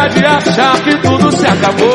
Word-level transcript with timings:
Chega 0.00 0.08
de 0.08 0.24
achar 0.24 0.82
que 0.82 0.96
tudo 1.02 1.30
se 1.32 1.46
acabou. 1.46 1.90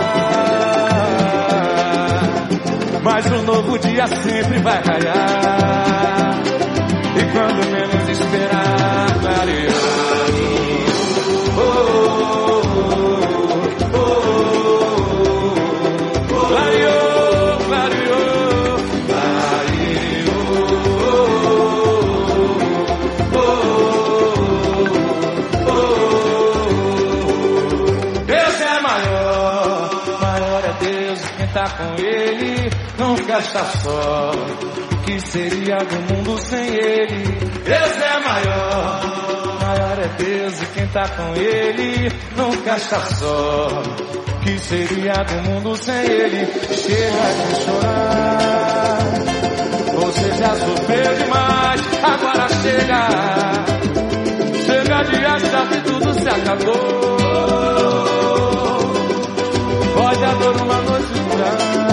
mas 3.03 3.25
um 3.31 3.41
novo 3.43 3.77
dia 3.79 4.07
sempre 4.07 4.59
vai 4.59 4.81
raiar. 4.81 6.39
E 7.17 7.23
quando 7.33 7.69
menos 7.71 7.78
está 33.39 33.63
só. 33.65 34.31
O 34.31 34.97
que 35.03 35.19
seria 35.19 35.77
do 35.77 36.13
mundo 36.13 36.37
sem 36.39 36.67
ele? 36.67 37.23
Deus 37.63 38.01
é 38.01 38.19
maior, 38.19 39.59
maior 39.61 39.99
é 39.99 40.07
Deus 40.23 40.61
e 40.61 40.65
quem 40.67 40.87
tá 40.87 41.07
com 41.09 41.35
ele, 41.35 42.11
nunca 42.35 42.75
está 42.75 42.99
só. 42.99 43.67
O 43.67 44.39
que 44.41 44.59
seria 44.59 45.13
do 45.13 45.49
mundo 45.49 45.75
sem 45.75 46.05
ele? 46.05 46.45
Chega 46.73 47.33
de 47.33 47.55
chorar. 47.65 48.99
Você 49.93 50.31
já 50.37 50.55
sofreu 50.55 51.15
demais, 51.15 51.81
agora 52.03 52.47
chega. 52.61 53.07
Chega 54.65 55.03
de 55.03 55.25
achar 55.25 55.67
que 55.69 55.81
tudo 55.81 56.13
se 56.13 56.29
acabou. 56.29 57.19
Pode 59.95 60.23
a 60.23 60.33
dor 60.33 60.55
uma 60.61 60.81
noite 60.81 61.07
durar, 61.29 61.88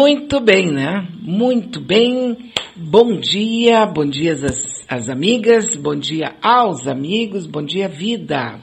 Muito 0.00 0.38
bem, 0.38 0.70
né? 0.70 1.08
Muito 1.20 1.80
bem. 1.80 2.52
Bom 2.76 3.18
dia, 3.18 3.84
bom 3.84 4.06
dia 4.08 4.32
às, 4.32 4.86
às 4.88 5.08
amigas, 5.08 5.74
bom 5.74 5.96
dia 5.96 6.36
aos 6.40 6.86
amigos, 6.86 7.48
bom 7.48 7.64
dia 7.64 7.88
vida. 7.88 8.60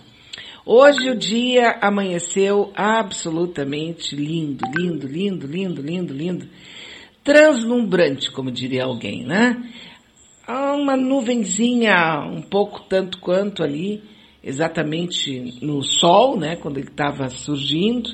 Hoje 0.66 1.10
o 1.10 1.16
dia 1.18 1.78
amanheceu 1.82 2.72
absolutamente 2.74 4.16
lindo, 4.16 4.64
lindo, 4.78 5.06
lindo, 5.06 5.46
lindo, 5.46 5.82
lindo, 5.82 6.14
lindo. 6.14 6.48
Translumbrante, 7.22 8.32
como 8.32 8.50
diria 8.50 8.86
alguém, 8.86 9.26
né? 9.26 9.62
Uma 10.48 10.96
nuvenzinha 10.96 12.22
um 12.32 12.42
pouco 12.44 12.86
tanto 12.88 13.20
quanto 13.20 13.62
ali, 13.62 14.02
exatamente 14.42 15.60
no 15.62 15.84
sol, 15.84 16.40
né? 16.40 16.56
Quando 16.56 16.78
ele 16.78 16.88
estava 16.88 17.28
surgindo 17.28 18.10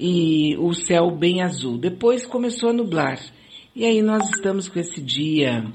e 0.00 0.56
o 0.56 0.72
céu 0.72 1.10
bem 1.10 1.42
azul. 1.42 1.76
Depois 1.76 2.24
começou 2.24 2.70
a 2.70 2.72
nublar. 2.72 3.20
E 3.76 3.84
aí 3.84 4.00
nós 4.00 4.30
estamos 4.30 4.66
com 4.66 4.78
esse 4.78 4.98
dia 5.02 5.70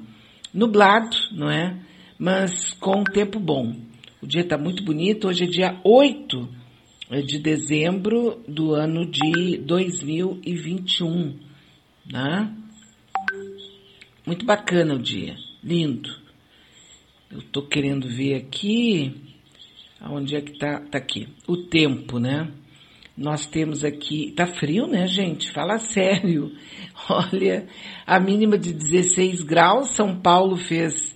nublado, 0.51 1.15
não 1.31 1.49
é? 1.49 1.79
Mas 2.17 2.73
com 2.73 3.03
tempo 3.03 3.39
bom. 3.39 3.75
O 4.23 4.25
dia 4.25 4.41
está 4.41 4.57
muito 4.57 4.83
bonito. 4.83 5.27
Hoje 5.27 5.43
é 5.43 5.47
dia 5.47 5.79
8 5.83 6.49
de 7.23 7.37
dezembro 7.37 8.41
do 8.47 8.73
ano 8.73 9.05
de 9.05 9.57
2021, 9.57 11.37
né? 12.11 12.51
Muito 14.25 14.43
bacana 14.43 14.95
o 14.95 14.99
dia. 14.99 15.35
Lindo. 15.63 16.09
Eu 17.29 17.43
tô 17.43 17.61
querendo 17.61 18.07
ver 18.07 18.33
aqui. 18.33 19.13
Aonde 20.01 20.35
é 20.35 20.41
que 20.41 20.57
tá? 20.57 20.79
Tá 20.79 20.97
aqui. 20.97 21.27
O 21.47 21.57
tempo, 21.57 22.17
né? 22.17 22.51
Nós 23.17 23.45
temos 23.45 23.85
aqui, 23.85 24.33
tá 24.35 24.45
frio, 24.45 24.87
né, 24.87 25.07
gente? 25.07 25.51
Fala 25.51 25.77
sério. 25.77 26.51
Olha, 27.09 27.65
a 28.05 28.19
mínima 28.19 28.57
de 28.57 28.73
16 28.73 29.41
graus, 29.43 29.91
São 29.91 30.19
Paulo 30.19 30.57
fez 30.57 31.15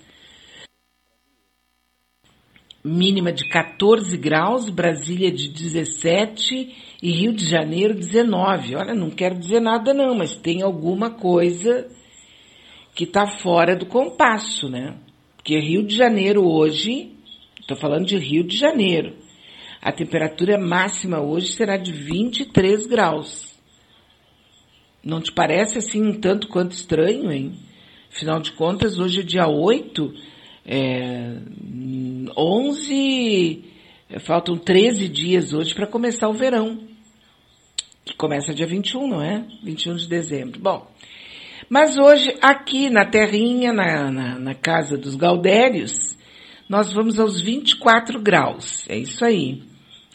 mínima 2.83 3.33
de 3.33 3.47
14 3.49 4.15
graus, 4.17 4.69
Brasília 4.69 5.29
de 5.29 5.49
17 5.49 6.75
e 7.03 7.11
Rio 7.11 7.33
de 7.33 7.45
Janeiro 7.45 7.93
19. 7.93 8.75
Olha, 8.75 8.93
não 8.93 9.09
quero 9.09 9.37
dizer 9.37 9.59
nada 9.59 9.93
não, 9.93 10.15
mas 10.15 10.35
tem 10.35 10.61
alguma 10.61 11.09
coisa 11.09 11.87
que 12.95 13.05
tá 13.05 13.27
fora 13.41 13.75
do 13.75 13.85
compasso, 13.85 14.69
né? 14.69 14.97
Porque 15.35 15.59
Rio 15.59 15.85
de 15.85 15.95
Janeiro 15.95 16.45
hoje, 16.45 17.11
tô 17.67 17.75
falando 17.75 18.05
de 18.05 18.17
Rio 18.17 18.43
de 18.43 18.57
Janeiro, 18.57 19.15
a 19.81 19.91
temperatura 19.91 20.57
máxima 20.57 21.21
hoje 21.21 21.53
será 21.53 21.77
de 21.77 21.91
23 21.91 22.85
graus. 22.87 23.49
Não 25.03 25.21
te 25.21 25.31
parece 25.31 25.77
assim 25.77 26.01
um 26.01 26.19
tanto 26.19 26.47
quanto 26.49 26.73
estranho, 26.73 27.31
hein? 27.31 27.53
Afinal 28.11 28.41
de 28.41 28.51
contas, 28.51 28.99
hoje 28.99 29.21
é 29.21 29.23
dia 29.23 29.47
8, 29.47 30.13
é, 30.65 31.37
11, 32.35 33.63
faltam 34.19 34.57
13 34.57 35.07
dias 35.07 35.53
hoje 35.53 35.73
para 35.73 35.87
começar 35.87 36.27
o 36.27 36.33
verão. 36.33 36.79
Que 38.03 38.15
começa 38.15 38.53
dia 38.53 38.67
21, 38.67 39.07
não 39.07 39.21
é? 39.21 39.45
21 39.63 39.95
de 39.95 40.09
dezembro. 40.09 40.59
Bom, 40.59 40.87
mas 41.69 41.97
hoje 41.97 42.35
aqui 42.41 42.89
na 42.89 43.05
terrinha, 43.05 43.71
na, 43.71 44.11
na, 44.11 44.39
na 44.39 44.55
casa 44.55 44.97
dos 44.97 45.15
Gaudérios, 45.15 46.08
nós 46.69 46.93
vamos 46.93 47.19
aos 47.19 47.41
24 47.41 48.21
graus. 48.21 48.85
É 48.87 48.97
isso 48.97 49.25
aí. 49.25 49.63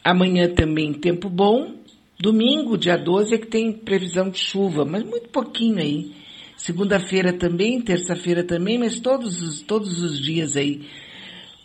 Amanhã 0.04 0.48
também 0.48 0.92
tempo 0.92 1.28
bom. 1.28 1.74
Domingo, 2.18 2.78
dia 2.78 2.96
12, 2.96 3.34
é 3.34 3.38
que 3.38 3.48
tem 3.48 3.72
previsão 3.72 4.30
de 4.30 4.38
chuva, 4.38 4.84
mas 4.84 5.02
muito 5.02 5.28
pouquinho 5.30 5.78
aí. 5.78 6.12
Segunda-feira 6.56 7.32
também, 7.32 7.80
terça-feira 7.80 8.44
também, 8.44 8.78
mas 8.78 9.00
todos 9.00 9.42
os, 9.42 9.60
todos 9.60 10.00
os 10.00 10.18
dias 10.18 10.56
aí 10.56 10.86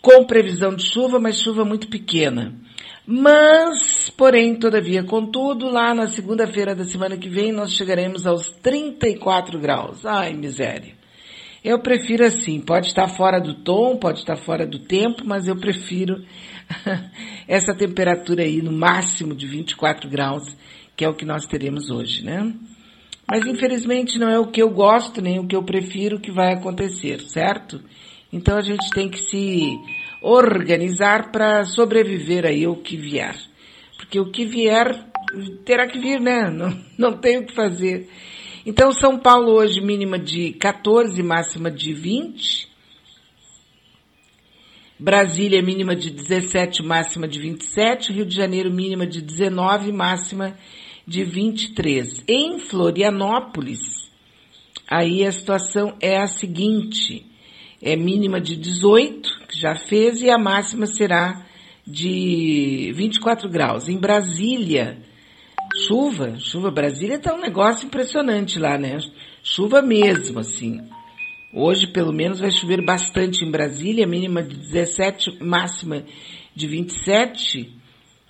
com 0.00 0.24
previsão 0.24 0.74
de 0.74 0.84
chuva, 0.84 1.20
mas 1.20 1.40
chuva 1.40 1.64
muito 1.64 1.88
pequena. 1.88 2.54
Mas, 3.06 4.10
porém, 4.10 4.54
todavia, 4.54 5.02
contudo, 5.02 5.68
lá 5.68 5.94
na 5.94 6.08
segunda-feira 6.08 6.74
da 6.74 6.84
semana 6.84 7.16
que 7.16 7.28
vem 7.28 7.52
nós 7.52 7.72
chegaremos 7.72 8.26
aos 8.26 8.50
34 8.50 9.58
graus. 9.58 10.06
Ai, 10.06 10.32
miséria. 10.32 10.99
Eu 11.62 11.78
prefiro 11.80 12.24
assim, 12.24 12.58
pode 12.60 12.86
estar 12.86 13.06
fora 13.08 13.38
do 13.38 13.54
tom, 13.54 13.96
pode 13.98 14.20
estar 14.20 14.36
fora 14.36 14.66
do 14.66 14.78
tempo, 14.78 15.22
mas 15.26 15.46
eu 15.46 15.56
prefiro 15.56 16.24
essa 17.46 17.74
temperatura 17.74 18.42
aí 18.42 18.62
no 18.62 18.72
máximo 18.72 19.34
de 19.34 19.46
24 19.46 20.08
graus, 20.08 20.56
que 20.96 21.04
é 21.04 21.08
o 21.08 21.14
que 21.14 21.26
nós 21.26 21.46
teremos 21.46 21.90
hoje, 21.90 22.24
né? 22.24 22.54
Mas 23.30 23.46
infelizmente 23.46 24.18
não 24.18 24.28
é 24.28 24.38
o 24.38 24.46
que 24.46 24.62
eu 24.62 24.70
gosto, 24.70 25.20
nem 25.20 25.38
o 25.38 25.46
que 25.46 25.54
eu 25.54 25.62
prefiro 25.62 26.18
que 26.18 26.32
vai 26.32 26.54
acontecer, 26.54 27.20
certo? 27.20 27.80
Então 28.32 28.56
a 28.56 28.62
gente 28.62 28.88
tem 28.90 29.08
que 29.08 29.18
se 29.18 29.78
organizar 30.22 31.30
para 31.30 31.64
sobreviver 31.64 32.46
aí 32.46 32.64
ao 32.64 32.76
que 32.76 32.96
vier. 32.96 33.36
Porque 33.98 34.18
o 34.18 34.30
que 34.30 34.46
vier 34.46 35.06
terá 35.64 35.86
que 35.86 35.98
vir, 35.98 36.20
né? 36.20 36.48
Não, 36.50 36.76
não 36.98 37.12
tem 37.18 37.38
o 37.38 37.46
que 37.46 37.54
fazer. 37.54 38.08
Então 38.64 38.92
São 38.92 39.18
Paulo 39.18 39.52
hoje 39.52 39.80
mínima 39.80 40.18
de 40.18 40.52
14, 40.52 41.22
máxima 41.22 41.70
de 41.70 41.94
20. 41.94 42.68
Brasília 44.98 45.62
mínima 45.62 45.96
de 45.96 46.10
17, 46.10 46.82
máxima 46.82 47.26
de 47.26 47.40
27. 47.40 48.12
Rio 48.12 48.26
de 48.26 48.36
Janeiro 48.36 48.70
mínima 48.70 49.06
de 49.06 49.22
19, 49.22 49.92
máxima 49.92 50.58
de 51.06 51.24
23. 51.24 52.22
Em 52.28 52.58
Florianópolis, 52.58 54.10
aí 54.86 55.24
a 55.24 55.32
situação 55.32 55.96
é 55.98 56.18
a 56.18 56.26
seguinte: 56.26 57.24
é 57.80 57.96
mínima 57.96 58.42
de 58.42 58.56
18, 58.56 59.46
que 59.48 59.58
já 59.58 59.74
fez, 59.74 60.20
e 60.20 60.28
a 60.28 60.36
máxima 60.36 60.86
será 60.86 61.46
de 61.86 62.92
24 62.94 63.48
graus. 63.48 63.88
Em 63.88 63.96
Brasília, 63.96 64.98
chuva, 65.76 66.38
chuva, 66.38 66.70
Brasília 66.70 67.18
tá 67.18 67.34
um 67.34 67.40
negócio 67.40 67.86
impressionante 67.86 68.58
lá, 68.58 68.78
né? 68.78 68.98
Chuva 69.42 69.82
mesmo, 69.82 70.40
assim. 70.40 70.80
Hoje, 71.52 71.86
pelo 71.88 72.12
menos, 72.12 72.40
vai 72.40 72.50
chover 72.50 72.84
bastante 72.84 73.44
em 73.44 73.50
Brasília, 73.50 74.06
mínima 74.06 74.42
de 74.42 74.56
17, 74.56 75.42
máxima 75.42 76.04
de 76.54 76.66
27. 76.66 77.72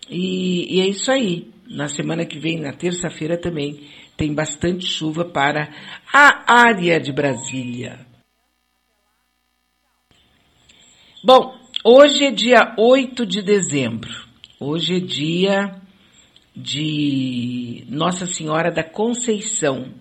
E, 0.08 0.76
e 0.76 0.80
é 0.80 0.88
isso 0.88 1.10
aí. 1.10 1.50
Na 1.68 1.86
semana 1.88 2.24
que 2.24 2.38
vem, 2.38 2.58
na 2.58 2.72
terça-feira 2.72 3.36
também, 3.36 3.88
tem 4.16 4.34
bastante 4.34 4.86
chuva 4.86 5.24
para 5.24 5.68
a 6.12 6.52
área 6.52 6.98
de 6.98 7.12
Brasília. 7.12 8.06
Bom, 11.22 11.54
hoje 11.84 12.24
é 12.24 12.30
dia 12.30 12.74
8 12.78 13.26
de 13.26 13.42
dezembro. 13.42 14.10
Hoje 14.58 14.96
é 14.96 15.00
dia 15.00 15.79
de 16.62 17.84
Nossa 17.88 18.26
Senhora 18.26 18.70
da 18.70 18.84
Conceição. 18.84 19.92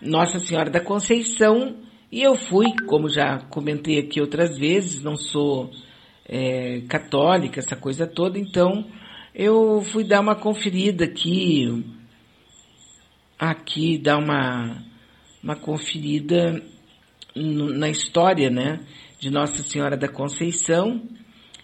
Nossa 0.00 0.38
Senhora 0.38 0.70
da 0.70 0.80
Conceição, 0.80 1.76
e 2.10 2.22
eu 2.22 2.34
fui, 2.34 2.66
como 2.86 3.08
já 3.08 3.38
comentei 3.50 3.98
aqui 3.98 4.20
outras 4.20 4.58
vezes, 4.58 5.02
não 5.02 5.14
sou 5.14 5.70
é, 6.26 6.80
católica, 6.88 7.60
essa 7.60 7.76
coisa 7.76 8.06
toda, 8.06 8.38
então 8.38 8.86
eu 9.34 9.82
fui 9.82 10.02
dar 10.02 10.20
uma 10.20 10.34
conferida 10.34 11.04
aqui, 11.04 11.84
aqui 13.38 13.98
dar 13.98 14.16
uma, 14.16 14.82
uma 15.42 15.54
conferida 15.54 16.62
na 17.36 17.90
história, 17.90 18.50
né, 18.50 18.80
de 19.18 19.30
Nossa 19.30 19.62
Senhora 19.62 19.96
da 19.96 20.08
Conceição, 20.08 21.02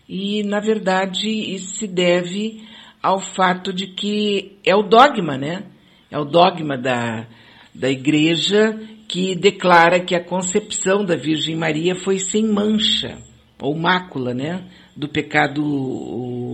e 0.09 0.43
na 0.44 0.61
verdade 0.61 1.29
isso 1.29 1.76
se 1.76 1.87
deve 1.88 2.62
ao 3.06 3.20
fato 3.20 3.73
de 3.73 3.87
que 3.87 4.58
é 4.64 4.75
o 4.75 4.82
dogma, 4.82 5.38
né, 5.38 5.62
é 6.11 6.19
o 6.19 6.25
dogma 6.25 6.76
da, 6.76 7.25
da 7.73 7.88
igreja 7.88 8.76
que 9.06 9.37
declara 9.37 10.00
que 10.00 10.12
a 10.12 10.25
concepção 10.25 11.05
da 11.05 11.14
Virgem 11.14 11.55
Maria 11.55 11.94
foi 11.94 12.19
sem 12.19 12.44
mancha, 12.44 13.17
ou 13.62 13.79
mácula, 13.79 14.35
né, 14.35 14.64
do 14.97 15.08
pecado 15.08 15.62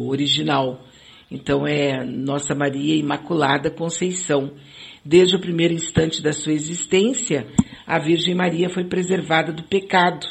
original. 0.08 0.84
Então 1.30 1.66
é 1.66 2.04
Nossa 2.04 2.54
Maria 2.54 2.96
Imaculada 2.96 3.70
Conceição. 3.70 4.52
Desde 5.02 5.34
o 5.34 5.40
primeiro 5.40 5.72
instante 5.72 6.22
da 6.22 6.34
sua 6.34 6.52
existência, 6.52 7.46
a 7.86 7.98
Virgem 7.98 8.34
Maria 8.34 8.68
foi 8.68 8.84
preservada 8.84 9.54
do 9.54 9.62
pecado. 9.62 10.26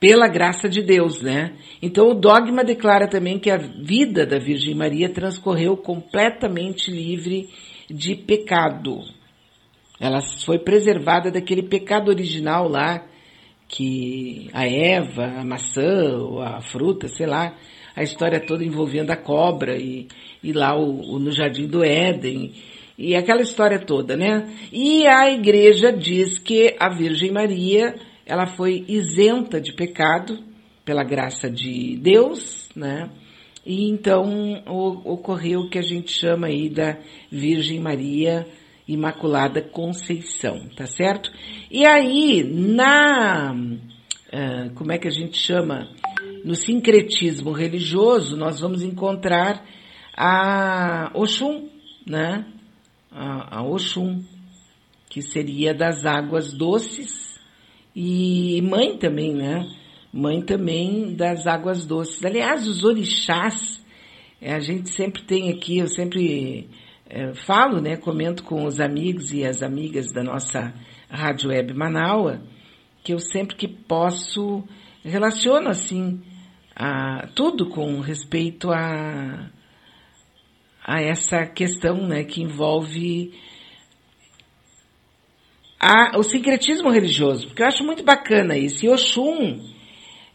Pela 0.00 0.26
graça 0.28 0.66
de 0.66 0.82
Deus, 0.82 1.20
né? 1.20 1.52
Então 1.82 2.08
o 2.08 2.14
dogma 2.14 2.64
declara 2.64 3.06
também 3.06 3.38
que 3.38 3.50
a 3.50 3.58
vida 3.58 4.24
da 4.24 4.38
Virgem 4.38 4.74
Maria 4.74 5.10
transcorreu 5.10 5.76
completamente 5.76 6.90
livre 6.90 7.50
de 7.88 8.16
pecado. 8.16 9.02
Ela 10.00 10.22
foi 10.46 10.58
preservada 10.58 11.30
daquele 11.30 11.62
pecado 11.62 12.08
original 12.08 12.66
lá, 12.66 13.06
que 13.68 14.48
a 14.54 14.66
Eva, 14.66 15.26
a 15.26 15.44
maçã, 15.44 16.16
a 16.42 16.62
fruta, 16.62 17.06
sei 17.06 17.26
lá, 17.26 17.54
a 17.94 18.02
história 18.02 18.40
toda 18.40 18.64
envolvendo 18.64 19.10
a 19.10 19.16
cobra 19.16 19.76
e, 19.76 20.08
e 20.42 20.52
lá 20.52 20.74
o, 20.74 21.14
o, 21.14 21.18
no 21.18 21.30
Jardim 21.30 21.66
do 21.66 21.84
Éden 21.84 22.52
e 22.96 23.14
aquela 23.14 23.42
história 23.42 23.78
toda, 23.78 24.16
né? 24.16 24.46
E 24.72 25.06
a 25.06 25.30
igreja 25.30 25.92
diz 25.92 26.38
que 26.38 26.76
a 26.78 26.88
Virgem 26.88 27.30
Maria, 27.30 27.94
ela 28.30 28.46
foi 28.46 28.84
isenta 28.86 29.60
de 29.60 29.74
pecado 29.74 30.38
pela 30.84 31.02
graça 31.02 31.50
de 31.50 31.96
Deus, 31.96 32.68
né? 32.76 33.10
E 33.66 33.90
então 33.90 34.62
o, 34.66 35.12
ocorreu 35.12 35.62
o 35.62 35.68
que 35.68 35.78
a 35.78 35.82
gente 35.82 36.12
chama 36.12 36.46
aí 36.46 36.68
da 36.68 36.96
Virgem 37.30 37.80
Maria 37.80 38.46
Imaculada 38.86 39.60
Conceição, 39.60 40.68
tá 40.76 40.86
certo? 40.86 41.30
E 41.70 41.84
aí, 41.84 42.44
na, 42.44 43.52
uh, 43.52 44.74
como 44.74 44.92
é 44.92 44.98
que 44.98 45.08
a 45.08 45.12
gente 45.12 45.36
chama? 45.36 45.88
no 46.44 46.54
sincretismo 46.54 47.52
religioso, 47.52 48.36
nós 48.36 48.60
vamos 48.60 48.82
encontrar 48.82 49.62
a 50.16 51.10
Oxum, 51.14 51.68
né? 52.06 52.46
A, 53.10 53.58
a 53.58 53.62
Oxum, 53.62 54.22
que 55.10 55.20
seria 55.20 55.74
das 55.74 56.06
águas 56.06 56.52
doces 56.52 57.29
e 58.02 58.62
mãe 58.62 58.96
também, 58.96 59.34
né? 59.34 59.68
Mãe 60.10 60.40
também 60.40 61.14
das 61.14 61.46
águas 61.46 61.84
doces. 61.84 62.24
Aliás, 62.24 62.66
os 62.66 62.82
orixás, 62.82 63.84
é, 64.40 64.54
a 64.54 64.58
gente 64.58 64.88
sempre 64.88 65.22
tem 65.22 65.50
aqui, 65.50 65.76
eu 65.76 65.86
sempre 65.86 66.70
é, 67.06 67.34
falo, 67.34 67.78
né? 67.78 67.98
Comento 67.98 68.42
com 68.42 68.64
os 68.64 68.80
amigos 68.80 69.34
e 69.34 69.44
as 69.44 69.62
amigas 69.62 70.10
da 70.14 70.22
nossa 70.22 70.72
Rádio 71.10 71.50
Web 71.50 71.74
Manaua, 71.74 72.40
que 73.04 73.12
eu 73.12 73.18
sempre 73.18 73.54
que 73.54 73.68
posso 73.68 74.64
relaciono 75.04 75.68
assim 75.68 76.22
a, 76.74 77.26
tudo 77.34 77.68
com 77.68 78.00
respeito 78.00 78.70
a, 78.72 79.50
a 80.82 81.02
essa 81.02 81.44
questão 81.44 82.08
né, 82.08 82.24
que 82.24 82.42
envolve 82.42 83.34
a, 85.80 86.18
o 86.18 86.22
sincretismo 86.22 86.90
religioso, 86.90 87.46
porque 87.46 87.62
eu 87.62 87.66
acho 87.66 87.82
muito 87.82 88.04
bacana 88.04 88.58
isso. 88.58 88.84
E 88.84 88.88
Oxum, 88.90 89.58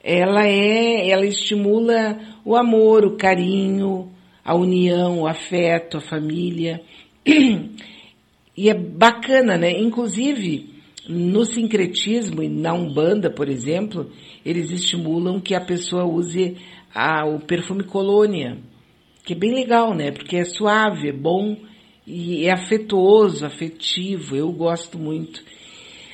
ela 0.03 0.47
é, 0.47 1.09
ela 1.11 1.25
estimula 1.25 2.19
o 2.43 2.55
amor, 2.55 3.05
o 3.05 3.15
carinho, 3.15 4.11
a 4.43 4.55
união, 4.55 5.21
o 5.21 5.27
afeto, 5.27 5.97
a 5.97 6.01
família. 6.01 6.81
E 8.57 8.69
é 8.69 8.73
bacana, 8.73 9.57
né? 9.57 9.69
Inclusive, 9.81 10.69
no 11.09 11.43
sincretismo 11.43 12.41
e 12.41 12.47
na 12.47 12.73
Umbanda, 12.73 13.29
por 13.29 13.49
exemplo, 13.49 14.09
eles 14.45 14.71
estimulam 14.71 15.41
que 15.41 15.53
a 15.53 15.59
pessoa 15.59 16.05
use 16.05 16.55
a, 16.93 17.25
o 17.25 17.37
perfume 17.41 17.83
colônia, 17.83 18.57
que 19.25 19.33
é 19.33 19.35
bem 19.35 19.53
legal, 19.53 19.93
né? 19.93 20.09
Porque 20.09 20.37
é 20.37 20.45
suave, 20.45 21.09
é 21.09 21.11
bom 21.11 21.57
e 22.05 22.45
é 22.45 22.51
afetuoso, 22.51 23.45
afetivo. 23.45 24.35
Eu 24.35 24.51
gosto 24.51 24.97
muito. 24.99 25.43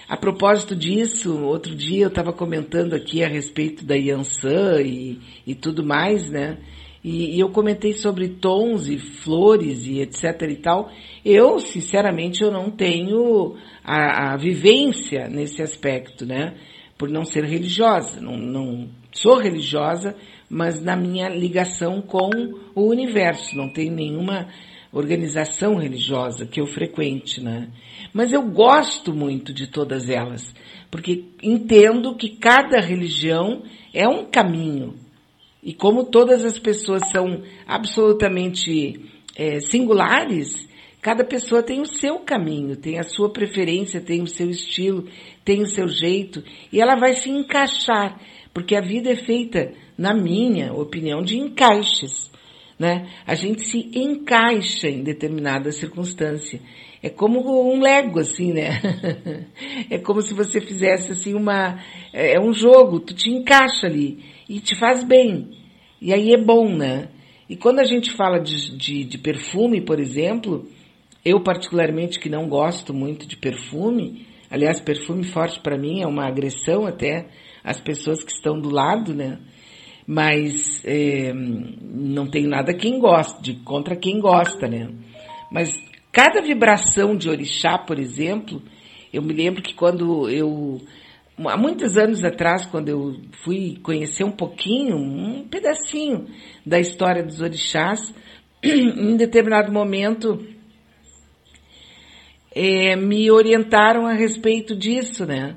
A 0.07 0.17
propósito 0.17 0.75
disso, 0.75 1.41
outro 1.41 1.75
dia 1.75 2.03
eu 2.03 2.09
estava 2.09 2.33
comentando 2.33 2.93
aqui 2.93 3.23
a 3.23 3.27
respeito 3.27 3.85
da 3.85 3.95
Yansan 3.95 4.81
e, 4.81 5.19
e 5.47 5.55
tudo 5.55 5.85
mais, 5.85 6.29
né? 6.29 6.57
E, 7.03 7.35
e, 7.35 7.39
eu 7.39 7.49
comentei 7.49 7.93
sobre 7.93 8.27
tons 8.27 8.87
e 8.87 8.97
flores 8.97 9.87
e 9.87 10.01
etc 10.01 10.41
e 10.49 10.55
tal. 10.55 10.91
Eu, 11.25 11.59
sinceramente, 11.59 12.43
eu 12.43 12.51
não 12.51 12.69
tenho 12.69 13.55
a, 13.83 14.33
a 14.33 14.37
vivência 14.37 15.27
nesse 15.27 15.61
aspecto, 15.63 16.25
né? 16.25 16.55
Por 16.97 17.09
não 17.09 17.25
ser 17.25 17.43
religiosa. 17.43 18.21
Não, 18.21 18.37
não 18.37 18.89
sou 19.11 19.37
religiosa, 19.39 20.15
mas 20.49 20.81
na 20.81 20.95
minha 20.95 21.27
ligação 21.29 22.01
com 22.01 22.29
o 22.75 22.83
universo. 22.83 23.57
Não 23.57 23.69
tenho 23.69 23.93
nenhuma 23.93 24.47
organização 24.91 25.75
religiosa 25.75 26.45
que 26.45 26.59
eu 26.59 26.67
frequente, 26.67 27.41
né? 27.41 27.69
Mas 28.13 28.33
eu 28.33 28.43
gosto 28.43 29.13
muito 29.13 29.53
de 29.53 29.67
todas 29.67 30.09
elas, 30.09 30.53
porque 30.89 31.25
entendo 31.41 32.15
que 32.15 32.35
cada 32.35 32.81
religião 32.81 33.63
é 33.93 34.07
um 34.07 34.25
caminho, 34.25 34.95
e 35.63 35.73
como 35.73 36.05
todas 36.05 36.43
as 36.43 36.57
pessoas 36.57 37.03
são 37.11 37.43
absolutamente 37.67 38.99
é, 39.35 39.59
singulares, 39.59 40.67
cada 41.01 41.23
pessoa 41.23 41.61
tem 41.61 41.81
o 41.81 41.85
seu 41.85 42.19
caminho, 42.19 42.75
tem 42.75 42.99
a 42.99 43.03
sua 43.03 43.29
preferência, 43.29 44.01
tem 44.01 44.21
o 44.21 44.27
seu 44.27 44.49
estilo, 44.49 45.07
tem 45.45 45.61
o 45.61 45.67
seu 45.67 45.87
jeito, 45.87 46.43
e 46.71 46.81
ela 46.81 46.95
vai 46.95 47.13
se 47.13 47.29
encaixar, 47.29 48.19
porque 48.53 48.75
a 48.75 48.81
vida 48.81 49.11
é 49.11 49.15
feita, 49.15 49.71
na 49.97 50.13
minha 50.13 50.73
opinião, 50.73 51.21
de 51.21 51.37
encaixes. 51.37 52.30
Né? 52.81 53.11
A 53.27 53.35
gente 53.35 53.61
se 53.67 53.91
encaixa 53.93 54.89
em 54.89 55.03
determinada 55.03 55.71
circunstância. 55.71 56.59
É 56.99 57.11
como 57.11 57.39
um 57.71 57.79
Lego, 57.79 58.19
assim, 58.19 58.53
né? 58.53 58.81
é 59.87 59.99
como 59.99 60.19
se 60.19 60.33
você 60.33 60.59
fizesse, 60.59 61.11
assim, 61.11 61.35
uma, 61.35 61.79
é, 62.11 62.37
é 62.37 62.39
um 62.39 62.51
jogo, 62.51 62.99
tu 62.99 63.13
te 63.13 63.29
encaixa 63.29 63.85
ali 63.85 64.25
e 64.49 64.59
te 64.59 64.75
faz 64.79 65.03
bem. 65.03 65.51
E 66.01 66.11
aí 66.11 66.33
é 66.33 66.43
bom, 66.43 66.75
né? 66.75 67.09
E 67.47 67.55
quando 67.55 67.81
a 67.81 67.83
gente 67.83 68.13
fala 68.13 68.39
de, 68.39 68.75
de, 68.75 69.03
de 69.03 69.17
perfume, 69.19 69.81
por 69.81 69.99
exemplo, 69.99 70.67
eu 71.23 71.39
particularmente 71.39 72.19
que 72.19 72.29
não 72.29 72.49
gosto 72.49 72.95
muito 72.95 73.27
de 73.27 73.37
perfume, 73.37 74.25
aliás, 74.49 74.81
perfume 74.81 75.23
forte 75.25 75.61
para 75.61 75.77
mim 75.77 76.01
é 76.01 76.07
uma 76.07 76.27
agressão 76.27 76.87
até 76.87 77.27
às 77.63 77.79
pessoas 77.79 78.23
que 78.23 78.31
estão 78.31 78.59
do 78.59 78.71
lado, 78.71 79.13
né? 79.13 79.37
Mas 80.05 80.83
é, 80.85 81.31
não 81.33 82.27
tenho 82.27 82.49
nada 82.49 82.73
quem 82.73 82.99
gosta, 82.99 83.41
de 83.41 83.55
contra 83.55 83.95
quem 83.95 84.19
gosta, 84.19 84.67
né? 84.67 84.89
Mas 85.51 85.71
cada 86.11 86.41
vibração 86.41 87.15
de 87.15 87.29
orixá, 87.29 87.77
por 87.77 87.99
exemplo, 87.99 88.61
eu 89.13 89.21
me 89.21 89.33
lembro 89.33 89.61
que 89.61 89.73
quando 89.73 90.29
eu 90.29 90.81
há 91.45 91.57
muitos 91.57 91.97
anos 91.97 92.23
atrás, 92.23 92.65
quando 92.65 92.89
eu 92.89 93.19
fui 93.43 93.77
conhecer 93.81 94.23
um 94.23 94.31
pouquinho, 94.31 94.95
um 94.95 95.47
pedacinho 95.47 96.27
da 96.65 96.79
história 96.79 97.23
dos 97.23 97.41
orixás, 97.41 98.13
em 98.63 99.15
determinado 99.15 99.71
momento 99.71 100.45
é, 102.53 102.95
me 102.95 103.31
orientaram 103.31 104.05
a 104.05 104.13
respeito 104.13 104.75
disso, 104.75 105.25
né? 105.25 105.55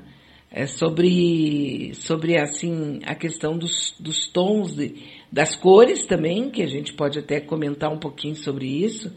É 0.57 0.67
sobre, 0.67 1.93
sobre 1.95 2.39
assim, 2.39 3.01
a 3.05 3.13
questão 3.13 3.57
dos, 3.57 3.93
dos 3.99 4.25
tons, 4.29 4.73
de, 4.73 5.03
das 5.29 5.53
cores 5.53 6.05
também, 6.05 6.49
que 6.49 6.61
a 6.61 6.65
gente 6.65 6.93
pode 6.93 7.19
até 7.19 7.41
comentar 7.41 7.91
um 7.91 7.99
pouquinho 7.99 8.37
sobre 8.37 8.65
isso, 8.65 9.13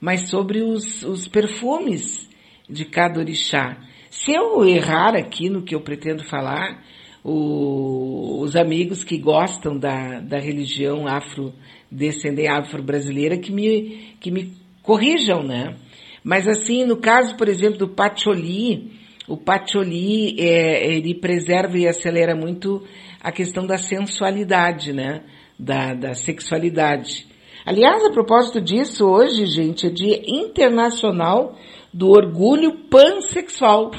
mas 0.00 0.28
sobre 0.28 0.62
os, 0.62 1.02
os 1.02 1.26
perfumes 1.26 2.30
de 2.70 2.84
cada 2.84 3.18
orixá. 3.18 3.76
Se 4.10 4.30
eu 4.30 4.64
errar 4.64 5.16
aqui 5.16 5.50
no 5.50 5.64
que 5.64 5.74
eu 5.74 5.80
pretendo 5.80 6.22
falar, 6.22 6.84
o, 7.24 8.38
os 8.42 8.54
amigos 8.54 9.02
que 9.02 9.18
gostam 9.18 9.76
da, 9.76 10.20
da 10.20 10.38
religião 10.38 11.08
afro-descendente, 11.08 12.46
afro-brasileira, 12.46 13.36
que 13.36 13.50
me, 13.50 14.14
que 14.20 14.30
me 14.30 14.52
corrijam, 14.84 15.42
né? 15.42 15.74
Mas 16.22 16.46
assim, 16.46 16.84
no 16.84 16.98
caso, 16.98 17.36
por 17.36 17.48
exemplo, 17.48 17.76
do 17.76 17.88
Pacholi, 17.88 19.04
o 19.28 19.36
Pacholi, 19.36 20.36
é, 20.38 20.94
ele 20.94 21.14
preserva 21.14 21.76
e 21.76 21.86
acelera 21.86 22.34
muito 22.34 22.82
a 23.20 23.32
questão 23.32 23.66
da 23.66 23.76
sensualidade, 23.76 24.92
né? 24.92 25.24
Da, 25.58 25.94
da 25.94 26.14
sexualidade. 26.14 27.26
Aliás, 27.64 28.04
a 28.04 28.10
propósito 28.10 28.60
disso, 28.60 29.04
hoje, 29.04 29.46
gente, 29.46 29.86
é 29.86 29.90
dia 29.90 30.22
internacional 30.26 31.56
do 31.92 32.10
orgulho 32.10 32.84
pansexual. 32.88 33.90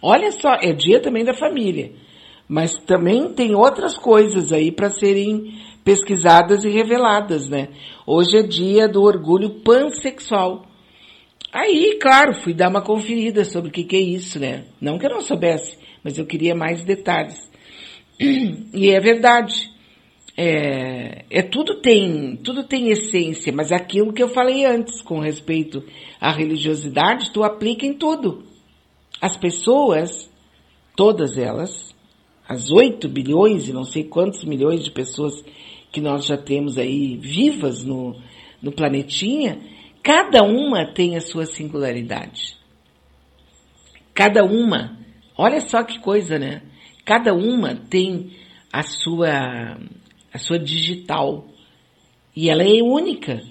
Olha 0.00 0.30
só, 0.32 0.54
é 0.62 0.72
dia 0.72 1.00
também 1.00 1.24
da 1.24 1.34
família. 1.34 1.92
Mas 2.48 2.78
também 2.78 3.34
tem 3.34 3.54
outras 3.54 3.98
coisas 3.98 4.52
aí 4.52 4.72
para 4.72 4.88
serem 4.88 5.60
pesquisadas 5.84 6.64
e 6.64 6.70
reveladas, 6.70 7.48
né? 7.48 7.68
Hoje 8.06 8.38
é 8.38 8.42
dia 8.42 8.88
do 8.88 9.02
orgulho 9.02 9.60
pansexual. 9.60 10.64
Aí, 11.52 11.98
claro, 12.00 12.34
fui 12.34 12.52
dar 12.52 12.68
uma 12.68 12.82
conferida 12.82 13.44
sobre 13.44 13.70
o 13.70 13.72
que, 13.72 13.84
que 13.84 13.96
é 13.96 14.00
isso, 14.00 14.38
né? 14.38 14.64
Não 14.80 14.98
que 14.98 15.06
eu 15.06 15.10
não 15.10 15.20
soubesse, 15.20 15.78
mas 16.04 16.18
eu 16.18 16.26
queria 16.26 16.54
mais 16.54 16.84
detalhes. 16.84 17.48
E 18.74 18.90
é 18.90 19.00
verdade. 19.00 19.70
É, 20.36 21.24
é, 21.30 21.42
tudo 21.42 21.80
tem, 21.80 22.36
tudo 22.36 22.62
tem 22.62 22.90
essência, 22.90 23.52
mas 23.52 23.72
aquilo 23.72 24.12
que 24.12 24.22
eu 24.22 24.28
falei 24.28 24.64
antes 24.64 25.00
com 25.02 25.18
respeito 25.18 25.82
à 26.20 26.30
religiosidade, 26.30 27.32
tu 27.32 27.42
aplica 27.42 27.84
em 27.84 27.94
tudo. 27.94 28.44
As 29.20 29.36
pessoas, 29.36 30.30
todas 30.94 31.36
elas, 31.36 31.92
as 32.48 32.70
8 32.70 33.08
bilhões 33.08 33.68
e 33.68 33.72
não 33.72 33.84
sei 33.84 34.04
quantos 34.04 34.44
milhões 34.44 34.84
de 34.84 34.92
pessoas 34.92 35.44
que 35.90 36.00
nós 36.00 36.24
já 36.24 36.36
temos 36.36 36.78
aí 36.78 37.16
vivas 37.16 37.82
no, 37.82 38.14
no 38.62 38.70
planetinha, 38.70 39.58
Cada 40.08 40.42
uma 40.42 40.86
tem 40.86 41.16
a 41.16 41.20
sua 41.20 41.44
singularidade. 41.44 42.56
Cada 44.14 44.42
uma, 44.42 44.96
olha 45.36 45.60
só 45.60 45.84
que 45.84 46.00
coisa, 46.00 46.38
né? 46.38 46.62
Cada 47.04 47.34
uma 47.34 47.76
tem 47.76 48.34
a 48.72 48.82
sua 48.82 49.76
a 50.32 50.38
sua 50.38 50.58
digital 50.58 51.44
e 52.34 52.48
ela 52.48 52.62
é 52.62 52.82
única. 52.82 53.42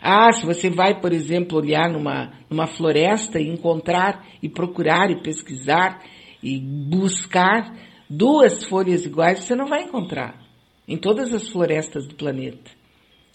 Ah, 0.00 0.30
se 0.30 0.46
você 0.46 0.70
vai, 0.70 1.00
por 1.00 1.12
exemplo, 1.12 1.58
olhar 1.58 1.90
numa, 1.90 2.32
numa 2.48 2.68
floresta 2.68 3.40
e 3.40 3.48
encontrar 3.48 4.24
e 4.40 4.48
procurar 4.48 5.10
e 5.10 5.20
pesquisar 5.20 6.04
e 6.40 6.56
buscar 6.56 7.76
duas 8.08 8.62
folhas 8.62 9.04
iguais, 9.04 9.40
você 9.40 9.56
não 9.56 9.66
vai 9.66 9.82
encontrar 9.82 10.40
em 10.86 10.96
todas 10.96 11.34
as 11.34 11.48
florestas 11.48 12.06
do 12.06 12.14
planeta. 12.14 12.78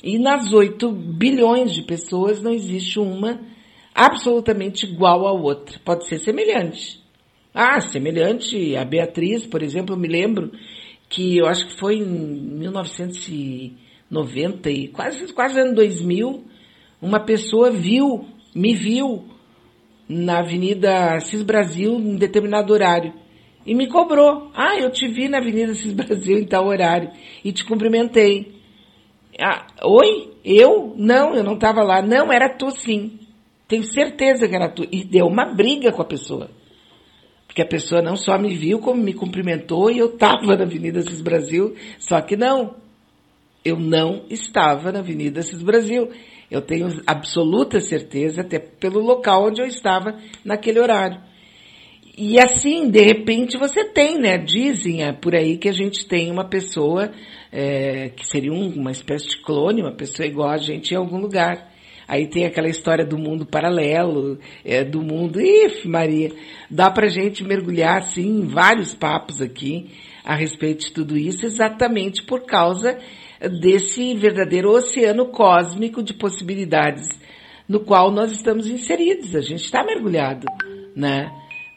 E 0.06 0.18
nas 0.20 0.54
8 0.54 0.90
bilhões 0.92 1.74
de 1.74 1.82
pessoas 1.82 2.40
não 2.40 2.54
existe 2.54 3.00
uma 3.00 3.42
absolutamente 3.92 4.86
igual 4.86 5.26
à 5.26 5.32
outra. 5.32 5.80
Pode 5.84 6.08
ser 6.08 6.20
semelhante. 6.20 7.04
Ah, 7.52 7.82
semelhante 7.82 8.76
a 8.76 8.86
Beatriz, 8.86 9.48
por 9.48 9.64
exemplo, 9.64 9.96
eu 9.96 10.00
me 10.00 10.08
lembro 10.08 10.52
que 11.10 11.36
eu 11.36 11.48
acho 11.48 11.66
que 11.66 11.80
foi 11.80 11.96
em 11.96 12.06
1990 12.06 14.70
e 14.70 14.90
quase, 14.90 15.34
quase 15.34 15.60
ano 15.60 15.74
2000, 15.74 16.44
uma 17.02 17.20
pessoa 17.20 17.72
viu, 17.72 18.28
me 18.54 18.76
viu 18.76 19.26
na 20.08 20.38
Avenida 20.38 21.20
Cis 21.20 21.42
Brasil 21.42 21.96
em 21.96 22.16
determinado 22.16 22.72
horário 22.72 23.12
e 23.66 23.74
me 23.74 23.88
cobrou. 23.88 24.52
Ah, 24.54 24.78
eu 24.78 24.92
te 24.92 25.08
vi 25.08 25.28
na 25.28 25.40
Avenida 25.40 25.74
Cis 25.74 25.94
Brasil 25.94 26.38
em 26.38 26.46
tal 26.46 26.68
horário 26.68 27.10
e 27.44 27.52
te 27.52 27.66
cumprimentei. 27.66 28.54
Ah, 29.40 29.68
oi? 29.84 30.34
Eu? 30.44 30.94
Não, 30.98 31.36
eu 31.36 31.44
não 31.44 31.56
estava 31.56 31.84
lá. 31.84 32.02
Não, 32.02 32.32
era 32.32 32.50
tu 32.50 32.72
sim. 32.72 33.20
Tenho 33.68 33.84
certeza 33.84 34.48
que 34.48 34.56
era 34.56 34.70
tu. 34.70 34.88
E 34.92 35.04
deu 35.04 35.26
uma 35.26 35.46
briga 35.46 35.92
com 35.92 36.02
a 36.02 36.06
pessoa. 36.06 36.50
Porque 37.48 37.62
a 37.62 37.68
pessoa 37.68 38.02
não 38.02 38.16
só 38.16 38.38
me 38.38 38.54
viu, 38.56 38.80
como 38.80 39.02
me 39.02 39.14
cumprimentou 39.14 39.90
e 39.90 39.98
eu 39.98 40.14
estava 40.14 40.56
na 40.56 40.64
Avenida 40.64 41.02
Cis 41.02 41.22
Brasil. 41.22 41.76
Só 42.00 42.22
que 42.22 42.36
não. 42.36 42.76
Eu 43.64 43.80
não 43.80 44.26
estava 44.30 44.92
na 44.92 45.00
Avenida 45.00 45.42
Cis 45.42 45.62
Brasil. 45.62 46.10
Eu 46.50 46.62
tenho 46.62 46.88
absoluta 47.08 47.80
certeza, 47.80 48.42
até 48.42 48.60
pelo 48.60 49.00
local 49.00 49.48
onde 49.48 49.62
eu 49.62 49.66
estava 49.66 50.20
naquele 50.44 50.80
horário. 50.80 51.20
E 52.18 52.40
assim, 52.40 52.90
de 52.90 53.02
repente 53.02 53.58
você 53.58 53.84
tem, 53.84 54.18
né? 54.18 54.38
Dizem 54.38 55.04
é, 55.04 55.12
por 55.12 55.36
aí 55.36 55.58
que 55.58 55.68
a 55.68 55.74
gente 55.74 56.08
tem 56.08 56.32
uma 56.32 56.46
pessoa 56.46 57.12
é, 57.52 58.10
que 58.10 58.26
seria 58.26 58.54
um, 58.54 58.70
uma 58.70 58.92
espécie 58.92 59.28
de 59.28 59.42
clone, 59.42 59.82
uma 59.82 59.92
pessoa 59.92 60.26
igual 60.26 60.50
a 60.50 60.58
gente 60.58 60.94
em 60.94 60.98
algum 60.98 61.20
lugar. 61.20 61.74
Aí 62.08 62.28
tem 62.28 62.46
aquela 62.46 62.70
história 62.70 63.06
do 63.06 63.18
mundo 63.18 63.46
paralelo, 63.46 64.40
é, 64.64 64.84
do 64.84 65.02
mundo, 65.02 65.42
ih, 65.42 65.86
Maria, 65.88 66.32
dá 66.70 66.90
pra 66.90 67.08
gente 67.08 67.44
mergulhar, 67.44 67.98
assim, 67.98 68.28
em 68.28 68.48
vários 68.48 68.94
papos 68.94 69.42
aqui 69.42 69.90
a 70.24 70.36
respeito 70.36 70.86
de 70.86 70.92
tudo 70.94 71.18
isso, 71.18 71.46
exatamente 71.46 72.24
por 72.24 72.46
causa 72.46 72.98
desse 73.60 74.14
verdadeiro 74.16 74.72
oceano 74.72 75.26
cósmico 75.28 76.02
de 76.02 76.14
possibilidades 76.14 77.10
no 77.68 77.82
qual 77.82 78.12
nós 78.12 78.32
estamos 78.32 78.68
inseridos. 78.68 79.36
A 79.36 79.42
gente 79.42 79.66
está 79.66 79.84
mergulhado, 79.84 80.46
né? 80.96 81.30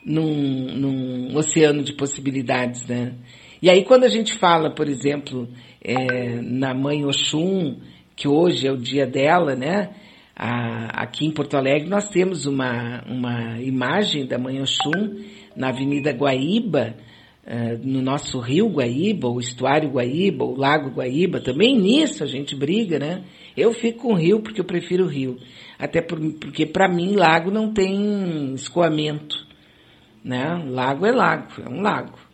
Num, 0.04 0.74
num 0.74 1.36
oceano 1.36 1.82
de 1.82 1.92
possibilidades, 1.92 2.86
né? 2.86 3.14
E 3.60 3.68
aí 3.68 3.84
quando 3.84 4.04
a 4.04 4.08
gente 4.08 4.34
fala, 4.38 4.70
por 4.70 4.88
exemplo, 4.88 5.48
é, 5.82 6.40
na 6.40 6.72
mãe 6.72 7.04
Oxum, 7.04 7.76
que 8.14 8.28
hoje 8.28 8.66
é 8.66 8.72
o 8.72 8.76
dia 8.76 9.06
dela, 9.06 9.54
né? 9.54 9.90
A, 10.34 11.02
aqui 11.02 11.26
em 11.26 11.32
Porto 11.32 11.56
Alegre 11.56 11.88
nós 11.88 12.08
temos 12.08 12.46
uma, 12.46 13.02
uma 13.08 13.60
imagem 13.60 14.24
da 14.24 14.38
mãe 14.38 14.60
Oxum 14.60 15.16
na 15.56 15.70
Avenida 15.70 16.12
Guaíba, 16.12 16.94
uh, 17.44 17.80
no 17.82 18.00
nosso 18.00 18.38
rio 18.38 18.68
Guaíba, 18.68 19.28
o 19.28 19.40
estuário 19.40 19.90
Guaíba, 19.90 20.44
o 20.44 20.56
lago 20.56 20.90
Guaíba, 20.90 21.40
também 21.40 21.76
nisso 21.76 22.22
a 22.22 22.26
gente 22.26 22.54
briga, 22.54 23.00
né? 23.00 23.24
Eu 23.56 23.72
fico 23.72 24.02
com 24.02 24.12
o 24.12 24.16
rio 24.16 24.40
porque 24.40 24.60
eu 24.60 24.64
prefiro 24.64 25.04
o 25.04 25.08
rio. 25.08 25.36
Até 25.76 26.00
por, 26.00 26.20
porque 26.34 26.64
para 26.64 26.88
mim 26.88 27.16
lago 27.16 27.50
não 27.50 27.72
tem 27.72 28.54
escoamento, 28.54 29.47
né? 30.28 30.62
Lago 30.68 31.06
é 31.06 31.10
lago, 31.10 31.62
é 31.64 31.68
um 31.68 31.80
lago 31.80 32.28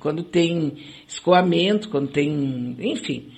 quando 0.00 0.22
tem 0.22 0.74
escoamento, 1.06 1.88
quando 1.88 2.08
tem, 2.08 2.76
enfim. 2.80 3.30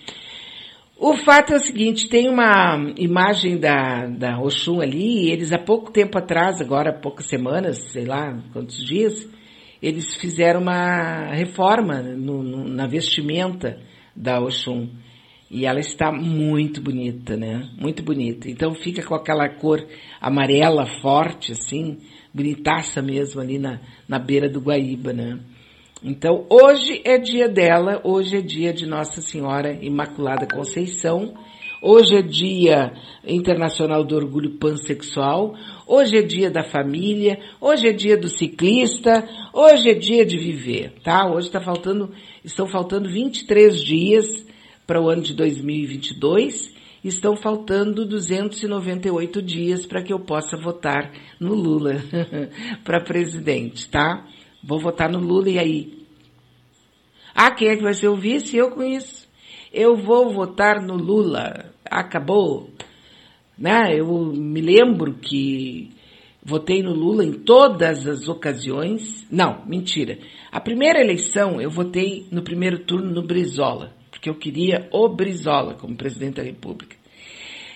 O 0.97 1.15
fato 1.17 1.53
é 1.53 1.57
o 1.57 1.61
seguinte, 1.61 2.09
tem 2.09 2.29
uma 2.29 2.93
imagem 2.97 3.57
da, 3.57 4.07
da 4.07 4.41
Oxum 4.41 4.81
ali, 4.81 5.27
e 5.27 5.31
eles 5.31 5.53
há 5.53 5.59
pouco 5.59 5.93
tempo 5.93 6.19
atrás, 6.19 6.61
agora 6.61 6.91
há 6.91 7.01
poucas 7.01 7.27
semanas, 7.27 7.79
sei 7.93 8.05
lá, 8.05 8.37
quantos 8.53 8.85
dias, 8.85 9.29
eles 9.81 10.17
fizeram 10.17 10.61
uma 10.61 11.33
reforma 11.33 12.03
no, 12.03 12.43
no, 12.43 12.65
na 12.69 12.87
vestimenta 12.89 13.79
da 14.15 14.41
Oxum. 14.41 14.89
E 15.51 15.65
ela 15.65 15.79
está 15.79 16.13
muito 16.13 16.83
bonita, 16.83 17.35
né? 17.35 17.71
Muito 17.79 18.03
bonita. 18.03 18.51
Então 18.51 18.75
fica 18.75 19.03
com 19.03 19.15
aquela 19.15 19.49
cor 19.49 19.83
amarela 20.21 20.85
forte, 21.01 21.53
assim, 21.53 21.97
bonitaça 22.33 23.03
mesmo 23.03 23.41
ali 23.41 23.59
na, 23.59 23.81
na 24.07 24.19
beira 24.19 24.49
do 24.49 24.61
Guaíba, 24.61 25.13
né? 25.13 25.39
Então, 26.03 26.47
hoje 26.49 27.03
é 27.05 27.19
dia 27.19 27.49
dela, 27.49 28.01
hoje 28.05 28.37
é 28.37 28.41
dia 28.41 28.73
de 28.73 28.87
Nossa 28.87 29.21
Senhora 29.21 29.77
Imaculada 29.83 30.47
Conceição, 30.47 31.35
hoje 31.83 32.15
é 32.15 32.23
dia 32.23 32.93
internacional 33.27 34.05
do 34.05 34.15
orgulho 34.15 34.59
pansexual, 34.59 35.57
hoje 35.89 36.19
é 36.19 36.23
dia 36.23 36.51
da 36.51 36.63
família, 36.63 37.41
hoje 37.61 37.89
é 37.89 37.93
dia 37.93 38.17
do 38.17 38.29
ciclista, 38.29 39.29
hoje 39.53 39.91
é 39.91 39.95
dia 39.95 40.25
de 40.25 40.39
viver, 40.39 40.93
tá? 41.03 41.29
Hoje 41.29 41.49
está 41.49 41.61
faltando, 41.61 42.13
estão 42.45 42.69
faltando 42.69 43.09
23 43.09 43.83
dias 43.83 44.47
para 44.87 45.03
o 45.03 45.09
ano 45.09 45.23
de 45.23 45.35
2022, 45.35 46.78
estão 47.05 47.37
faltando 47.37 48.07
298 48.07 49.41
dias 49.43 49.87
para 49.87 50.03
que 50.03 50.13
eu 50.13 50.21
possa 50.21 50.57
votar 50.57 51.13
no 51.39 51.55
Lula 51.55 51.97
para 52.85 53.03
presidente, 53.03 53.89
tá? 53.89 54.27
Vou 54.63 54.81
votar 54.81 55.11
no 55.11 55.19
Lula 55.19 55.49
e 55.49 55.59
aí? 55.59 55.99
Ah, 57.35 57.53
quem 57.53 57.69
é 57.69 57.77
que 57.77 57.83
vai 57.83 57.95
ser 57.95 58.09
o 58.09 58.17
vice? 58.17 58.57
Eu 58.57 58.71
com 58.73 58.83
isso. 58.83 59.29
Eu 59.73 59.97
vou 59.97 60.33
votar 60.33 60.83
no 60.83 60.97
Lula. 60.97 61.73
Acabou. 61.85 62.71
Né? 63.57 63.95
Eu 63.97 64.33
me 64.33 64.61
lembro 64.61 65.15
que 65.15 65.91
votei 66.43 66.83
no 66.83 66.93
Lula 66.93 67.25
em 67.25 67.33
todas 67.33 68.07
as 68.07 68.29
ocasiões. 68.29 69.27
Não, 69.31 69.65
mentira. 69.67 70.19
A 70.51 70.61
primeira 70.61 71.01
eleição 71.01 71.61
eu 71.61 71.71
votei 71.71 72.27
no 72.33 72.43
primeiro 72.43 72.81
turno 72.81 73.13
no 73.13 73.23
Brizola, 73.23 73.93
porque 74.19 74.29
eu 74.29 74.35
queria 74.35 74.89
o 74.93 75.09
Brizola 75.09 75.75
como 75.75 75.97
presidente 75.97 76.35
da 76.35 76.43
República. 76.43 76.97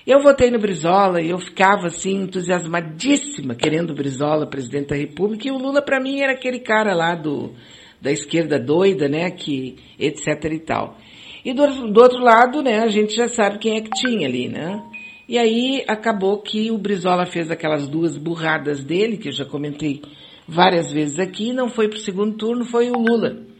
Eu 0.05 0.21
votei 0.21 0.51
no 0.51 0.59
Brizola 0.59 1.23
e 1.23 1.31
eu 1.31 1.39
ficava 1.39 1.87
assim 1.87 2.23
entusiasmadíssima 2.23 3.55
querendo 3.55 3.91
o 3.91 3.95
Brizola 3.95 4.45
presidente 4.45 4.89
da 4.89 4.97
República 4.97 5.47
e 5.47 5.53
o 5.53 5.57
Lula 5.57 5.81
para 5.81 6.01
mim 6.01 6.21
era 6.21 6.33
aquele 6.33 6.59
cara 6.59 6.93
lá 6.95 7.15
do 7.15 7.53
da 8.01 8.11
esquerda 8.11 8.59
doida, 8.59 9.09
né, 9.09 9.31
que 9.31 9.77
etc 9.97 10.27
e 10.51 10.59
tal. 10.59 10.99
E 11.45 11.55
do, 11.55 11.93
do 11.93 12.03
outro 12.03 12.19
lado, 12.19 12.61
né, 12.61 12.81
a 12.81 12.89
gente 12.89 13.15
já 13.15 13.29
sabe 13.29 13.59
quem 13.59 13.77
é 13.77 13.81
que 13.81 13.91
tinha 13.91 14.27
ali, 14.27 14.49
né? 14.49 14.83
E 15.29 15.39
aí 15.39 15.85
acabou 15.87 16.43
que 16.43 16.73
o 16.73 16.79
Brizola 16.79 17.25
fez 17.25 17.49
aquelas 17.49 17.87
duas 17.87 18.19
burradas 18.19 18.83
dele, 18.83 19.17
que 19.17 19.29
eu 19.29 19.33
já 19.33 19.45
comentei 19.45 20.03
várias 20.49 20.91
vezes 20.91 21.21
aqui, 21.21 21.53
não 21.53 21.69
foi 21.69 21.89
para 21.89 21.99
o 21.99 22.01
segundo 22.01 22.37
turno, 22.37 22.65
foi 22.65 22.91
o 22.91 22.99
Lula. 22.99 23.52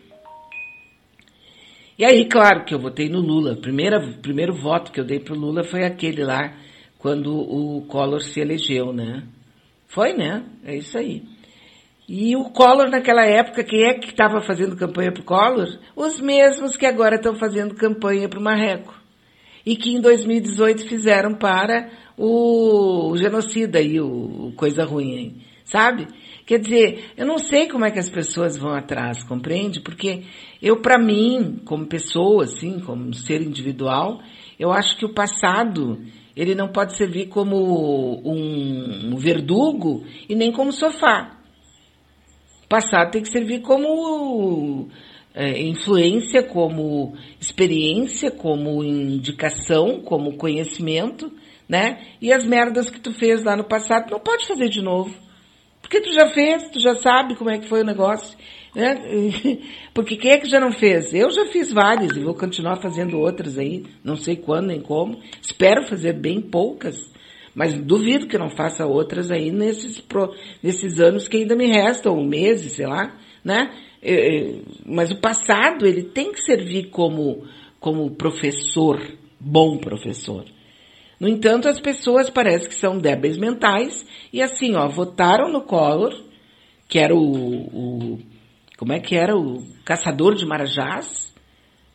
E 2.03 2.05
aí, 2.05 2.29
claro 2.29 2.65
que 2.65 2.75
eu 2.75 2.81
votei 2.81 3.09
no 3.09 3.21
Lula. 3.21 3.55
Primeira, 3.55 4.01
primeiro 4.21 4.53
voto 4.53 4.91
que 4.91 4.99
eu 4.99 5.05
dei 5.05 5.21
pro 5.21 5.39
Lula 5.39 5.63
foi 5.63 5.85
aquele 5.85 6.25
lá, 6.25 6.53
quando 6.99 7.33
o 7.33 7.87
Collor 7.87 8.21
se 8.21 8.41
elegeu, 8.41 8.93
né? 8.93 9.23
Foi, 9.87 10.13
né? 10.13 10.45
É 10.65 10.75
isso 10.75 10.99
aí. 10.99 11.23
E 12.09 12.35
o 12.35 12.51
Collor 12.51 12.91
naquela 12.91 13.25
época, 13.25 13.63
quem 13.63 13.85
é 13.85 13.95
que 13.95 14.09
estava 14.09 14.41
fazendo 14.41 14.75
campanha 14.75 15.13
pro 15.13 15.23
Collor? 15.23 15.79
Os 15.95 16.21
mesmos 16.21 16.77
que 16.77 16.87
agora 16.87 17.15
estão 17.15 17.37
fazendo 17.37 17.77
campanha 17.77 18.29
pro 18.29 18.41
Marreco. 18.41 18.93
E 19.65 19.77
que 19.77 19.95
em 19.95 20.01
2018 20.01 20.89
fizeram 20.89 21.37
para 21.37 21.89
o, 22.19 23.15
genocida 23.17 23.79
aí, 23.79 24.01
o, 24.01 24.53
coisa 24.57 24.85
ruim. 24.85 25.41
Sabe? 25.65 26.09
Quer 26.45 26.59
dizer, 26.59 27.13
eu 27.17 27.25
não 27.25 27.39
sei 27.39 27.69
como 27.69 27.85
é 27.85 27.91
que 27.91 27.99
as 27.99 28.11
pessoas 28.11 28.57
vão 28.57 28.73
atrás, 28.73 29.23
compreende? 29.23 29.81
Porque 29.81 30.25
eu, 30.61 30.81
para 30.81 30.99
mim, 30.99 31.61
como 31.65 31.87
pessoa, 31.87 32.45
assim, 32.45 32.81
como 32.81 33.15
ser 33.15 33.43
individual, 33.43 34.21
eu 34.59 34.73
acho 34.73 34.97
que 34.97 35.05
o 35.05 35.15
passado, 35.15 36.01
ele 36.37 36.55
não 36.55 36.69
pode 36.69 36.97
servir 36.97 37.29
como 37.29 38.21
um, 38.25 39.17
verdugo 39.17 40.05
e 40.29 40.35
nem 40.35 40.51
como 40.51 40.73
sofá. 40.73 41.39
O 42.65 42.69
passado 42.69 43.13
tem 43.13 43.23
que 43.23 43.29
servir 43.29 43.61
como 43.61 44.89
é, 45.35 45.63
influência, 45.63 46.43
como 46.43 47.15
experiência, 47.41 48.31
como 48.31 48.83
indicação, 48.83 50.01
como 50.01 50.37
conhecimento, 50.37 51.33
né? 51.69 52.01
E 52.21 52.33
as 52.33 52.45
merdas 52.45 52.91
que 52.91 53.01
tu 53.01 53.13
fez 53.13 53.45
lá 53.45 53.57
no 53.57 53.65
passado 53.65 54.11
não 54.11 54.19
pode 54.19 54.47
fazer 54.47 54.69
de 54.69 54.83
novo. 54.83 55.15
Porque 55.93 56.09
tu 56.09 56.15
já 56.15 56.27
fez, 56.29 56.71
tu 56.71 56.81
já 56.81 56.95
sabe 56.95 57.35
como 57.35 57.51
é 57.51 57.59
que 57.59 57.69
foi 57.69 57.83
o 57.83 57.85
negócio. 57.85 58.35
Né? 58.75 58.95
Porque 59.93 60.17
quem 60.17 60.31
é 60.31 60.39
que 60.39 60.49
já 60.49 60.59
não 60.59 60.73
fez? 60.73 61.13
Eu 61.13 61.31
já 61.31 61.45
fiz 61.45 61.71
várias 61.71 62.17
e 62.17 62.25
vou 62.25 62.35
continuar 62.35 62.81
fazendo 62.81 63.19
outras 63.19 63.59
aí, 63.59 63.85
não 64.03 64.17
sei 64.17 64.37
quando 64.37 64.69
nem 64.69 64.81
como. 64.81 65.21
Espero 65.43 65.87
fazer 65.87 66.15
bem 66.15 66.41
poucas, 66.41 66.97
mas 67.55 67.75
duvido 67.75 68.27
que 68.27 68.39
não 68.39 68.49
faça 68.49 68.87
outras 68.87 69.31
aí 69.31 69.51
nesses, 69.53 70.03
nesses 70.63 70.99
anos 70.99 71.29
que 71.29 71.37
ainda 71.37 71.55
me 71.55 71.67
restam, 71.67 72.25
meses, 72.25 72.73
sei 72.73 72.87
lá, 72.87 73.15
né? 73.45 73.71
Mas 74.87 75.11
o 75.11 75.21
passado, 75.21 75.87
ele 75.87 76.05
tem 76.05 76.33
que 76.33 76.41
servir 76.41 76.89
como, 76.89 77.47
como 77.79 78.11
professor, 78.13 78.99
bom 79.39 79.77
professor. 79.77 80.47
No 81.23 81.29
entanto, 81.29 81.69
as 81.69 81.79
pessoas 81.79 82.29
parecem 82.29 82.69
que 82.69 82.75
são 82.75 82.99
débeis 82.99 83.39
mentais 83.39 84.05
e 84.33 84.43
assim, 84.43 84.75
ó, 84.75 84.89
votaram 84.89 85.53
no 85.53 85.63
Collor, 85.63 86.13
que 86.89 86.99
era 86.99 87.15
o, 87.15 87.21
o 87.23 88.19
como 88.77 88.93
é 88.93 88.99
que 88.99 89.15
era 89.15 89.37
o 89.37 89.63
caçador 89.85 90.35
de 90.35 90.45
marajás, 90.45 91.33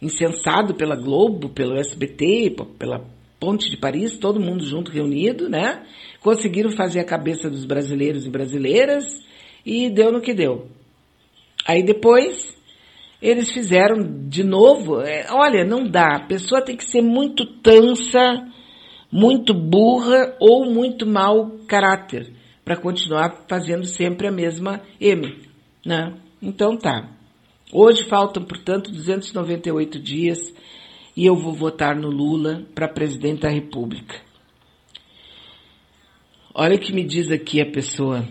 incensado 0.02 0.76
pela 0.76 0.96
Globo, 0.96 1.50
pelo 1.50 1.76
SBT, 1.76 2.56
pela 2.80 3.06
Ponte 3.38 3.70
de 3.70 3.76
Paris, 3.76 4.18
todo 4.18 4.40
mundo 4.40 4.64
junto 4.64 4.94
reunido, 4.94 5.50
né? 5.50 5.86
Conseguiram 6.22 6.72
fazer 6.72 7.02
a 7.02 7.06
cabeça 7.06 7.50
dos 7.50 7.66
brasileiros 7.66 8.26
e 8.26 8.30
brasileiras 8.30 9.04
e 9.66 9.90
deu 9.90 10.10
no 10.10 10.22
que 10.22 10.34
deu. 10.34 10.70
Aí 11.68 11.84
depois 11.84 12.56
eles 13.22 13.52
fizeram 13.52 13.98
de 14.30 14.46
novo. 14.46 15.02
É, 15.02 15.28
olha, 15.32 15.66
não 15.66 15.84
dá. 15.84 16.16
A 16.16 16.28
pessoa 16.28 16.62
tem 16.62 16.78
que 16.78 16.86
ser 16.86 17.02
muito 17.02 17.46
tansa 17.62 18.56
muito 19.12 19.54
burra 19.54 20.36
ou 20.40 20.66
muito 20.66 21.06
mau 21.06 21.58
caráter 21.68 22.34
para 22.64 22.76
continuar 22.76 23.46
fazendo 23.48 23.86
sempre 23.86 24.28
a 24.28 24.32
mesma 24.32 24.82
M, 25.00 25.38
né? 25.86 26.14
Então 26.42 26.78
tá. 26.78 27.10
Hoje 27.72 28.04
faltam, 28.06 28.44
portanto, 28.44 28.92
298 28.92 30.00
dias 30.00 30.54
e 31.16 31.26
eu 31.26 31.36
vou 31.36 31.54
votar 31.54 31.96
no 31.96 32.10
Lula 32.10 32.66
para 32.76 32.88
presidente 32.88 33.42
da 33.42 33.50
República. 33.50 34.22
Olha 36.54 36.76
o 36.76 36.80
que 36.80 36.94
me 36.94 37.04
diz 37.04 37.32
aqui 37.32 37.62
a 37.62 37.72
pessoa. 37.72 38.28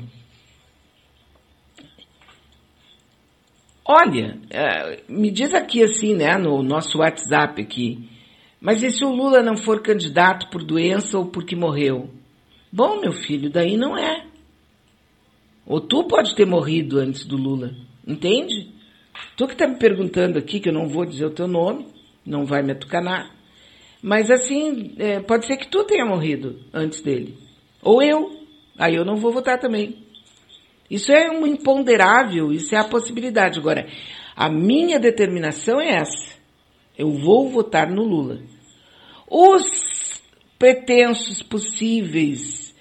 Olha, 3.84 4.38
é, 4.50 5.02
me 5.08 5.30
diz 5.30 5.54
aqui 5.54 5.82
assim, 5.82 6.14
né, 6.14 6.36
no 6.36 6.60
nosso 6.62 6.98
WhatsApp 6.98 7.62
aqui. 7.62 8.15
Mas 8.66 8.83
e 8.83 8.90
se 8.90 9.05
o 9.05 9.14
Lula 9.14 9.44
não 9.44 9.57
for 9.57 9.81
candidato 9.81 10.50
por 10.50 10.64
doença 10.64 11.16
ou 11.16 11.26
porque 11.26 11.55
morreu? 11.55 12.11
Bom, 12.72 13.00
meu 13.00 13.12
filho, 13.12 13.48
daí 13.48 13.76
não 13.76 13.96
é. 13.96 14.26
Ou 15.64 15.81
tu 15.81 16.02
pode 16.09 16.35
ter 16.35 16.46
morrido 16.46 16.98
antes 16.98 17.24
do 17.24 17.37
Lula, 17.37 17.70
entende? 18.05 18.74
Tu 19.37 19.46
que 19.46 19.52
está 19.52 19.68
me 19.68 19.79
perguntando 19.79 20.37
aqui, 20.37 20.59
que 20.59 20.68
eu 20.68 20.72
não 20.72 20.88
vou 20.88 21.07
dizer 21.07 21.26
o 21.26 21.31
teu 21.31 21.46
nome, 21.46 21.87
não 22.26 22.44
vai 22.44 22.61
me 22.61 22.72
atucanar. 22.72 23.31
Mas 24.02 24.33
assim, 24.33 24.96
é, 24.98 25.20
pode 25.20 25.46
ser 25.46 25.59
que 25.59 25.68
tu 25.68 25.85
tenha 25.85 26.05
morrido 26.05 26.59
antes 26.74 27.00
dele. 27.00 27.38
Ou 27.81 28.02
eu. 28.02 28.33
Aí 28.76 28.96
eu 28.96 29.05
não 29.05 29.14
vou 29.14 29.31
votar 29.31 29.61
também. 29.61 30.05
Isso 30.90 31.12
é 31.12 31.31
um 31.31 31.46
imponderável, 31.46 32.50
isso 32.50 32.74
é 32.74 32.79
a 32.79 32.88
possibilidade. 32.88 33.61
Agora, 33.61 33.87
a 34.35 34.48
minha 34.50 34.98
determinação 34.98 35.81
é 35.81 35.98
essa. 35.98 36.35
Eu 36.98 37.12
vou 37.12 37.48
votar 37.48 37.88
no 37.88 38.02
Lula. 38.02 38.55
Os 39.28 40.22
pretensos 40.58 41.42
possíveis, 41.42 42.74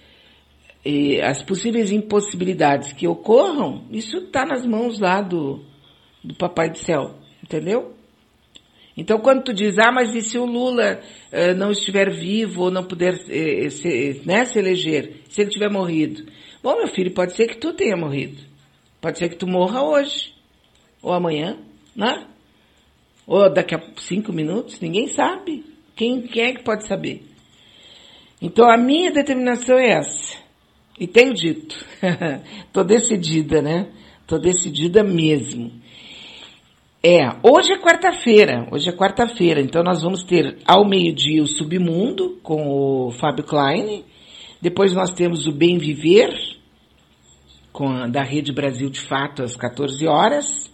eh, 0.85 1.21
as 1.23 1.41
possíveis 1.43 1.91
impossibilidades 1.91 2.93
que 2.93 3.07
ocorram, 3.07 3.83
isso 3.91 4.17
está 4.17 4.45
nas 4.45 4.65
mãos 4.65 4.99
lá 4.99 5.21
do, 5.21 5.63
do 6.23 6.35
Papai 6.35 6.69
do 6.69 6.77
Céu, 6.77 7.15
entendeu? 7.43 7.93
Então, 8.97 9.19
quando 9.19 9.43
tu 9.43 9.53
diz, 9.53 9.77
ah, 9.77 9.91
mas 9.91 10.15
e 10.15 10.21
se 10.21 10.37
o 10.37 10.45
Lula 10.45 11.01
eh, 11.31 11.53
não 11.53 11.71
estiver 11.71 12.09
vivo 12.11 12.63
ou 12.63 12.71
não 12.71 12.85
puder 12.85 13.13
eh, 13.29 13.69
se, 13.69 14.21
né, 14.25 14.45
se 14.45 14.57
eleger, 14.57 15.21
se 15.27 15.41
ele 15.41 15.49
tiver 15.49 15.69
morrido? 15.69 16.25
Bom, 16.63 16.77
meu 16.77 16.87
filho, 16.87 17.11
pode 17.11 17.35
ser 17.35 17.47
que 17.47 17.57
tu 17.57 17.73
tenha 17.73 17.97
morrido. 17.97 18.41
Pode 19.01 19.19
ser 19.19 19.29
que 19.29 19.35
tu 19.35 19.45
morra 19.45 19.83
hoje. 19.83 20.33
Ou 21.01 21.11
amanhã, 21.11 21.59
né? 21.95 22.25
Ou 23.27 23.53
daqui 23.53 23.75
a 23.75 23.81
cinco 23.97 24.31
minutos, 24.31 24.79
ninguém 24.79 25.07
sabe. 25.07 25.74
Quem, 25.95 26.21
quem 26.21 26.43
é 26.43 26.53
que 26.53 26.63
pode 26.63 26.87
saber? 26.87 27.23
Então 28.41 28.69
a 28.69 28.77
minha 28.77 29.11
determinação 29.11 29.77
é 29.77 29.91
essa. 29.91 30.37
E 30.99 31.07
tenho 31.07 31.33
dito. 31.33 31.75
Tô 32.71 32.83
decidida, 32.83 33.61
né? 33.61 33.87
Tô 34.27 34.37
decidida 34.37 35.03
mesmo. 35.03 35.71
É, 37.07 37.29
hoje 37.43 37.71
é 37.71 37.77
quarta-feira, 37.77 38.67
hoje 38.71 38.89
é 38.89 38.91
quarta-feira, 38.91 39.61
então 39.61 39.83
nós 39.83 40.01
vamos 40.01 40.23
ter 40.23 40.57
ao 40.65 40.83
meio-dia 40.83 41.43
o 41.43 41.47
Submundo 41.47 42.39
com 42.41 42.67
o 42.67 43.11
Fábio 43.11 43.43
Klein, 43.43 44.03
depois 44.59 44.91
nós 44.91 45.11
temos 45.11 45.45
o 45.45 45.51
Bem 45.51 45.77
Viver, 45.77 46.33
com 47.71 47.87
a, 47.89 48.07
da 48.07 48.23
Rede 48.23 48.51
Brasil 48.51 48.89
de 48.89 48.99
Fato 49.01 49.43
às 49.43 49.55
14 49.55 50.07
horas, 50.07 50.73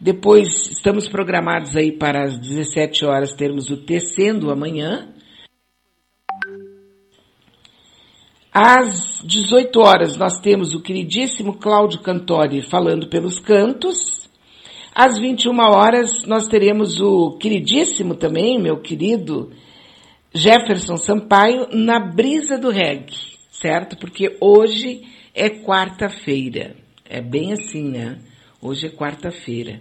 depois 0.00 0.70
estamos 0.70 1.08
programados 1.08 1.76
aí 1.76 1.90
para 1.90 2.22
as 2.22 2.38
17 2.38 3.04
horas 3.04 3.32
termos 3.32 3.68
o 3.68 3.76
Tecendo 3.76 4.50
amanhã. 4.50 5.08
Às 8.52 9.20
18 9.24 9.80
horas 9.80 10.16
nós 10.16 10.38
temos 10.38 10.72
o 10.72 10.80
queridíssimo 10.80 11.58
Cláudio 11.58 12.00
Cantori 12.00 12.62
falando 12.62 13.08
pelos 13.08 13.40
cantos. 13.40 14.28
Às 14.94 15.18
21 15.18 15.58
horas 15.58 16.24
nós 16.26 16.46
teremos 16.46 17.00
o 17.00 17.36
queridíssimo 17.38 18.14
também, 18.14 18.60
meu 18.60 18.80
querido 18.80 19.50
Jefferson 20.32 20.96
Sampaio 20.96 21.68
na 21.72 21.98
brisa 21.98 22.56
do 22.56 22.70
reggae, 22.70 23.16
certo? 23.50 23.96
Porque 23.98 24.36
hoje 24.40 25.02
é 25.34 25.50
quarta-feira. 25.50 26.76
É 27.04 27.20
bem 27.20 27.52
assim, 27.52 27.88
né? 27.90 28.18
Hoje 28.60 28.86
é 28.86 28.90
quarta-feira. 28.90 29.80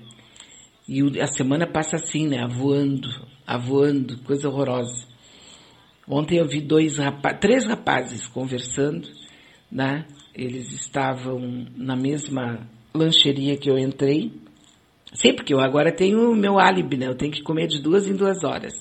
E 0.88 1.20
a 1.20 1.28
semana 1.28 1.68
passa 1.68 1.98
assim, 1.98 2.28
né? 2.28 2.40
Avoando, 2.42 3.10
avoando, 3.46 4.18
coisa 4.24 4.48
horrorosa. 4.48 5.06
Ontem 6.08 6.38
eu 6.38 6.48
vi 6.48 6.62
dois 6.62 6.96
três 7.42 7.66
rapazes 7.66 8.26
conversando, 8.28 9.10
né? 9.70 10.06
Eles 10.34 10.72
estavam 10.72 11.68
na 11.76 11.96
mesma 11.96 12.66
lancheria 12.94 13.58
que 13.58 13.70
eu 13.70 13.78
entrei. 13.78 14.32
Sim, 15.14 15.34
porque 15.34 15.54
eu 15.54 15.60
agora 15.60 15.92
tenho 15.92 16.32
o 16.32 16.36
meu 16.36 16.58
álibi, 16.58 16.96
né? 16.96 17.08
Eu 17.08 17.16
tenho 17.16 17.34
que 17.34 17.44
comer 17.44 17.68
de 17.68 17.82
duas 17.82 18.08
em 18.08 18.16
duas 18.16 18.44
horas. 18.46 18.74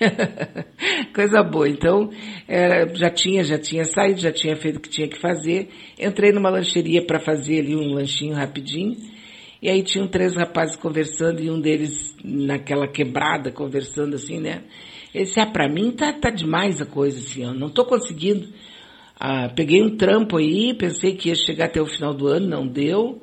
Coisa 1.14 1.42
boa. 1.42 1.68
Então, 1.68 2.10
era, 2.46 2.94
já 2.94 3.08
tinha, 3.08 3.42
já 3.42 3.58
tinha 3.58 3.84
saído, 3.84 4.20
já 4.20 4.32
tinha 4.32 4.56
feito 4.56 4.76
o 4.76 4.80
que 4.80 4.90
tinha 4.90 5.08
que 5.08 5.18
fazer. 5.18 5.70
Entrei 5.98 6.32
numa 6.32 6.50
lancheria 6.50 7.04
para 7.06 7.18
fazer 7.20 7.60
ali 7.60 7.74
um 7.74 7.94
lanchinho 7.94 8.34
rapidinho. 8.34 8.96
E 9.62 9.70
aí 9.70 9.84
tinham 9.84 10.08
três 10.08 10.34
rapazes 10.34 10.74
conversando 10.74 11.40
e 11.40 11.48
um 11.48 11.60
deles 11.60 12.16
naquela 12.24 12.88
quebrada 12.88 13.52
conversando 13.52 14.16
assim, 14.16 14.40
né? 14.40 14.64
Esse, 15.14 15.38
ah, 15.38 15.46
pra 15.46 15.68
mim 15.68 15.92
tá, 15.92 16.12
tá 16.12 16.30
demais 16.30 16.82
a 16.82 16.86
coisa 16.86 17.20
assim, 17.20 17.44
eu 17.44 17.54
não 17.54 17.70
tô 17.70 17.84
conseguindo. 17.84 18.48
Ah, 19.20 19.48
peguei 19.54 19.80
um 19.80 19.96
trampo 19.96 20.36
aí, 20.36 20.74
pensei 20.74 21.14
que 21.14 21.28
ia 21.28 21.36
chegar 21.36 21.66
até 21.66 21.80
o 21.80 21.86
final 21.86 22.12
do 22.12 22.26
ano, 22.26 22.48
não 22.48 22.66
deu. 22.66 23.22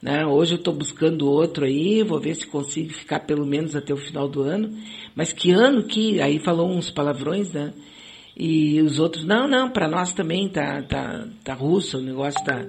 Né? 0.00 0.24
Hoje 0.24 0.54
eu 0.54 0.58
estou 0.58 0.72
buscando 0.72 1.28
outro 1.28 1.64
aí, 1.64 2.04
vou 2.04 2.20
ver 2.20 2.36
se 2.36 2.46
consigo 2.46 2.92
ficar 2.92 3.20
pelo 3.20 3.44
menos 3.44 3.74
até 3.74 3.92
o 3.92 3.96
final 3.96 4.28
do 4.28 4.42
ano. 4.42 4.72
Mas 5.16 5.32
que 5.32 5.50
ano 5.50 5.82
que, 5.82 6.20
aí 6.20 6.38
falou 6.38 6.70
uns 6.70 6.88
palavrões, 6.88 7.52
né? 7.52 7.72
E 8.36 8.80
os 8.80 9.00
outros, 9.00 9.24
não, 9.24 9.48
não, 9.48 9.68
para 9.68 9.88
nós 9.88 10.14
também 10.14 10.48
tá, 10.48 10.82
tá, 10.82 11.26
tá 11.42 11.52
russo, 11.52 11.98
o 11.98 12.00
negócio 12.00 12.42
tá, 12.44 12.64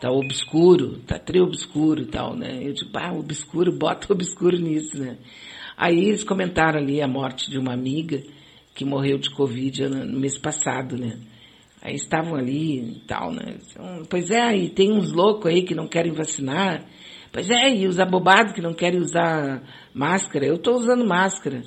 tá 0.00 0.10
obscuro, 0.10 0.98
tá 1.06 1.18
tri 1.18 1.40
obscuro 1.40 2.02
e 2.02 2.06
tal, 2.06 2.36
né? 2.36 2.60
Eu 2.62 2.72
digo, 2.72 2.90
ah, 2.94 3.12
obscuro, 3.12 3.72
bota 3.72 4.12
obscuro 4.14 4.56
nisso, 4.56 4.98
né? 4.98 5.18
Aí 5.76 5.98
eles 5.98 6.24
comentaram 6.24 6.80
ali 6.80 7.00
a 7.00 7.08
morte 7.08 7.50
de 7.50 7.58
uma 7.58 7.72
amiga 7.72 8.22
que 8.74 8.84
morreu 8.84 9.18
de 9.18 9.30
Covid 9.30 9.88
no 9.88 10.18
mês 10.18 10.38
passado, 10.38 10.96
né? 10.96 11.18
Aí 11.82 11.94
estavam 11.94 12.34
ali 12.34 12.96
e 12.96 13.00
tal, 13.06 13.32
né? 13.32 13.56
Então, 13.70 14.02
pois 14.08 14.30
é, 14.30 14.56
e 14.56 14.70
tem 14.70 14.92
uns 14.92 15.12
loucos 15.12 15.46
aí 15.46 15.62
que 15.62 15.74
não 15.74 15.86
querem 15.86 16.12
vacinar. 16.12 16.84
Pois 17.32 17.48
é, 17.50 17.74
e 17.74 17.86
os 17.86 18.00
abobados 18.00 18.52
que 18.52 18.60
não 18.60 18.74
querem 18.74 19.00
usar 19.00 19.62
máscara. 19.94 20.46
Eu 20.46 20.56
estou 20.56 20.74
usando 20.74 21.06
máscara. 21.06 21.62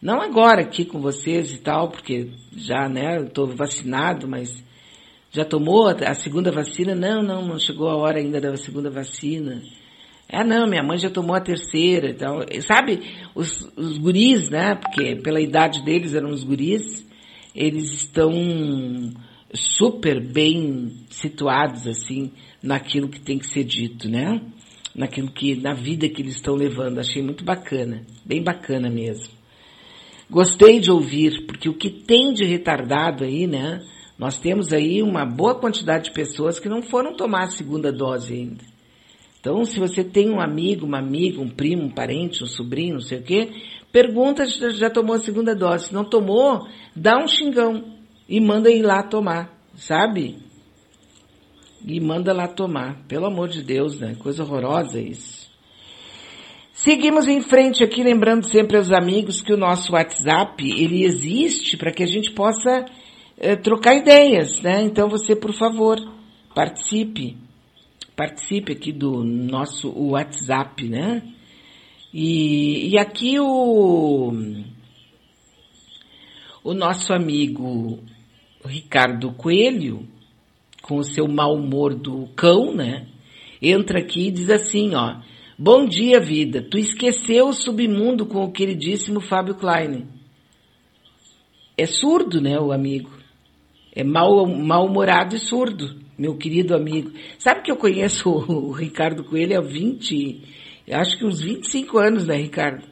Não 0.00 0.20
agora 0.20 0.62
aqui 0.62 0.84
com 0.84 1.00
vocês 1.00 1.52
e 1.54 1.58
tal, 1.58 1.88
porque 1.90 2.30
já, 2.56 2.88
né, 2.88 3.18
estou 3.18 3.46
vacinado, 3.46 4.26
mas 4.28 4.64
já 5.32 5.44
tomou 5.44 5.88
a 5.88 6.14
segunda 6.14 6.52
vacina? 6.52 6.94
Não, 6.94 7.22
não, 7.22 7.42
não 7.46 7.58
chegou 7.58 7.88
a 7.88 7.96
hora 7.96 8.18
ainda 8.18 8.40
da 8.40 8.56
segunda 8.56 8.90
vacina. 8.90 9.62
É, 10.28 10.44
não, 10.44 10.66
minha 10.66 10.82
mãe 10.82 10.98
já 10.98 11.10
tomou 11.10 11.34
a 11.34 11.40
terceira 11.40 12.10
e 12.10 12.14
tal. 12.14 12.40
Sabe, 12.66 13.00
os, 13.34 13.60
os 13.76 13.98
guris, 13.98 14.50
né, 14.50 14.74
porque 14.74 15.16
pela 15.16 15.40
idade 15.40 15.82
deles 15.84 16.14
eram 16.14 16.30
os 16.30 16.44
guris, 16.44 17.06
eles 17.54 17.92
estão 17.92 18.30
super 19.54 20.20
bem 20.20 20.92
situados 21.10 21.86
assim 21.86 22.32
naquilo 22.62 23.08
que 23.08 23.20
tem 23.20 23.38
que 23.38 23.46
ser 23.46 23.64
dito, 23.64 24.08
né? 24.08 24.40
Naquilo 24.94 25.30
que 25.30 25.56
na 25.56 25.74
vida 25.74 26.08
que 26.08 26.22
eles 26.22 26.36
estão 26.36 26.54
levando, 26.54 26.98
achei 26.98 27.22
muito 27.22 27.44
bacana, 27.44 28.02
bem 28.24 28.42
bacana 28.42 28.88
mesmo. 28.88 29.32
Gostei 30.30 30.80
de 30.80 30.90
ouvir, 30.90 31.44
porque 31.46 31.68
o 31.68 31.74
que 31.74 31.90
tem 31.90 32.32
de 32.32 32.44
retardado 32.44 33.24
aí, 33.24 33.46
né? 33.46 33.80
Nós 34.18 34.38
temos 34.38 34.72
aí 34.72 35.02
uma 35.02 35.24
boa 35.24 35.54
quantidade 35.54 36.04
de 36.04 36.12
pessoas 36.12 36.58
que 36.58 36.68
não 36.68 36.82
foram 36.82 37.16
tomar 37.16 37.44
a 37.44 37.50
segunda 37.50 37.92
dose 37.92 38.34
ainda. 38.34 38.64
Então, 39.40 39.64
se 39.64 39.78
você 39.80 40.04
tem 40.04 40.30
um 40.30 40.40
amigo, 40.40 40.86
uma 40.86 41.00
amiga, 41.00 41.40
um 41.40 41.48
primo, 41.48 41.82
um 41.82 41.90
parente, 41.90 42.44
um 42.44 42.46
sobrinho, 42.46 42.94
não 42.94 43.00
sei 43.00 43.18
o 43.18 43.22
quê, 43.22 43.50
pergunta 43.90 44.46
se 44.46 44.70
já 44.70 44.88
tomou 44.88 45.16
a 45.16 45.18
segunda 45.18 45.52
dose. 45.52 45.88
Se 45.88 45.94
não 45.94 46.04
tomou, 46.04 46.68
dá 46.94 47.18
um 47.18 47.26
xingão 47.26 47.96
e 48.28 48.40
manda 48.40 48.70
ir 48.70 48.82
lá 48.82 49.02
tomar, 49.02 49.52
sabe? 49.74 50.38
E 51.84 51.98
manda 51.98 52.32
lá 52.32 52.46
tomar. 52.46 53.02
Pelo 53.08 53.26
amor 53.26 53.48
de 53.48 53.62
Deus, 53.62 53.98
né? 53.98 54.14
Coisa 54.14 54.44
horrorosa 54.44 55.00
isso. 55.00 55.50
Seguimos 56.72 57.26
em 57.26 57.40
frente 57.40 57.82
aqui, 57.82 58.02
lembrando 58.02 58.44
sempre 58.46 58.76
aos 58.76 58.92
amigos 58.92 59.42
que 59.42 59.52
o 59.52 59.56
nosso 59.56 59.92
WhatsApp, 59.92 60.64
ele 60.64 61.04
existe 61.04 61.76
para 61.76 61.92
que 61.92 62.02
a 62.02 62.06
gente 62.06 62.30
possa 62.32 62.86
é, 63.42 63.56
trocar 63.56 63.96
ideias, 63.96 64.62
né? 64.62 64.84
Então 64.84 65.08
você, 65.08 65.34
por 65.34 65.52
favor, 65.52 65.98
participe. 66.54 67.36
Participe 68.14 68.72
aqui 68.72 68.92
do 68.92 69.24
nosso 69.24 69.90
WhatsApp, 69.90 70.88
né? 70.88 71.22
E, 72.14 72.90
e 72.90 72.98
aqui 72.98 73.40
o, 73.40 74.32
o 76.62 76.72
nosso 76.72 77.12
amigo 77.12 77.98
Ricardo 78.64 79.32
Coelho, 79.32 80.06
com 80.80 80.98
o 80.98 81.04
seu 81.04 81.26
mau 81.26 81.54
humor 81.56 81.94
do 81.94 82.28
cão, 82.36 82.72
né? 82.72 83.08
Entra 83.60 83.98
aqui 83.98 84.28
e 84.28 84.30
diz 84.30 84.50
assim, 84.50 84.94
ó. 84.94 85.20
Bom 85.58 85.84
dia, 85.84 86.20
vida. 86.20 86.62
Tu 86.62 86.78
esqueceu 86.78 87.48
o 87.48 87.52
submundo 87.52 88.24
com 88.24 88.44
o 88.44 88.52
queridíssimo 88.52 89.20
Fábio 89.20 89.56
Klein. 89.56 90.06
É 91.76 91.86
surdo, 91.86 92.40
né, 92.40 92.58
o 92.60 92.70
amigo? 92.70 93.21
É 93.94 94.02
mal, 94.02 94.46
mal-humorado 94.46 95.36
e 95.36 95.38
surdo, 95.38 95.96
meu 96.18 96.36
querido 96.36 96.74
amigo. 96.74 97.12
Sabe 97.38 97.62
que 97.62 97.70
eu 97.70 97.76
conheço 97.76 98.28
o 98.30 98.72
Ricardo 98.72 99.24
Coelho 99.24 99.58
há 99.58 99.62
20, 99.62 100.40
acho 100.90 101.18
que 101.18 101.26
uns 101.26 101.42
25 101.42 101.98
anos, 101.98 102.26
né, 102.26 102.36
Ricardo? 102.36 102.86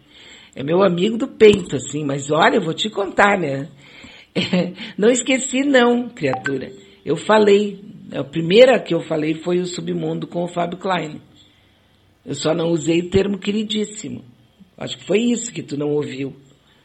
É 0.54 0.62
meu 0.62 0.82
amigo 0.82 1.16
do 1.16 1.28
peito, 1.28 1.76
assim, 1.76 2.04
mas 2.04 2.30
olha, 2.30 2.56
eu 2.56 2.62
vou 2.62 2.74
te 2.74 2.90
contar, 2.90 3.38
né? 3.38 3.68
não 4.98 5.08
esqueci 5.08 5.62
não, 5.62 6.08
criatura. 6.08 6.70
Eu 7.04 7.16
falei, 7.16 7.80
a 8.12 8.22
primeira 8.22 8.78
que 8.78 8.94
eu 8.94 9.00
falei 9.00 9.34
foi 9.34 9.58
o 9.58 9.66
submundo 9.66 10.26
com 10.26 10.42
o 10.42 10.48
Fábio 10.48 10.78
Klein. 10.78 11.20
Eu 12.26 12.34
só 12.34 12.52
não 12.52 12.70
usei 12.70 13.00
o 13.00 13.10
termo 13.10 13.38
queridíssimo. 13.38 14.24
Acho 14.76 14.98
que 14.98 15.04
foi 15.04 15.20
isso 15.20 15.52
que 15.52 15.62
tu 15.62 15.76
não 15.76 15.90
ouviu, 15.90 16.34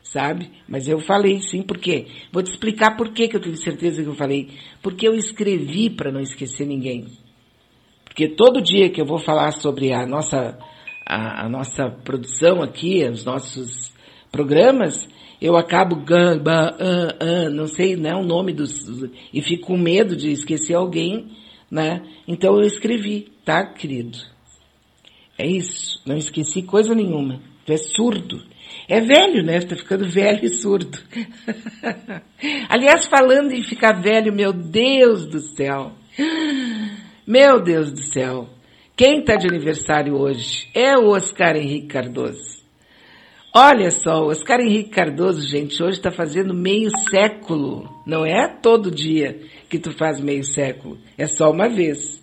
sabe? 0.06 0.52
Mas 0.68 0.88
eu 0.88 1.00
falei 1.00 1.40
sim, 1.40 1.62
por 1.62 1.78
quê? 1.78 2.08
Vou 2.32 2.42
te 2.42 2.52
explicar 2.52 2.96
por 2.96 3.12
que 3.12 3.30
eu 3.36 3.42
tenho 3.42 3.58
certeza 3.58 4.02
que 4.02 4.08
eu 4.08 4.16
falei. 4.16 4.50
Porque 4.82 5.08
eu 5.08 5.14
escrevi 5.14 5.90
para 5.90 6.12
não 6.12 6.22
esquecer 6.22 6.66
ninguém. 6.66 7.08
Porque 8.06 8.30
todo 8.30 8.62
dia 8.62 8.90
que 8.90 9.02
eu 9.02 9.06
vou 9.06 9.20
falar 9.20 9.52
sobre 9.52 9.92
a 9.92 10.06
nossa, 10.06 10.58
a, 11.06 11.46
a 11.46 11.50
nossa 11.50 11.90
produção 11.90 12.62
aqui, 12.62 13.04
os 13.04 13.26
nossos 13.26 13.94
programas, 14.32 15.10
eu 15.42 15.58
acabo 15.58 16.02
não 17.52 17.68
sei 17.68 17.98
né, 17.98 18.16
o 18.16 18.24
nome 18.24 18.54
dos, 18.54 18.88
e 19.34 19.42
fico 19.42 19.68
com 19.68 19.78
medo 19.78 20.16
de 20.16 20.32
esquecer 20.32 20.76
alguém, 20.76 21.32
né? 21.70 22.02
Então 22.28 22.56
eu 22.56 22.66
escrevi, 22.66 23.32
tá, 23.44 23.66
querido? 23.66 24.18
É 25.38 25.46
isso, 25.46 26.02
não 26.06 26.16
esqueci 26.16 26.62
coisa 26.62 26.96
nenhuma. 26.96 27.42
Tu 27.66 27.74
é 27.74 27.78
surdo. 27.78 28.55
É 28.88 29.02
velho, 29.02 29.44
né? 29.44 29.60
Tá 29.62 29.76
ficando 29.76 30.08
velho 30.08 30.46
e 30.46 30.50
surdo. 30.50 30.98
Aliás, 32.70 33.08
falando 33.08 33.52
em 33.52 33.64
ficar 33.64 34.02
velho, 34.02 34.32
meu 34.32 34.54
Deus 34.54 35.26
do 35.26 35.40
céu. 35.40 35.92
Meu 37.26 37.62
Deus 37.62 37.92
do 37.92 38.04
céu. 38.04 38.48
Quem 38.96 39.24
tá 39.24 39.36
de 39.36 39.48
aniversário 39.48 40.16
hoje 40.16 40.70
é 40.74 40.96
o 40.96 41.10
Oscar 41.10 41.56
Henrique 41.56 41.88
Cardoso. 41.88 42.64
Olha 43.54 43.90
só, 43.90 44.22
o 44.22 44.28
Oscar 44.28 44.60
Henrique 44.60 44.90
Cardoso, 44.90 45.48
gente, 45.48 45.82
hoje 45.82 45.98
está 45.98 46.12
fazendo 46.12 46.54
meio 46.54 46.90
século. 47.10 47.90
Não 48.06 48.26
é 48.26 48.48
todo 48.48 48.92
dia 48.92 49.40
que 49.70 49.80
tu 49.80 49.92
faz 49.92 50.20
meio 50.20 50.44
século. 50.44 50.98
É 51.18 51.26
só 51.26 51.50
uma 51.50 51.68
vez. 51.68 52.22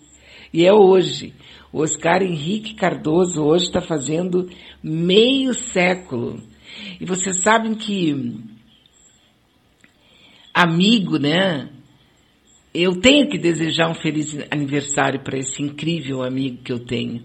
E 0.53 0.65
é 0.65 0.71
hoje. 0.71 1.33
O 1.71 1.81
Oscar 1.81 2.21
Henrique 2.21 2.75
Cardoso 2.75 3.43
hoje 3.43 3.65
está 3.65 3.81
fazendo 3.81 4.47
meio 4.81 5.53
século. 5.55 6.39
E 6.99 7.05
vocês 7.05 7.41
sabem 7.41 7.75
que 7.75 8.35
amigo, 10.53 11.17
né? 11.17 11.69
Eu 12.73 12.99
tenho 12.99 13.27
que 13.27 13.37
desejar 13.37 13.89
um 13.89 13.95
feliz 13.95 14.37
aniversário 14.51 15.23
para 15.23 15.37
esse 15.37 15.61
incrível 15.61 16.23
amigo 16.23 16.63
que 16.63 16.71
eu 16.71 16.79
tenho. 16.79 17.23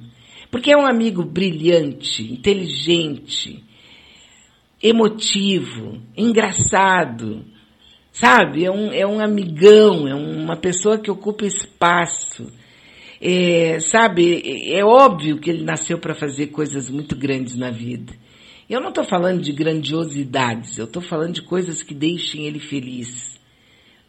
Porque 0.50 0.72
é 0.72 0.76
um 0.76 0.86
amigo 0.86 1.24
brilhante, 1.24 2.22
inteligente, 2.22 3.62
emotivo, 4.82 6.00
engraçado, 6.16 7.44
sabe? 8.12 8.64
É 8.64 8.70
um, 8.70 8.92
é 8.92 9.06
um 9.06 9.20
amigão, 9.20 10.08
é 10.08 10.14
uma 10.14 10.56
pessoa 10.56 10.98
que 10.98 11.10
ocupa 11.10 11.44
espaço. 11.44 12.50
É, 13.20 13.80
sabe, 13.80 14.42
é 14.70 14.84
óbvio 14.84 15.38
que 15.38 15.50
ele 15.50 15.64
nasceu 15.64 15.98
para 15.98 16.14
fazer 16.14 16.48
coisas 16.48 16.88
muito 16.88 17.16
grandes 17.16 17.56
na 17.56 17.70
vida. 17.70 18.12
Eu 18.68 18.82
não 18.82 18.90
estou 18.90 19.04
falando 19.04 19.40
de 19.40 19.50
grandiosidades, 19.50 20.76
eu 20.76 20.84
estou 20.84 21.00
falando 21.00 21.32
de 21.32 21.42
coisas 21.42 21.82
que 21.82 21.94
deixem 21.94 22.44
ele 22.44 22.60
feliz. 22.60 23.40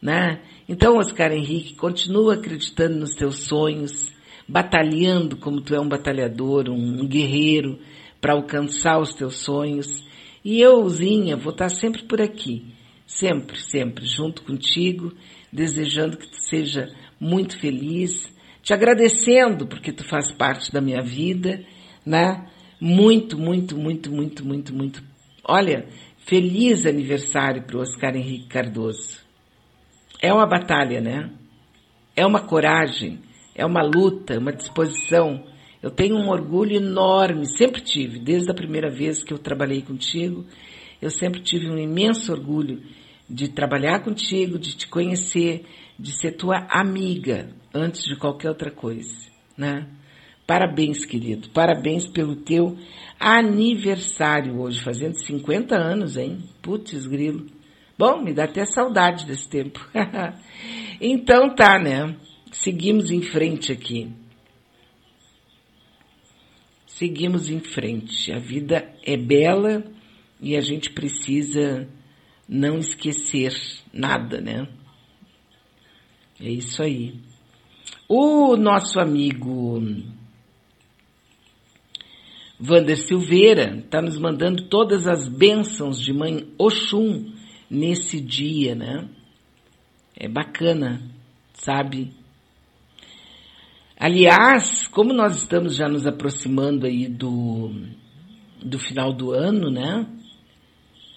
Né? 0.02 0.42
Então, 0.68 0.98
Oscar 0.98 1.32
Henrique, 1.32 1.76
continua 1.76 2.34
acreditando 2.34 3.00
nos 3.00 3.16
teus 3.16 3.38
sonhos, 3.38 4.12
batalhando 4.46 5.38
como 5.38 5.62
tu 5.62 5.74
é 5.74 5.80
um 5.80 5.88
batalhador, 5.88 6.70
um, 6.70 7.08
guerreiro, 7.08 7.80
para 8.20 8.34
alcançar 8.34 9.00
os 9.00 9.14
teus 9.14 9.38
sonhos. 9.38 10.04
E 10.44 10.60
eu, 10.60 10.88
Zinha, 10.90 11.38
vou 11.38 11.54
estar 11.54 11.70
sempre 11.70 12.04
por 12.04 12.22
aqui, 12.22 12.66
sempre, 13.08 13.58
sempre, 13.62 14.06
junto 14.06 14.44
contigo, 14.44 15.14
desejando 15.54 16.18
que 16.18 16.28
tu 16.28 16.38
seja 16.38 16.90
muito 17.18 17.58
feliz, 17.58 18.30
te 18.62 18.74
agradecendo 18.74 19.66
porque 19.68 19.94
tu 19.94 20.04
faz 20.04 20.34
parte 20.34 20.70
da 20.70 20.82
minha 20.82 21.02
vida, 21.02 21.64
né? 22.06 22.46
Muito, 22.80 23.38
muito, 23.38 23.78
muito, 23.78 24.12
muito, 24.12 24.46
muito, 24.46 24.74
muito. 24.74 25.04
Olha, 25.44 25.88
feliz 26.26 26.86
aniversário 26.86 27.64
para 27.64 27.78
o 27.78 27.82
Oscar 27.82 28.16
Henrique 28.16 28.48
Cardoso. 28.48 29.20
É 30.22 30.34
uma 30.34 30.48
batalha, 30.48 31.02
né? 31.02 31.30
É 32.16 32.26
uma 32.26 32.42
coragem, 32.42 33.20
é 33.54 33.66
uma 33.66 33.82
luta, 33.82 34.38
uma 34.38 34.54
disposição. 34.54 35.44
Eu 35.82 35.92
tenho 35.92 36.16
um 36.16 36.30
orgulho 36.30 36.76
enorme, 36.76 37.46
sempre 37.46 37.82
tive, 37.82 38.20
desde 38.20 38.50
a 38.52 38.54
primeira 38.56 38.90
vez 38.90 39.24
que 39.24 39.34
eu 39.34 39.40
trabalhei 39.40 39.82
contigo, 39.82 40.46
eu 41.02 41.10
sempre 41.10 41.42
tive 41.42 41.70
um 41.70 41.78
imenso 41.78 42.32
orgulho 42.32 42.82
de 43.30 43.48
trabalhar 43.50 44.04
contigo, 44.04 44.58
de 44.58 44.76
te 44.76 44.88
conhecer, 44.88 45.66
de 45.98 46.12
ser 46.12 46.34
tua 46.34 46.66
amiga 46.70 47.50
antes 47.74 48.04
de 48.04 48.18
qualquer 48.18 48.50
outra 48.50 48.72
coisa, 48.72 49.30
né? 49.58 49.88
Parabéns, 50.50 51.06
querido. 51.06 51.48
Parabéns 51.52 52.08
pelo 52.08 52.36
teu 52.36 52.76
aniversário 53.20 54.60
hoje, 54.60 54.82
fazendo 54.82 55.14
50 55.14 55.76
anos, 55.76 56.18
hein? 56.18 56.40
Putz, 56.60 57.06
grilo. 57.06 57.46
Bom, 57.96 58.24
me 58.24 58.34
dá 58.34 58.46
até 58.46 58.66
saudade 58.66 59.28
desse 59.28 59.48
tempo. 59.48 59.80
então 61.00 61.54
tá, 61.54 61.78
né? 61.78 62.16
Seguimos 62.52 63.12
em 63.12 63.22
frente 63.22 63.72
aqui. 63.72 64.12
Seguimos 66.88 67.48
em 67.52 67.60
frente. 67.60 68.32
A 68.32 68.40
vida 68.40 68.92
é 69.06 69.16
bela 69.16 69.84
e 70.42 70.58
a 70.58 70.62
gente 70.62 70.90
precisa 70.90 71.88
não 72.48 72.80
esquecer 72.80 73.54
nada, 73.94 74.42
né? 74.42 74.68
É 76.42 76.50
isso 76.50 76.82
aí. 76.82 77.20
O 78.08 78.58
nosso 78.58 79.00
amigo 79.00 79.80
Vander 82.60 82.98
Silveira 82.98 83.78
está 83.78 84.02
nos 84.02 84.18
mandando 84.18 84.68
todas 84.68 85.08
as 85.08 85.30
bênçãos 85.30 86.02
de 86.02 86.12
mãe 86.12 86.54
Oxum 86.58 87.32
nesse 87.70 88.20
dia, 88.20 88.76
né? 88.76 89.08
É 90.14 90.28
bacana, 90.28 91.02
sabe? 91.54 92.12
Aliás, 93.98 94.88
como 94.88 95.14
nós 95.14 95.38
estamos 95.38 95.76
já 95.76 95.88
nos 95.88 96.06
aproximando 96.06 96.86
aí 96.86 97.08
do, 97.08 97.72
do 98.62 98.78
final 98.78 99.14
do 99.14 99.32
ano, 99.32 99.72
né? 99.72 100.06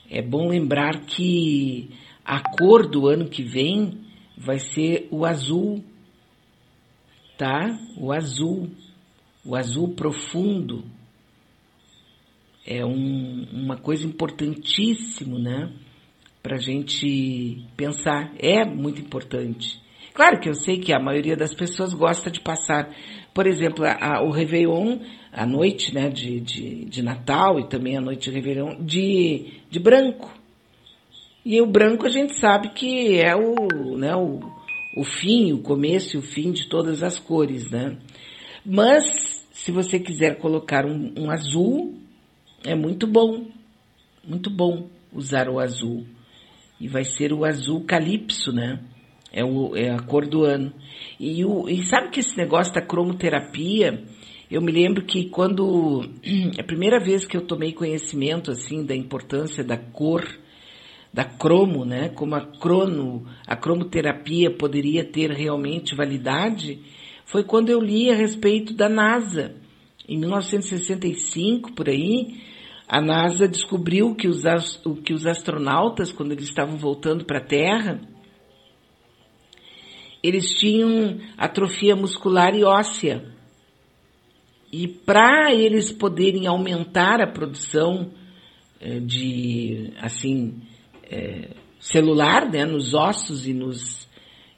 É 0.08 0.22
bom 0.22 0.48
lembrar 0.48 1.00
que 1.06 1.90
a 2.24 2.40
cor 2.56 2.88
do 2.88 3.08
ano 3.08 3.28
que 3.28 3.42
vem 3.42 4.04
vai 4.36 4.60
ser 4.60 5.08
o 5.10 5.24
azul, 5.24 5.82
tá? 7.36 7.76
O 7.96 8.12
azul, 8.12 8.70
o 9.44 9.56
azul 9.56 9.94
profundo. 9.94 10.84
É 12.66 12.84
um, 12.84 13.46
uma 13.52 13.76
coisa 13.76 14.06
importantíssimo, 14.06 15.38
né? 15.38 15.72
Para 16.42 16.56
a 16.56 16.60
gente 16.60 17.64
pensar. 17.76 18.32
É 18.38 18.64
muito 18.64 19.00
importante. 19.00 19.80
Claro 20.14 20.40
que 20.40 20.48
eu 20.48 20.54
sei 20.54 20.78
que 20.78 20.92
a 20.92 21.00
maioria 21.00 21.36
das 21.36 21.54
pessoas 21.54 21.94
gosta 21.94 22.30
de 22.30 22.40
passar, 22.40 22.94
por 23.32 23.46
exemplo, 23.46 23.84
a, 23.86 24.22
o 24.22 24.30
Réveillon, 24.30 24.98
a 25.32 25.46
noite 25.46 25.94
né, 25.94 26.10
de, 26.10 26.38
de, 26.40 26.84
de, 26.84 27.02
Natal 27.02 27.58
e 27.58 27.66
também 27.66 27.96
a 27.96 28.00
noite 28.00 28.28
de 28.28 28.36
Réveillon, 28.36 28.84
de, 28.84 29.60
de 29.70 29.80
branco. 29.80 30.30
E 31.44 31.60
o 31.62 31.66
branco 31.66 32.06
a 32.06 32.10
gente 32.10 32.34
sabe 32.38 32.68
que 32.70 33.18
é 33.18 33.34
o, 33.34 33.96
né, 33.96 34.14
o, 34.14 34.40
o 34.98 35.02
fim, 35.02 35.52
o 35.52 35.58
começo 35.58 36.16
e 36.16 36.18
o 36.18 36.22
fim 36.22 36.52
de 36.52 36.68
todas 36.68 37.02
as 37.02 37.18
cores, 37.18 37.70
né? 37.70 37.96
Mas, 38.64 39.48
se 39.50 39.72
você 39.72 39.98
quiser 39.98 40.38
colocar 40.38 40.84
um, 40.84 41.12
um 41.16 41.30
azul, 41.30 41.98
é 42.64 42.74
muito 42.74 43.06
bom, 43.06 43.46
muito 44.24 44.50
bom 44.50 44.88
usar 45.12 45.48
o 45.48 45.58
azul. 45.58 46.06
E 46.80 46.88
vai 46.88 47.04
ser 47.04 47.32
o 47.32 47.44
azul 47.44 47.84
calipso, 47.84 48.52
né? 48.52 48.80
É, 49.32 49.44
o, 49.44 49.76
é 49.76 49.90
a 49.90 50.00
cor 50.00 50.26
do 50.26 50.44
ano. 50.44 50.72
E, 51.18 51.44
o, 51.44 51.68
e 51.68 51.82
sabe 51.84 52.10
que 52.10 52.20
esse 52.20 52.36
negócio 52.36 52.72
da 52.72 52.82
cromoterapia, 52.82 54.04
eu 54.50 54.60
me 54.60 54.70
lembro 54.70 55.04
que 55.04 55.28
quando, 55.28 56.02
a 56.58 56.62
primeira 56.64 56.98
vez 56.98 57.26
que 57.26 57.36
eu 57.36 57.46
tomei 57.46 57.72
conhecimento, 57.72 58.50
assim, 58.50 58.84
da 58.84 58.94
importância 58.94 59.64
da 59.64 59.76
cor, 59.76 60.26
da 61.12 61.24
cromo, 61.24 61.84
né, 61.84 62.08
como 62.08 62.34
a 62.34 62.40
crono, 62.40 63.26
a 63.46 63.54
cromoterapia 63.54 64.50
poderia 64.50 65.04
ter 65.04 65.30
realmente 65.30 65.94
validade, 65.94 66.80
foi 67.26 67.44
quando 67.44 67.68
eu 67.68 67.80
li 67.80 68.10
a 68.10 68.14
respeito 68.14 68.74
da 68.74 68.88
NASA. 68.88 69.54
Em 70.08 70.18
1965, 70.18 71.72
por 71.72 71.88
aí, 71.88 72.40
a 72.92 73.00
NASA 73.00 73.48
descobriu 73.48 74.14
que 74.14 74.28
os, 74.28 74.42
que 75.02 75.14
os 75.14 75.26
astronautas, 75.26 76.12
quando 76.12 76.32
eles 76.32 76.44
estavam 76.44 76.76
voltando 76.76 77.24
para 77.24 77.38
a 77.38 77.42
Terra, 77.42 77.98
eles 80.22 80.50
tinham 80.58 81.18
atrofia 81.38 81.96
muscular 81.96 82.54
e 82.54 82.62
óssea. 82.62 83.32
E 84.70 84.86
para 84.86 85.54
eles 85.54 85.90
poderem 85.90 86.46
aumentar 86.46 87.22
a 87.22 87.26
produção 87.26 88.12
eh, 88.78 89.00
de, 89.00 89.94
assim, 89.98 90.60
é, 91.04 91.48
celular, 91.80 92.46
né, 92.50 92.66
nos 92.66 92.92
ossos 92.92 93.46
e 93.46 93.54
nos, 93.54 94.06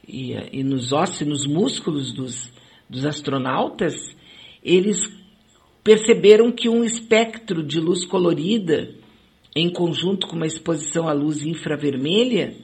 e, 0.08 0.32
e, 0.32 0.64
nos 0.64 0.92
ossos 0.92 1.20
e 1.20 1.24
nos 1.24 1.46
músculos 1.46 2.12
dos, 2.12 2.52
dos 2.90 3.06
astronautas, 3.06 3.94
eles 4.60 5.06
perceberam 5.84 6.50
que 6.50 6.68
um 6.68 6.82
espectro 6.82 7.62
de 7.62 7.78
luz 7.78 8.06
colorida, 8.06 8.88
em 9.54 9.70
conjunto 9.70 10.26
com 10.26 10.34
uma 10.34 10.46
exposição 10.46 11.06
à 11.06 11.12
luz 11.12 11.44
infravermelha, 11.44 12.56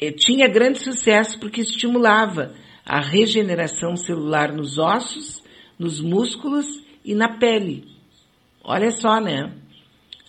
eh, 0.00 0.10
tinha 0.12 0.48
grande 0.48 0.78
sucesso 0.78 1.38
porque 1.38 1.60
estimulava 1.60 2.54
a 2.84 2.98
regeneração 2.98 3.94
celular 3.94 4.52
nos 4.52 4.78
ossos, 4.78 5.42
nos 5.78 6.00
músculos 6.00 6.82
e 7.04 7.14
na 7.14 7.36
pele. 7.36 7.84
Olha 8.64 8.90
só, 8.90 9.20
né? 9.20 9.52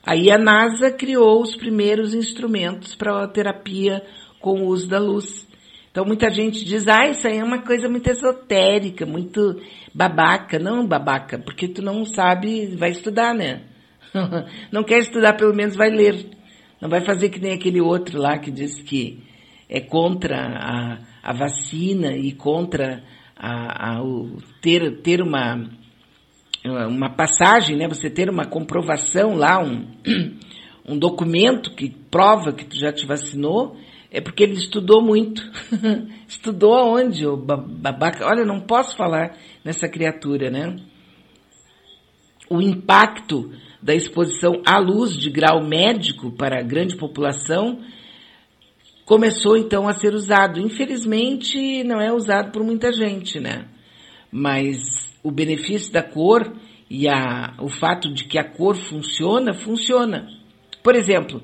Aí 0.03 0.29
a 0.29 0.37
NASA 0.37 0.91
criou 0.91 1.41
os 1.41 1.55
primeiros 1.55 2.13
instrumentos 2.13 2.93
para 2.93 3.23
a 3.23 3.27
terapia 3.27 4.05
com 4.39 4.63
o 4.63 4.67
uso 4.67 4.87
da 4.87 4.99
luz. 4.99 5.46
Então 5.97 6.05
muita 6.05 6.29
gente 6.29 6.63
diz, 6.63 6.87
ah, 6.87 7.09
isso 7.09 7.27
aí 7.27 7.39
é 7.39 7.43
uma 7.43 7.63
coisa 7.63 7.89
muito 7.89 8.07
esotérica, 8.07 9.03
muito 9.03 9.59
babaca. 9.91 10.59
Não, 10.59 10.85
babaca, 10.85 11.39
porque 11.39 11.67
tu 11.67 11.81
não 11.81 12.05
sabe, 12.05 12.67
vai 12.75 12.91
estudar, 12.91 13.33
né? 13.33 13.63
não 14.71 14.83
quer 14.83 14.99
estudar, 14.99 15.33
pelo 15.33 15.55
menos 15.55 15.75
vai 15.75 15.89
ler. 15.89 16.29
Não 16.79 16.87
vai 16.87 17.01
fazer 17.01 17.29
que 17.29 17.39
nem 17.39 17.51
aquele 17.51 17.81
outro 17.81 18.21
lá 18.21 18.37
que 18.37 18.51
diz 18.51 18.79
que 18.79 19.23
é 19.67 19.81
contra 19.81 20.37
a, 20.37 20.99
a 21.23 21.33
vacina 21.33 22.15
e 22.15 22.31
contra 22.31 23.01
a, 23.35 23.95
a, 23.95 24.03
o 24.03 24.37
ter, 24.61 25.01
ter 25.01 25.19
uma, 25.19 25.67
uma 26.63 27.09
passagem, 27.09 27.75
né? 27.75 27.87
Você 27.87 28.07
ter 28.07 28.29
uma 28.29 28.45
comprovação 28.45 29.33
lá, 29.33 29.59
um, 29.59 29.87
um 30.87 30.99
documento 30.99 31.71
que 31.71 31.89
prova 31.89 32.53
que 32.53 32.65
tu 32.65 32.77
já 32.79 32.93
te 32.93 33.07
vacinou, 33.07 33.75
é 34.17 34.21
porque 34.21 34.41
ele 34.41 34.53
estudou 34.53 34.99
muito. 34.99 35.43
estudou 36.27 36.73
aonde, 36.73 37.27
o 37.27 37.37
babaca? 37.37 38.25
Olha, 38.25 38.43
não 38.43 38.59
posso 38.59 38.97
falar 38.97 39.37
nessa 39.63 39.87
criatura, 39.87 40.49
né? 40.49 40.75
O 42.49 42.59
impacto 42.59 43.51
da 43.79 43.93
exposição 43.93 44.63
à 44.65 44.79
luz 44.79 45.15
de 45.15 45.29
grau 45.29 45.63
médico 45.63 46.31
para 46.31 46.59
a 46.59 46.63
grande 46.63 46.95
população 46.95 47.79
começou 49.05 49.55
então 49.55 49.87
a 49.87 49.93
ser 49.93 50.15
usado. 50.15 50.59
Infelizmente, 50.59 51.83
não 51.83 52.01
é 52.01 52.11
usado 52.11 52.51
por 52.51 52.63
muita 52.63 52.91
gente, 52.91 53.39
né? 53.39 53.67
Mas 54.31 55.15
o 55.21 55.29
benefício 55.29 55.93
da 55.93 56.01
cor 56.01 56.55
e 56.89 57.07
a, 57.07 57.53
o 57.59 57.69
fato 57.69 58.11
de 58.11 58.23
que 58.23 58.39
a 58.39 58.43
cor 58.43 58.75
funciona, 58.75 59.53
funciona. 59.53 60.27
Por 60.81 60.95
exemplo, 60.95 61.39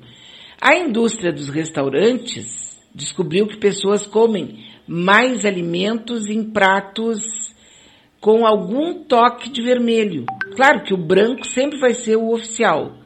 a 0.60 0.76
indústria 0.76 1.32
dos 1.32 1.48
restaurantes 1.48 2.63
descobriu 2.94 3.46
que 3.46 3.56
pessoas 3.56 4.06
comem 4.06 4.64
mais 4.86 5.44
alimentos 5.44 6.28
em 6.28 6.44
pratos 6.44 7.20
com 8.20 8.46
algum 8.46 9.04
toque 9.04 9.50
de 9.50 9.60
vermelho. 9.60 10.24
Claro 10.56 10.82
que 10.84 10.94
o 10.94 10.98
branco 10.98 11.46
sempre 11.46 11.78
vai 11.78 11.92
ser 11.92 12.16
o 12.16 12.32
oficial, 12.32 12.96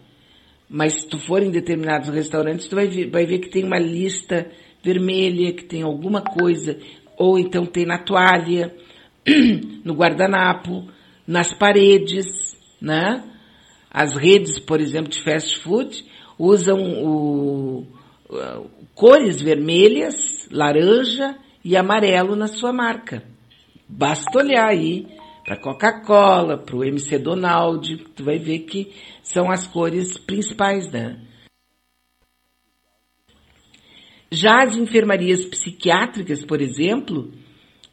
mas 0.69 0.93
se 0.95 1.09
tu 1.09 1.19
for 1.19 1.43
em 1.43 1.51
determinados 1.51 2.09
restaurantes, 2.09 2.69
tu 2.69 2.77
vai 2.77 2.87
ver, 2.87 3.11
vai 3.11 3.25
ver 3.25 3.39
que 3.39 3.49
tem 3.49 3.65
uma 3.65 3.79
lista 3.79 4.51
vermelha, 4.83 5.53
que 5.53 5.65
tem 5.65 5.83
alguma 5.83 6.21
coisa, 6.21 6.79
ou 7.17 7.39
então 7.39 7.65
tem 7.65 7.87
na 7.87 7.99
toalha, 7.99 8.75
no 9.85 9.95
guardanapo, 9.95 10.87
nas 11.27 11.53
paredes, 11.53 12.57
né? 12.81 13.25
As 13.91 14.15
redes, 14.17 14.59
por 14.59 14.81
exemplo, 14.81 15.11
de 15.11 15.23
fast 15.23 15.59
food 15.61 16.05
usam 16.39 16.79
o, 17.03 17.87
cores 18.95 19.41
vermelhas, 19.41 20.49
laranja 20.51 21.37
e 21.65 21.77
amarelo 21.77 22.37
na 22.37 22.47
sua 22.47 22.73
marca. 22.73 23.23
Basta 23.89 24.39
olhar 24.39 24.69
aí 24.69 25.07
para 25.45 25.57
Coca-Cola, 25.57 26.59
para 26.59 26.77
o 26.77 26.85
MC 26.85 27.19
Donald, 27.19 27.97
tu 28.15 28.23
vai 28.23 28.39
ver 28.39 28.61
que 28.61 28.93
são 29.23 29.51
as 29.51 29.67
cores 29.67 30.19
principais, 30.19 30.91
né? 30.91 31.19
Já 34.31 34.63
as 34.63 34.77
enfermarias 34.77 35.47
psiquiátricas, 35.47 36.45
por 36.45 36.61
exemplo, 36.61 37.33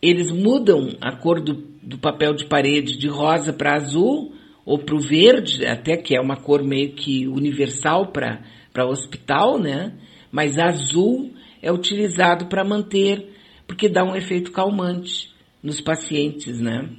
eles 0.02 0.32
mudam 0.32 0.89
a 1.00 1.15
cor 1.15 1.41
do, 1.41 1.54
do 1.82 1.98
papel 1.98 2.34
de 2.34 2.45
parede 2.45 2.98
de 2.98 3.08
rosa 3.08 3.54
para 3.54 3.76
azul 3.76 4.34
ou 4.65 4.78
para 4.78 4.95
o 4.95 5.00
verde, 5.00 5.65
até 5.65 5.95
que 5.95 6.13
é 6.13 6.19
uma 6.19 6.36
cor 6.36 6.62
meio 6.62 6.91
que 6.91 7.26
universal 7.26 8.12
para 8.12 8.86
hospital, 8.86 9.58
né? 9.58 9.93
Mas 10.36 10.60
azul 10.60 11.32
é 11.62 11.71
utilizado 11.71 12.48
para 12.48 12.65
manter, 12.65 13.34
porque 13.65 13.88
dá 13.88 14.04
um 14.04 14.17
efeito 14.17 14.52
calmante 14.52 15.34
nos 15.63 15.80
pacientes, 15.80 16.60
né? 16.60 16.89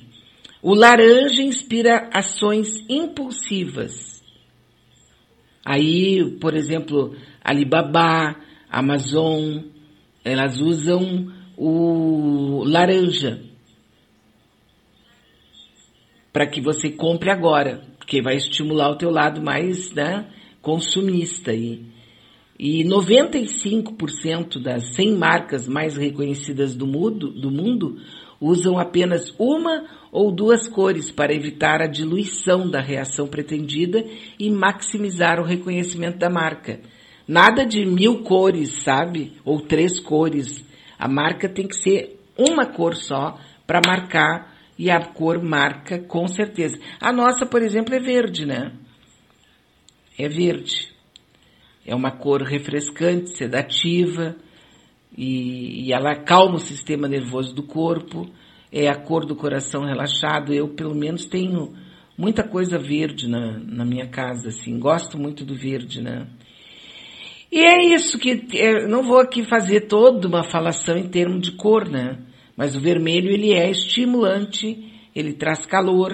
O 0.62 0.74
laranja 0.74 1.42
inspira 1.42 2.08
ações 2.14 2.82
impulsivas. 2.88 4.24
Aí, 5.62 6.38
por 6.40 6.54
exemplo, 6.54 7.14
Alibaba, 7.44 8.36
Amazon, 8.70 9.64
elas 10.24 10.58
usam 10.58 11.30
o 11.58 12.64
laranja 12.64 13.42
para 16.32 16.46
que 16.46 16.62
você 16.62 16.88
compre 16.88 17.30
agora, 17.30 17.82
porque 17.98 18.22
vai 18.22 18.36
estimular 18.36 18.88
o 18.88 18.96
teu 18.96 19.10
lado 19.10 19.42
mais 19.42 19.92
né, 19.92 20.26
consumista. 20.62 21.52
E, 21.52 21.95
e 22.58 22.82
95% 22.84 24.60
das 24.62 24.94
100 24.94 25.16
marcas 25.16 25.68
mais 25.68 25.96
reconhecidas 25.96 26.74
do 26.74 26.86
mundo, 26.86 27.30
do 27.30 27.50
mundo 27.50 27.98
usam 28.40 28.78
apenas 28.78 29.34
uma 29.38 29.84
ou 30.10 30.32
duas 30.32 30.68
cores 30.68 31.10
para 31.10 31.34
evitar 31.34 31.82
a 31.82 31.86
diluição 31.86 32.68
da 32.68 32.80
reação 32.80 33.26
pretendida 33.26 34.04
e 34.38 34.50
maximizar 34.50 35.38
o 35.40 35.44
reconhecimento 35.44 36.18
da 36.18 36.30
marca. 36.30 36.80
Nada 37.28 37.66
de 37.66 37.84
mil 37.84 38.22
cores, 38.22 38.82
sabe? 38.82 39.32
Ou 39.44 39.60
três 39.60 39.98
cores. 40.00 40.64
A 40.98 41.08
marca 41.08 41.48
tem 41.48 41.66
que 41.66 41.76
ser 41.76 42.18
uma 42.36 42.66
cor 42.66 42.94
só 42.94 43.38
para 43.66 43.80
marcar 43.84 44.54
e 44.78 44.90
a 44.90 45.04
cor 45.04 45.42
marca 45.42 45.98
com 45.98 46.28
certeza. 46.28 46.78
A 47.00 47.12
nossa, 47.12 47.44
por 47.44 47.62
exemplo, 47.62 47.94
é 47.94 47.98
verde, 47.98 48.46
né? 48.46 48.72
É 50.18 50.28
verde. 50.28 50.95
É 51.86 51.94
uma 51.94 52.10
cor 52.10 52.42
refrescante, 52.42 53.30
sedativa 53.30 54.34
e, 55.16 55.86
e 55.86 55.92
ela 55.92 56.10
acalma 56.12 56.56
o 56.56 56.60
sistema 56.60 57.06
nervoso 57.06 57.54
do 57.54 57.62
corpo. 57.62 58.28
É 58.72 58.88
a 58.88 58.96
cor 58.96 59.24
do 59.24 59.36
coração 59.36 59.84
relaxado. 59.84 60.52
Eu, 60.52 60.68
pelo 60.68 60.94
menos, 60.94 61.26
tenho 61.26 61.72
muita 62.18 62.42
coisa 62.42 62.76
verde 62.76 63.28
na, 63.28 63.58
na 63.60 63.84
minha 63.84 64.08
casa, 64.08 64.48
assim. 64.48 64.78
Gosto 64.80 65.16
muito 65.16 65.44
do 65.44 65.54
verde, 65.54 66.02
né? 66.02 66.26
E 67.52 67.60
é 67.60 67.94
isso 67.94 68.18
que 68.18 68.48
eu 68.54 68.88
não 68.88 69.04
vou 69.04 69.20
aqui 69.20 69.44
fazer 69.44 69.82
toda 69.82 70.26
uma 70.26 70.42
falação 70.42 70.96
em 70.96 71.08
termos 71.08 71.40
de 71.40 71.52
cor, 71.52 71.88
né? 71.88 72.18
Mas 72.56 72.74
o 72.74 72.80
vermelho 72.80 73.30
ele 73.30 73.52
é 73.52 73.70
estimulante, 73.70 74.92
ele 75.14 75.34
traz 75.34 75.64
calor, 75.64 76.12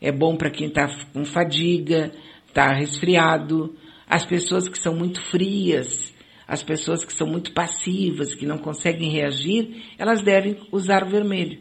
é 0.00 0.12
bom 0.12 0.36
para 0.36 0.50
quem 0.50 0.68
está 0.68 0.86
com 1.12 1.24
fadiga, 1.24 2.12
está 2.46 2.72
resfriado, 2.72 3.74
as 4.10 4.26
pessoas 4.26 4.68
que 4.68 4.76
são 4.76 4.92
muito 4.92 5.22
frias, 5.30 6.12
as 6.46 6.64
pessoas 6.64 7.04
que 7.04 7.12
são 7.12 7.28
muito 7.28 7.52
passivas, 7.52 8.34
que 8.34 8.44
não 8.44 8.58
conseguem 8.58 9.08
reagir, 9.08 9.84
elas 9.96 10.20
devem 10.20 10.58
usar 10.72 11.04
o 11.04 11.08
vermelho. 11.08 11.60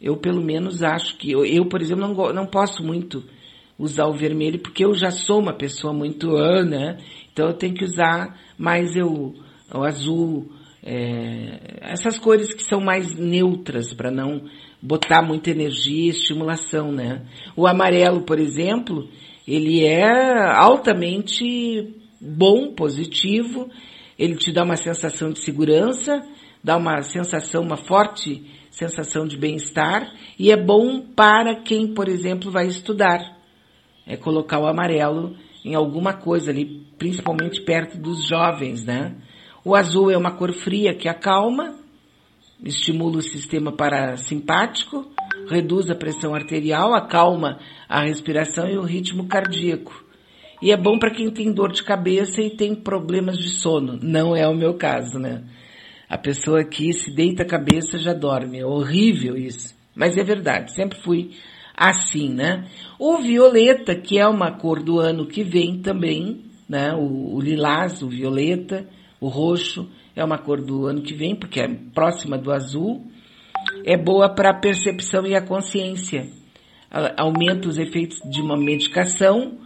Eu 0.00 0.16
pelo 0.16 0.42
menos 0.42 0.82
acho 0.82 1.18
que 1.18 1.30
eu, 1.30 1.44
eu 1.44 1.66
por 1.66 1.82
exemplo 1.82 2.08
não, 2.08 2.32
não 2.32 2.46
posso 2.46 2.82
muito 2.82 3.22
usar 3.78 4.06
o 4.06 4.16
vermelho 4.16 4.58
porque 4.58 4.86
eu 4.86 4.94
já 4.94 5.10
sou 5.10 5.38
uma 5.38 5.52
pessoa 5.52 5.92
muito 5.92 6.34
ana, 6.34 6.96
então 7.30 7.48
eu 7.48 7.54
tenho 7.54 7.74
que 7.74 7.84
usar 7.84 8.40
mais 8.56 8.96
eu, 8.96 9.34
o 9.74 9.84
azul, 9.84 10.50
é, 10.82 11.80
essas 11.82 12.18
cores 12.18 12.54
que 12.54 12.62
são 12.62 12.80
mais 12.80 13.14
neutras 13.14 13.92
para 13.92 14.10
não 14.10 14.44
botar 14.80 15.20
muita 15.22 15.50
energia 15.50 16.06
e 16.06 16.08
estimulação, 16.08 16.90
né? 16.90 17.26
O 17.54 17.66
amarelo, 17.66 18.22
por 18.22 18.38
exemplo, 18.38 19.08
ele 19.46 19.84
é 19.84 20.34
altamente 20.56 21.94
bom, 22.20 22.72
positivo, 22.74 23.70
ele 24.18 24.36
te 24.36 24.52
dá 24.52 24.64
uma 24.64 24.76
sensação 24.76 25.30
de 25.30 25.40
segurança, 25.40 26.22
dá 26.62 26.76
uma 26.76 27.02
sensação, 27.02 27.62
uma 27.62 27.76
forte 27.76 28.44
sensação 28.70 29.26
de 29.26 29.38
bem-estar 29.38 30.12
e 30.38 30.50
é 30.50 30.56
bom 30.56 31.00
para 31.00 31.62
quem, 31.62 31.94
por 31.94 32.08
exemplo, 32.08 32.50
vai 32.50 32.66
estudar. 32.66 33.36
É 34.06 34.16
colocar 34.16 34.58
o 34.58 34.66
amarelo 34.66 35.36
em 35.64 35.74
alguma 35.74 36.12
coisa 36.12 36.50
ali, 36.50 36.86
principalmente 36.98 37.62
perto 37.62 37.98
dos 37.98 38.26
jovens, 38.26 38.84
né? 38.84 39.16
O 39.64 39.74
azul 39.74 40.10
é 40.10 40.16
uma 40.16 40.30
cor 40.30 40.52
fria 40.52 40.94
que 40.94 41.08
acalma, 41.08 41.74
estimula 42.62 43.18
o 43.18 43.22
sistema 43.22 43.72
parasimpático, 43.72 45.10
reduz 45.48 45.90
a 45.90 45.94
pressão 45.94 46.34
arterial, 46.34 46.94
acalma 46.94 47.58
a 47.88 48.02
respiração 48.02 48.68
e 48.68 48.76
o 48.76 48.82
ritmo 48.82 49.26
cardíaco. 49.26 50.04
E 50.60 50.72
é 50.72 50.76
bom 50.76 50.98
para 50.98 51.10
quem 51.10 51.30
tem 51.30 51.52
dor 51.52 51.72
de 51.72 51.82
cabeça 51.82 52.40
e 52.40 52.50
tem 52.50 52.74
problemas 52.74 53.36
de 53.36 53.50
sono. 53.50 53.98
Não 54.02 54.34
é 54.34 54.48
o 54.48 54.56
meu 54.56 54.74
caso, 54.74 55.18
né? 55.18 55.44
A 56.08 56.16
pessoa 56.16 56.64
que 56.64 56.92
se 56.92 57.10
deita 57.10 57.42
a 57.42 57.46
cabeça 57.46 57.98
já 57.98 58.14
dorme. 58.14 58.58
É 58.58 58.64
horrível 58.64 59.36
isso. 59.36 59.74
Mas 59.94 60.16
é 60.16 60.22
verdade, 60.22 60.72
sempre 60.72 60.98
fui 61.02 61.32
assim, 61.76 62.28
né? 62.30 62.66
O 62.98 63.18
violeta, 63.18 63.94
que 63.94 64.18
é 64.18 64.26
uma 64.26 64.52
cor 64.52 64.82
do 64.82 64.98
ano 64.98 65.26
que 65.26 65.42
vem 65.42 65.80
também, 65.80 66.44
né? 66.68 66.94
O, 66.94 67.34
o 67.34 67.40
lilás, 67.40 68.02
o 68.02 68.08
violeta, 68.08 68.86
o 69.20 69.28
roxo, 69.28 69.88
é 70.14 70.24
uma 70.24 70.38
cor 70.38 70.62
do 70.62 70.86
ano 70.86 71.02
que 71.02 71.14
vem, 71.14 71.36
porque 71.36 71.60
é 71.60 71.68
próxima 71.94 72.38
do 72.38 72.50
azul. 72.50 73.06
É 73.86 73.96
boa 73.96 74.28
para 74.28 74.50
a 74.50 74.60
percepção 74.60 75.24
e 75.26 75.34
a 75.34 75.40
consciência. 75.40 76.28
Aumenta 77.16 77.68
os 77.68 77.78
efeitos 77.78 78.18
de 78.28 78.42
uma 78.42 78.56
medicação. 78.56 79.58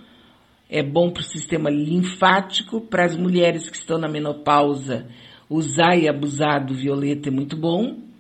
É 0.69 0.83
bom 0.83 1.11
para 1.11 1.23
o 1.23 1.25
sistema 1.25 1.71
linfático. 1.71 2.83
Para 2.83 3.07
as 3.07 3.17
mulheres 3.17 3.71
que 3.71 3.77
estão 3.77 3.99
na 3.99 4.09
menopausa, 4.09 5.09
usar 5.49 5.97
e 5.97 6.07
abusar 6.09 6.65
do 6.65 6.75
violeta 6.75 7.31
é 7.31 7.33
muito 7.33 7.57
bom 7.57 8.11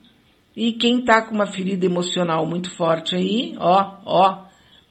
e 0.56 0.72
quem 0.72 1.02
tá 1.02 1.22
com 1.22 1.34
uma 1.34 1.46
ferida 1.46 1.86
emocional 1.86 2.44
muito 2.44 2.70
forte 2.70 3.14
aí, 3.14 3.54
ó, 3.58 3.96
ó, 4.04 4.44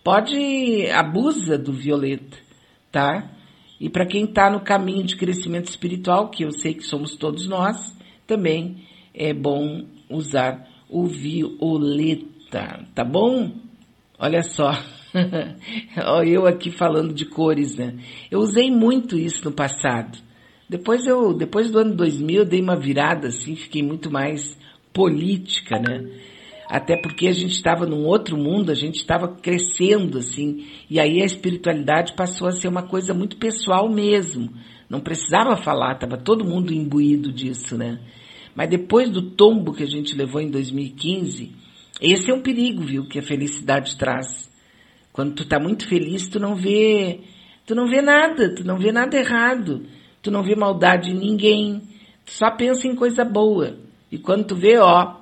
pode 0.04 0.90
abusa 0.90 1.58
do 1.58 1.74
violeta, 1.74 2.38
tá? 2.92 3.30
E 3.80 3.90
para 3.90 4.06
quem 4.06 4.26
tá 4.26 4.50
no 4.50 4.62
caminho 4.62 5.04
de 5.04 5.16
crescimento 5.16 5.68
espiritual, 5.68 6.30
que 6.30 6.44
eu 6.44 6.52
sei 6.52 6.74
que 6.74 6.84
somos 6.84 7.16
todos 7.16 7.48
nós, 7.48 7.96
também 8.26 8.88
é 9.14 9.34
bom 9.34 9.86
usar 10.10 10.68
o 10.90 11.06
violeta, 11.06 12.86
tá 12.96 13.04
bom? 13.06 13.52
Olha 14.18 14.42
só. 14.42 14.72
eu 16.26 16.46
aqui 16.46 16.72
falando 16.72 17.14
de 17.14 17.26
cores, 17.26 17.76
né? 17.78 17.96
Eu 18.30 18.40
usei 18.40 18.72
muito 18.72 19.18
isso 19.18 19.46
no 19.46 19.52
passado. 19.52 20.18
Depois 20.68 21.06
eu, 21.06 21.34
depois 21.34 21.72
do 21.72 21.80
ano 21.80 21.96
2000, 21.96 22.40
eu 22.40 22.46
dei 22.46 22.62
uma 22.62 22.76
virada 22.76 23.28
assim, 23.28 23.56
fiquei 23.56 23.82
muito 23.82 24.12
mais 24.12 24.58
política, 24.94 25.80
né? 25.80 26.10
Até 26.70 26.96
porque 27.02 27.28
a 27.28 27.32
gente 27.32 27.54
estava 27.54 27.88
num 27.88 28.06
outro 28.06 28.38
mundo, 28.38 28.72
a 28.72 28.76
gente 28.76 28.98
estava 28.98 29.28
crescendo, 29.28 30.20
assim, 30.20 30.68
e 30.88 31.00
aí 31.00 31.22
a 31.22 31.26
espiritualidade 31.26 32.14
passou 32.14 32.48
a 32.48 32.52
ser 32.52 32.68
uma 32.68 32.84
coisa 32.84 33.12
muito 33.12 33.38
pessoal 33.38 33.90
mesmo. 33.90 34.52
Não 34.88 35.00
precisava 35.00 35.58
falar, 35.58 35.94
estava 35.94 36.18
todo 36.18 36.46
mundo 36.46 36.72
imbuído 36.72 37.32
disso, 37.32 37.76
né? 37.76 38.00
Mas 38.60 38.70
depois 38.70 39.10
do 39.10 39.22
tombo 39.22 39.72
que 39.74 39.84
a 39.84 39.88
gente 39.88 40.14
levou 40.14 40.42
em 40.42 40.52
2015, 40.52 41.56
esse 42.02 42.30
é 42.30 42.34
um 42.34 42.42
perigo, 42.42 42.84
viu, 42.84 43.08
que 43.08 43.18
a 43.18 43.24
felicidade 43.24 43.98
traz. 43.98 44.52
Quando 45.14 45.34
tu 45.34 45.48
tá 45.48 45.58
muito 45.58 45.88
feliz, 45.88 46.28
tu 46.28 46.42
não 46.42 46.58
vê, 46.58 47.22
tu 47.66 47.74
não 47.74 47.88
vê 47.88 48.02
nada, 48.02 48.54
tu 48.54 48.66
não 48.66 48.78
vê 48.78 48.92
nada 48.92 49.18
errado, 49.18 49.86
tu 50.22 50.30
não 50.30 50.44
vê 50.44 50.58
maldade 50.58 51.10
em 51.10 51.18
ninguém, 51.18 51.84
tu 52.26 52.34
só 52.34 52.52
pensa 52.52 52.86
em 52.86 52.98
coisa 52.98 53.24
boa. 53.24 53.78
E 54.12 54.18
quando 54.18 54.48
tu 54.48 54.58
vê, 54.58 54.78
ó, 54.78 55.16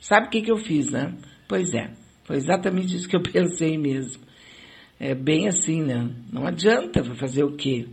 sabe 0.00 0.28
o 0.28 0.30
que, 0.30 0.42
que 0.42 0.52
eu 0.52 0.58
fiz, 0.58 0.92
né? 0.92 1.12
Pois 1.48 1.74
é, 1.74 1.90
foi 2.22 2.36
exatamente 2.36 2.94
isso 2.94 3.08
que 3.08 3.16
eu 3.16 3.22
pensei 3.32 3.76
mesmo. 3.76 4.22
É 5.00 5.12
bem 5.12 5.48
assim, 5.48 5.82
né? 5.82 6.08
Não 6.32 6.46
adianta 6.46 7.02
fazer 7.16 7.42
o 7.42 7.56
quê? 7.56 7.88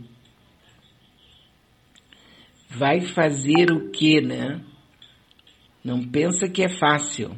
Vai 2.76 3.00
fazer 3.02 3.70
o 3.70 3.90
quê, 3.90 4.20
né? 4.20 4.60
Não 5.84 6.02
pensa 6.02 6.48
que 6.48 6.62
é 6.62 6.68
fácil. 6.68 7.36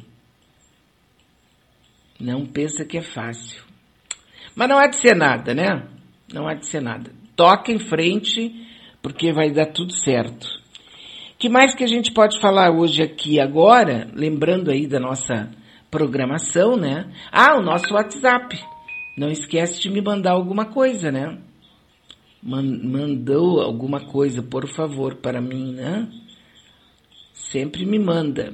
Não 2.19 2.45
pensa 2.45 2.85
que 2.85 2.97
é 2.97 3.01
fácil. 3.01 3.63
Mas 4.55 4.69
não 4.69 4.79
há 4.79 4.87
de 4.87 4.95
ser 4.95 5.15
nada, 5.15 5.53
né? 5.53 5.87
Não 6.33 6.47
há 6.47 6.53
de 6.53 6.65
ser 6.65 6.81
nada. 6.81 7.11
Toca 7.35 7.71
em 7.71 7.77
frente, 7.77 8.67
porque 9.01 9.31
vai 9.31 9.51
dar 9.51 9.67
tudo 9.67 9.93
certo. 9.93 10.47
que 11.37 11.49
mais 11.49 11.75
que 11.75 11.83
a 11.83 11.87
gente 11.87 12.11
pode 12.11 12.39
falar 12.39 12.71
hoje 12.71 13.03
aqui 13.03 13.39
agora, 13.39 14.09
lembrando 14.13 14.71
aí 14.71 14.87
da 14.87 14.99
nossa 14.99 15.51
programação, 15.91 16.75
né? 16.75 17.11
Ah, 17.31 17.55
o 17.57 17.61
nosso 17.61 17.93
WhatsApp. 17.93 18.59
Não 19.15 19.29
esquece 19.29 19.79
de 19.79 19.89
me 19.89 20.01
mandar 20.01 20.31
alguma 20.31 20.65
coisa, 20.65 21.11
né? 21.11 21.37
Mandou 22.41 23.61
alguma 23.61 23.99
coisa, 23.99 24.41
por 24.41 24.67
favor, 24.67 25.15
para 25.15 25.41
mim, 25.41 25.73
né? 25.73 26.07
Sempre 27.33 27.85
me 27.85 27.99
manda. 27.99 28.53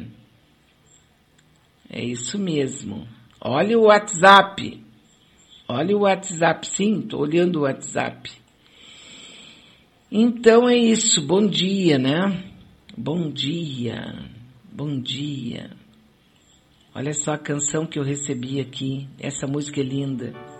É 1.89 2.03
isso 2.03 2.39
mesmo. 2.39 3.07
Olha 3.39 3.77
o 3.77 3.83
WhatsApp. 3.83 4.81
Olha 5.67 5.95
o 5.95 6.01
WhatsApp, 6.01 6.67
sim, 6.67 7.01
tô 7.01 7.19
olhando 7.19 7.59
o 7.59 7.61
WhatsApp. 7.63 8.31
Então 10.11 10.69
é 10.69 10.75
isso, 10.77 11.25
bom 11.25 11.47
dia, 11.47 11.97
né? 11.97 12.43
Bom 12.95 13.31
dia, 13.31 14.13
bom 14.71 14.99
dia. 14.99 15.71
Olha 16.93 17.13
só 17.13 17.33
a 17.33 17.37
canção 17.39 17.87
que 17.87 17.97
eu 17.97 18.03
recebi 18.03 18.59
aqui, 18.59 19.07
essa 19.19 19.47
música 19.47 19.81
é 19.81 19.83
linda. 19.83 20.52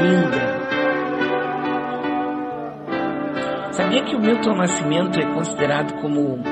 Linda. 0.00 0.60
Sabia 3.72 4.02
que 4.04 4.16
o 4.16 4.20
Milton 4.20 4.54
Nascimento 4.54 5.18
é 5.18 5.34
considerado 5.34 6.00
como 6.00 6.42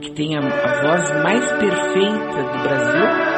que 0.00 0.10
tem 0.12 0.36
a, 0.36 0.40
a 0.40 0.82
voz 0.82 1.22
mais 1.22 1.52
perfeita 1.52 2.42
do 2.42 2.62
Brasil? 2.62 3.33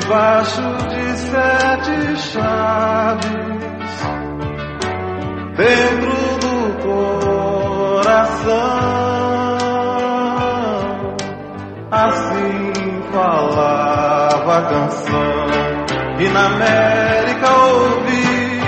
Debaixo 0.00 0.62
de 0.88 1.18
sete 1.18 2.16
chaves 2.30 3.26
dentro 5.56 6.12
do 6.38 6.54
coração. 6.82 8.28
Assim 11.90 13.02
falava 13.12 14.58
a 14.58 14.62
canção, 14.62 15.46
e 16.20 16.28
na 16.28 16.46
América 16.46 17.50
ouvi, 17.50 18.60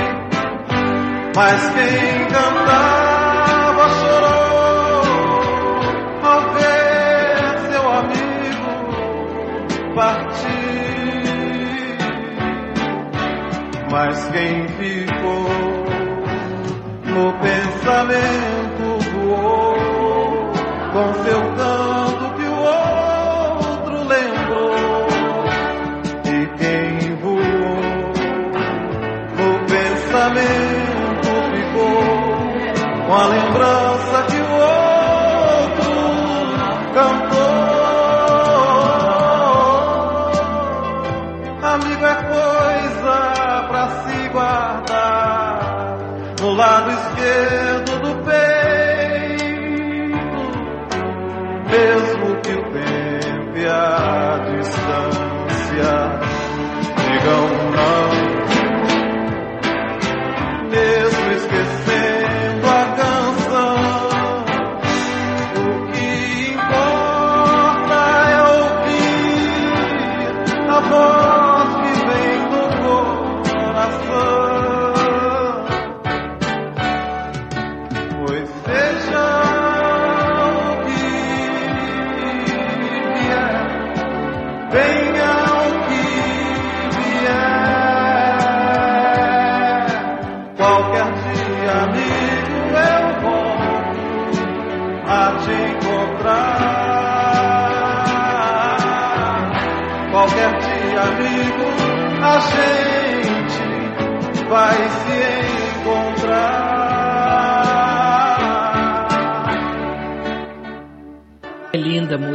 mas 1.36 1.70
quem 1.70 2.26
cantava 2.26 2.99
Mas 13.90 14.24
quem 14.28 14.68
ficou 14.68 15.48
no 17.06 17.32
pensamento 17.40 18.86
voou 19.12 20.52
com 20.92 21.14
seu 21.24 21.40
canto 21.56 22.34
que 22.36 22.46
o 22.46 22.54
outro 22.54 23.96
lembrou. 24.06 25.06
E 26.24 26.46
quem 26.56 27.16
voou 27.16 27.40
no 29.36 29.50
pensamento 29.66 31.30
ficou 31.56 33.06
com 33.06 33.12
a 33.12 33.26
lembrança 33.26 34.19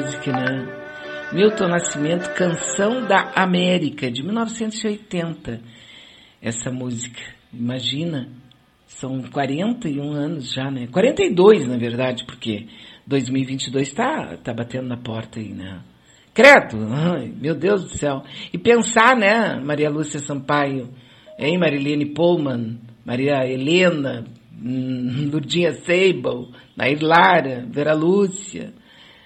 música, 0.06 0.32
né? 0.32 0.68
Milton 1.34 1.68
Nascimento, 1.68 2.32
Canção 2.36 3.08
da 3.08 3.32
América, 3.36 4.12
de 4.12 4.22
1980. 4.22 5.62
Essa 6.40 6.72
música, 6.72 7.20
imagina, 7.52 8.30
são 8.86 9.24
41 9.24 10.12
anos 10.12 10.54
já, 10.54 10.70
né? 10.70 10.88
42, 10.92 11.68
na 11.68 11.78
verdade, 11.78 12.24
porque 12.24 12.68
2022 13.08 13.94
tá, 13.94 14.38
tá 14.44 14.54
batendo 14.54 14.88
na 14.88 14.98
porta 14.98 15.40
aí, 15.40 15.52
né? 15.54 15.82
Credo, 16.36 16.86
ai, 16.92 17.34
meu 17.36 17.56
Deus 17.56 17.84
do 17.84 17.90
céu. 17.90 18.22
E 18.54 18.58
pensar, 18.60 19.16
né, 19.18 19.60
Maria 19.60 19.90
Lúcia 19.90 20.20
Sampaio, 20.20 20.90
hein, 21.40 21.58
Marilene 21.58 22.14
Pullman, 22.14 22.78
Maria 23.04 23.44
Helena, 23.48 24.24
hum, 24.54 25.30
Lurdinha 25.32 25.72
Seibel, 25.72 26.50
Nair 26.78 27.00
Lara, 27.02 27.66
Vera 27.72 27.96
Lúcia, 27.96 28.72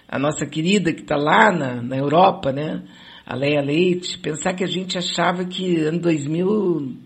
a 0.10 0.18
nossa 0.18 0.44
querida 0.46 0.92
que 0.92 1.02
está 1.02 1.16
lá 1.16 1.52
na, 1.52 1.82
na 1.84 1.96
Europa, 1.96 2.52
né? 2.52 2.84
A 3.24 3.36
Leia 3.36 3.62
Leite. 3.62 4.18
Pensar 4.18 4.56
que 4.56 4.64
a 4.64 4.68
gente 4.68 4.98
achava 4.98 5.46
que 5.46 5.82
ano 5.82 6.00
2000 6.00 6.98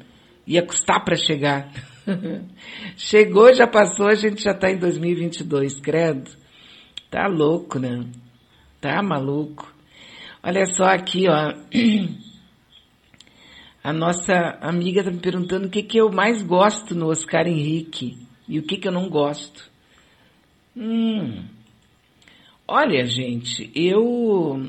ia 0.48 0.66
custar 0.66 1.04
para 1.04 1.18
chegar. 1.18 1.70
Chegou, 2.96 3.54
já 3.54 3.68
passou, 3.68 4.08
a 4.08 4.16
gente 4.16 4.42
já 4.42 4.52
está 4.52 4.72
em 4.72 4.78
2022, 4.78 5.82
credo. 5.82 6.32
Tá 7.12 7.28
louco, 7.28 7.78
né? 7.78 8.06
Tá 8.80 9.04
maluco. 9.04 9.72
Olha 10.42 10.66
só 10.66 10.86
aqui, 10.86 11.26
ó. 11.28 11.54
A 13.84 13.92
nossa 13.92 14.34
amiga 14.62 15.02
está 15.02 15.12
me 15.12 15.20
perguntando 15.20 15.68
o 15.68 15.70
que, 15.70 15.84
que 15.84 15.98
eu 15.98 16.10
mais 16.10 16.42
gosto 16.42 16.96
no 16.96 17.10
Oscar 17.10 17.48
Henrique 17.48 18.18
e 18.48 18.58
o 18.58 18.64
que, 18.64 18.78
que 18.78 18.88
eu 18.88 18.94
não 18.94 19.10
gosto. 19.10 19.70
Hum. 20.76 21.44
Olha, 22.68 23.06
gente, 23.06 23.70
eu 23.76 24.62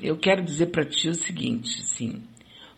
eu 0.00 0.16
quero 0.16 0.42
dizer 0.42 0.66
para 0.66 0.86
ti 0.86 1.08
o 1.08 1.14
seguinte, 1.14 1.80
assim, 1.80 2.22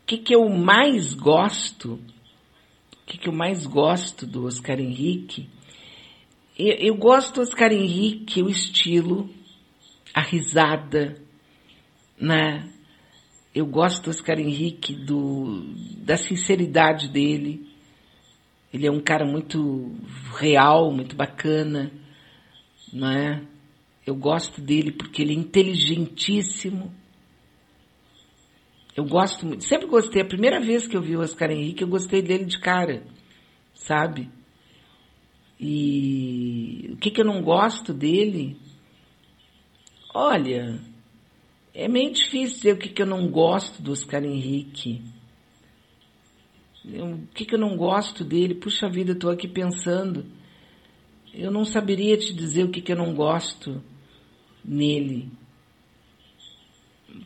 o 0.02 0.06
que, 0.06 0.18
que 0.18 0.34
eu 0.34 0.48
mais 0.48 1.14
gosto, 1.14 1.94
o 1.94 3.06
que, 3.06 3.16
que 3.16 3.28
eu 3.28 3.32
mais 3.32 3.66
gosto 3.66 4.26
do 4.26 4.46
Oscar 4.46 4.80
Henrique, 4.80 5.48
eu, 6.58 6.74
eu 6.74 6.96
gosto 6.96 7.34
do 7.34 7.40
Oscar 7.40 7.72
Henrique, 7.72 8.42
o 8.42 8.50
estilo, 8.50 9.30
a 10.12 10.20
risada, 10.20 11.22
né? 12.18 12.68
Eu 13.54 13.66
gosto 13.66 14.02
do 14.02 14.10
Oscar 14.10 14.40
Henrique, 14.40 14.92
do, 14.92 15.64
da 15.98 16.16
sinceridade 16.16 17.08
dele. 17.08 17.68
Ele 18.72 18.88
é 18.88 18.90
um 18.90 19.00
cara 19.00 19.24
muito 19.24 19.94
real, 20.36 20.90
muito 20.90 21.14
bacana, 21.14 21.92
não 22.92 23.08
é? 23.08 23.53
Eu 24.06 24.14
gosto 24.14 24.60
dele 24.60 24.92
porque 24.92 25.22
ele 25.22 25.32
é 25.32 25.38
inteligentíssimo. 25.38 26.92
Eu 28.96 29.04
gosto 29.04 29.46
muito, 29.46 29.64
sempre 29.64 29.86
gostei. 29.86 30.22
A 30.22 30.26
primeira 30.26 30.60
vez 30.60 30.86
que 30.86 30.96
eu 30.96 31.02
vi 31.02 31.16
o 31.16 31.20
Oscar 31.20 31.50
Henrique, 31.50 31.82
eu 31.82 31.88
gostei 31.88 32.22
dele 32.22 32.44
de 32.44 32.60
cara, 32.60 33.02
sabe? 33.74 34.30
E 35.58 36.90
o 36.92 36.96
que, 36.98 37.10
que 37.10 37.20
eu 37.20 37.24
não 37.24 37.42
gosto 37.42 37.92
dele? 37.92 38.56
Olha, 40.14 40.78
é 41.72 41.88
meio 41.88 42.12
difícil 42.12 42.56
dizer 42.56 42.74
o 42.74 42.78
que, 42.78 42.90
que 42.90 43.02
eu 43.02 43.06
não 43.06 43.28
gosto 43.28 43.82
do 43.82 43.90
Oscar 43.90 44.22
Henrique. 44.22 45.02
o 46.84 47.26
que, 47.34 47.46
que 47.46 47.54
eu 47.54 47.58
não 47.58 47.76
gosto 47.76 48.22
dele? 48.22 48.54
Puxa 48.54 48.88
vida, 48.88 49.10
eu 49.10 49.14
estou 49.14 49.30
aqui 49.30 49.48
pensando. 49.48 50.26
Eu 51.32 51.50
não 51.50 51.64
saberia 51.64 52.16
te 52.16 52.32
dizer 52.32 52.64
o 52.64 52.70
que, 52.70 52.80
que 52.80 52.92
eu 52.92 52.96
não 52.96 53.12
gosto 53.12 53.82
nele. 54.64 55.30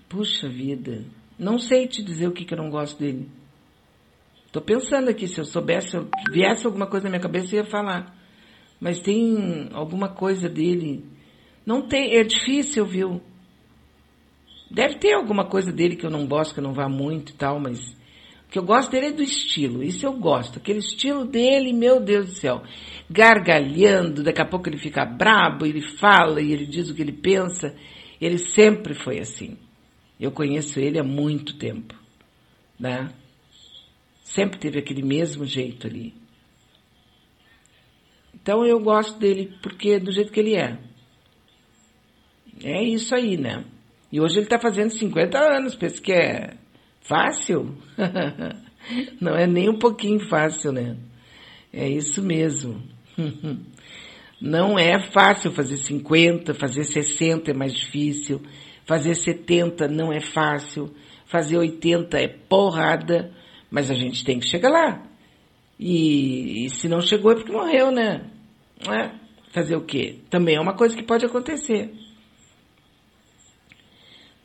Puxa 0.09 0.49
vida. 0.49 1.05
Não 1.39 1.59
sei 1.59 1.87
te 1.87 2.03
dizer 2.03 2.27
o 2.29 2.33
que, 2.33 2.45
que 2.45 2.53
eu 2.53 2.59
não 2.59 2.71
gosto 2.71 2.99
dele. 2.99 3.29
Tô 4.51 4.61
pensando 4.61 5.11
aqui, 5.11 5.29
se 5.29 5.39
eu 5.39 5.45
soubesse, 5.45 5.91
se 5.91 5.97
eu 5.97 6.09
viesse 6.33 6.67
alguma 6.67 6.87
coisa 6.87 7.05
na 7.05 7.11
minha 7.11 7.23
cabeça, 7.23 7.55
eu 7.55 7.63
ia 7.63 7.71
falar. 7.71 8.17
Mas 8.81 9.01
tem 9.01 9.69
alguma 9.73 10.09
coisa 10.09 10.49
dele. 10.49 11.05
Não 11.65 11.87
tem, 11.87 12.17
é 12.17 12.25
difícil, 12.25 12.87
viu? 12.87 13.21
Deve 14.71 14.97
ter 14.97 15.13
alguma 15.13 15.47
coisa 15.47 15.73
dele 15.73 15.97
que 15.97 16.05
eu 16.05 16.11
não 16.11 16.27
gosto, 16.27 16.55
que 16.55 16.61
eu 16.61 16.65
não 16.65 16.75
vá 16.75 16.89
muito 16.89 17.33
e 17.33 17.35
tal, 17.35 17.61
mas 17.61 17.79
que 18.51 18.59
eu 18.59 18.63
gosto 18.63 18.91
dele 18.91 19.07
é 19.07 19.13
do 19.13 19.23
estilo. 19.23 19.83
Isso 19.83 20.07
eu 20.07 20.13
gosto. 20.15 20.59
Aquele 20.59 20.79
estilo 20.79 21.25
dele, 21.25 21.73
meu 21.73 22.01
Deus 22.01 22.27
do 22.27 22.35
céu. 22.35 22.63
Gargalhando, 23.11 24.23
daqui 24.23 24.41
a 24.41 24.47
pouco 24.47 24.69
ele 24.69 24.79
fica 24.79 25.05
brabo, 25.05 25.67
ele 25.67 25.83
fala 25.99 26.41
e 26.41 26.53
ele 26.53 26.67
diz 26.67 26.89
o 26.89 26.95
que 26.95 27.03
ele 27.03 27.13
pensa. 27.13 27.77
Ele 28.21 28.39
sempre 28.39 28.95
foi 28.95 29.19
assim. 29.19 29.57
Eu 30.19 30.33
conheço 30.33 30.81
ele 30.81 30.99
há 30.99 31.05
muito 31.05 31.59
tempo, 31.59 31.95
né? 32.79 33.11
Sempre 34.25 34.59
teve 34.59 34.79
aquele 34.79 35.03
mesmo 35.03 35.45
jeito 35.45 35.87
ali. 35.87 36.15
Então 38.35 38.65
eu 38.65 38.81
gosto 38.81 39.19
dele 39.19 39.57
porque 39.63 39.99
do 39.99 40.11
jeito 40.11 40.33
que 40.33 40.41
ele 40.41 40.57
é. 40.57 40.79
É 42.65 42.83
isso 42.83 43.15
aí, 43.15 43.37
né? 43.37 43.65
E 44.11 44.21
hoje 44.21 44.37
ele 44.37 44.47
está 44.47 44.59
fazendo 44.59 44.91
50 44.91 45.39
anos, 45.39 45.77
pensa 45.77 46.01
que 46.01 46.13
é 46.13 46.57
fácil? 47.01 47.75
Não 49.21 49.35
é 49.35 49.47
nem 49.47 49.69
um 49.69 49.79
pouquinho 49.79 50.21
fácil, 50.29 50.73
né? 50.73 50.97
É 51.73 51.89
isso 51.89 52.23
mesmo. 52.23 52.83
Não 54.41 54.79
é 54.79 55.01
fácil 55.11 55.51
fazer 55.51 55.79
50, 55.79 56.55
fazer 56.55 56.85
60 56.85 57.51
é 57.51 57.55
mais 57.55 57.75
difícil. 57.75 58.41
Fazer 58.89 59.15
70 59.15 59.87
não 59.87 60.11
é 60.11 60.19
fácil, 60.19 60.95
fazer 61.27 61.59
80 61.59 62.19
é 62.19 62.27
porrada, 62.27 63.31
mas 63.71 63.91
a 63.91 63.95
gente 63.95 64.25
tem 64.25 64.41
que 64.41 64.49
chegar 64.49 64.71
lá. 64.71 65.03
E, 65.79 66.65
e 66.65 66.71
se 66.71 66.89
não 66.89 67.03
chegou 67.03 67.33
é 67.33 67.35
porque 67.35 67.53
morreu, 67.53 67.91
né? 67.93 68.31
É, 68.89 69.11
fazer 69.53 69.77
o 69.77 69.85
quê? 69.85 70.21
Também 70.31 70.57
é 70.57 70.61
uma 70.61 70.75
coisa 70.75 70.97
que 70.97 71.03
pode 71.03 71.27
acontecer. 71.27 71.93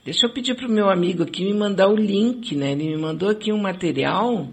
Deixa 0.04 0.28
eu 0.28 0.34
pedir 0.34 0.56
pro 0.56 0.70
meu 0.70 0.90
amigo 0.90 1.24
aqui 1.24 1.46
me 1.46 1.54
mandar 1.54 1.88
o 1.88 1.96
link, 1.96 2.56
né? 2.56 2.74
Ele 2.74 2.90
me 2.90 2.98
mandou 2.98 3.30
aqui 3.30 3.54
um 3.54 3.62
material, 3.62 4.50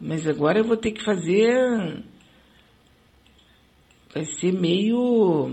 mas 0.00 0.26
agora 0.26 0.60
eu 0.60 0.64
vou 0.64 0.76
ter 0.76 0.92
que 0.92 1.02
fazer. 1.02 2.04
Vai 4.14 4.24
ser 4.24 4.52
meio 4.52 5.50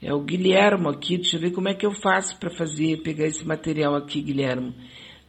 é 0.00 0.14
o 0.14 0.20
Guilhermo 0.20 0.88
aqui, 0.90 1.16
deixa 1.16 1.36
eu 1.36 1.40
ver 1.40 1.50
como 1.50 1.68
é 1.68 1.74
que 1.74 1.84
eu 1.84 1.90
faço 1.90 2.38
para 2.38 2.50
fazer, 2.50 3.02
pegar 3.02 3.26
esse 3.26 3.44
material 3.44 3.96
aqui, 3.96 4.22
Guilhermo. 4.22 4.72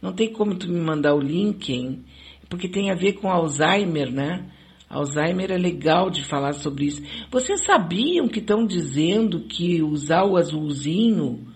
Não 0.00 0.12
tem 0.12 0.32
como 0.32 0.54
tu 0.54 0.70
me 0.70 0.78
mandar 0.78 1.14
o 1.14 1.20
link, 1.20 1.72
hein? 1.72 2.04
Porque 2.48 2.68
tem 2.68 2.90
a 2.90 2.94
ver 2.94 3.14
com 3.14 3.30
Alzheimer, 3.30 4.12
né? 4.12 4.46
Alzheimer 4.88 5.50
é 5.50 5.58
legal 5.58 6.08
de 6.08 6.24
falar 6.24 6.52
sobre 6.52 6.84
isso. 6.84 7.02
Vocês 7.30 7.64
sabiam 7.64 8.28
que 8.28 8.38
estão 8.38 8.64
dizendo 8.64 9.40
que 9.40 9.82
usar 9.82 10.24
o 10.24 10.36
azulzinho, 10.36 11.49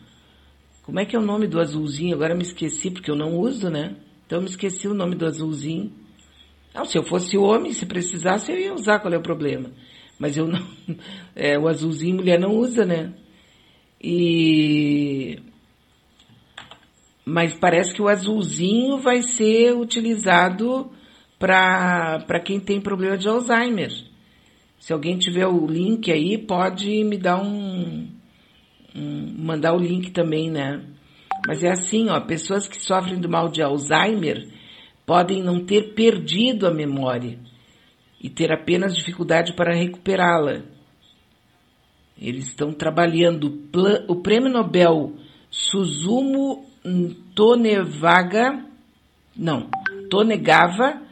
como 0.85 1.01
é 1.01 1.07
que 1.07 1.16
é 1.16 1.18
o 1.18 1.22
nome 1.22 1.47
do 1.47 1.59
azulzinho? 1.61 2.14
Agora 2.14 2.35
me 2.35 2.43
esqueci 2.43 2.91
porque 2.91 3.11
eu 3.11 3.16
não 3.16 3.39
uso, 3.39 3.70
né? 3.70 3.97
Então 4.26 4.41
me 4.41 4.49
esqueci 4.49 4.87
o 4.87 4.95
nome 4.95 5.14
do 5.14 5.26
azulzinho. 5.26 5.91
Não, 6.74 6.85
se 6.85 6.99
eu 6.99 7.03
fosse 7.03 7.39
homem, 7.39 7.72
se 7.72 7.87
precisasse, 7.87 8.53
eu 8.53 8.59
ia 8.59 8.74
usar, 8.74 8.99
qual 8.99 9.12
é 9.12 9.16
o 9.16 9.22
problema? 9.22 9.70
Mas 10.18 10.37
eu 10.37 10.47
não. 10.47 10.64
É, 11.37 11.59
o 11.59 11.66
azulzinho 11.66 12.16
mulher 12.16 12.39
não 12.39 12.55
usa, 12.55 12.85
né? 12.85 13.12
E. 14.01 15.39
Mas 17.24 17.55
parece 17.55 17.93
que 17.93 18.03
o 18.03 18.09
azulzinho 18.09 18.99
vai 18.99 19.22
ser 19.22 19.74
utilizado 19.74 20.93
para 21.39 22.41
quem 22.45 22.61
tem 22.61 22.80
problema 22.80 23.16
de 23.16 23.26
Alzheimer. 23.26 23.91
Se 24.78 24.93
alguém 24.93 25.18
tiver 25.18 25.47
o 25.47 25.66
link 25.66 26.12
aí, 26.12 26.37
pode 26.39 27.03
me 27.05 27.16
dar 27.16 27.43
um, 27.43 28.07
mandar 28.95 29.74
o 29.74 29.78
link 29.78 30.11
também, 30.11 30.51
né? 30.51 30.84
Mas 31.47 31.62
é 31.62 31.70
assim, 31.70 32.09
ó, 32.09 32.20
pessoas 32.20 32.68
que 32.68 32.80
sofrem 32.80 33.20
do 33.20 33.28
mal 33.28 33.49
de 33.49 33.62
Alzheimer 33.62 34.49
podem 35.05 35.42
não 35.42 35.64
ter 35.64 35.95
perdido 35.95 36.66
a 36.66 36.72
memória, 36.72 37.38
e 38.24 38.30
ter 38.30 38.51
apenas 38.51 38.97
dificuldade 38.97 39.53
para 39.53 39.74
recuperá-la. 39.74 40.62
Eles 42.18 42.47
estão 42.47 42.72
trabalhando 42.72 43.68
o 44.09 44.16
prêmio 44.22 44.51
Nobel 44.51 45.12
Suzumu 45.51 46.64
Tonevaga, 47.34 48.64
não, 49.36 49.68
Tonegava, 50.09 51.03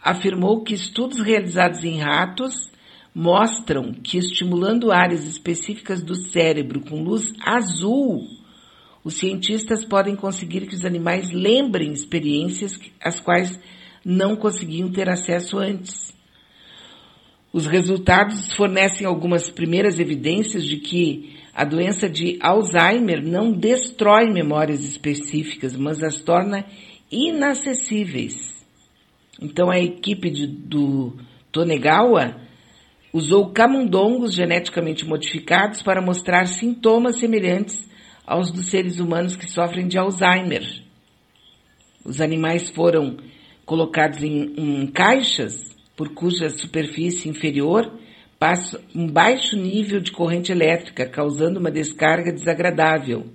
afirmou 0.00 0.62
que 0.62 0.74
estudos 0.74 1.18
realizados 1.20 1.82
em 1.82 1.98
ratos 1.98 2.71
mostram 3.14 3.92
que 3.92 4.18
estimulando 4.18 4.90
áreas 4.90 5.24
específicas 5.26 6.02
do 6.02 6.14
cérebro 6.14 6.80
com 6.80 7.02
luz 7.02 7.32
azul, 7.44 8.26
os 9.04 9.14
cientistas 9.14 9.84
podem 9.84 10.16
conseguir 10.16 10.66
que 10.66 10.74
os 10.74 10.84
animais 10.84 11.30
lembrem 11.30 11.92
experiências 11.92 12.78
às 13.00 13.20
quais 13.20 13.58
não 14.04 14.36
conseguiam 14.36 14.90
ter 14.90 15.08
acesso 15.08 15.58
antes. 15.58 16.12
Os 17.52 17.66
resultados 17.66 18.54
fornecem 18.54 19.06
algumas 19.06 19.50
primeiras 19.50 19.98
evidências 19.98 20.64
de 20.64 20.78
que 20.78 21.36
a 21.54 21.64
doença 21.64 22.08
de 22.08 22.38
Alzheimer 22.40 23.22
não 23.22 23.52
destrói 23.52 24.32
memórias 24.32 24.84
específicas, 24.84 25.76
mas 25.76 26.02
as 26.02 26.22
torna 26.22 26.64
inacessíveis. 27.10 28.64
Então 29.40 29.70
a 29.70 29.78
equipe 29.78 30.30
de, 30.30 30.46
do 30.46 31.14
Tonegawa 31.50 32.41
usou 33.12 33.50
camundongos 33.50 34.32
geneticamente 34.34 35.04
modificados 35.04 35.82
para 35.82 36.00
mostrar 36.00 36.46
sintomas 36.46 37.18
semelhantes 37.18 37.88
aos 38.26 38.50
dos 38.50 38.70
seres 38.70 38.98
humanos 38.98 39.36
que 39.36 39.50
sofrem 39.50 39.86
de 39.86 39.98
Alzheimer. 39.98 40.82
Os 42.04 42.20
animais 42.20 42.70
foram 42.70 43.16
colocados 43.66 44.22
em, 44.22 44.54
em 44.56 44.86
caixas 44.86 45.76
por 45.96 46.08
cuja 46.14 46.48
superfície 46.48 47.28
inferior 47.28 47.92
passa 48.38 48.82
um 48.92 49.06
baixo 49.06 49.56
nível 49.56 50.00
de 50.00 50.10
corrente 50.10 50.50
elétrica, 50.50 51.06
causando 51.06 51.60
uma 51.60 51.70
descarga 51.70 52.32
desagradável. 52.32 53.26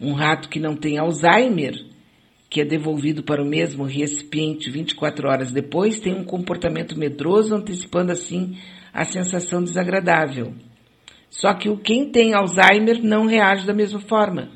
Um 0.00 0.14
rato 0.14 0.48
que 0.48 0.58
não 0.58 0.74
tem 0.74 0.98
Alzheimer, 0.98 1.74
que 2.54 2.60
é 2.60 2.64
devolvido 2.64 3.24
para 3.24 3.42
o 3.42 3.44
mesmo 3.44 3.82
recipiente 3.82 4.70
24 4.70 5.28
horas 5.28 5.50
depois, 5.50 5.98
tem 5.98 6.14
um 6.14 6.22
comportamento 6.22 6.96
medroso, 6.96 7.52
antecipando 7.52 8.12
assim 8.12 8.56
a 8.92 9.04
sensação 9.04 9.60
desagradável. 9.60 10.54
Só 11.28 11.52
que 11.54 11.68
o 11.68 11.76
quem 11.76 12.12
tem 12.12 12.32
Alzheimer 12.32 13.02
não 13.02 13.26
reage 13.26 13.66
da 13.66 13.74
mesma 13.74 13.98
forma. 13.98 14.52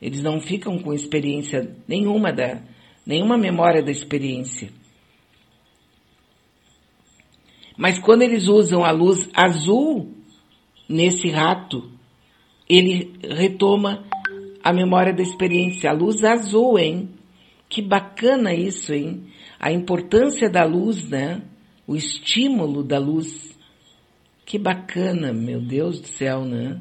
Eles 0.00 0.22
não 0.22 0.40
ficam 0.40 0.78
com 0.78 0.94
experiência 0.94 1.76
nenhuma 1.86 2.32
da, 2.32 2.62
nenhuma 3.04 3.36
memória 3.36 3.82
da 3.82 3.90
experiência. 3.90 4.70
Mas 7.76 7.98
quando 7.98 8.22
eles 8.22 8.48
usam 8.48 8.82
a 8.82 8.90
luz 8.90 9.28
azul 9.34 10.10
nesse 10.88 11.28
rato, 11.28 11.92
ele 12.66 13.12
retoma 13.22 14.06
a 14.62 14.72
memória 14.72 15.12
da 15.12 15.22
experiência. 15.22 15.90
A 15.90 15.92
luz 15.92 16.24
azul, 16.24 16.78
hein? 16.78 17.10
Que 17.68 17.80
bacana 17.82 18.54
isso, 18.54 18.92
hein? 18.92 19.24
A 19.58 19.72
importância 19.72 20.48
da 20.48 20.64
luz, 20.64 21.08
né? 21.08 21.42
O 21.86 21.96
estímulo 21.96 22.82
da 22.82 22.98
luz. 22.98 23.58
Que 24.44 24.58
bacana, 24.58 25.32
meu 25.32 25.60
Deus 25.60 26.00
do 26.00 26.08
céu, 26.08 26.44
né? 26.44 26.80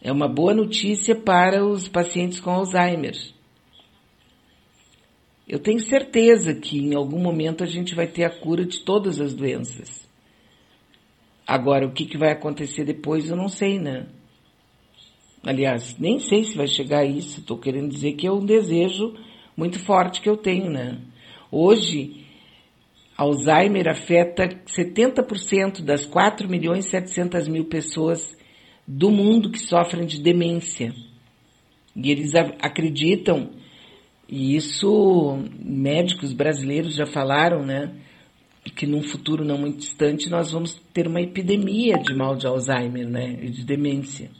É 0.00 0.12
uma 0.12 0.28
boa 0.28 0.54
notícia 0.54 1.14
para 1.16 1.64
os 1.64 1.88
pacientes 1.88 2.38
com 2.40 2.50
Alzheimer. 2.50 3.16
Eu 5.48 5.58
tenho 5.58 5.80
certeza 5.80 6.54
que 6.54 6.78
em 6.78 6.94
algum 6.94 7.18
momento 7.18 7.64
a 7.64 7.66
gente 7.66 7.94
vai 7.94 8.06
ter 8.06 8.24
a 8.24 8.30
cura 8.30 8.66
de 8.66 8.80
todas 8.80 9.20
as 9.20 9.34
doenças. 9.34 10.06
Agora, 11.46 11.86
o 11.86 11.92
que, 11.92 12.04
que 12.04 12.18
vai 12.18 12.30
acontecer 12.30 12.84
depois, 12.84 13.30
eu 13.30 13.36
não 13.36 13.48
sei, 13.48 13.78
né? 13.78 14.06
Aliás, 15.42 15.96
nem 15.98 16.18
sei 16.18 16.44
se 16.44 16.56
vai 16.56 16.66
chegar 16.66 17.00
a 17.00 17.06
isso. 17.06 17.40
Estou 17.40 17.58
querendo 17.58 17.88
dizer 17.88 18.12
que 18.12 18.26
é 18.26 18.32
um 18.32 18.44
desejo 18.44 19.14
muito 19.56 19.78
forte 19.78 20.20
que 20.20 20.28
eu 20.28 20.36
tenho, 20.36 20.70
né? 20.70 20.98
Hoje, 21.50 22.24
Alzheimer 23.16 23.88
afeta 23.88 24.48
70% 24.66 25.82
das 25.82 26.04
4 26.06 26.48
milhões 26.48 26.86
e 26.86 26.90
700 26.90 27.48
mil 27.48 27.64
pessoas 27.64 28.36
do 28.86 29.10
mundo 29.10 29.50
que 29.50 29.58
sofrem 29.58 30.06
de 30.06 30.22
demência. 30.22 30.94
E 31.96 32.10
eles 32.10 32.34
acreditam, 32.34 33.50
e 34.28 34.54
isso 34.54 35.42
médicos 35.58 36.32
brasileiros 36.32 36.94
já 36.94 37.06
falaram, 37.06 37.66
né? 37.66 37.92
Que 38.76 38.86
num 38.86 39.02
futuro 39.02 39.44
não 39.44 39.58
muito 39.58 39.78
distante 39.78 40.30
nós 40.30 40.52
vamos 40.52 40.80
ter 40.92 41.08
uma 41.08 41.20
epidemia 41.20 41.98
de 41.98 42.14
mal 42.14 42.36
de 42.36 42.46
Alzheimer, 42.46 43.08
né? 43.08 43.36
E 43.42 43.50
de 43.50 43.64
demência. 43.64 44.30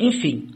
Enfim, 0.00 0.48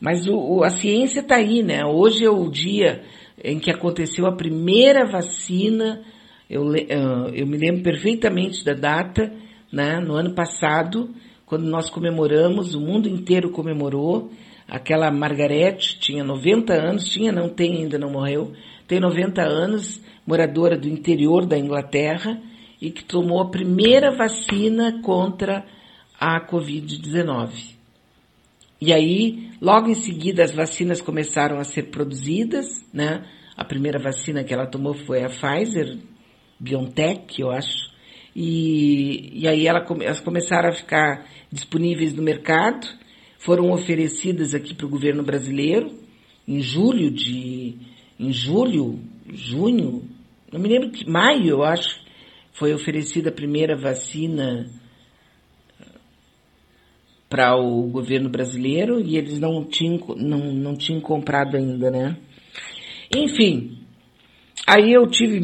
mas 0.00 0.28
o, 0.28 0.36
o, 0.36 0.64
a 0.64 0.70
ciência 0.70 1.20
está 1.20 1.36
aí, 1.36 1.62
né? 1.64 1.84
Hoje 1.84 2.24
é 2.24 2.30
o 2.30 2.48
dia 2.48 3.02
em 3.42 3.58
que 3.58 3.70
aconteceu 3.70 4.24
a 4.26 4.36
primeira 4.36 5.04
vacina, 5.04 6.00
eu, 6.48 6.62
uh, 6.62 7.28
eu 7.34 7.46
me 7.46 7.56
lembro 7.56 7.82
perfeitamente 7.82 8.64
da 8.64 8.74
data, 8.74 9.32
né? 9.72 9.98
No 9.98 10.14
ano 10.14 10.32
passado, 10.32 11.10
quando 11.44 11.64
nós 11.64 11.90
comemoramos, 11.90 12.74
o 12.74 12.80
mundo 12.80 13.08
inteiro 13.08 13.50
comemorou, 13.50 14.30
aquela 14.68 15.10
Margarete 15.10 15.98
tinha 15.98 16.22
90 16.22 16.72
anos, 16.72 17.08
tinha, 17.08 17.32
não 17.32 17.48
tem 17.48 17.78
ainda, 17.78 17.98
não 17.98 18.10
morreu, 18.10 18.52
tem 18.86 19.00
90 19.00 19.42
anos, 19.42 20.00
moradora 20.24 20.78
do 20.78 20.88
interior 20.88 21.44
da 21.44 21.58
Inglaterra, 21.58 22.40
e 22.80 22.92
que 22.92 23.04
tomou 23.04 23.40
a 23.40 23.50
primeira 23.50 24.12
vacina 24.12 25.02
contra 25.02 25.64
a 26.20 26.40
Covid-19. 26.46 27.77
E 28.80 28.92
aí, 28.92 29.50
logo 29.60 29.88
em 29.88 29.94
seguida, 29.94 30.42
as 30.42 30.54
vacinas 30.54 31.00
começaram 31.00 31.58
a 31.58 31.64
ser 31.64 31.90
produzidas, 31.90 32.66
né? 32.92 33.24
A 33.56 33.64
primeira 33.64 33.98
vacina 33.98 34.44
que 34.44 34.54
ela 34.54 34.66
tomou 34.66 34.94
foi 34.94 35.24
a 35.24 35.28
Pfizer, 35.28 35.98
BioNTech, 36.60 37.40
eu 37.40 37.50
acho. 37.50 37.90
E, 38.34 39.40
e 39.40 39.48
aí 39.48 39.66
ela, 39.66 39.84
elas 40.00 40.20
começaram 40.20 40.68
a 40.68 40.72
ficar 40.72 41.26
disponíveis 41.50 42.14
no 42.14 42.22
mercado, 42.22 42.86
foram 43.38 43.72
oferecidas 43.72 44.54
aqui 44.54 44.74
para 44.74 44.86
o 44.86 44.90
governo 44.90 45.22
brasileiro 45.22 46.06
em 46.48 46.62
julho 46.62 47.10
de, 47.10 47.76
em 48.18 48.32
julho, 48.32 48.98
junho, 49.30 50.08
não 50.50 50.58
me 50.58 50.66
lembro 50.66 50.90
que, 50.90 51.08
maio, 51.08 51.46
eu 51.46 51.62
acho, 51.62 52.00
foi 52.54 52.72
oferecida 52.72 53.28
a 53.28 53.32
primeira 53.32 53.76
vacina 53.76 54.66
para 57.28 57.56
o 57.56 57.88
governo 57.88 58.30
brasileiro 58.30 59.00
e 59.00 59.16
eles 59.16 59.38
não 59.38 59.64
tinham, 59.64 60.00
não, 60.16 60.52
não 60.52 60.74
tinham 60.74 61.00
comprado 61.00 61.56
ainda, 61.56 61.88
né? 61.90 62.16
Enfim, 63.14 63.78
aí 64.66 64.92
eu 64.92 65.06
tive, 65.06 65.40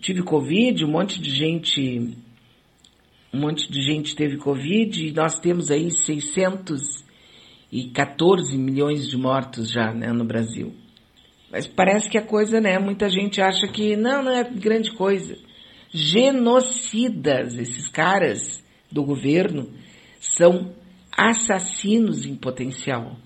tive 0.00 0.22
Covid, 0.22 0.84
um 0.84 0.90
monte 0.90 1.20
de 1.20 1.30
gente, 1.30 2.14
um 3.32 3.40
monte 3.40 3.68
de 3.70 3.80
gente 3.80 4.14
teve 4.14 4.36
Covid 4.36 5.06
e 5.06 5.12
nós 5.12 5.38
temos 5.38 5.70
aí 5.70 5.90
614 5.90 8.58
milhões 8.58 9.08
de 9.08 9.16
mortos 9.16 9.70
já, 9.70 9.94
né, 9.94 10.12
no 10.12 10.24
Brasil. 10.24 10.74
Mas 11.50 11.66
parece 11.66 12.10
que 12.10 12.18
a 12.18 12.22
coisa, 12.22 12.60
né, 12.60 12.78
muita 12.78 13.08
gente 13.08 13.40
acha 13.40 13.66
que 13.68 13.96
não, 13.96 14.22
não 14.22 14.32
é 14.32 14.44
grande 14.44 14.92
coisa. 14.92 15.34
Genocidas, 15.90 17.56
esses 17.56 17.88
caras 17.88 18.62
do 18.92 19.02
governo, 19.02 19.72
são 20.20 20.74
assassinos 21.18 22.24
em 22.24 22.36
potencial, 22.36 23.16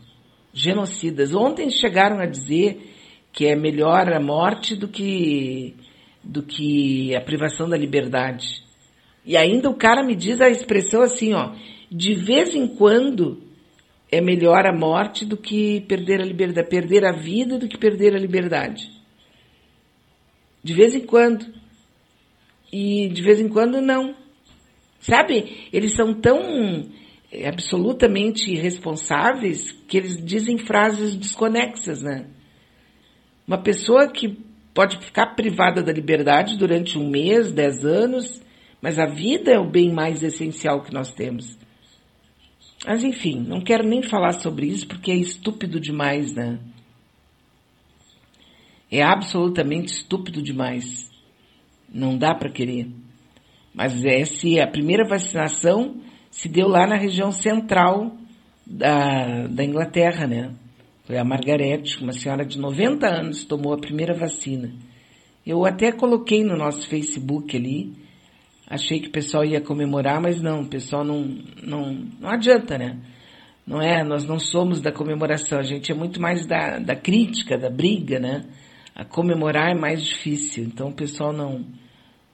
genocidas. 0.50 1.34
Ontem 1.34 1.68
chegaram 1.68 2.20
a 2.20 2.26
dizer 2.26 2.90
que 3.30 3.46
é 3.46 3.54
melhor 3.54 4.10
a 4.10 4.18
morte 4.18 4.74
do 4.74 4.88
que 4.88 5.76
do 6.24 6.42
que 6.42 7.14
a 7.14 7.20
privação 7.20 7.68
da 7.68 7.76
liberdade. 7.76 8.62
E 9.26 9.36
ainda 9.36 9.68
o 9.68 9.74
cara 9.74 10.02
me 10.02 10.14
diz 10.14 10.40
a 10.40 10.48
expressão 10.48 11.02
assim, 11.02 11.34
ó, 11.34 11.52
de 11.90 12.14
vez 12.14 12.54
em 12.54 12.66
quando 12.66 13.42
é 14.10 14.20
melhor 14.20 14.64
a 14.66 14.72
morte 14.72 15.26
do 15.26 15.36
que 15.36 15.80
perder 15.82 16.22
a 16.22 16.24
liberdade, 16.24 16.68
perder 16.68 17.04
a 17.04 17.12
vida 17.12 17.58
do 17.58 17.68
que 17.68 17.76
perder 17.76 18.14
a 18.14 18.18
liberdade. 18.18 18.88
De 20.62 20.72
vez 20.72 20.94
em 20.94 21.04
quando. 21.04 21.44
E 22.72 23.08
de 23.08 23.20
vez 23.20 23.40
em 23.40 23.48
quando 23.48 23.80
não. 23.80 24.14
Sabe? 25.00 25.68
Eles 25.72 25.94
são 25.94 26.14
tão 26.14 26.88
absolutamente 27.46 28.50
irresponsáveis 28.50 29.72
que 29.88 29.96
eles 29.96 30.22
dizem 30.22 30.58
frases 30.58 31.14
desconexas, 31.14 32.02
né? 32.02 32.26
Uma 33.46 33.58
pessoa 33.58 34.10
que 34.10 34.38
pode 34.74 34.98
ficar 34.98 35.34
privada 35.34 35.82
da 35.82 35.92
liberdade 35.92 36.56
durante 36.56 36.98
um 36.98 37.08
mês, 37.08 37.52
dez 37.52 37.84
anos, 37.84 38.42
mas 38.80 38.98
a 38.98 39.06
vida 39.06 39.50
é 39.50 39.58
o 39.58 39.70
bem 39.70 39.92
mais 39.92 40.22
essencial 40.22 40.82
que 40.82 40.92
nós 40.92 41.12
temos. 41.12 41.58
Mas 42.86 43.04
enfim, 43.04 43.40
não 43.40 43.60
quero 43.60 43.86
nem 43.86 44.02
falar 44.02 44.32
sobre 44.32 44.66
isso 44.66 44.86
porque 44.86 45.10
é 45.10 45.16
estúpido 45.16 45.80
demais, 45.80 46.34
né? 46.34 46.58
É 48.90 49.02
absolutamente 49.02 49.92
estúpido 49.92 50.42
demais. 50.42 51.10
Não 51.88 52.18
dá 52.18 52.34
para 52.34 52.50
querer. 52.50 52.88
Mas 53.72 54.04
é 54.04 54.24
se 54.24 54.60
a 54.60 54.66
primeira 54.66 55.08
vacinação 55.08 56.02
se 56.32 56.48
deu 56.48 56.66
lá 56.66 56.86
na 56.86 56.96
região 56.96 57.30
central 57.30 58.16
da, 58.66 59.46
da 59.46 59.62
Inglaterra, 59.62 60.26
né? 60.26 60.52
Foi 61.04 61.18
a 61.18 61.24
Margaret, 61.24 61.82
uma 62.00 62.12
senhora 62.12 62.44
de 62.44 62.58
90 62.58 63.06
anos, 63.06 63.44
tomou 63.44 63.74
a 63.74 63.78
primeira 63.78 64.14
vacina. 64.14 64.72
Eu 65.46 65.66
até 65.66 65.92
coloquei 65.92 66.42
no 66.42 66.56
nosso 66.56 66.88
Facebook 66.88 67.54
ali, 67.54 67.92
achei 68.66 68.98
que 68.98 69.08
o 69.08 69.12
pessoal 69.12 69.44
ia 69.44 69.60
comemorar, 69.60 70.22
mas 70.22 70.40
não, 70.40 70.62
o 70.62 70.68
pessoal 70.68 71.04
não, 71.04 71.22
não, 71.62 71.92
não 72.18 72.30
adianta, 72.30 72.78
né? 72.78 72.98
Não 73.66 73.80
é, 73.80 74.02
nós 74.02 74.24
não 74.24 74.38
somos 74.38 74.80
da 74.80 74.90
comemoração, 74.90 75.58
a 75.58 75.62
gente 75.62 75.92
é 75.92 75.94
muito 75.94 76.20
mais 76.20 76.46
da, 76.46 76.78
da 76.78 76.96
crítica, 76.96 77.58
da 77.58 77.68
briga, 77.68 78.18
né? 78.18 78.44
A 78.94 79.04
comemorar 79.04 79.70
é 79.70 79.78
mais 79.78 80.02
difícil, 80.02 80.64
então 80.64 80.88
o 80.88 80.94
pessoal 80.94 81.32
não, 81.32 81.64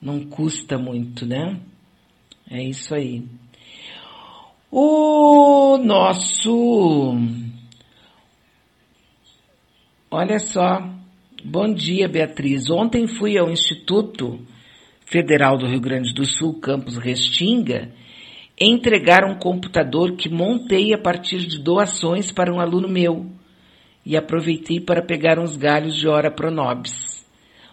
não 0.00 0.20
custa 0.20 0.78
muito, 0.78 1.26
né? 1.26 1.58
É 2.48 2.62
isso 2.62 2.94
aí. 2.94 3.24
O 4.70 5.78
nosso. 5.78 7.16
Olha 10.10 10.38
só. 10.38 10.90
Bom 11.42 11.72
dia, 11.72 12.06
Beatriz. 12.06 12.68
Ontem 12.68 13.06
fui 13.06 13.38
ao 13.38 13.50
Instituto 13.50 14.38
Federal 15.06 15.56
do 15.56 15.66
Rio 15.66 15.80
Grande 15.80 16.12
do 16.12 16.26
Sul, 16.26 16.60
campus 16.60 16.98
Restinga, 16.98 17.90
entregar 18.60 19.24
um 19.24 19.38
computador 19.38 20.16
que 20.16 20.28
montei 20.28 20.92
a 20.92 20.98
partir 20.98 21.46
de 21.46 21.58
doações 21.58 22.30
para 22.30 22.52
um 22.52 22.60
aluno 22.60 22.88
meu 22.88 23.24
e 24.04 24.18
aproveitei 24.18 24.80
para 24.80 25.00
pegar 25.00 25.38
uns 25.38 25.56
galhos 25.56 25.96
de 25.96 26.06
Ora 26.06 26.30
Pronobis. 26.30 27.26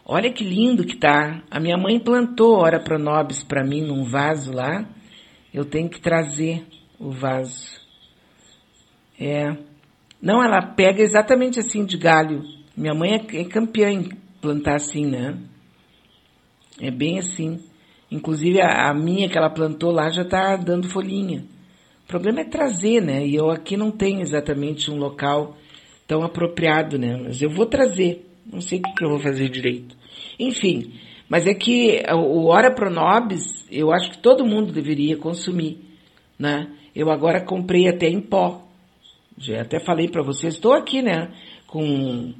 Olha 0.05 0.31
que 0.31 0.45
lindo 0.45 0.85
que 0.85 0.95
tá. 0.95 1.43
A 1.51 1.59
minha 1.59 1.77
mãe 1.77 1.99
plantou 1.99 2.55
Ora 2.55 2.79
Pronobis 2.79 3.43
para 3.43 3.65
mim 3.65 3.81
num 3.81 4.05
vaso 4.05 4.53
lá. 4.53 4.87
Eu 5.53 5.65
tenho 5.65 5.89
que 5.89 5.99
trazer 5.99 6.63
o 6.99 7.11
vaso. 7.11 7.79
É. 9.19 9.55
Não, 10.21 10.43
ela 10.43 10.61
pega 10.61 11.01
exatamente 11.01 11.59
assim 11.59 11.85
de 11.85 11.97
galho. 11.97 12.43
Minha 12.75 12.93
mãe 12.93 13.13
é, 13.13 13.41
é 13.41 13.43
campeã 13.45 13.91
em 13.91 14.09
plantar 14.41 14.75
assim, 14.75 15.05
né? 15.05 15.37
É 16.79 16.91
bem 16.91 17.19
assim. 17.19 17.59
Inclusive 18.11 18.61
a, 18.61 18.89
a 18.89 18.93
minha 18.93 19.29
que 19.29 19.37
ela 19.37 19.49
plantou 19.49 19.91
lá 19.91 20.09
já 20.09 20.23
está 20.23 20.55
dando 20.55 20.89
folhinha. 20.89 21.45
O 22.03 22.07
problema 22.07 22.41
é 22.41 22.45
trazer, 22.45 23.01
né? 23.01 23.25
E 23.25 23.35
eu 23.35 23.49
aqui 23.49 23.75
não 23.75 23.91
tenho 23.91 24.21
exatamente 24.21 24.91
um 24.91 24.97
local 24.97 25.57
tão 26.07 26.23
apropriado, 26.23 26.99
né? 26.99 27.17
Mas 27.17 27.41
eu 27.41 27.49
vou 27.49 27.65
trazer. 27.65 28.25
Não 28.45 28.61
sei 28.61 28.79
o 28.79 28.93
que 28.93 29.03
eu 29.03 29.09
vou 29.09 29.19
fazer 29.19 29.49
direito. 29.49 29.95
Enfim, 30.39 30.93
mas 31.27 31.47
é 31.47 31.53
que 31.53 32.03
o 32.13 32.45
Ora 32.45 32.73
Pronobis, 32.73 33.65
eu 33.71 33.91
acho 33.91 34.11
que 34.11 34.17
todo 34.19 34.45
mundo 34.45 34.71
deveria 34.71 35.17
consumir, 35.17 35.79
né? 36.37 36.67
Eu 36.95 37.11
agora 37.11 37.43
comprei 37.43 37.87
até 37.87 38.07
em 38.07 38.21
pó. 38.21 38.63
Já 39.37 39.61
até 39.61 39.79
falei 39.79 40.07
para 40.07 40.23
vocês, 40.23 40.53
estou 40.53 40.73
aqui, 40.73 41.01
né? 41.01 41.29
Com 41.67 42.33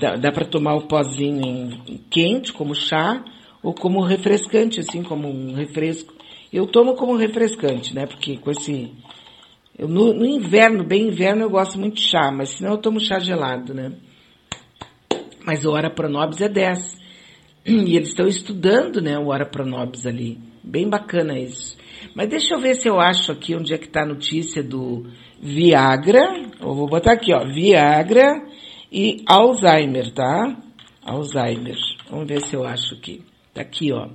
dá, 0.00 0.16
dá 0.16 0.32
para 0.32 0.46
tomar 0.46 0.76
o 0.76 0.86
pozinho 0.86 1.68
quente 2.08 2.52
como 2.52 2.74
chá 2.74 3.22
ou 3.62 3.74
como 3.74 4.02
refrescante, 4.02 4.80
assim 4.80 5.02
como 5.02 5.28
um 5.28 5.54
refresco. 5.54 6.14
Eu 6.52 6.66
tomo 6.66 6.94
como 6.94 7.16
refrescante, 7.16 7.94
né? 7.94 8.06
Porque 8.06 8.38
com 8.38 8.50
esse 8.50 8.90
eu, 9.78 9.88
no, 9.88 10.14
no, 10.14 10.24
inverno, 10.24 10.82
bem 10.84 11.08
inverno, 11.08 11.42
eu 11.42 11.50
gosto 11.50 11.78
muito 11.78 11.96
de 11.96 12.08
chá, 12.08 12.30
mas 12.30 12.50
senão 12.50 12.72
eu 12.72 12.78
tomo 12.78 12.98
chá 12.98 13.18
gelado, 13.18 13.74
né? 13.74 13.92
Mas 15.44 15.66
o 15.66 15.70
Hora 15.70 15.90
Pronobis 15.90 16.40
é 16.40 16.48
10. 16.48 17.04
E 17.66 17.96
eles 17.96 18.10
estão 18.10 18.28
estudando, 18.28 19.02
né, 19.02 19.18
o 19.18 19.26
Ora 19.26 19.44
Pronobis 19.44 20.06
ali. 20.06 20.38
Bem 20.62 20.88
bacana 20.88 21.36
isso. 21.36 21.75
Mas 22.14 22.28
deixa 22.28 22.54
eu 22.54 22.60
ver 22.60 22.74
se 22.74 22.88
eu 22.88 23.00
acho 23.00 23.32
aqui 23.32 23.54
onde 23.54 23.74
é 23.74 23.78
que 23.78 23.86
está 23.86 24.02
a 24.02 24.06
notícia 24.06 24.62
do 24.62 25.06
Viagra. 25.40 26.20
Eu 26.60 26.74
vou 26.74 26.88
botar 26.88 27.12
aqui, 27.12 27.32
ó, 27.32 27.44
Viagra 27.44 28.26
e 28.90 29.22
Alzheimer, 29.26 30.12
tá? 30.12 30.56
Alzheimer. 31.04 31.76
Vamos 32.10 32.26
ver 32.26 32.40
se 32.40 32.54
eu 32.54 32.64
acho 32.64 32.94
aqui. 32.94 33.22
Tá 33.52 33.62
aqui, 33.62 33.92
ó. 33.92 34.08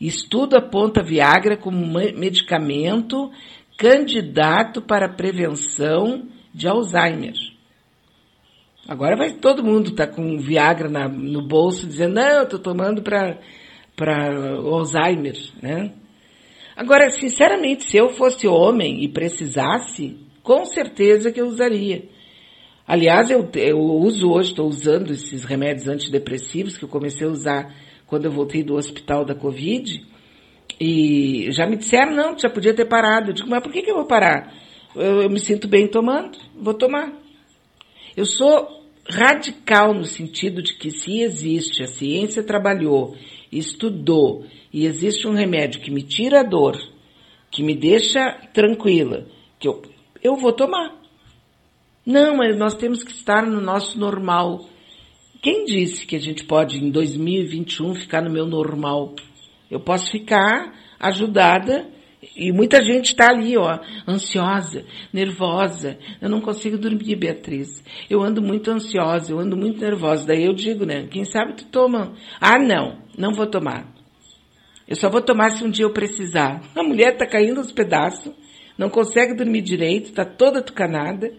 Estudo 0.00 0.56
aponta 0.56 1.02
Viagra 1.02 1.56
como 1.56 1.84
medicamento 1.86 3.30
candidato 3.78 4.82
para 4.82 5.08
prevenção 5.08 6.28
de 6.54 6.68
Alzheimer. 6.68 7.34
Agora 8.86 9.16
vai 9.16 9.30
todo 9.30 9.64
mundo 9.64 9.94
tá 9.94 10.06
com 10.06 10.38
Viagra 10.38 10.88
na, 10.88 11.08
no 11.08 11.46
bolso 11.46 11.86
dizendo, 11.86 12.14
não, 12.14 12.38
eu 12.38 12.42
estou 12.44 12.58
tomando 12.58 13.02
para 13.02 13.38
Alzheimer, 14.56 15.36
né? 15.62 15.92
Agora, 16.76 17.10
sinceramente, 17.10 17.84
se 17.84 17.96
eu 17.96 18.10
fosse 18.10 18.46
homem 18.48 19.04
e 19.04 19.08
precisasse, 19.08 20.16
com 20.42 20.64
certeza 20.64 21.30
que 21.30 21.40
eu 21.40 21.46
usaria. 21.46 22.08
Aliás, 22.86 23.30
eu, 23.30 23.48
eu 23.54 23.78
uso 23.78 24.30
hoje, 24.30 24.50
estou 24.50 24.66
usando 24.66 25.12
esses 25.12 25.44
remédios 25.44 25.88
antidepressivos 25.88 26.76
que 26.76 26.84
eu 26.84 26.88
comecei 26.88 27.26
a 27.26 27.30
usar 27.30 27.74
quando 28.06 28.24
eu 28.24 28.30
voltei 28.30 28.62
do 28.62 28.74
hospital 28.74 29.24
da 29.24 29.34
Covid. 29.34 30.04
E 30.80 31.48
já 31.52 31.66
me 31.66 31.76
disseram, 31.76 32.14
não, 32.14 32.38
já 32.38 32.50
podia 32.50 32.74
ter 32.74 32.86
parado. 32.86 33.30
Eu 33.30 33.34
digo, 33.34 33.48
mas 33.48 33.62
por 33.62 33.72
que, 33.72 33.82
que 33.82 33.90
eu 33.90 33.96
vou 33.96 34.06
parar? 34.06 34.52
Eu, 34.96 35.22
eu 35.22 35.30
me 35.30 35.38
sinto 35.38 35.68
bem 35.68 35.86
tomando, 35.86 36.36
vou 36.54 36.74
tomar. 36.74 37.12
Eu 38.16 38.26
sou 38.26 38.82
radical 39.08 39.94
no 39.94 40.04
sentido 40.04 40.62
de 40.62 40.74
que 40.74 40.90
se 40.90 41.20
existe, 41.20 41.82
a 41.82 41.86
ciência 41.86 42.42
trabalhou, 42.42 43.16
estudou, 43.50 44.44
e 44.72 44.86
existe 44.86 45.26
um 45.26 45.34
remédio 45.34 45.80
que 45.80 45.90
me 45.90 46.02
tira 46.02 46.40
a 46.40 46.44
dor, 46.44 46.78
que 47.50 47.62
me 47.62 47.74
deixa 47.74 48.32
tranquila, 48.52 49.26
que 49.58 49.68
eu, 49.68 49.82
eu 50.22 50.36
vou 50.36 50.52
tomar. 50.52 51.00
Não, 52.04 52.36
mas 52.36 52.56
nós 52.56 52.74
temos 52.74 53.04
que 53.04 53.12
estar 53.12 53.46
no 53.46 53.60
nosso 53.60 53.98
normal. 53.98 54.66
Quem 55.40 55.64
disse 55.64 56.06
que 56.06 56.16
a 56.16 56.20
gente 56.20 56.44
pode, 56.44 56.82
em 56.82 56.90
2021, 56.90 57.94
ficar 57.94 58.22
no 58.22 58.30
meu 58.30 58.46
normal? 58.46 59.14
Eu 59.70 59.80
posso 59.80 60.10
ficar 60.10 60.72
ajudada 60.98 61.88
e 62.36 62.52
muita 62.52 62.82
gente 62.82 63.06
está 63.06 63.30
ali, 63.30 63.56
ó, 63.56 63.80
ansiosa, 64.06 64.84
nervosa. 65.12 65.98
Eu 66.20 66.28
não 66.28 66.40
consigo 66.40 66.78
dormir, 66.78 67.16
Beatriz. 67.16 67.82
Eu 68.08 68.22
ando 68.22 68.40
muito 68.40 68.70
ansiosa, 68.70 69.32
eu 69.32 69.38
ando 69.38 69.56
muito 69.56 69.80
nervosa. 69.80 70.26
Daí 70.26 70.44
eu 70.44 70.54
digo, 70.54 70.86
né? 70.86 71.08
Quem 71.10 71.24
sabe 71.24 71.54
tu 71.54 71.66
toma. 71.66 72.14
Ah, 72.40 72.58
não, 72.58 72.98
não 73.18 73.32
vou 73.32 73.46
tomar. 73.46 73.92
Eu 74.92 74.96
só 74.96 75.08
vou 75.08 75.22
tomar 75.22 75.48
se 75.52 75.64
um 75.64 75.70
dia 75.70 75.86
eu 75.86 75.92
precisar. 75.94 76.60
A 76.76 76.82
mulher 76.82 77.14
está 77.14 77.24
caindo 77.26 77.60
aos 77.60 77.72
pedaços, 77.72 78.30
não 78.76 78.90
consegue 78.90 79.32
dormir 79.32 79.62
direito, 79.62 80.10
está 80.10 80.22
toda 80.22 80.60
tucanada. 80.60 81.32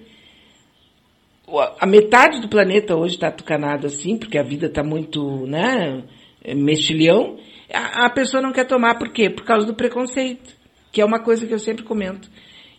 A 1.80 1.86
metade 1.86 2.42
do 2.42 2.50
planeta 2.50 2.96
hoje 2.96 3.14
está 3.14 3.30
tucanada 3.30 3.86
assim, 3.86 4.18
porque 4.18 4.40
a 4.40 4.44
vida 4.44 4.66
está 4.66 4.84
muito, 4.84 5.46
né, 5.46 6.04
mexilhão. 6.56 7.38
A, 7.72 8.10
pessoa 8.10 8.42
não 8.42 8.52
quer 8.52 8.66
tomar, 8.66 8.98
por 8.98 9.14
quê? 9.14 9.30
Por 9.30 9.46
causa 9.46 9.68
do 9.68 9.76
preconceito 9.76 10.52
que 10.92 11.00
é 11.00 11.06
uma 11.06 11.20
coisa 11.20 11.46
que 11.46 11.54
eu 11.54 11.60
sempre 11.60 11.84
comento. 11.84 12.28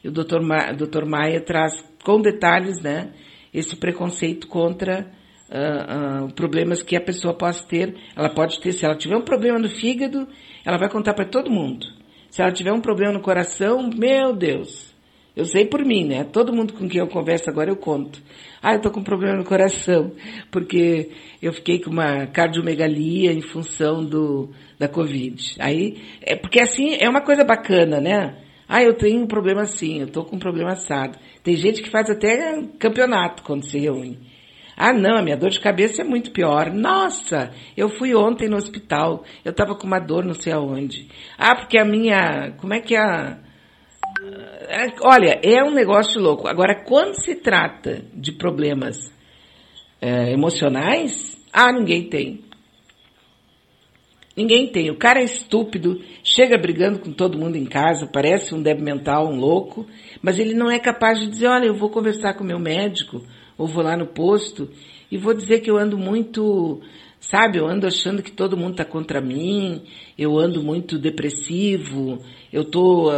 E 0.03 0.09
o 0.09 0.11
Dr. 0.11 0.41
Ma, 0.41 0.72
Dr. 0.72 1.05
Maia 1.05 1.41
traz 1.41 1.85
com 2.03 2.20
detalhes, 2.20 2.83
né, 2.83 3.12
esse 3.53 3.77
preconceito 3.77 4.49
contra 4.49 5.09
uh, 5.51 6.25
uh, 6.25 6.33
problemas 6.35 6.83
que 6.83 6.97
a 6.97 7.01
pessoa 7.01 7.33
possa 7.33 7.64
ter. 7.64 7.95
Ela 8.16 8.29
pode 8.29 8.61
ter, 8.61 8.72
se 8.72 8.85
ela 8.85 8.97
tiver 8.97 9.16
um 9.16 9.22
problema 9.22 9.57
no 9.57 9.68
fígado, 9.68 10.27
ela 10.65 10.79
vai 10.79 10.89
contar 10.89 11.15
para 11.15 11.25
todo 11.25 11.51
mundo. 11.51 11.87
Se 12.31 12.43
ela 12.43 12.53
tiver 12.53 12.73
um 12.73 12.81
problema 12.81 13.12
no 13.12 13.21
coração, 13.21 13.91
meu 13.97 14.35
Deus, 14.35 14.95
eu 15.37 15.45
sei 15.45 15.67
por 15.67 15.85
mim, 15.85 16.05
né? 16.05 16.25
Todo 16.25 16.53
mundo 16.53 16.73
com 16.75 16.89
quem 16.89 17.01
eu 17.01 17.09
converso 17.09 17.51
agora 17.51 17.71
eu 17.71 17.77
conto. 17.77 18.23
Ah, 18.62 18.75
eu 18.75 18.81
tô 18.81 18.91
com 18.91 19.01
um 19.01 19.05
problema 19.05 19.37
no 19.37 19.45
coração, 19.45 20.12
porque 20.51 21.11
eu 21.43 21.53
fiquei 21.53 21.81
com 21.81 21.91
uma 21.91 22.27
cardiomegalia 22.27 23.33
em 23.33 23.41
função 23.41 24.05
do, 24.05 24.51
da 24.79 24.89
Covid. 24.89 25.57
Aí, 25.59 26.01
é 26.23 26.37
porque 26.37 26.61
assim, 26.61 26.97
é 26.99 27.09
uma 27.09 27.21
coisa 27.21 27.45
bacana, 27.45 28.01
né? 28.01 28.37
Ah, 28.69 28.83
eu 28.83 28.95
tenho 28.95 29.23
um 29.23 29.27
problema 29.27 29.62
assim, 29.62 30.01
eu 30.01 30.09
tô 30.09 30.25
com 30.25 30.37
um 30.37 30.39
problema 30.39 30.73
assado. 30.73 31.19
Tem 31.43 31.55
gente 31.57 31.83
que 31.83 31.91
faz 31.91 32.09
até 32.09 32.62
campeonato 32.79 33.43
quando 33.43 33.65
se 33.65 33.79
reúne. 33.79 34.19
Ah, 34.77 34.93
não, 34.93 35.18
a 35.18 35.22
minha 35.22 35.37
dor 35.37 35.51
de 35.51 35.61
cabeça 35.61 36.03
é 36.03 36.05
muito 36.05 36.31
pior. 36.31 36.72
Nossa, 36.72 37.53
eu 37.77 37.89
fui 37.89 38.14
ontem 38.14 38.49
no 38.49 38.57
hospital, 38.57 39.25
eu 39.45 39.53
tava 39.53 39.75
com 39.75 39.87
uma 39.87 40.01
dor 40.01 40.25
não 40.25 40.35
sei 40.35 40.53
aonde. 40.53 41.09
Ah, 41.39 41.55
porque 41.55 41.79
a 41.79 41.85
minha, 41.85 42.53
como 42.59 42.75
é 42.75 42.81
que 42.81 42.95
é 42.95 43.01
a, 43.01 43.39
é, 44.68 44.87
olha, 45.03 45.41
é 45.43 45.62
um 45.62 45.72
negócio 45.72 46.20
louco. 46.20 46.49
Agora, 46.49 46.83
quando 46.85 47.14
se 47.14 47.35
trata 47.35 48.05
de 48.14 48.33
problemas 48.33 49.12
é, 50.01 50.33
emocionais, 50.33 51.39
ah, 51.53 51.72
ninguém 51.72 52.09
tem. 52.09 52.41
Ninguém 54.37 54.66
tem. 54.66 54.91
O 54.91 54.97
cara 54.97 55.20
é 55.20 55.25
estúpido, 55.25 56.01
chega 56.25 56.59
brigando 56.59 56.99
com 56.99 57.12
todo 57.12 57.39
mundo 57.39 57.57
em 57.57 57.64
casa, 57.64 58.07
parece 58.07 58.55
um 58.55 58.62
débil 58.62 58.85
mental, 58.85 59.29
um 59.29 59.37
louco, 59.37 59.87
mas 60.20 60.39
ele 60.39 60.55
não 60.55 60.70
é 60.70 60.79
capaz 60.79 61.20
de 61.20 61.29
dizer, 61.29 61.47
olha, 61.47 61.66
eu 61.66 61.75
vou 61.75 61.89
conversar 61.89 62.35
com 62.35 62.43
o 62.43 62.47
meu 62.47 62.59
médico, 62.59 63.22
ou 63.57 63.66
vou 63.66 63.82
lá 63.82 63.96
no 63.96 64.07
posto, 64.07 64.68
e 65.11 65.18
vou 65.18 65.34
dizer 65.34 65.61
que 65.61 65.70
eu 65.70 65.76
ando 65.76 65.98
muito 65.98 66.82
Sabe, 67.30 67.59
eu 67.59 67.66
ando 67.66 67.86
achando 67.86 68.22
que 68.22 68.30
todo 68.30 68.57
mundo 68.57 68.72
está 68.72 68.84
contra 68.84 69.18
mim, 69.18 69.82
eu 70.18 70.38
ando 70.38 70.62
muito 70.62 70.98
depressivo, 70.98 72.18
eu 72.52 72.62
estou 72.62 73.11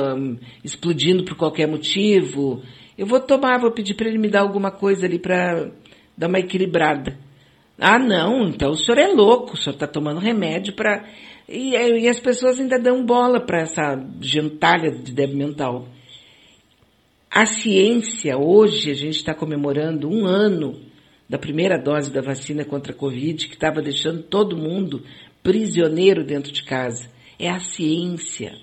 explodindo 0.63 1.25
por 1.25 1.37
qualquer 1.37 1.67
motivo. 1.67 2.63
Eu 2.97 3.05
vou 3.05 3.19
tomar, 3.19 3.59
vou 3.59 3.73
pedir 3.73 3.95
para 3.95 4.09
ele 4.09 4.19
me 4.19 4.29
dar 4.29 4.43
alguma 4.43 4.71
coisa 4.71 5.07
ali 5.07 5.19
para 5.19 5.73
dar 6.17 6.29
uma 6.29 6.39
equilibrada. 6.39 7.19
Ah, 7.81 7.99
não, 7.99 8.47
então 8.47 8.71
o 8.71 8.77
senhor 8.77 8.99
é 8.99 9.09
louco, 9.09 9.55
o 9.55 9.57
senhor 9.57 9.75
está 9.75 9.89
tomando 9.89 10.21
remédio 10.21 10.75
para. 10.75 11.05
E, 11.49 11.73
e, 11.75 12.09
as 12.09 12.21
pessoas 12.21 12.61
ainda 12.61 12.79
dão 12.79 13.05
bola 13.05 13.41
para 13.41 13.63
essa 13.63 14.01
gentalha 14.21 14.93
de 14.93 15.13
débil 15.13 15.37
mental. 15.37 15.89
A 17.31 17.45
ciência, 17.45 18.39
hoje 18.39 18.91
a 18.91 18.95
gente 18.95 19.17
está 19.17 19.35
comemorando 19.35 20.09
um 20.09 20.27
ano 20.27 20.81
da 21.29 21.37
primeira 21.37 21.77
dose 21.77 22.11
da 22.13 22.23
vacina 22.23 22.65
contra 22.65 22.93
a 22.93 22.97
Covid, 22.97 23.49
que 23.49 23.55
estava 23.55 23.83
deixando 23.83 24.23
todo 24.23 24.57
mundo 24.57 25.03
prisioneiro 25.43 26.25
dentro 26.25 26.53
de 26.53 26.63
casa. 26.63 27.11
É 27.39 27.51
a 27.51 27.59
ciência. 27.59 28.57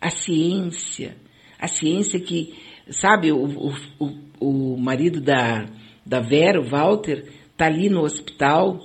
A 0.00 0.08
ciência. 0.08 1.16
A 1.58 1.66
ciência 1.68 2.18
que, 2.18 2.54
sabe, 2.88 3.32
o, 3.32 3.74
o, 3.98 4.10
o, 4.40 4.76
marido 4.78 5.20
da, 5.20 5.66
da 6.06 6.20
Vera, 6.20 6.60
o 6.60 6.64
Walter, 6.64 7.26
está 7.52 7.66
ali 7.66 7.90
no 7.90 8.02
hospital. 8.02 8.80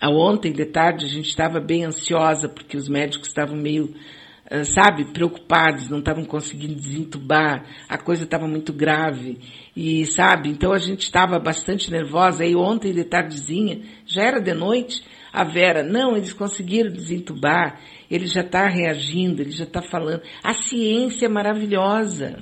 Ontem 0.00 0.52
de 0.52 0.66
tarde 0.66 1.06
a 1.06 1.08
gente 1.08 1.28
estava 1.28 1.58
bem 1.58 1.84
ansiosa 1.84 2.48
porque 2.48 2.76
os 2.76 2.88
médicos 2.88 3.28
estavam 3.28 3.56
meio 3.56 3.92
ah, 3.92 4.21
sabe, 4.64 5.06
preocupados, 5.06 5.88
não 5.88 6.00
estavam 6.00 6.24
conseguindo 6.26 6.74
desentubar, 6.74 7.64
a 7.88 7.96
coisa 7.96 8.24
estava 8.24 8.46
muito 8.46 8.70
grave. 8.70 9.38
E, 9.74 10.04
sabe, 10.04 10.50
então 10.50 10.72
a 10.72 10.78
gente 10.78 11.00
estava 11.00 11.38
bastante 11.38 11.90
nervosa. 11.90 12.44
Aí 12.44 12.54
ontem 12.54 12.92
de 12.92 13.04
tardezinha, 13.04 13.80
já 14.04 14.22
era 14.22 14.40
de 14.40 14.52
noite, 14.52 15.02
a 15.32 15.42
Vera, 15.42 15.82
não, 15.82 16.14
eles 16.14 16.34
conseguiram 16.34 16.92
desentubar, 16.92 17.80
ele 18.10 18.26
já 18.26 18.42
está 18.42 18.68
reagindo, 18.68 19.40
ele 19.40 19.52
já 19.52 19.64
está 19.64 19.80
falando. 19.80 20.20
A 20.44 20.52
ciência 20.52 21.24
é 21.24 21.30
maravilhosa. 21.30 22.40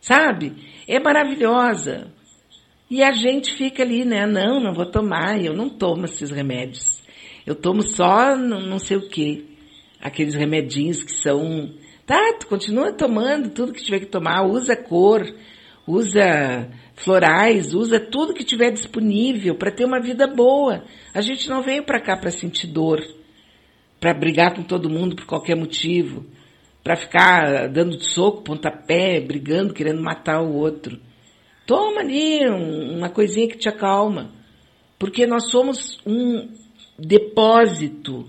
Sabe? 0.00 0.52
É 0.86 1.00
maravilhosa. 1.00 2.12
E 2.90 3.02
a 3.02 3.12
gente 3.12 3.54
fica 3.54 3.82
ali, 3.82 4.04
né? 4.04 4.26
Não, 4.26 4.60
não 4.60 4.74
vou 4.74 4.86
tomar, 4.86 5.42
eu 5.42 5.54
não 5.54 5.70
tomo 5.70 6.04
esses 6.04 6.30
remédios. 6.30 7.02
Eu 7.46 7.54
tomo 7.54 7.80
só 7.80 8.36
não, 8.36 8.60
não 8.60 8.78
sei 8.78 8.98
o 8.98 9.08
quê 9.08 9.49
aqueles 10.00 10.34
remedinhos 10.34 11.02
que 11.02 11.12
são. 11.12 11.70
Tá, 12.06 12.32
tu 12.38 12.46
continua 12.46 12.92
tomando 12.92 13.50
tudo 13.50 13.72
que 13.72 13.84
tiver 13.84 14.00
que 14.00 14.06
tomar, 14.06 14.42
usa 14.42 14.74
cor, 14.74 15.22
usa 15.86 16.68
florais, 16.96 17.72
usa 17.72 18.00
tudo 18.00 18.34
que 18.34 18.44
tiver 18.44 18.70
disponível 18.70 19.54
para 19.54 19.70
ter 19.70 19.84
uma 19.84 20.00
vida 20.00 20.26
boa. 20.26 20.84
A 21.14 21.20
gente 21.20 21.48
não 21.48 21.62
veio 21.62 21.84
para 21.84 22.00
cá 22.00 22.16
para 22.16 22.30
sentir 22.30 22.66
dor, 22.66 23.00
para 24.00 24.14
brigar 24.14 24.54
com 24.54 24.62
todo 24.62 24.90
mundo 24.90 25.14
por 25.14 25.26
qualquer 25.26 25.54
motivo, 25.54 26.26
para 26.82 26.96
ficar 26.96 27.68
dando 27.68 28.02
soco, 28.02 28.42
pontapé, 28.42 29.20
brigando, 29.20 29.74
querendo 29.74 30.02
matar 30.02 30.42
o 30.42 30.54
outro. 30.54 30.98
Toma 31.66 32.00
ali 32.00 32.40
uma 32.48 33.08
coisinha 33.08 33.46
que 33.46 33.58
te 33.58 33.68
acalma, 33.68 34.32
porque 34.98 35.26
nós 35.26 35.48
somos 35.50 36.00
um 36.04 36.48
depósito 36.98 38.26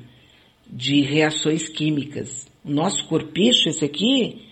de 0.72 1.02
reações 1.02 1.68
químicas. 1.68 2.48
O 2.64 2.72
nosso 2.72 3.06
corpicho, 3.08 3.68
esse 3.68 3.84
aqui, 3.84 4.46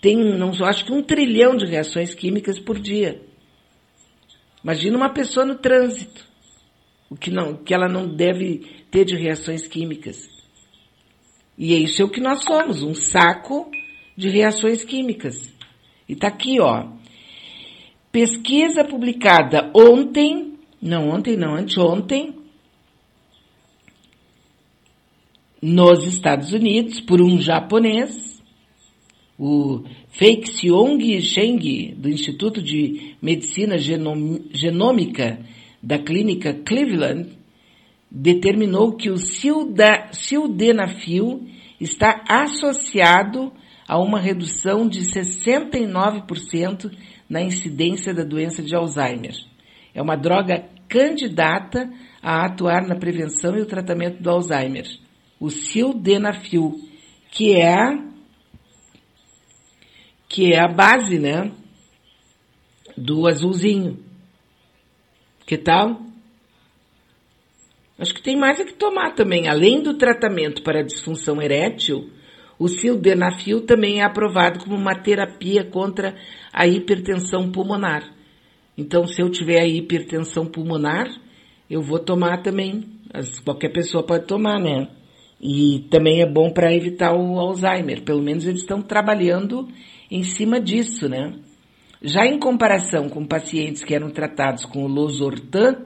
tem, 0.00 0.16
não 0.16 0.50
acho 0.64 0.84
que 0.84 0.92
um 0.92 1.02
trilhão 1.02 1.56
de 1.56 1.66
reações 1.66 2.14
químicas 2.14 2.58
por 2.58 2.78
dia. 2.78 3.20
Imagina 4.62 4.96
uma 4.96 5.10
pessoa 5.10 5.44
no 5.44 5.56
trânsito. 5.56 6.24
o 7.10 7.16
que, 7.16 7.30
não, 7.30 7.56
que 7.56 7.74
ela 7.74 7.88
não 7.88 8.08
deve 8.08 8.84
ter 8.90 9.04
de 9.04 9.14
reações 9.14 9.66
químicas. 9.66 10.28
E 11.56 11.74
é 11.74 11.78
isso 11.78 12.02
é 12.02 12.04
o 12.04 12.10
que 12.10 12.20
nós 12.20 12.42
somos, 12.42 12.82
um 12.82 12.94
saco 12.94 13.70
de 14.16 14.28
reações 14.28 14.84
químicas. 14.84 15.52
E 16.08 16.16
tá 16.16 16.28
aqui, 16.28 16.60
ó. 16.60 16.88
Pesquisa 18.10 18.84
publicada 18.84 19.70
ontem, 19.74 20.54
não 20.80 21.10
ontem, 21.10 21.36
não, 21.36 21.54
anteontem, 21.54 22.34
nos 25.66 26.06
Estados 26.06 26.52
Unidos, 26.52 27.00
por 27.00 27.22
um 27.22 27.40
japonês, 27.40 28.38
o 29.38 29.82
Fake 30.10 30.46
Xiong 30.46 31.22
Sheng, 31.22 31.94
do 31.96 32.10
Instituto 32.10 32.60
de 32.60 33.16
Medicina 33.22 33.78
Genômica 33.78 35.38
da 35.82 35.98
Clínica 35.98 36.52
Cleveland, 36.52 37.30
determinou 38.10 38.92
que 38.92 39.08
o 39.08 39.16
sildenafil 39.16 41.46
está 41.80 42.22
associado 42.28 43.50
a 43.88 43.98
uma 43.98 44.20
redução 44.20 44.86
de 44.86 45.00
69% 45.00 46.92
na 47.26 47.40
incidência 47.40 48.12
da 48.12 48.22
doença 48.22 48.62
de 48.62 48.76
Alzheimer. 48.76 49.32
É 49.94 50.02
uma 50.02 50.14
droga 50.14 50.68
candidata 50.86 51.90
a 52.22 52.44
atuar 52.44 52.86
na 52.86 52.96
prevenção 52.96 53.56
e 53.56 53.62
o 53.62 53.66
tratamento 53.66 54.22
do 54.22 54.28
Alzheimer. 54.28 55.02
O 55.44 55.50
sildenafil, 55.50 56.80
que 57.30 57.54
é 57.54 57.98
que 60.26 60.54
é 60.54 60.58
a 60.58 60.66
base, 60.66 61.18
né, 61.18 61.52
do 62.96 63.26
azulzinho. 63.26 64.02
Que 65.46 65.58
tal? 65.58 66.00
Acho 67.98 68.14
que 68.14 68.22
tem 68.22 68.34
mais 68.38 68.58
a 68.58 68.64
que 68.64 68.72
tomar 68.72 69.14
também. 69.14 69.46
Além 69.46 69.82
do 69.82 69.98
tratamento 69.98 70.62
para 70.62 70.82
disfunção 70.82 71.42
erétil, 71.42 72.10
o 72.58 72.66
sildenafil 72.66 73.66
também 73.66 74.00
é 74.00 74.04
aprovado 74.04 74.60
como 74.60 74.74
uma 74.74 74.98
terapia 74.98 75.62
contra 75.62 76.16
a 76.54 76.66
hipertensão 76.66 77.52
pulmonar. 77.52 78.02
Então, 78.78 79.06
se 79.06 79.20
eu 79.20 79.28
tiver 79.28 79.60
a 79.60 79.66
hipertensão 79.66 80.46
pulmonar, 80.46 81.06
eu 81.68 81.82
vou 81.82 81.98
tomar 81.98 82.42
também. 82.42 82.98
Qualquer 83.44 83.74
pessoa 83.74 84.02
pode 84.02 84.26
tomar, 84.26 84.58
né? 84.58 84.88
E 85.46 85.80
também 85.90 86.22
é 86.22 86.26
bom 86.26 86.50
para 86.50 86.72
evitar 86.72 87.12
o 87.12 87.38
Alzheimer. 87.38 88.02
Pelo 88.02 88.22
menos 88.22 88.46
eles 88.46 88.62
estão 88.62 88.80
trabalhando 88.80 89.68
em 90.10 90.22
cima 90.22 90.58
disso, 90.58 91.06
né? 91.06 91.34
Já 92.00 92.24
em 92.24 92.38
comparação 92.38 93.10
com 93.10 93.26
pacientes 93.26 93.84
que 93.84 93.94
eram 93.94 94.08
tratados 94.08 94.64
com 94.64 94.84
o 94.84 94.88
Losartan, 94.88 95.84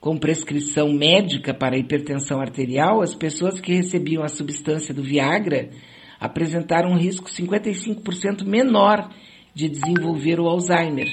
com 0.00 0.18
prescrição 0.18 0.92
médica 0.92 1.54
para 1.54 1.78
hipertensão 1.78 2.40
arterial, 2.40 3.02
as 3.02 3.14
pessoas 3.14 3.60
que 3.60 3.72
recebiam 3.72 4.24
a 4.24 4.28
substância 4.28 4.92
do 4.92 5.02
Viagra 5.02 5.70
apresentaram 6.18 6.90
um 6.90 6.98
risco 6.98 7.30
55% 7.30 8.44
menor 8.44 9.10
de 9.54 9.68
desenvolver 9.68 10.40
o 10.40 10.48
Alzheimer. 10.48 11.08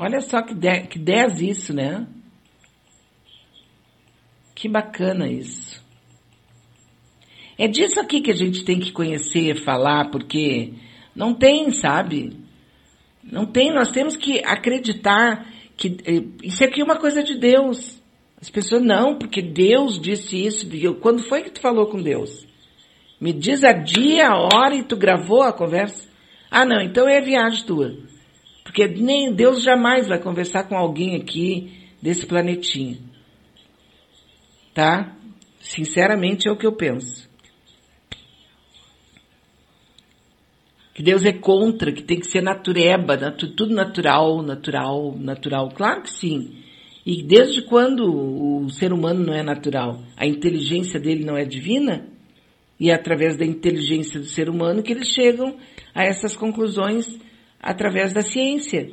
Olha 0.00 0.20
só 0.20 0.42
que 0.42 0.52
10 0.52 0.88
que 0.88 0.98
dez 0.98 1.40
isso, 1.40 1.72
né? 1.72 2.08
Que 4.52 4.68
bacana 4.68 5.28
isso. 5.30 5.83
É 7.56 7.68
disso 7.68 8.00
aqui 8.00 8.20
que 8.20 8.30
a 8.30 8.36
gente 8.36 8.64
tem 8.64 8.80
que 8.80 8.92
conhecer, 8.92 9.62
falar, 9.64 10.10
porque 10.10 10.72
não 11.14 11.34
tem, 11.34 11.70
sabe? 11.70 12.36
Não 13.22 13.46
tem, 13.46 13.72
nós 13.72 13.90
temos 13.90 14.16
que 14.16 14.40
acreditar 14.44 15.46
que 15.76 15.96
eh, 16.04 16.24
isso 16.42 16.64
aqui 16.64 16.80
é 16.80 16.84
uma 16.84 16.98
coisa 16.98 17.22
de 17.22 17.38
Deus. 17.38 18.02
As 18.40 18.50
pessoas, 18.50 18.82
não, 18.82 19.16
porque 19.16 19.40
Deus 19.40 20.00
disse 20.00 20.44
isso. 20.44 20.66
Quando 21.00 21.22
foi 21.22 21.42
que 21.42 21.50
tu 21.50 21.60
falou 21.60 21.86
com 21.86 22.02
Deus? 22.02 22.46
Me 23.20 23.32
diz 23.32 23.64
a 23.64 23.72
dia, 23.72 24.28
a 24.28 24.36
hora 24.36 24.74
e 24.74 24.82
tu 24.82 24.96
gravou 24.96 25.42
a 25.42 25.52
conversa? 25.52 26.08
Ah, 26.50 26.64
não, 26.64 26.82
então 26.82 27.08
é 27.08 27.20
viagem 27.20 27.64
tua. 27.64 27.96
Porque 28.62 28.86
nem 28.86 29.32
Deus 29.32 29.62
jamais 29.62 30.08
vai 30.08 30.20
conversar 30.20 30.64
com 30.64 30.76
alguém 30.76 31.16
aqui 31.16 31.72
desse 32.02 32.26
planetinho. 32.26 32.98
Tá? 34.74 35.16
Sinceramente 35.60 36.48
é 36.48 36.52
o 36.52 36.56
que 36.56 36.66
eu 36.66 36.72
penso. 36.72 37.28
Que 40.94 41.02
Deus 41.02 41.24
é 41.24 41.32
contra, 41.32 41.90
que 41.90 42.04
tem 42.04 42.20
que 42.20 42.28
ser 42.28 42.40
natureba, 42.40 43.16
natu, 43.16 43.48
tudo 43.48 43.74
natural, 43.74 44.40
natural, 44.42 45.16
natural. 45.18 45.68
Claro 45.70 46.02
que 46.02 46.10
sim. 46.10 46.52
E 47.04 47.20
desde 47.20 47.62
quando 47.62 48.04
o 48.64 48.70
ser 48.70 48.92
humano 48.92 49.26
não 49.26 49.34
é 49.34 49.42
natural? 49.42 50.00
A 50.16 50.24
inteligência 50.24 51.00
dele 51.00 51.24
não 51.24 51.36
é 51.36 51.44
divina? 51.44 52.06
E 52.78 52.90
é 52.90 52.94
através 52.94 53.36
da 53.36 53.44
inteligência 53.44 54.20
do 54.20 54.26
ser 54.26 54.48
humano 54.48 54.82
que 54.82 54.92
eles 54.92 55.08
chegam 55.08 55.56
a 55.92 56.04
essas 56.04 56.36
conclusões 56.36 57.18
através 57.60 58.12
da 58.12 58.22
ciência. 58.22 58.90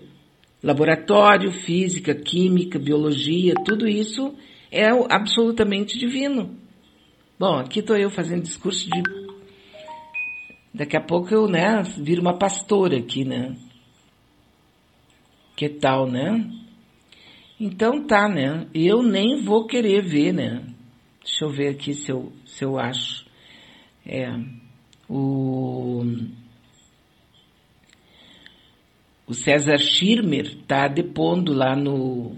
Laboratório, 0.63 1.51
física, 1.51 2.15
química, 2.15 2.79
biologia, 2.79 3.53
tudo 3.63 3.87
isso 3.87 4.33
é 4.71 4.87
absolutamente 5.09 5.99
divino. 5.99 6.57
Bom, 7.39 7.57
aqui 7.59 7.79
estou 7.79 7.95
eu 7.95 8.09
fazendo 8.09 8.43
discurso 8.43 8.89
de 8.89 9.30
Daqui 10.73 10.95
a 10.95 11.01
pouco 11.01 11.33
eu, 11.33 11.47
né, 11.47 11.83
viro 11.97 12.21
uma 12.21 12.37
pastora 12.37 12.97
aqui, 12.97 13.25
né? 13.25 13.55
Que 15.55 15.67
tal, 15.67 16.09
né? 16.09 16.49
Então 17.59 18.07
tá, 18.07 18.27
né? 18.27 18.67
Eu 18.73 19.03
nem 19.03 19.43
vou 19.43 19.67
querer 19.67 20.01
ver, 20.01 20.33
né? 20.33 20.65
Deixa 21.23 21.45
eu 21.45 21.49
ver 21.49 21.67
aqui 21.67 21.93
se 21.93 22.11
eu, 22.11 22.31
se 22.45 22.63
eu 22.63 22.79
acho. 22.79 23.25
É. 24.05 24.27
O. 25.07 26.03
O 29.27 29.33
César 29.33 29.77
Schirmer 29.77 30.55
tá 30.65 30.87
depondo 30.87 31.53
lá 31.53 31.75
no. 31.75 32.35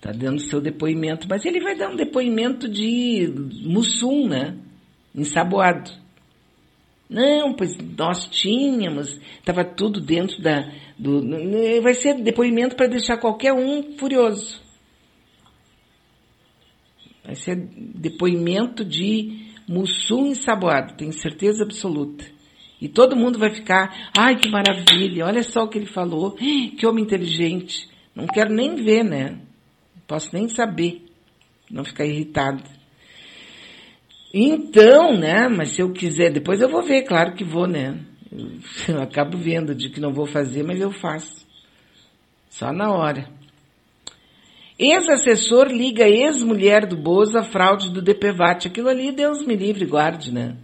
Tá 0.00 0.10
dando 0.10 0.40
seu 0.40 0.60
depoimento, 0.60 1.28
mas 1.30 1.44
ele 1.44 1.60
vai 1.60 1.76
dar 1.76 1.90
um 1.90 1.96
depoimento 1.96 2.68
de 2.68 3.32
Mussum, 3.64 4.26
né? 4.26 4.58
Ensaboado. 5.14 6.01
Não, 7.12 7.52
pois 7.52 7.76
nós 7.76 8.24
tínhamos, 8.24 9.20
estava 9.38 9.62
tudo 9.62 10.00
dentro 10.00 10.40
da. 10.40 10.72
Do, 10.98 11.20
vai 11.82 11.92
ser 11.92 12.14
depoimento 12.22 12.74
para 12.74 12.86
deixar 12.88 13.18
qualquer 13.18 13.52
um 13.52 13.98
furioso. 13.98 14.62
Vai 17.22 17.34
ser 17.34 17.56
depoimento 17.56 18.82
de 18.84 19.52
Mussum 19.68 20.26
ensaboado, 20.26 20.96
tenho 20.96 21.12
certeza 21.12 21.64
absoluta. 21.64 22.24
E 22.80 22.88
todo 22.88 23.14
mundo 23.14 23.38
vai 23.38 23.54
ficar, 23.54 24.10
ai 24.16 24.36
que 24.36 24.48
maravilha, 24.48 25.26
olha 25.26 25.42
só 25.42 25.64
o 25.64 25.68
que 25.68 25.78
ele 25.78 25.86
falou, 25.86 26.32
que 26.78 26.86
homem 26.86 27.04
inteligente. 27.04 27.88
Não 28.14 28.26
quero 28.26 28.52
nem 28.52 28.74
ver, 28.74 29.04
né? 29.04 29.38
Não 29.94 30.02
posso 30.06 30.30
nem 30.32 30.48
saber, 30.48 31.04
não 31.70 31.84
ficar 31.84 32.06
irritado. 32.06 32.62
Então, 34.32 35.18
né? 35.18 35.48
Mas 35.48 35.70
se 35.70 35.82
eu 35.82 35.92
quiser, 35.92 36.32
depois 36.32 36.60
eu 36.60 36.68
vou 36.68 36.82
ver, 36.82 37.02
claro 37.02 37.34
que 37.34 37.44
vou, 37.44 37.66
né? 37.66 38.00
Eu, 38.88 39.02
acabo 39.02 39.36
vendo 39.36 39.74
de 39.74 39.90
que 39.90 40.00
não 40.00 40.12
vou 40.12 40.26
fazer, 40.26 40.62
mas 40.62 40.80
eu 40.80 40.90
faço. 40.90 41.46
Só 42.48 42.72
na 42.72 42.90
hora. 42.90 43.28
Ex-assessor 44.78 45.68
liga 45.68 46.08
ex-mulher 46.08 46.86
do 46.86 46.96
Bozo 46.96 47.38
à 47.38 47.42
fraude 47.42 47.90
do 47.92 48.00
DPVAT. 48.00 48.66
Aquilo 48.66 48.88
ali, 48.88 49.12
Deus 49.12 49.44
me 49.46 49.54
livre, 49.54 49.84
guarde, 49.84 50.32
né? 50.32 50.56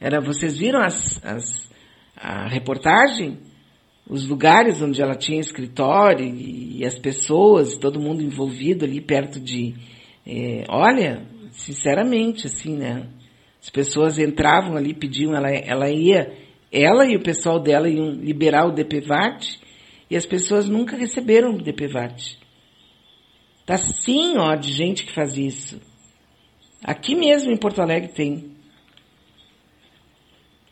Era, 0.00 0.20
vocês 0.20 0.58
viram 0.58 0.82
as, 0.82 1.24
as, 1.24 1.70
a 2.16 2.48
reportagem? 2.48 3.38
Os 4.08 4.28
lugares 4.28 4.82
onde 4.82 5.00
ela 5.00 5.14
tinha 5.14 5.40
escritório 5.40 6.24
e, 6.26 6.78
e 6.78 6.84
as 6.84 6.98
pessoas, 6.98 7.76
todo 7.76 8.00
mundo 8.00 8.22
envolvido 8.22 8.84
ali 8.84 9.00
perto 9.00 9.40
de. 9.40 9.74
É, 10.26 10.64
olha, 10.68 11.26
Sinceramente, 11.56 12.46
assim, 12.46 12.76
né? 12.76 13.08
As 13.60 13.70
pessoas 13.70 14.18
entravam 14.18 14.76
ali, 14.76 14.94
pediam, 14.94 15.34
ela, 15.34 15.50
ela 15.50 15.90
ia, 15.90 16.32
ela 16.70 17.06
e 17.06 17.16
o 17.16 17.22
pessoal 17.22 17.58
dela 17.58 17.88
iam 17.88 18.10
liberar 18.10 18.66
o 18.66 18.72
DPVAT 18.72 19.58
e 20.10 20.16
as 20.16 20.26
pessoas 20.26 20.68
nunca 20.68 20.96
receberam 20.96 21.54
o 21.54 21.62
DPVAT. 21.62 22.38
Tá 23.64 23.76
sim, 23.78 24.36
ó, 24.36 24.54
de 24.54 24.70
gente 24.70 25.04
que 25.04 25.12
faz 25.12 25.36
isso. 25.36 25.80
Aqui 26.84 27.16
mesmo 27.16 27.50
em 27.50 27.56
Porto 27.56 27.80
Alegre 27.80 28.12
tem. 28.12 28.54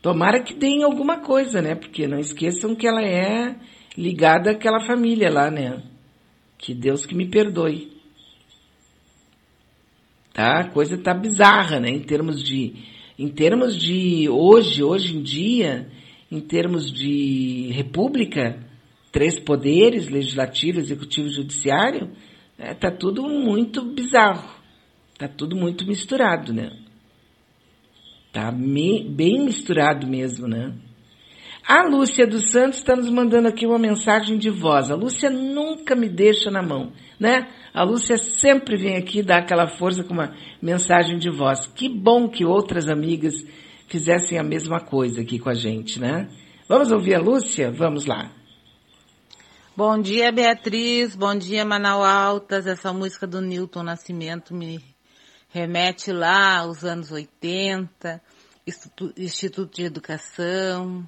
Tomara 0.01 0.41
que 0.43 0.53
deem 0.53 0.83
alguma 0.83 1.19
coisa, 1.19 1.61
né? 1.61 1.73
Porque 1.73 2.07
não 2.07 2.19
esqueçam 2.19 2.75
que 2.75 2.87
ela 2.87 3.01
é 3.01 3.55
ligada 3.97 4.51
àquela 4.51 4.85
família 4.85 5.29
lá, 5.31 5.49
né? 5.49 5.81
Que 6.59 6.73
Deus 6.73 7.05
que 7.05 7.15
me 7.15 7.27
perdoe 7.27 7.94
tá? 10.35 10.59
A 10.59 10.69
coisa 10.69 10.95
tá 10.99 11.15
bizarra, 11.15 11.79
né? 11.79 11.89
Em 11.89 12.01
termos 12.01 12.43
de, 12.43 12.75
em 13.17 13.29
termos 13.29 13.75
de 13.75 14.29
hoje, 14.29 14.83
hoje 14.83 15.17
em 15.17 15.23
dia, 15.23 15.89
em 16.31 16.39
termos 16.41 16.93
de 16.93 17.71
república, 17.71 18.59
três 19.11 19.39
poderes, 19.39 20.09
legislativo, 20.09 20.77
executivo 20.79 21.29
judiciário, 21.29 22.11
É, 22.57 22.73
tá 22.73 22.89
tudo 22.89 23.21
muito 23.23 23.83
bizarro. 23.83 24.49
Tá 25.17 25.27
tudo 25.27 25.57
muito 25.57 25.85
misturado, 25.85 26.53
né? 26.53 26.71
Tá 28.31 28.49
me, 28.49 29.03
bem 29.03 29.43
misturado 29.43 30.07
mesmo, 30.07 30.47
né? 30.47 30.73
A 31.67 31.81
Lúcia 31.81 32.27
dos 32.27 32.51
Santos 32.51 32.77
está 32.77 32.95
nos 32.95 33.09
mandando 33.09 33.47
aqui 33.47 33.65
uma 33.65 33.79
mensagem 33.79 34.37
de 34.37 34.51
voz. 34.51 34.91
A 34.91 34.95
Lúcia 34.95 35.31
nunca 35.31 35.95
me 35.95 36.07
deixa 36.07 36.51
na 36.51 36.61
mão, 36.61 36.93
né? 37.19 37.47
A 37.73 37.83
Lúcia 37.83 38.17
sempre 38.17 38.77
vem 38.77 38.95
aqui 38.95 39.23
dar 39.23 39.39
aquela 39.39 39.67
força 39.67 40.03
com 40.03 40.13
uma 40.13 40.35
mensagem 40.61 41.17
de 41.17 41.31
voz. 41.31 41.65
Que 41.65 41.89
bom 41.89 42.29
que 42.29 42.45
outras 42.45 42.87
amigas 42.87 43.33
fizessem 43.87 44.37
a 44.37 44.43
mesma 44.43 44.79
coisa 44.79 45.21
aqui 45.21 45.39
com 45.39 45.49
a 45.49 45.55
gente, 45.55 45.99
né? 45.99 46.29
Vamos 46.69 46.91
ouvir 46.91 47.15
a 47.15 47.19
Lúcia? 47.19 47.71
Vamos 47.71 48.05
lá. 48.05 48.31
Bom 49.75 49.99
dia, 49.99 50.31
Beatriz. 50.31 51.15
Bom 51.15 51.35
dia, 51.35 51.65
Manaus 51.65 52.05
Altas. 52.05 52.67
Essa 52.67 52.93
música 52.93 53.25
do 53.25 53.41
Newton 53.41 53.81
Nascimento 53.81 54.53
me 54.53 54.79
remete 55.49 56.11
lá 56.11 56.59
aos 56.59 56.83
anos 56.83 57.11
80, 57.11 58.21
Instituto 59.17 59.73
de 59.73 59.83
Educação, 59.83 61.07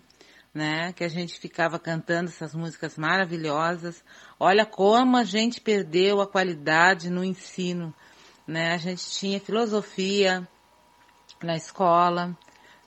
né? 0.58 0.92
Que 0.92 1.04
a 1.04 1.08
gente 1.08 1.40
ficava 1.40 1.78
cantando 1.78 2.30
essas 2.32 2.56
músicas 2.56 2.98
maravilhosas. 2.98 4.04
Olha 4.40 4.66
como 4.66 5.16
a 5.16 5.24
gente 5.24 5.62
perdeu 5.62 6.20
a 6.20 6.26
qualidade 6.26 7.12
no 7.12 7.24
ensino, 7.24 7.94
né? 8.48 8.74
A 8.74 8.78
gente 8.78 9.08
tinha 9.08 9.40
filosofia 9.40 10.48
na 11.44 11.56
escola, 11.56 12.36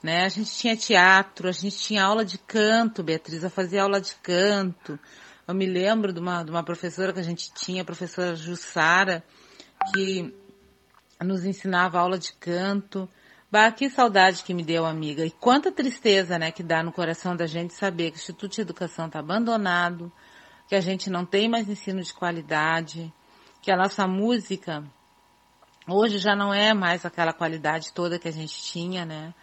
né? 0.03 0.25
A 0.25 0.29
gente 0.29 0.51
tinha 0.51 0.77
teatro, 0.77 1.49
a 1.49 1.53
gente 1.53 1.79
tinha 1.79 2.03
aula 2.03 2.25
de 2.25 2.39
canto, 2.39 3.05
Beatriz, 3.05 3.45
eu 3.45 3.51
fazia 3.51 3.85
aula 3.85 4.01
de 4.01 4.17
canto. 4.17 4.99
Eu 5.47 5.55
me 5.55 5.67
lembro 5.67 6.13
de 6.13 6.19
uma, 6.19 6.43
de 6.43 6.51
uma 6.51 6.65
professora 6.65 7.13
que 7.13 7.21
a 7.21 7.25
gente 7.25 7.55
tinha, 7.55 7.83
a 7.83 7.85
professora 7.85 8.35
Jussara, 8.35 9.23
que 9.95 10.35
nos 11.23 11.45
ensinava 11.45 12.01
aula 12.01 12.19
de 12.19 12.33
canto. 12.33 13.09
Bah, 13.51 13.73
que 13.73 13.91
saudade 13.91 14.45
que 14.45 14.55
me 14.55 14.63
deu, 14.63 14.87
amiga. 14.87 15.27
E 15.27 15.31
quanta 15.31 15.73
tristeza, 15.73 16.39
né, 16.39 16.53
que 16.53 16.63
dá 16.63 16.85
no 16.85 16.93
coração 16.93 17.35
da 17.35 17.49
gente 17.49 17.75
saber 17.75 18.13
que 18.13 18.17
o 18.17 18.21
Instituto 18.21 18.55
de 18.55 18.61
Educação 18.61 19.07
está 19.07 19.19
abandonado, 19.19 20.13
que 20.69 20.77
a 20.77 20.81
gente 20.81 21.11
não 21.11 21.27
tem 21.27 21.49
mais 21.49 21.69
ensino 21.69 22.01
de 22.01 22.15
qualidade, 22.15 23.13
que 23.61 23.73
a 23.73 23.77
nossa 23.77 24.07
música 24.07 24.85
hoje 25.89 26.19
já 26.19 26.37
não 26.37 26.55
é 26.55 26.73
mais 26.73 27.05
aquela 27.05 27.33
qualidade 27.33 27.93
toda 27.93 28.21
que 28.21 28.29
a 28.29 28.33
gente 28.33 28.55
tinha, 28.63 29.05
né? 29.05 29.35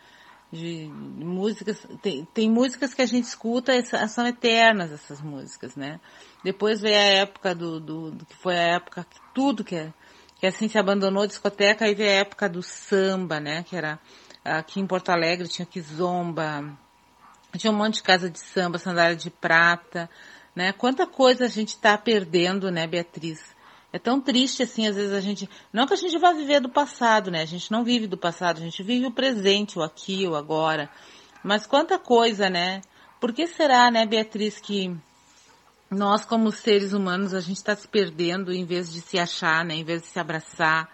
De 0.50 0.88
músicas, 0.88 1.86
tem, 2.02 2.24
tem 2.34 2.50
músicas 2.50 2.94
que 2.94 3.02
a 3.02 3.06
gente 3.06 3.26
escuta, 3.26 3.74
são 4.08 4.26
eternas 4.26 4.90
essas 4.90 5.20
músicas, 5.22 5.76
né? 5.76 6.00
Depois 6.42 6.80
veio 6.80 6.96
a 6.96 7.24
época 7.24 7.54
do, 7.54 7.78
do, 7.82 8.12
do 8.12 8.26
que 8.26 8.36
foi 8.38 8.56
a 8.56 8.76
época 8.76 9.06
que 9.10 9.20
tudo 9.34 9.66
que 9.66 9.76
é 9.76 9.94
que 10.40 10.46
assim 10.46 10.68
se 10.68 10.78
abandonou 10.78 11.24
a 11.24 11.28
discoteca, 11.28 11.86
veio 11.94 12.10
a 12.10 12.22
época 12.22 12.48
do 12.48 12.62
samba, 12.62 13.40
né? 13.40 13.64
Que 13.64 13.76
era 13.76 14.00
aqui 14.44 14.80
em 14.80 14.88
Porto 14.88 15.10
Alegre 15.10 15.48
tinha 15.48 15.66
que 15.66 15.82
zomba, 15.82 16.78
tinha 17.58 17.72
um 17.72 17.76
monte 17.76 17.96
de 17.96 18.04
casa 18.04 18.30
de 18.30 18.40
samba, 18.40 18.78
sandália 18.78 19.16
de 19.16 19.30
prata, 19.30 20.10
né? 20.56 20.72
Quanta 20.72 21.06
coisa 21.08 21.46
a 21.46 21.50
gente 21.50 21.70
está 21.70 21.98
perdendo, 21.98 22.72
né, 22.72 22.86
Beatriz? 22.88 23.56
É 23.92 23.98
tão 23.98 24.20
triste 24.20 24.62
assim, 24.62 24.86
às 24.86 24.96
vezes 24.96 25.14
a 25.14 25.22
gente, 25.22 25.50
não 25.72 25.88
que 25.88 25.94
a 25.94 25.98
gente 25.98 26.18
vá 26.20 26.34
viver 26.34 26.60
do 26.60 26.70
passado, 26.70 27.32
né? 27.32 27.42
A 27.42 27.46
gente 27.46 27.72
não 27.72 27.84
vive 27.84 28.06
do 28.06 28.18
passado, 28.18 28.58
a 28.58 28.62
gente 28.62 28.84
vive 28.84 29.06
o 29.06 29.12
presente, 29.12 29.80
o 29.80 29.84
aqui, 29.84 30.28
o 30.28 30.36
agora. 30.36 30.90
Mas 31.44 31.66
quanta 31.66 31.98
coisa, 31.98 32.50
né? 32.50 32.82
Por 33.20 33.34
que 33.34 33.48
será, 33.48 33.90
né, 33.90 34.06
Beatriz, 34.06 34.60
que 34.60 34.96
nós 35.90 36.26
como 36.26 36.52
seres 36.52 36.94
humanos 36.94 37.34
a 37.34 37.40
gente 37.40 37.58
está 37.58 37.76
se 37.76 37.88
perdendo 37.88 38.52
em 38.52 38.66
vez 38.66 38.92
de 38.92 39.02
se 39.02 39.18
achar, 39.18 39.64
né? 39.64 39.76
Em 39.76 39.84
vez 39.84 40.02
de 40.02 40.08
se 40.08 40.20
abraçar, 40.20 40.90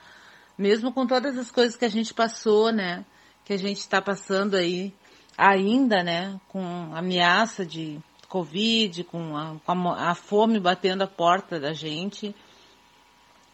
mesmo 0.58 0.92
com 0.94 1.08
todas 1.08 1.38
as 1.38 1.52
coisas 1.52 1.76
que 1.76 1.86
a 1.86 1.90
gente 1.90 2.14
passou, 2.14 2.72
né? 2.72 3.06
Que 3.44 3.54
a 3.54 3.58
gente 3.58 3.80
está 3.80 4.02
passando 4.02 4.56
aí 4.56 4.94
ainda, 5.38 6.04
né? 6.04 6.40
Com 6.48 6.96
ameaça 6.96 7.66
de 7.66 8.00
Covid, 8.28 9.04
com 9.06 9.38
a, 9.38 9.56
com 9.66 9.90
a, 9.90 10.16
fome 10.16 10.60
batendo 10.60 11.04
a 11.04 11.08
porta 11.08 11.60
da 11.60 11.72
gente, 11.72 12.36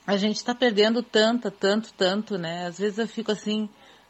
a 0.08 0.16
gente 0.16 0.38
está 0.38 0.56
perdendo 0.56 1.04
tanto, 1.04 1.52
tanto, 1.52 1.94
tanto, 1.94 2.38
né? 2.38 2.66
Às 2.68 2.80
vezes 2.80 2.98
eu 2.98 3.08
fico 3.08 3.32
assim 3.32 3.70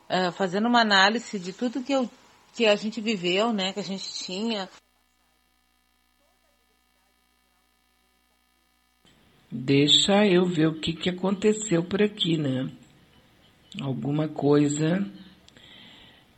uh, 0.09 0.31
fazendo 0.31 0.67
uma 0.67 0.81
análise 0.81 1.39
de 1.39 1.53
tudo 1.53 1.83
que 1.83 1.93
eu 1.93 2.09
que 2.53 2.65
a 2.65 2.75
gente 2.75 2.99
viveu, 2.99 3.53
né? 3.53 3.73
Que 3.73 3.79
a 3.79 3.83
gente 3.83 4.11
tinha. 4.13 4.69
Deixa 9.51 10.27
eu 10.27 10.45
ver 10.45 10.67
o 10.67 10.79
que, 10.79 10.93
que 10.93 11.09
aconteceu 11.09 11.83
por 11.83 12.03
aqui, 12.03 12.37
né? 12.37 12.69
Alguma 13.81 14.27
coisa 14.27 15.03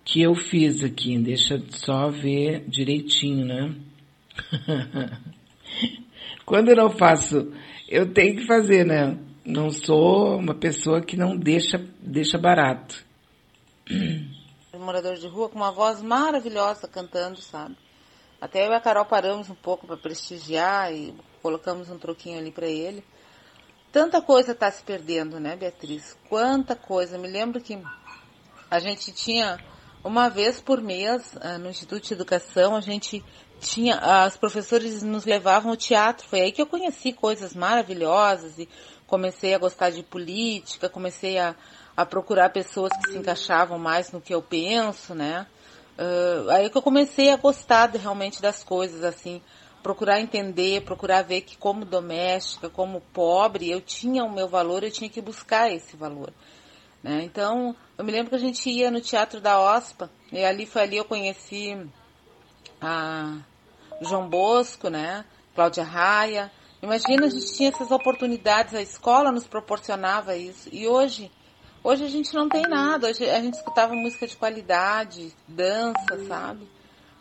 que 0.06 0.22
eu 0.22 0.34
fiz 0.34 0.82
aqui. 0.82 1.18
Deixa 1.18 1.62
só 1.72 2.10
ver 2.10 2.64
direitinho, 2.70 3.46
né? 3.46 3.76
Quando 6.46 6.70
eu 6.70 6.76
não 6.76 6.90
faço, 6.90 7.52
eu 7.90 8.14
tenho 8.14 8.38
que 8.38 8.46
fazer, 8.46 8.86
né? 8.86 9.18
Não 9.46 9.70
sou 9.70 10.38
uma 10.38 10.56
pessoa 10.56 11.02
que 11.02 11.18
não 11.18 11.36
deixa, 11.36 11.86
deixa 12.02 12.38
barato. 12.38 13.04
Morador 14.80 15.16
de 15.16 15.28
rua 15.28 15.50
com 15.50 15.58
uma 15.58 15.72
voz 15.72 16.02
maravilhosa 16.02 16.88
cantando, 16.88 17.42
sabe? 17.42 17.76
Até 18.40 18.66
eu 18.66 18.72
e 18.72 18.76
a 18.76 18.80
Carol 18.80 19.06
paramos 19.06 19.50
um 19.50 19.56
pouco 19.56 19.86
para 19.86 19.98
prestigiar 19.98 20.92
e 20.94 21.14
colocamos 21.42 21.90
um 21.90 21.98
troquinho 21.98 22.40
ali 22.40 22.52
para 22.52 22.68
ele. 22.68 23.04
Tanta 23.92 24.22
coisa 24.22 24.54
está 24.54 24.72
se 24.72 24.82
perdendo, 24.84 25.40
né, 25.40 25.56
Beatriz? 25.56 26.18
Quanta 26.30 26.76
coisa. 26.76 27.18
Me 27.18 27.28
lembro 27.28 27.60
que 27.60 27.82
a 28.70 28.80
gente 28.80 29.12
tinha 29.12 29.60
uma 30.04 30.30
vez 30.30 30.62
por 30.62 30.82
mês 30.82 31.36
ah, 31.42 31.58
no 31.58 31.70
Instituto 31.70 32.08
de 32.08 32.14
Educação, 32.14 32.76
a 32.76 32.82
gente 32.82 33.24
tinha, 33.60 33.96
as 33.98 34.38
professores 34.38 35.04
nos 35.04 35.26
levavam 35.26 35.72
ao 35.72 35.78
teatro. 35.78 36.28
Foi 36.28 36.42
aí 36.42 36.52
que 36.52 36.62
eu 36.62 36.66
conheci 36.66 37.12
coisas 37.14 37.54
maravilhosas 37.54 38.58
e 38.58 38.68
comecei 39.06 39.54
a 39.54 39.58
gostar 39.58 39.90
de 39.90 40.02
política, 40.04 40.90
comecei 40.90 41.38
a, 41.38 41.54
a 41.96 42.06
procurar 42.06 42.50
pessoas 42.50 42.92
que 42.98 43.12
se 43.12 43.18
encaixavam 43.18 43.78
mais 43.78 44.12
no 44.12 44.22
que 44.22 44.34
eu 44.34 44.42
penso, 44.42 45.14
né? 45.14 45.46
Uh, 46.00 46.50
aí 46.50 46.70
que 46.70 46.78
eu 46.78 46.82
comecei 46.82 47.30
a 47.30 47.36
gostar 47.36 47.88
de, 47.88 47.98
realmente 47.98 48.42
das 48.42 48.64
coisas, 48.64 49.04
assim 49.04 49.42
procurar 49.82 50.22
entender, 50.22 50.82
procurar 50.82 51.24
ver 51.24 51.42
que 51.42 51.58
como 51.58 51.86
doméstica, 51.86 52.70
como 52.70 53.02
pobre, 53.14 53.70
eu 53.70 53.82
tinha 53.82 54.24
o 54.24 54.32
meu 54.32 54.48
valor, 54.48 54.84
eu 54.84 54.92
tinha 54.92 55.10
que 55.10 55.22
buscar 55.22 55.72
esse 55.72 55.96
valor. 55.98 56.32
Né? 57.04 57.24
Então, 57.24 57.76
eu 57.98 58.06
me 58.06 58.12
lembro 58.12 58.30
que 58.30 58.36
a 58.36 58.40
gente 58.40 58.70
ia 58.70 58.92
no 58.92 59.02
Teatro 59.02 59.42
da 59.42 59.60
OSPA, 59.60 60.10
e 60.32 60.44
ali 60.44 60.66
foi 60.66 60.84
ali 60.84 60.98
eu 60.98 61.06
conheci 61.06 61.78
a 62.80 63.38
João 64.02 64.28
Bosco, 64.30 64.90
né? 64.90 65.26
Cláudia 65.54 65.84
Raia. 65.84 66.52
Imagina, 66.82 67.28
a 67.28 67.30
gente 67.30 67.54
tinha 67.56 67.70
essas 67.70 67.92
oportunidades, 67.92 68.74
a 68.74 68.82
escola 68.82 69.32
nos 69.32 69.46
proporcionava 69.46 70.36
isso. 70.36 70.70
E 70.72 70.88
hoje, 70.88 71.32
hoje 71.84 72.04
a 72.04 72.10
gente 72.10 72.34
não 72.34 72.50
tem 72.50 72.64
nada. 72.64 73.08
Hoje 73.08 73.30
a 73.30 73.40
gente 73.40 73.56
escutava 73.56 73.94
música 73.94 74.26
de 74.26 74.36
qualidade, 74.36 75.32
dança, 75.48 76.26
sabe? 76.28 76.68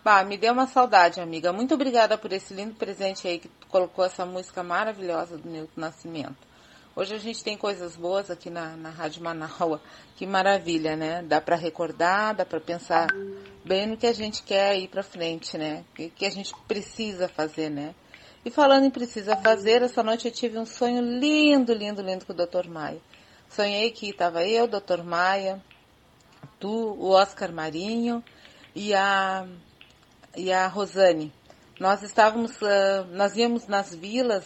Bah, 0.02 0.24
me 0.24 0.38
deu 0.38 0.54
uma 0.54 0.66
saudade, 0.66 1.20
amiga. 1.20 1.52
Muito 1.52 1.74
obrigada 1.74 2.16
por 2.16 2.32
esse 2.32 2.54
lindo 2.54 2.74
presente 2.74 3.28
aí 3.28 3.38
que 3.38 3.48
tu 3.48 3.66
colocou 3.66 4.02
essa 4.02 4.24
música 4.24 4.62
maravilhosa 4.62 5.36
do 5.36 5.46
Nilton 5.46 5.78
Nascimento. 5.78 6.48
Hoje 6.96 7.14
a 7.14 7.18
gente 7.18 7.44
tem 7.44 7.54
coisas 7.54 7.96
boas 7.96 8.30
aqui 8.30 8.48
na, 8.48 8.76
na 8.76 8.88
Rádio 8.88 9.22
Manaua. 9.22 9.80
Que 10.16 10.26
maravilha, 10.26 10.96
né? 10.96 11.22
Dá 11.22 11.40
para 11.40 11.56
recordar, 11.56 12.34
dá 12.34 12.44
para 12.44 12.60
pensar 12.60 13.08
bem 13.64 13.86
no 13.86 13.96
que 13.96 14.06
a 14.06 14.12
gente 14.12 14.42
quer 14.42 14.78
ir 14.78 14.88
para 14.88 15.02
frente, 15.02 15.56
né? 15.56 15.82
O 15.90 15.94
que, 15.94 16.10
que 16.10 16.26
a 16.26 16.30
gente 16.30 16.54
precisa 16.68 17.26
fazer, 17.26 17.70
né? 17.70 17.94
E 18.44 18.50
falando 18.50 18.84
em 18.84 18.90
precisa 18.90 19.34
fazer, 19.36 19.80
essa 19.80 20.02
noite 20.02 20.28
eu 20.28 20.32
tive 20.32 20.58
um 20.58 20.66
sonho 20.66 21.00
lindo, 21.02 21.72
lindo, 21.72 22.02
lindo 22.02 22.26
com 22.26 22.34
o 22.34 22.36
Dr. 22.36 22.68
Maia. 22.68 23.00
Sonhei 23.48 23.90
que 23.90 24.10
estava 24.10 24.46
eu, 24.46 24.66
Dr. 24.66 25.02
Maia, 25.02 25.62
tu, 26.58 26.68
o 26.68 27.10
Oscar 27.10 27.50
Marinho 27.50 28.22
e 28.74 28.94
a 28.94 29.46
e 30.36 30.52
a 30.52 30.66
Rosane. 30.66 31.32
Nós 31.78 32.02
estávamos, 32.02 32.52
uh, 32.60 33.06
nós 33.12 33.36
íamos 33.36 33.66
nas 33.66 33.94
vilas 33.94 34.44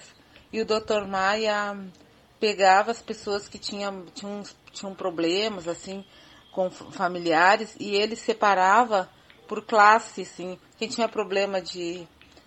e 0.53 0.61
o 0.61 0.65
Dr. 0.65 1.07
Maia 1.07 1.77
pegava 2.39 2.91
as 2.91 3.03
pessoas 3.03 3.49
que 3.49 3.59
tinham, 3.59 4.05
tinham, 4.15 4.43
tinham 4.71 4.95
problemas, 4.95 5.67
assim, 5.67 6.05
com 6.53 6.71
familiares, 6.71 7.75
e 7.81 7.97
ele 7.97 8.15
separava 8.15 9.11
por 9.49 9.65
classe, 9.65 10.23
assim, 10.23 10.59
quem 10.79 10.89
tinha 10.89 11.09
problema 11.09 11.61
de, 11.61 12.07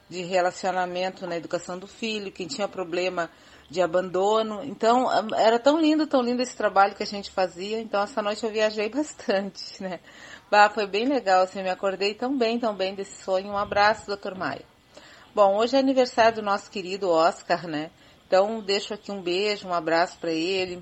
de 0.10 0.22
relacionamento 0.22 1.28
na 1.28 1.36
educação 1.36 1.78
do 1.78 1.88
filho, 1.88 2.32
quem 2.32 2.48
tinha 2.48 2.68
problema 2.68 3.30
de 3.70 3.82
abandono. 3.82 4.64
Então, 4.64 5.10
era 5.36 5.60
tão 5.60 5.80
lindo, 5.80 6.08
tão 6.08 6.22
lindo 6.22 6.42
esse 6.42 6.56
trabalho 6.56 6.96
que 6.96 7.04
a 7.04 7.08
gente 7.08 7.30
fazia. 7.30 7.80
Então, 7.80 8.02
essa 8.02 8.22
noite 8.22 8.44
eu 8.44 8.52
viajei 8.52 8.88
bastante, 8.94 9.82
né? 9.82 10.00
Bah, 10.50 10.70
foi 10.70 10.88
bem 10.88 11.06
legal, 11.06 11.44
assim, 11.44 11.62
me 11.62 11.70
acordei 11.70 12.14
tão 12.14 12.38
bem, 12.38 12.58
tão 12.58 12.74
bem 12.74 12.96
desse 12.96 13.22
sonho. 13.22 13.50
Um 13.50 13.58
abraço, 13.58 14.08
doutor 14.08 14.34
Maia. 14.34 14.64
Bom, 15.36 15.58
hoje 15.58 15.76
é 15.76 15.80
aniversário 15.80 16.36
do 16.36 16.42
nosso 16.42 16.72
querido 16.72 17.10
Oscar, 17.10 17.68
né? 17.68 17.92
Então, 18.26 18.62
deixo 18.62 18.94
aqui 18.94 19.12
um 19.12 19.22
beijo, 19.22 19.68
um 19.68 19.74
abraço 19.74 20.18
para 20.20 20.32
ele, 20.32 20.82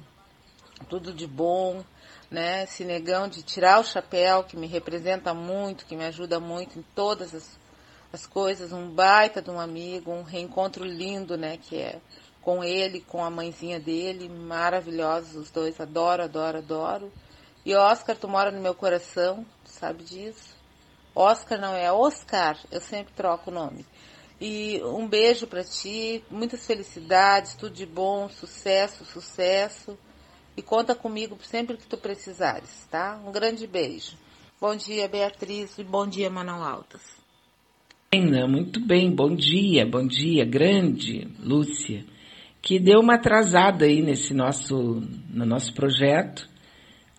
tudo 0.87 1.11
de 1.11 1.25
bom, 1.25 1.83
né? 2.29 2.65
Esse 2.65 2.85
negão 2.85 3.27
de 3.27 3.41
tirar 3.41 3.79
o 3.79 3.83
chapéu, 3.83 4.43
que 4.43 4.55
me 4.55 4.67
representa 4.67 5.33
muito, 5.33 5.87
que 5.87 5.95
me 5.95 6.05
ajuda 6.05 6.39
muito 6.39 6.77
em 6.77 6.85
todas 6.93 7.33
as, 7.33 7.59
as 8.13 8.27
coisas, 8.27 8.71
um 8.71 8.87
baita 8.87 9.41
de 9.41 9.49
um 9.49 9.59
amigo, 9.59 10.11
um 10.11 10.21
reencontro 10.21 10.85
lindo, 10.85 11.35
né? 11.35 11.57
Que 11.57 11.77
é 11.77 11.99
com 12.39 12.63
ele, 12.63 13.01
com 13.01 13.25
a 13.25 13.31
mãezinha 13.31 13.79
dele, 13.79 14.29
maravilhosos 14.29 15.35
os 15.35 15.49
dois, 15.49 15.81
adoro, 15.81 16.21
adoro, 16.21 16.59
adoro. 16.59 17.11
E 17.65 17.73
Oscar, 17.73 18.15
tu 18.15 18.27
mora 18.27 18.51
no 18.51 18.61
meu 18.61 18.75
coração, 18.75 19.43
sabe 19.75 20.03
disso. 20.03 20.55
Oscar 21.13 21.59
não 21.59 21.73
é 21.73 21.91
Oscar, 21.91 22.57
eu 22.71 22.81
sempre 22.81 23.13
troco 23.13 23.49
o 23.49 23.53
nome. 23.53 23.85
E 24.39 24.81
um 24.83 25.07
beijo 25.07 25.47
para 25.47 25.63
ti, 25.63 26.23
muitas 26.29 26.65
felicidades, 26.65 27.55
tudo 27.55 27.73
de 27.73 27.85
bom, 27.85 28.27
sucesso, 28.29 29.05
sucesso. 29.05 29.97
E 30.57 30.61
conta 30.61 30.95
comigo 30.95 31.37
sempre 31.41 31.77
que 31.77 31.85
tu 31.85 31.97
precisares, 31.97 32.87
tá? 32.89 33.19
Um 33.25 33.31
grande 33.31 33.67
beijo. 33.67 34.17
Bom 34.59 34.75
dia, 34.75 35.07
Beatriz, 35.07 35.77
e 35.77 35.83
bom 35.83 36.07
dia, 36.07 36.29
Manuel 36.29 36.63
Altas. 36.63 37.01
Muito 38.47 38.79
bem, 38.79 39.13
bom 39.13 39.35
dia, 39.35 39.85
bom 39.85 40.07
dia, 40.07 40.45
grande 40.45 41.27
Lúcia 41.39 42.05
que 42.65 42.79
deu 42.79 42.99
uma 42.99 43.13
atrasada 43.13 43.85
aí 43.85 44.01
nesse 44.01 44.33
nosso, 44.33 44.99
no 45.29 45.45
nosso 45.45 45.71
projeto, 45.71 46.49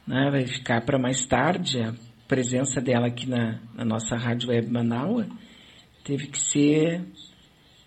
né? 0.04 0.28
vai 0.28 0.44
ficar 0.44 0.84
para 0.84 0.98
mais 0.98 1.24
tarde 1.24 1.80
a 1.80 1.94
presença 2.26 2.80
dela 2.80 3.06
aqui 3.06 3.28
na, 3.28 3.60
na 3.74 3.84
nossa 3.84 4.16
Rádio 4.16 4.50
Web 4.50 4.70
Manaus, 4.70 5.26
teve 6.04 6.28
que 6.28 6.38
ser, 6.38 7.04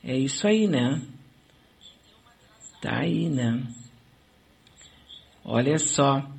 é 0.03 0.17
isso 0.17 0.47
aí, 0.47 0.67
né? 0.67 1.01
Tá 2.81 2.99
aí, 2.99 3.29
né? 3.29 3.61
Olha 5.43 5.77
só, 5.77 6.29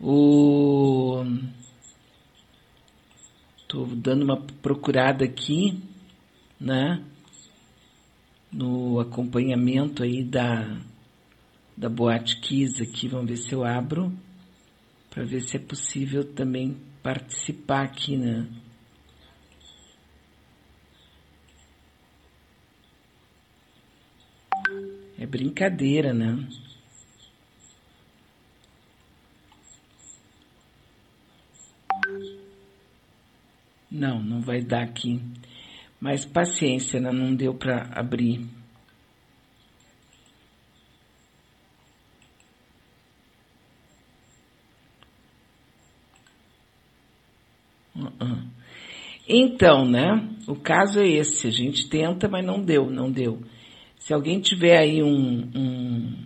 o... 0.00 1.24
Tô 3.68 3.84
dando 3.86 4.24
uma 4.24 4.40
procurada 4.62 5.24
aqui, 5.24 5.80
né? 6.60 7.04
no 8.52 8.98
acompanhamento 8.98 10.02
aí 10.02 10.24
da, 10.24 10.80
da 11.76 11.88
Boate 11.88 12.40
Kiss 12.40 12.82
aqui. 12.82 13.08
Vamos 13.08 13.28
ver 13.28 13.36
se 13.36 13.52
eu 13.52 13.64
abro 13.64 14.12
para 15.08 15.24
ver 15.24 15.40
se 15.40 15.56
é 15.56 15.60
possível 15.60 16.24
também 16.24 16.76
participar 17.02 17.84
aqui, 17.84 18.16
né? 18.16 18.46
É 25.18 25.26
brincadeira, 25.26 26.14
né? 26.14 26.48
Não, 33.90 34.22
não 34.22 34.40
vai 34.40 34.62
dar 34.62 34.82
aqui. 34.82 35.20
Mas 36.00 36.24
paciência, 36.24 37.00
né? 37.00 37.10
não 37.12 37.34
deu 37.34 37.54
para 37.54 37.90
abrir. 37.92 38.48
Então, 49.28 49.84
né? 49.84 50.28
O 50.48 50.56
caso 50.56 51.00
é 51.00 51.08
esse. 51.08 51.46
A 51.46 51.50
gente 51.50 51.88
tenta, 51.88 52.28
mas 52.28 52.44
não 52.44 52.60
deu, 52.60 52.90
não 52.90 53.10
deu. 53.10 53.40
Se 53.98 54.12
alguém 54.12 54.40
tiver 54.40 54.78
aí 54.78 55.02
um, 55.02 55.48
um, 55.54 56.16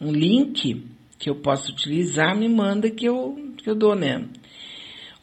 um 0.00 0.12
link 0.12 0.84
que 1.18 1.28
eu 1.28 1.36
possa 1.36 1.70
utilizar, 1.72 2.36
me 2.36 2.48
manda 2.48 2.90
que 2.90 3.06
eu, 3.06 3.36
que 3.56 3.68
eu 3.68 3.74
dou, 3.74 3.96
né? 3.96 4.28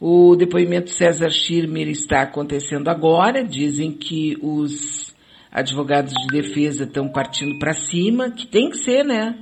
O 0.00 0.34
depoimento 0.34 0.90
César 0.90 1.30
Schirmer 1.30 1.88
está 1.88 2.22
acontecendo 2.22 2.88
agora. 2.88 3.44
Dizem 3.44 3.92
que 3.92 4.36
os 4.42 5.14
advogados 5.50 6.12
de 6.12 6.26
defesa 6.26 6.84
estão 6.84 7.08
partindo 7.08 7.58
para 7.58 7.72
cima, 7.72 8.30
que 8.30 8.46
tem 8.46 8.68
que 8.68 8.78
ser, 8.78 9.04
né? 9.04 9.38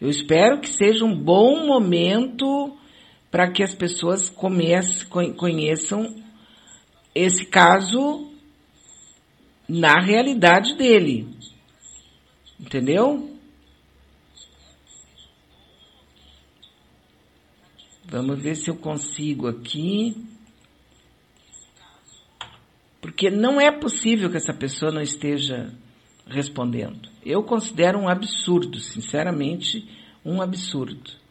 Eu 0.00 0.10
espero 0.10 0.60
que 0.60 0.68
seja 0.68 1.04
um 1.04 1.14
bom 1.14 1.66
momento 1.66 2.76
para 3.36 3.50
que 3.50 3.62
as 3.62 3.74
pessoas 3.74 4.30
comece, 4.30 5.04
conheçam 5.04 6.24
esse 7.14 7.44
caso 7.44 8.32
na 9.68 10.00
realidade 10.00 10.74
dele. 10.74 11.28
Entendeu? 12.58 13.38
Vamos 18.06 18.40
ver 18.40 18.56
se 18.56 18.70
eu 18.70 18.76
consigo 18.76 19.48
aqui. 19.48 20.16
Porque 23.02 23.28
não 23.28 23.60
é 23.60 23.70
possível 23.70 24.30
que 24.30 24.38
essa 24.38 24.54
pessoa 24.54 24.90
não 24.90 25.02
esteja 25.02 25.74
respondendo. 26.26 27.10
Eu 27.22 27.42
considero 27.42 27.98
um 27.98 28.08
absurdo, 28.08 28.80
sinceramente, 28.80 29.86
um 30.24 30.40
absurdo. 30.40 31.25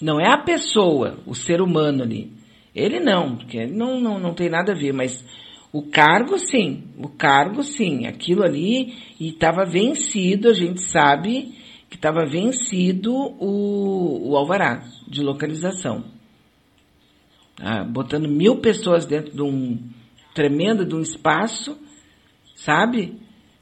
Não 0.00 0.20
é 0.20 0.28
a 0.28 0.38
pessoa, 0.38 1.18
o 1.26 1.34
ser 1.34 1.60
humano 1.60 2.02
ali. 2.02 2.32
Ele 2.74 3.00
não, 3.00 3.36
porque 3.36 3.66
não, 3.66 4.00
não, 4.00 4.18
não 4.18 4.34
tem 4.34 4.48
nada 4.48 4.72
a 4.72 4.74
ver, 4.74 4.92
mas 4.92 5.24
o 5.72 5.82
cargo 5.82 6.38
sim, 6.38 6.84
o 6.98 7.08
cargo 7.08 7.62
sim, 7.62 8.06
aquilo 8.06 8.44
ali 8.44 8.94
e 9.18 9.28
estava 9.28 9.64
vencido, 9.64 10.48
a 10.48 10.54
gente 10.54 10.80
sabe 10.82 11.54
que 11.90 11.96
estava 11.96 12.24
vencido 12.26 13.12
o, 13.12 14.30
o 14.30 14.36
alvará 14.36 14.84
de 15.08 15.22
localização. 15.22 16.04
Ah, 17.60 17.82
botando 17.82 18.28
mil 18.28 18.60
pessoas 18.60 19.04
dentro 19.04 19.34
de 19.34 19.42
um 19.42 19.78
tremendo 20.32 20.86
de 20.86 20.94
um 20.94 21.00
espaço, 21.00 21.76
sabe? 22.54 23.18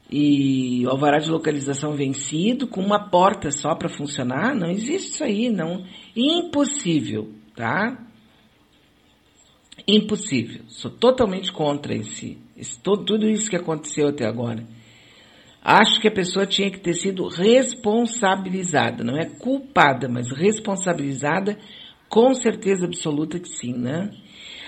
E 0.09 0.85
o 0.85 0.89
alvará 0.89 1.17
de 1.17 1.29
localização 1.29 1.93
vencido, 1.93 2.67
com 2.67 2.81
uma 2.81 3.09
porta 3.09 3.51
só 3.51 3.75
para 3.75 3.89
funcionar, 3.89 4.55
não 4.55 4.69
existe 4.69 5.11
isso 5.11 5.23
aí, 5.23 5.49
não. 5.49 5.83
Impossível, 6.15 7.29
tá? 7.55 8.05
Impossível. 9.85 10.61
Sou 10.69 10.89
totalmente 10.89 11.51
contra 11.51 11.93
esse, 11.93 12.37
esse 12.55 12.79
todo, 12.79 13.03
tudo 13.03 13.27
isso 13.27 13.49
que 13.49 13.55
aconteceu 13.57 14.07
até 14.07 14.25
agora. 14.25 14.63
Acho 15.61 15.99
que 15.99 16.07
a 16.07 16.11
pessoa 16.11 16.45
tinha 16.45 16.71
que 16.71 16.79
ter 16.79 16.93
sido 16.93 17.27
responsabilizada, 17.27 19.03
não 19.03 19.17
é 19.17 19.25
culpada, 19.25 20.07
mas 20.07 20.31
responsabilizada, 20.31 21.57
com 22.07 22.33
certeza 22.33 22.85
absoluta 22.85 23.37
que 23.37 23.49
sim, 23.49 23.73
né? 23.73 24.09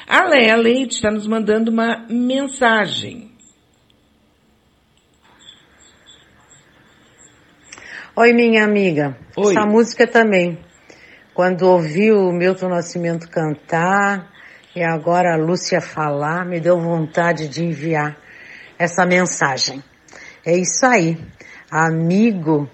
A 0.06 0.28
Leia 0.28 0.58
Leite 0.58 0.96
está 0.96 1.10
nos 1.10 1.26
mandando 1.26 1.72
uma 1.72 2.06
mensagem. 2.10 3.29
Oi, 8.22 8.34
minha 8.34 8.66
amiga. 8.66 9.16
Oi. 9.38 9.56
Essa 9.56 9.66
música 9.66 10.06
também. 10.06 10.60
Quando 11.34 11.62
ouvi 11.62 12.12
o 12.12 12.34
Milton 12.34 12.68
Nascimento 12.68 13.30
cantar 13.30 14.30
e 14.76 14.84
agora 14.84 15.36
a 15.36 15.38
Lúcia 15.38 15.80
falar, 15.80 16.46
me 16.46 16.60
deu 16.60 16.78
vontade 16.82 17.48
de 17.48 17.64
enviar 17.64 18.18
essa 18.78 19.06
mensagem. 19.06 19.82
É 20.46 20.54
isso 20.54 20.86
aí. 20.86 21.18
Amigo, 21.72 22.70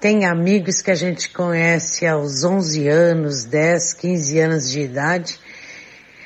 tem 0.00 0.24
amigos 0.24 0.80
que 0.80 0.90
a 0.90 0.94
gente 0.94 1.28
conhece 1.28 2.06
aos 2.06 2.42
11 2.42 2.88
anos, 2.88 3.44
10, 3.44 3.92
15 3.92 4.38
anos 4.38 4.70
de 4.70 4.80
idade, 4.80 5.38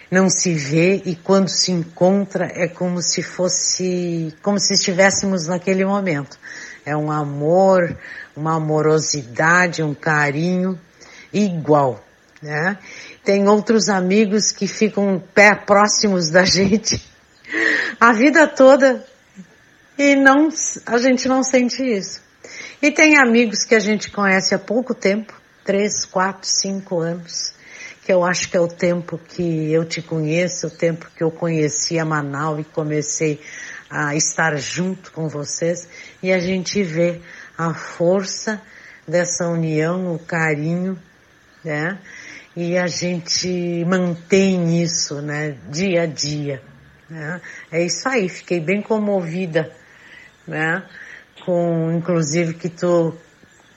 não 0.09 0.31
se 0.31 0.55
vê 0.55 1.03
e 1.05 1.17
quando 1.17 1.49
se 1.49 1.73
encontra 1.73 2.49
é 2.55 2.69
como 2.69 3.03
se 3.03 3.25
fosse, 3.25 4.33
como 4.41 4.61
se 4.61 4.75
estivéssemos 4.75 5.49
naquele 5.49 5.85
momento. 5.85 6.39
É 6.85 6.97
um 6.97 7.11
amor, 7.11 7.99
uma 8.37 8.57
amorosidade, 8.57 9.83
um 9.83 9.95
carinho 9.95 10.79
igual, 11.33 12.05
né? 12.43 12.79
Tem 13.25 13.49
outros 13.49 13.89
amigos 13.89 14.53
que 14.53 14.67
ficam 14.69 15.23
pé 15.35 15.55
próximos 15.55 16.31
da 16.31 16.45
gente 16.47 17.03
a 18.01 18.13
vida 18.13 18.47
toda 18.47 19.05
e 19.99 20.15
não, 20.15 20.49
a 20.85 20.99
gente 20.99 21.29
não 21.29 21.43
sente 21.43 21.83
isso. 21.83 22.21
E 22.81 22.91
tem 22.91 23.17
amigos 23.17 23.65
que 23.65 23.75
a 23.75 23.81
gente 23.81 24.11
conhece 24.11 24.55
há 24.55 24.59
pouco 24.59 24.95
tempo, 24.95 25.33
três, 25.65 26.05
quatro, 26.05 26.47
cinco 26.47 27.01
anos, 27.01 27.55
que 28.05 28.13
eu 28.13 28.25
acho 28.25 28.51
que 28.51 28.57
é 28.57 28.61
o 28.61 28.69
tempo 28.69 29.19
que 29.19 29.73
eu 29.73 29.85
te 29.85 30.03
conheço, 30.03 30.67
o 30.67 30.71
tempo 30.71 31.11
que 31.17 31.25
eu 31.25 31.31
conheci 31.31 31.99
a 31.99 32.05
Manaus 32.05 32.61
e 32.61 32.65
comecei 32.65 33.41
a 33.89 34.15
estar 34.15 34.57
junto 34.57 35.11
com 35.13 35.29
vocês, 35.29 35.89
e 36.23 36.33
a 36.33 36.39
gente 36.39 36.83
vê 36.83 37.21
a 37.57 37.75
força 37.75 38.61
dessa 39.07 39.49
união, 39.49 40.15
o 40.15 40.19
carinho, 40.19 40.99
né? 41.65 41.99
E 42.55 42.77
a 42.77 42.87
gente 42.87 43.85
mantém 43.87 44.83
isso, 44.83 45.21
né? 45.21 45.57
Dia 45.69 46.03
a 46.03 46.07
dia. 46.07 46.63
Né? 47.09 47.41
É 47.71 47.85
isso 47.85 48.09
aí, 48.09 48.29
fiquei 48.29 48.61
bem 48.61 48.83
comovida 48.83 49.71
né? 50.47 50.83
com, 51.45 51.93
inclusive, 51.93 52.55
que 52.55 52.69
tu 52.69 53.15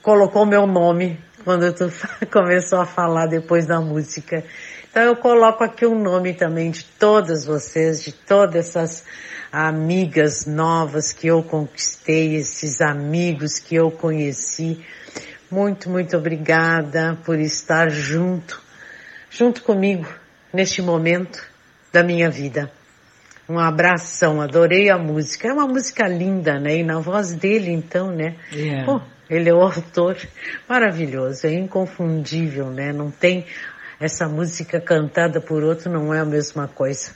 colocou 0.01 0.45
meu 0.45 0.65
nome 0.65 1.19
quando 1.43 1.71
tu 1.73 1.91
começou 2.31 2.79
a 2.79 2.85
falar 2.85 3.27
depois 3.27 3.65
da 3.65 3.79
música. 3.81 4.43
Então 4.89 5.03
eu 5.03 5.15
coloco 5.15 5.63
aqui 5.63 5.85
o 5.85 5.95
nome 5.95 6.33
também 6.33 6.71
de 6.71 6.83
todas 6.83 7.45
vocês, 7.45 8.03
de 8.03 8.11
todas 8.11 8.67
essas 8.67 9.05
amigas 9.51 10.45
novas 10.45 11.11
que 11.11 11.27
eu 11.27 11.43
conquistei, 11.43 12.35
esses 12.35 12.81
amigos 12.81 13.59
que 13.59 13.75
eu 13.75 13.89
conheci. 13.91 14.83
Muito, 15.49 15.89
muito 15.89 16.15
obrigada 16.15 17.17
por 17.25 17.39
estar 17.39 17.89
junto, 17.89 18.61
junto 19.29 19.63
comigo 19.63 20.07
neste 20.53 20.81
momento 20.81 21.43
da 21.91 22.03
minha 22.03 22.29
vida. 22.29 22.71
Um 23.47 23.57
abração, 23.57 24.41
adorei 24.41 24.91
a 24.91 24.97
música. 24.97 25.47
É 25.47 25.53
uma 25.53 25.67
música 25.67 26.07
linda, 26.07 26.59
né? 26.59 26.77
E 26.77 26.83
na 26.83 26.99
voz 26.99 27.33
dele, 27.33 27.71
então, 27.71 28.11
né? 28.11 28.35
Yeah. 28.51 28.85
Pô, 28.85 29.01
ele 29.27 29.49
é 29.49 29.53
o 29.53 29.61
autor 29.61 30.17
maravilhoso, 30.67 31.47
é 31.47 31.53
inconfundível, 31.53 32.69
né? 32.69 32.93
Não 32.93 33.09
tem 33.09 33.45
essa 33.99 34.27
música 34.27 34.79
cantada 34.79 35.41
por 35.41 35.63
outro, 35.63 35.91
não 35.91 36.13
é 36.13 36.19
a 36.19 36.25
mesma 36.25 36.67
coisa. 36.67 37.13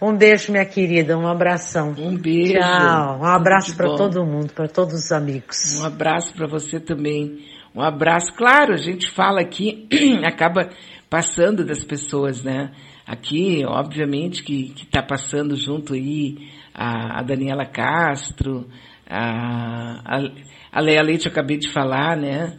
Um 0.00 0.16
beijo, 0.16 0.50
minha 0.50 0.64
querida, 0.64 1.16
um 1.16 1.28
abração. 1.28 1.94
Um 1.96 2.16
beijo. 2.16 2.54
Tchau. 2.54 3.20
Um 3.20 3.24
abraço 3.24 3.76
para 3.76 3.94
todo 3.94 4.26
mundo, 4.26 4.52
para 4.52 4.66
todos 4.66 4.94
os 4.94 5.12
amigos. 5.12 5.80
Um 5.80 5.86
abraço 5.86 6.34
para 6.34 6.46
você 6.48 6.80
também. 6.80 7.46
Um 7.74 7.80
abraço. 7.80 8.32
Claro, 8.34 8.74
a 8.74 8.78
gente 8.78 9.10
fala 9.12 9.40
aqui, 9.40 9.88
acaba 10.26 10.70
passando 11.08 11.64
das 11.64 11.84
pessoas, 11.84 12.42
né? 12.42 12.72
Aqui, 13.06 13.64
obviamente, 13.64 14.42
que, 14.42 14.70
que 14.70 14.86
tá 14.86 15.02
passando 15.02 15.54
junto 15.56 15.94
aí 15.94 16.48
a, 16.74 17.20
a 17.20 17.22
Daniela 17.22 17.64
Castro, 17.64 18.68
a, 19.08 20.16
a, 20.16 20.30
a 20.72 20.80
Leia 20.80 21.02
Leite, 21.02 21.26
eu 21.26 21.32
acabei 21.32 21.58
de 21.58 21.70
falar, 21.72 22.16
né? 22.16 22.58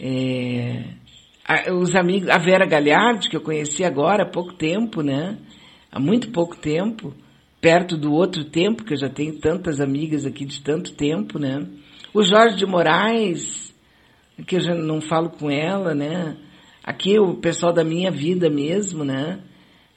É, 0.00 0.84
a- 1.44 1.72
os 1.72 1.94
amigos, 1.94 2.28
a 2.28 2.38
Vera 2.38 2.66
Galhardi, 2.66 3.28
que 3.28 3.36
eu 3.36 3.40
conheci 3.42 3.84
agora 3.84 4.22
há 4.22 4.30
pouco 4.30 4.54
tempo, 4.54 5.02
né? 5.02 5.36
Há 5.92 6.00
muito 6.00 6.30
pouco 6.30 6.56
tempo, 6.56 7.14
perto 7.60 7.96
do 7.96 8.12
outro 8.12 8.44
tempo, 8.44 8.84
que 8.84 8.94
eu 8.94 8.98
já 8.98 9.08
tenho 9.08 9.38
tantas 9.38 9.80
amigas 9.80 10.26
aqui 10.26 10.44
de 10.44 10.62
tanto 10.62 10.94
tempo, 10.94 11.38
né? 11.38 11.66
O 12.12 12.22
Jorge 12.22 12.56
de 12.56 12.66
Moraes, 12.66 13.74
que 14.46 14.56
eu 14.56 14.60
já 14.60 14.74
não 14.74 15.00
falo 15.00 15.30
com 15.30 15.50
ela, 15.50 15.94
né? 15.94 16.36
Aqui 16.82 17.18
o 17.18 17.34
pessoal 17.34 17.72
da 17.72 17.84
minha 17.84 18.10
vida 18.10 18.50
mesmo, 18.50 19.04
né? 19.04 19.40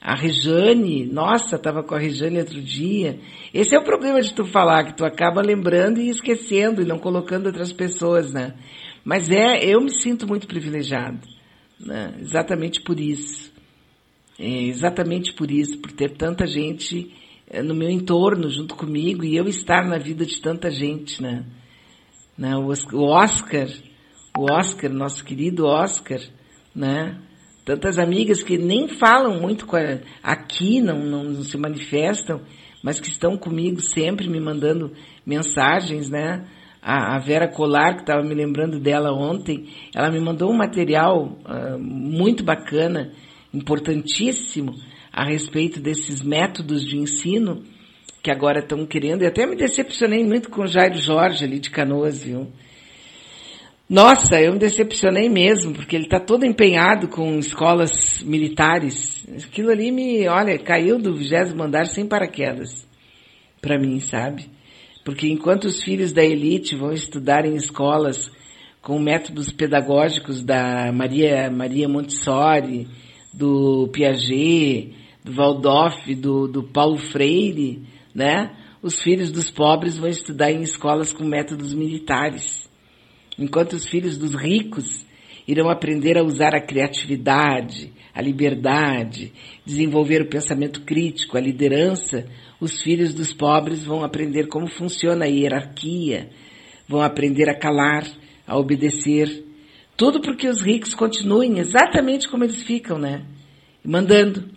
A 0.00 0.14
Rejane, 0.14 1.04
nossa, 1.06 1.58
tava 1.58 1.82
com 1.82 1.94
a 1.94 1.98
Rejane 1.98 2.38
outro 2.38 2.62
dia. 2.62 3.18
Esse 3.52 3.74
é 3.74 3.78
o 3.78 3.84
problema 3.84 4.20
de 4.20 4.32
tu 4.32 4.44
falar, 4.44 4.84
que 4.84 4.96
tu 4.96 5.04
acaba 5.04 5.42
lembrando 5.42 6.00
e 6.00 6.08
esquecendo 6.08 6.80
e 6.80 6.84
não 6.84 6.98
colocando 6.98 7.46
outras 7.46 7.72
pessoas, 7.72 8.32
né? 8.32 8.54
Mas 9.04 9.30
é, 9.30 9.64
eu 9.64 9.80
me 9.80 9.90
sinto 9.90 10.26
muito 10.26 10.46
privilegiado, 10.46 11.18
né? 11.80 12.14
Exatamente 12.20 12.80
por 12.82 12.98
isso. 12.98 13.52
É 14.38 14.62
exatamente 14.64 15.32
por 15.34 15.50
isso, 15.50 15.78
por 15.78 15.90
ter 15.92 16.16
tanta 16.16 16.46
gente 16.46 17.12
eh, 17.48 17.62
no 17.62 17.74
meu 17.74 17.90
entorno 17.90 18.48
junto 18.48 18.76
comigo 18.76 19.24
e 19.24 19.36
eu 19.36 19.48
estar 19.48 19.84
na 19.86 19.98
vida 19.98 20.24
de 20.24 20.40
tanta 20.40 20.70
gente, 20.70 21.20
né? 21.20 21.44
né? 22.36 22.56
O 22.56 22.66
Os- 22.66 22.86
o 22.92 23.02
Oscar, 23.02 23.68
o 24.36 24.50
Oscar, 24.52 24.92
nosso 24.92 25.24
querido 25.24 25.66
Oscar, 25.66 26.20
né? 26.74 27.18
Tantas 27.64 27.98
amigas 27.98 28.42
que 28.42 28.56
nem 28.56 28.88
falam 28.88 29.40
muito 29.40 29.66
a- 29.76 29.98
aqui, 30.22 30.80
não, 30.80 30.98
não, 31.04 31.24
não 31.24 31.42
se 31.42 31.56
manifestam, 31.58 32.40
mas 32.82 33.00
que 33.00 33.08
estão 33.08 33.36
comigo 33.36 33.80
sempre 33.80 34.28
me 34.28 34.38
mandando 34.40 34.92
mensagens, 35.26 36.08
né? 36.08 36.46
A, 36.90 37.16
a 37.16 37.18
Vera 37.18 37.46
Colar, 37.46 37.96
que 37.96 38.00
estava 38.00 38.22
me 38.22 38.34
lembrando 38.34 38.80
dela 38.80 39.12
ontem, 39.12 39.66
ela 39.94 40.10
me 40.10 40.18
mandou 40.18 40.50
um 40.50 40.56
material 40.56 41.36
ah, 41.44 41.76
muito 41.78 42.42
bacana, 42.42 43.12
importantíssimo, 43.52 44.74
a 45.12 45.22
respeito 45.22 45.80
desses 45.80 46.22
métodos 46.22 46.82
de 46.86 46.96
ensino 46.96 47.62
que 48.22 48.30
agora 48.30 48.60
estão 48.60 48.86
querendo, 48.86 49.22
e 49.22 49.26
até 49.26 49.44
me 49.44 49.54
decepcionei 49.54 50.24
muito 50.24 50.48
com 50.48 50.62
o 50.62 50.66
Jairo 50.66 50.98
Jorge 50.98 51.44
ali 51.44 51.58
de 51.58 51.68
Canoas, 51.68 52.24
viu? 52.24 52.48
Nossa, 53.86 54.40
eu 54.40 54.54
me 54.54 54.58
decepcionei 54.58 55.28
mesmo, 55.28 55.74
porque 55.74 55.94
ele 55.94 56.04
está 56.04 56.18
todo 56.18 56.46
empenhado 56.46 57.08
com 57.08 57.38
escolas 57.38 58.22
militares. 58.22 59.26
Aquilo 59.46 59.70
ali 59.70 59.92
me, 59.92 60.26
olha, 60.26 60.58
caiu 60.58 60.98
do 60.98 61.14
vigésimo 61.14 61.62
andar 61.62 61.86
sem 61.86 62.06
paraquedas, 62.06 62.88
para 63.60 63.78
mim, 63.78 64.00
sabe? 64.00 64.56
Porque 65.08 65.26
enquanto 65.26 65.64
os 65.64 65.82
filhos 65.82 66.12
da 66.12 66.22
elite 66.22 66.76
vão 66.76 66.92
estudar 66.92 67.46
em 67.46 67.56
escolas 67.56 68.30
com 68.82 68.98
métodos 68.98 69.50
pedagógicos 69.50 70.42
da 70.44 70.92
Maria, 70.92 71.50
Maria 71.50 71.88
Montessori, 71.88 72.86
do 73.32 73.88
Piaget, 73.90 74.94
do 75.24 75.32
Waldorf, 75.32 76.14
do, 76.14 76.46
do 76.46 76.62
Paulo 76.62 76.98
Freire, 76.98 77.86
né? 78.14 78.54
Os 78.82 79.00
filhos 79.00 79.32
dos 79.32 79.50
pobres 79.50 79.96
vão 79.96 80.10
estudar 80.10 80.52
em 80.52 80.60
escolas 80.60 81.10
com 81.10 81.24
métodos 81.24 81.72
militares 81.72 82.68
enquanto 83.38 83.72
os 83.72 83.86
filhos 83.86 84.18
dos 84.18 84.34
ricos 84.34 85.06
irão 85.46 85.70
aprender 85.70 86.18
a 86.18 86.22
usar 86.22 86.54
a 86.54 86.60
criatividade, 86.60 87.94
a 88.18 88.20
liberdade, 88.20 89.32
desenvolver 89.64 90.20
o 90.22 90.28
pensamento 90.28 90.80
crítico, 90.80 91.36
a 91.36 91.40
liderança, 91.40 92.26
os 92.60 92.82
filhos 92.82 93.14
dos 93.14 93.32
pobres 93.32 93.84
vão 93.84 94.02
aprender 94.02 94.48
como 94.48 94.66
funciona 94.66 95.24
a 95.24 95.28
hierarquia, 95.28 96.28
vão 96.88 97.00
aprender 97.00 97.48
a 97.48 97.56
calar, 97.56 98.04
a 98.44 98.58
obedecer. 98.58 99.44
Tudo 99.96 100.20
porque 100.20 100.48
os 100.48 100.60
ricos 100.60 100.96
continuem 100.96 101.60
exatamente 101.60 102.28
como 102.28 102.42
eles 102.42 102.60
ficam, 102.60 102.98
né? 102.98 103.24
Mandando. 103.84 104.50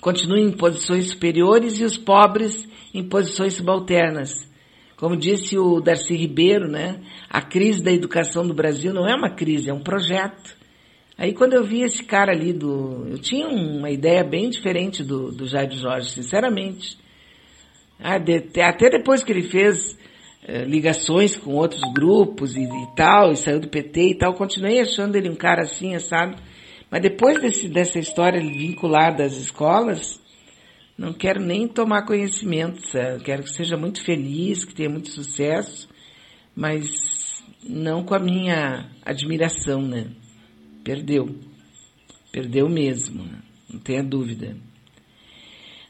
Continuem 0.00 0.44
em 0.44 0.52
posições 0.52 1.08
superiores 1.08 1.80
e 1.80 1.84
os 1.84 1.98
pobres 1.98 2.68
em 2.94 3.02
posições 3.02 3.54
subalternas. 3.54 4.48
Como 4.96 5.16
disse 5.16 5.58
o 5.58 5.80
Darcy 5.80 6.14
Ribeiro, 6.14 6.68
né? 6.68 7.00
A 7.28 7.42
crise 7.42 7.82
da 7.82 7.90
educação 7.90 8.46
do 8.46 8.54
Brasil 8.54 8.94
não 8.94 9.04
é 9.04 9.16
uma 9.16 9.30
crise, 9.30 9.68
é 9.68 9.74
um 9.74 9.82
projeto. 9.82 10.61
Aí 11.22 11.32
quando 11.32 11.52
eu 11.52 11.62
vi 11.62 11.82
esse 11.82 12.02
cara 12.02 12.32
ali 12.32 12.52
do. 12.52 13.06
Eu 13.08 13.16
tinha 13.16 13.46
uma 13.46 13.88
ideia 13.88 14.24
bem 14.24 14.50
diferente 14.50 15.04
do, 15.04 15.30
do 15.30 15.46
Jair 15.46 15.70
Jorge, 15.70 16.10
sinceramente. 16.10 16.98
Ah, 18.00 18.16
até 18.16 18.90
depois 18.90 19.22
que 19.22 19.30
ele 19.30 19.44
fez 19.44 19.96
eh, 20.44 20.64
ligações 20.64 21.36
com 21.36 21.54
outros 21.54 21.80
grupos 21.94 22.56
e, 22.56 22.64
e 22.64 22.96
tal, 22.96 23.30
e 23.30 23.36
saiu 23.36 23.60
do 23.60 23.68
PT 23.68 24.02
e 24.08 24.18
tal, 24.18 24.34
continuei 24.34 24.80
achando 24.80 25.14
ele 25.14 25.30
um 25.30 25.36
cara 25.36 25.62
assim, 25.62 25.96
sabe? 26.00 26.34
Mas 26.90 27.00
depois 27.00 27.40
desse, 27.40 27.68
dessa 27.68 28.00
história 28.00 28.40
vinculada 28.40 29.22
às 29.22 29.36
escolas, 29.36 30.20
não 30.98 31.12
quero 31.12 31.40
nem 31.40 31.68
tomar 31.68 32.04
conhecimento, 32.04 32.84
sabe? 32.88 33.22
quero 33.22 33.44
que 33.44 33.50
seja 33.50 33.76
muito 33.76 34.04
feliz, 34.04 34.64
que 34.64 34.74
tenha 34.74 34.90
muito 34.90 35.10
sucesso, 35.10 35.88
mas 36.52 36.90
não 37.62 38.02
com 38.02 38.16
a 38.16 38.18
minha 38.18 38.90
admiração, 39.04 39.80
né? 39.80 40.08
Perdeu. 40.84 41.28
Perdeu 42.32 42.68
mesmo, 42.68 43.24
não 43.70 43.78
tenha 43.78 44.02
dúvida. 44.02 44.56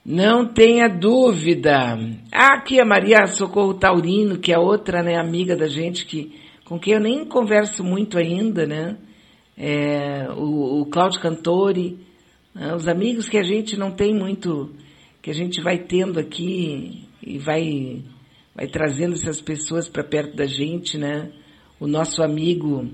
Não 0.04 0.44
tenha 0.46 0.88
dúvida. 0.88 1.96
Ah, 2.32 2.56
aqui 2.56 2.80
a 2.80 2.84
Maria 2.84 3.26
Socorro 3.26 3.74
Taurino, 3.74 4.38
que 4.38 4.52
é 4.52 4.58
outra, 4.58 5.02
né, 5.02 5.16
amiga 5.16 5.56
da 5.56 5.68
gente, 5.68 6.04
que, 6.04 6.34
com 6.64 6.78
quem 6.78 6.94
eu 6.94 7.00
nem 7.00 7.24
converso 7.24 7.84
muito 7.84 8.18
ainda, 8.18 8.66
né? 8.66 8.98
É, 9.56 10.28
o, 10.36 10.80
o 10.80 10.86
Cláudio 10.86 11.20
Cantori, 11.20 11.98
né? 12.52 12.74
os 12.74 12.88
amigos 12.88 13.28
que 13.28 13.38
a 13.38 13.44
gente 13.44 13.76
não 13.76 13.92
tem 13.92 14.12
muito, 14.12 14.74
que 15.22 15.30
a 15.30 15.34
gente 15.34 15.62
vai 15.62 15.78
tendo 15.78 16.18
aqui 16.18 17.06
e 17.24 17.38
vai, 17.38 18.02
vai 18.54 18.66
trazendo 18.66 19.12
essas 19.12 19.40
pessoas 19.40 19.88
para 19.88 20.02
perto 20.02 20.34
da 20.34 20.46
gente, 20.46 20.98
né? 20.98 21.30
O 21.78 21.86
nosso 21.86 22.22
amigo 22.22 22.90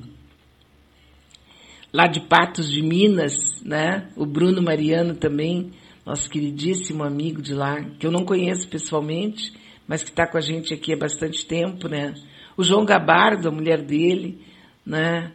lá 1.92 2.06
de 2.06 2.20
Patos 2.20 2.70
de 2.70 2.82
Minas, 2.82 3.62
né? 3.64 4.08
O 4.16 4.26
Bruno 4.26 4.62
Mariano 4.62 5.14
também, 5.14 5.72
nosso 6.04 6.28
queridíssimo 6.28 7.02
amigo 7.02 7.40
de 7.40 7.54
lá, 7.54 7.82
que 7.98 8.06
eu 8.06 8.10
não 8.10 8.24
conheço 8.24 8.68
pessoalmente, 8.68 9.52
mas 9.86 10.02
que 10.02 10.10
está 10.10 10.26
com 10.26 10.36
a 10.36 10.40
gente 10.40 10.74
aqui 10.74 10.92
há 10.92 10.96
bastante 10.96 11.46
tempo, 11.46 11.88
né? 11.88 12.14
O 12.56 12.62
João 12.62 12.84
Gabardo, 12.84 13.48
a 13.48 13.52
mulher 13.52 13.82
dele, 13.82 14.44
né? 14.84 15.32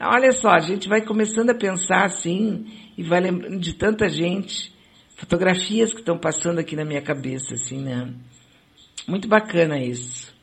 Olha 0.00 0.32
só, 0.32 0.50
a 0.50 0.60
gente 0.60 0.88
vai 0.88 1.04
começando 1.04 1.50
a 1.50 1.54
pensar 1.54 2.04
assim 2.04 2.66
e 2.96 3.02
vai 3.02 3.20
lembrando 3.20 3.58
de 3.58 3.74
tanta 3.74 4.08
gente, 4.08 4.72
fotografias 5.16 5.92
que 5.92 6.00
estão 6.00 6.18
passando 6.18 6.58
aqui 6.58 6.74
na 6.74 6.84
minha 6.84 7.02
cabeça, 7.02 7.54
assim, 7.54 7.82
né? 7.82 8.10
Muito 9.06 9.28
bacana 9.28 9.78
isso. 9.78 10.34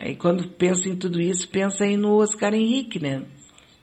Aí 0.00 0.16
quando 0.16 0.48
penso 0.48 0.88
em 0.88 0.96
tudo 0.96 1.20
isso, 1.20 1.48
pensa 1.48 1.84
aí 1.84 1.96
no 1.96 2.16
Oscar 2.16 2.52
Henrique, 2.54 2.98
né? 2.98 3.22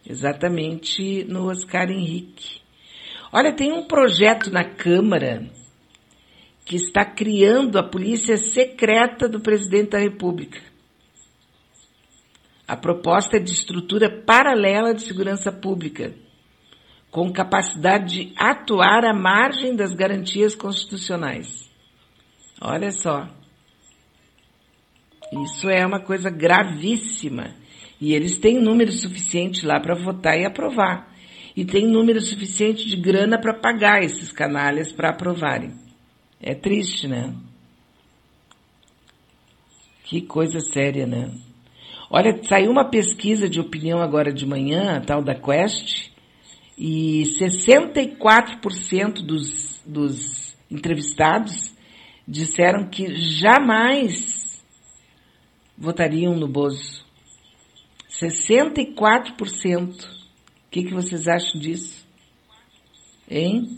Exatamente 0.10 1.24
no 1.26 1.52
Oscar 1.52 1.92
Henrique. 1.92 2.62
Olha, 3.32 3.56
tem 3.56 3.72
um 3.72 3.86
projeto 3.86 4.50
na 4.50 4.64
Câmara 4.64 5.48
que 6.66 6.76
está 6.76 7.06
criando 7.06 7.78
a 7.78 7.84
polícia 7.84 8.36
secreta 8.36 9.30
do 9.30 9.40
presidente 9.40 9.92
da 9.92 10.00
República. 10.00 10.60
A 12.68 12.76
proposta 12.76 13.38
é 13.38 13.40
de 13.40 13.52
estrutura 13.52 14.10
paralela 14.10 14.96
de 14.96 15.04
segurança 15.04 15.52
pública, 15.52 16.12
com 17.12 17.32
capacidade 17.32 18.26
de 18.26 18.34
atuar 18.36 19.06
à 19.06 19.14
margem 19.14 19.76
das 19.76 19.94
garantias 19.94 20.56
constitucionais. 20.56 21.70
Olha 22.60 22.92
só. 22.92 23.28
Isso 25.46 25.70
é 25.70 25.86
uma 25.86 26.00
coisa 26.00 26.32
gravíssima. 26.32 27.59
E 28.00 28.14
eles 28.14 28.38
têm 28.38 28.62
número 28.62 28.92
suficiente 28.92 29.66
lá 29.66 29.80
para 29.80 29.96
votar 29.96 30.40
e 30.40 30.46
aprovar. 30.46 31.14
E 31.56 31.66
tem 31.66 31.86
número 31.88 32.22
suficiente 32.22 32.88
de 32.88 32.96
grana 32.96 33.40
para 33.40 33.54
pagar 33.54 34.04
esses 34.04 34.32
canalhas 34.32 34.92
para 34.92 35.10
aprovarem. 35.10 35.74
É 36.42 36.56
triste, 36.56 37.08
né? 37.08 37.36
Que 40.06 40.22
coisa 40.22 40.60
séria, 40.60 41.06
né? 41.06 41.32
Olha, 42.10 42.42
saiu 42.44 42.72
uma 42.72 42.90
pesquisa 42.90 43.48
de 43.50 43.60
opinião 43.60 44.02
agora 44.02 44.34
de 44.34 44.46
manhã, 44.46 44.98
a 44.98 45.02
tal 45.02 45.22
da 45.22 45.36
Quest, 45.36 46.10
e 46.78 47.24
64% 47.40 49.22
dos, 49.22 49.84
dos 49.86 50.56
entrevistados 50.72 51.76
disseram 52.26 52.88
que 52.90 53.14
jamais 53.16 54.64
votariam 55.78 56.36
no 56.36 56.48
Bozo. 56.48 57.09
64%. 58.22 60.06
O 60.06 60.72
que, 60.72 60.84
que 60.84 60.94
vocês 60.94 61.28
acham 61.28 61.60
disso? 61.60 62.08
Hein? 63.30 63.78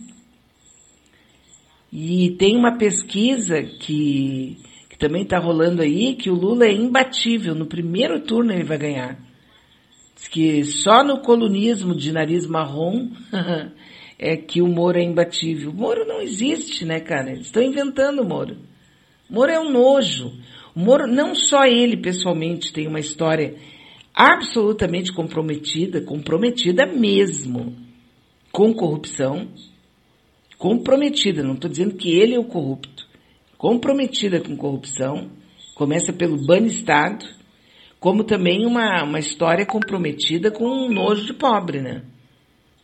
E 1.91 2.31
tem 2.37 2.55
uma 2.55 2.77
pesquisa 2.77 3.61
que 3.61 4.57
também 5.01 5.23
está 5.23 5.39
rolando 5.39 5.81
aí 5.81 6.13
que 6.13 6.29
o 6.29 6.35
Lula 6.35 6.65
é 6.65 6.71
imbatível. 6.71 7.55
No 7.55 7.65
primeiro 7.65 8.19
turno 8.19 8.53
ele 8.53 8.63
vai 8.63 8.77
ganhar. 8.77 9.17
Diz 10.15 10.27
que 10.27 10.63
só 10.63 11.03
no 11.03 11.21
colunismo 11.21 11.95
de 11.95 12.11
nariz 12.11 12.45
marrom 12.45 13.09
é 14.19 14.37
que 14.37 14.61
o 14.61 14.67
Moro 14.67 14.99
é 14.99 15.03
imbatível. 15.03 15.71
O 15.71 15.73
Moro 15.73 16.05
não 16.05 16.21
existe, 16.21 16.85
né, 16.85 16.99
cara? 16.99 17.31
Eles 17.31 17.47
estão 17.47 17.63
inventando 17.63 18.21
o 18.21 18.29
Moro. 18.29 18.57
O 19.27 19.33
Moro 19.33 19.51
é 19.51 19.59
um 19.59 19.71
nojo. 19.71 20.31
O 20.75 20.79
Moro, 20.79 21.07
não 21.07 21.33
só 21.33 21.65
ele 21.65 21.97
pessoalmente 21.97 22.71
tem 22.71 22.87
uma 22.87 22.99
história 22.99 23.55
absolutamente 24.13 25.13
comprometida, 25.13 26.01
comprometida 26.01 26.85
mesmo, 26.85 27.75
com 28.51 28.73
corrupção, 28.73 29.49
comprometida, 30.57 31.43
não 31.43 31.53
estou 31.53 31.69
dizendo 31.69 31.95
que 31.95 32.09
ele 32.09 32.35
é 32.35 32.39
o 32.39 32.45
corrupto, 32.45 33.07
comprometida 33.57 34.41
com 34.41 34.55
corrupção, 34.57 35.31
começa 35.75 36.11
pelo 36.11 36.45
Banestado, 36.45 37.25
como 37.99 38.23
também 38.23 38.65
uma, 38.65 39.03
uma 39.03 39.19
história 39.19 39.65
comprometida 39.65 40.51
com 40.51 40.65
um 40.65 40.89
nojo 40.91 41.25
de 41.25 41.33
pobre, 41.33 41.81
né? 41.81 42.03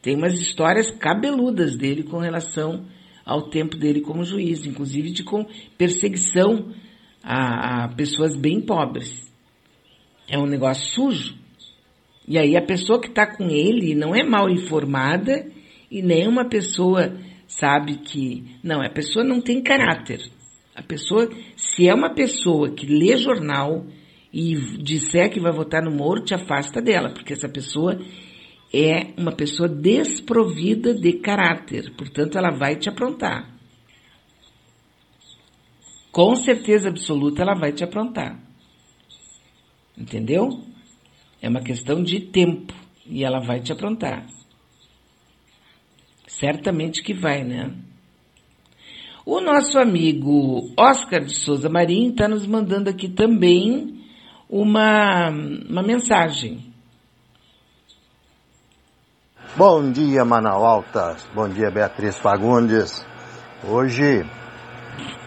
Tem 0.01 0.15
umas 0.15 0.33
histórias 0.39 0.89
cabeludas 0.91 1.75
dele 1.75 2.03
com 2.03 2.17
relação 2.19 2.85
ao 3.25 3.49
tempo 3.49 3.75
dele 3.75 3.99
como 3.99 4.23
juiz, 4.23 4.65
inclusive 4.65 5.11
de 5.11 5.23
com 5.23 5.45
perseguição 5.77 6.71
a, 7.21 7.83
a 7.83 7.87
pessoas 7.89 8.35
bem 8.35 8.61
pobres. 8.61 9.26
É 10.27 10.37
um 10.37 10.45
negócio 10.45 10.85
sujo. 10.93 11.35
E 12.27 12.37
aí 12.37 12.57
a 12.57 12.61
pessoa 12.61 12.99
que 12.99 13.07
está 13.07 13.25
com 13.25 13.49
ele 13.49 13.95
não 13.95 14.13
é 14.13 14.23
mal 14.23 14.49
informada 14.49 15.45
e 15.89 16.01
nem 16.01 16.27
uma 16.27 16.45
pessoa 16.45 17.17
sabe 17.47 17.95
que. 17.97 18.43
Não, 18.61 18.81
a 18.81 18.89
pessoa 18.89 19.23
não 19.23 19.39
tem 19.39 19.61
caráter. 19.61 20.29
A 20.75 20.83
pessoa, 20.83 21.29
se 21.55 21.87
é 21.87 21.93
uma 21.93 22.13
pessoa 22.13 22.69
que 22.69 22.85
lê 22.85 23.17
jornal 23.17 23.85
e 24.31 24.55
disser 24.83 25.31
que 25.31 25.39
vai 25.39 25.51
votar 25.51 25.81
no 25.81 25.89
Moro, 25.89 26.23
te 26.23 26.35
afasta 26.35 26.81
dela, 26.81 27.09
porque 27.09 27.33
essa 27.33 27.49
pessoa 27.49 27.99
é 28.73 29.13
uma 29.17 29.31
pessoa 29.31 29.69
desprovida 29.69 30.93
de 30.93 31.13
caráter, 31.13 31.95
portanto 31.97 32.37
ela 32.37 32.51
vai 32.51 32.75
te 32.75 32.89
aprontar. 32.89 33.55
Com 36.11 36.35
certeza 36.35 36.89
absoluta 36.89 37.41
ela 37.41 37.53
vai 37.53 37.71
te 37.71 37.83
aprontar. 37.83 38.46
Entendeu? 39.97 40.63
É 41.41 41.49
uma 41.49 41.61
questão 41.61 42.03
de 42.03 42.19
tempo 42.19 42.73
e 43.05 43.23
ela 43.23 43.39
vai 43.39 43.59
te 43.59 43.71
aprontar. 43.71 44.25
Certamente 46.27 47.01
que 47.01 47.13
vai, 47.13 47.43
né? 47.43 47.73
O 49.25 49.41
nosso 49.41 49.77
amigo 49.79 50.71
Oscar 50.77 51.21
de 51.23 51.35
Souza 51.35 51.67
Marim 51.67 52.11
está 52.11 52.27
nos 52.27 52.45
mandando 52.45 52.89
aqui 52.89 53.09
também 53.09 54.05
uma, 54.49 55.29
uma 55.29 55.83
mensagem. 55.83 56.63
Bom 59.57 59.91
dia, 59.91 60.23
Manaualtas. 60.23 61.27
Bom 61.33 61.49
dia, 61.49 61.71
Beatriz 61.71 62.17
Fagundes. 62.17 63.05
Hoje, 63.67 64.23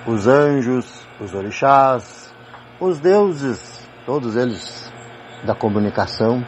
os 0.06 0.26
anjos, 0.26 1.06
os 1.20 1.34
orixás, 1.34 2.32
os 2.80 3.00
deuses, 3.00 3.69
todos 4.04 4.36
eles 4.36 4.92
da 5.44 5.54
comunicação, 5.54 6.44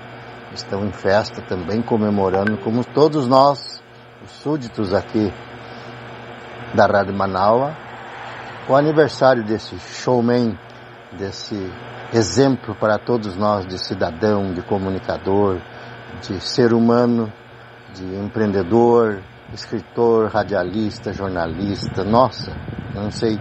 estão 0.53 0.85
em 0.85 0.93
festa 0.93 1.41
também 1.43 1.81
comemorando, 1.83 2.59
como 2.59 2.85
todos 2.85 3.27
nós, 3.27 3.83
os 4.23 4.31
súditos 4.31 4.93
aqui 4.93 5.33
da 6.75 6.87
Rádio 6.87 7.15
Manaua, 7.15 7.77
o 8.69 8.77
aniversário 8.77 9.45
desse 9.45 9.79
showman, 9.79 10.59
desse 11.13 11.71
exemplo 12.13 12.75
para 12.75 12.99
todos 12.99 13.37
nós 13.37 13.67
de 13.67 13.79
cidadão, 13.79 14.53
de 14.53 14.63
comunicador, 14.63 15.59
de 16.21 16.41
ser 16.41 16.73
humano, 16.73 17.33
de 17.95 18.05
empreendedor, 18.17 19.23
escritor, 19.53 20.31
radialista, 20.31 21.13
jornalista. 21.13 22.05
Nossa, 22.05 22.53
não 22.95 23.11
sei 23.11 23.39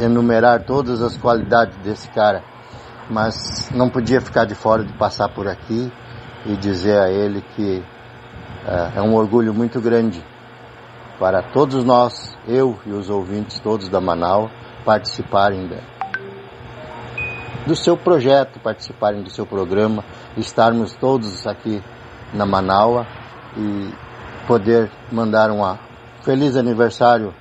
enumerar 0.00 0.64
todas 0.64 1.02
as 1.02 1.16
qualidades 1.16 1.76
desse 1.78 2.08
cara, 2.10 2.42
mas 3.12 3.70
não 3.70 3.90
podia 3.90 4.20
ficar 4.20 4.46
de 4.46 4.54
fora 4.54 4.82
de 4.82 4.92
passar 4.94 5.28
por 5.28 5.46
aqui 5.46 5.92
e 6.46 6.56
dizer 6.56 6.98
a 6.98 7.10
ele 7.10 7.42
que 7.54 7.84
uh, 8.66 8.98
é 8.98 9.02
um 9.02 9.14
orgulho 9.14 9.52
muito 9.52 9.80
grande 9.80 10.24
para 11.18 11.42
todos 11.42 11.84
nós, 11.84 12.36
eu 12.48 12.78
e 12.86 12.90
os 12.90 13.10
ouvintes 13.10 13.60
todos 13.60 13.88
da 13.88 14.00
Manaus, 14.00 14.50
participarem 14.84 15.70
do 17.66 17.76
seu 17.76 17.96
projeto, 17.96 18.58
participarem 18.58 19.22
do 19.22 19.30
seu 19.30 19.46
programa, 19.46 20.02
estarmos 20.36 20.94
todos 20.94 21.46
aqui 21.46 21.82
na 22.32 22.46
Manaus 22.46 23.06
e 23.56 23.94
poder 24.48 24.90
mandar 25.12 25.50
um 25.50 25.62
feliz 26.22 26.56
aniversário, 26.56 27.32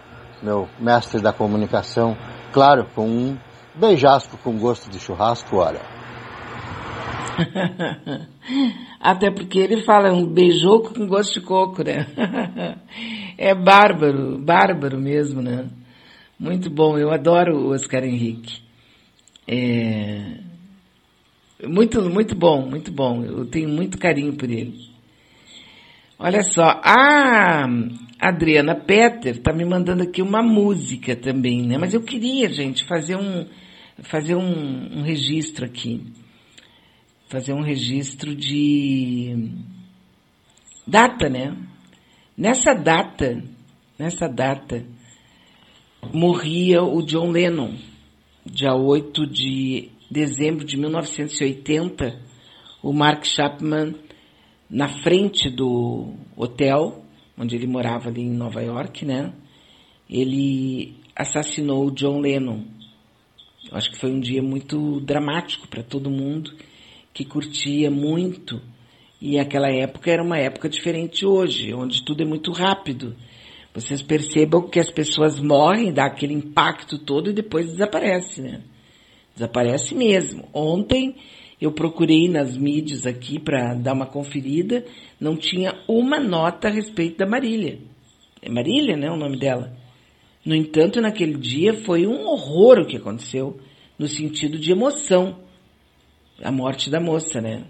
meu 0.44 0.68
mestre 0.78 1.22
da 1.22 1.32
comunicação, 1.32 2.16
claro, 2.52 2.86
com 2.94 3.08
um 3.08 3.38
beijasco 3.76 4.38
com 4.38 4.58
gosto 4.58 4.90
de 4.90 5.00
churrasco, 5.00 5.58
olha. 5.58 5.82
Até 9.00 9.32
porque 9.32 9.60
ele 9.60 9.84
fala 9.84 10.14
um 10.14 10.26
beijoco 10.26 10.94
com 10.94 11.08
gosto 11.08 11.40
de 11.40 11.42
coco, 11.42 11.84
né? 11.84 12.06
é 13.38 13.56
bárbaro, 13.56 14.38
bárbaro 14.38 15.00
mesmo, 15.00 15.42
né? 15.42 15.70
Muito 16.40 16.70
bom, 16.70 16.98
eu 16.98 17.12
adoro 17.12 17.58
o 17.58 17.74
Oscar 17.74 18.04
Henrique. 18.04 18.62
É... 19.48 20.40
Muito, 21.68 22.02
muito 22.10 22.36
bom, 22.36 22.68
muito 22.68 22.92
bom. 22.92 23.24
Eu 23.24 23.46
tenho 23.46 23.70
muito 23.70 23.98
carinho 23.98 24.34
por 24.34 24.50
ele. 24.50 24.90
Olha 26.18 26.44
só, 26.44 26.80
a 26.84 27.66
Adriana 28.20 28.76
Petter 28.76 29.42
tá 29.42 29.52
me 29.52 29.66
mandando 29.66 30.04
aqui 30.04 30.22
uma 30.22 30.44
música 30.44 31.16
também, 31.16 31.64
né? 31.64 31.78
Mas 31.80 31.94
eu 31.94 32.02
queria, 32.02 32.50
gente, 32.50 32.86
fazer 32.86 33.16
um, 33.16 33.46
fazer 34.04 34.36
um, 34.36 35.00
um 35.00 35.02
registro 35.04 35.66
aqui 35.66 36.02
fazer 37.32 37.54
um 37.54 37.62
registro 37.62 38.36
de 38.36 39.54
data, 40.86 41.30
né? 41.30 41.56
Nessa 42.38 42.74
data, 42.74 43.42
nessa 43.98 44.28
data, 44.28 44.86
morria 46.14 46.84
o 46.84 47.02
John 47.02 47.32
Lennon, 47.32 47.78
dia 48.46 48.76
8 48.76 49.26
de 49.28 49.92
dezembro 50.12 50.66
de 50.66 50.76
1980, 50.76 52.20
o 52.84 52.92
Mark 52.92 53.24
Chapman, 53.24 53.96
na 54.70 54.90
frente 55.02 55.50
do 55.50 56.14
hotel, 56.36 57.06
onde 57.38 57.56
ele 57.56 57.66
morava 57.66 58.10
ali 58.10 58.24
em 58.24 58.34
Nova 58.34 58.62
York, 58.62 59.06
né? 59.06 59.32
Ele 60.10 60.98
assassinou 61.16 61.88
o 61.88 61.92
John 61.92 62.20
Lennon. 62.20 62.66
Eu 63.72 63.78
acho 63.78 63.90
que 63.90 63.98
foi 63.98 64.12
um 64.12 64.20
dia 64.20 64.44
muito 64.44 65.00
dramático 65.00 65.68
para 65.68 65.82
todo 65.82 66.10
mundo 66.10 66.52
que 67.14 67.24
curtia 67.24 67.90
muito. 67.90 68.62
E 69.22 69.40
aquela 69.40 69.70
época 69.70 70.12
era 70.12 70.24
uma 70.24 70.38
época 70.38 70.68
diferente 70.68 71.26
hoje, 71.26 71.74
onde 71.74 72.04
tudo 72.04 72.24
é 72.24 72.26
muito 72.26 72.52
rápido. 72.52 73.16
Vocês 73.74 74.02
percebam 74.02 74.68
que 74.68 74.80
as 74.80 74.92
pessoas 74.92 75.40
morrem, 75.40 75.94
dá 75.94 76.06
aquele 76.06 76.34
impacto 76.34 76.98
todo 76.98 77.30
e 77.30 77.34
depois 77.34 77.68
desaparece, 77.68 78.42
né? 78.42 78.62
Desaparece 79.34 79.96
mesmo. 79.96 80.50
Ontem 80.54 81.16
eu 81.62 81.72
procurei 81.72 82.28
nas 82.28 82.58
mídias 82.58 83.06
aqui 83.06 83.40
para 83.40 83.76
dar 83.76 83.94
uma 83.94 84.08
conferida, 84.08 84.84
não 85.20 85.38
tinha 85.38 85.80
uma 85.88 86.20
nota 86.20 86.68
a 86.68 86.72
respeito 86.72 87.20
da 87.20 87.26
Marília. 87.26 87.80
É 88.42 88.50
Marília, 88.50 88.98
né, 88.98 89.10
o 89.10 89.16
nome 89.16 89.38
dela. 89.38 89.78
No 90.44 90.56
entanto, 90.56 91.00
naquele 91.00 91.38
dia 91.38 91.74
foi 91.86 92.08
um 92.08 92.26
horror 92.26 92.80
o 92.80 92.88
que 92.88 92.98
aconteceu, 92.98 93.60
no 93.98 94.08
sentido 94.08 94.58
de 94.58 94.72
emoção. 94.72 95.40
A 96.44 96.52
morte 96.52 96.90
da 96.90 97.00
moça, 97.00 97.40
né? 97.40 97.66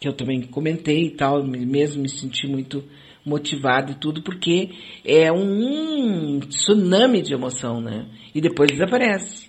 Que 0.00 0.08
eu 0.08 0.12
também 0.12 0.42
comentei 0.42 1.04
e 1.04 1.10
tal, 1.10 1.44
mesmo 1.44 2.02
me 2.02 2.08
senti 2.08 2.48
muito 2.48 2.82
motivado 3.24 3.92
e 3.92 3.94
tudo, 3.94 4.22
porque 4.22 4.70
é 5.04 5.32
um 5.32 6.40
tsunami 6.40 7.22
de 7.22 7.32
emoção, 7.32 7.80
né? 7.80 8.08
E 8.34 8.40
depois 8.40 8.70
desaparece. 8.70 9.48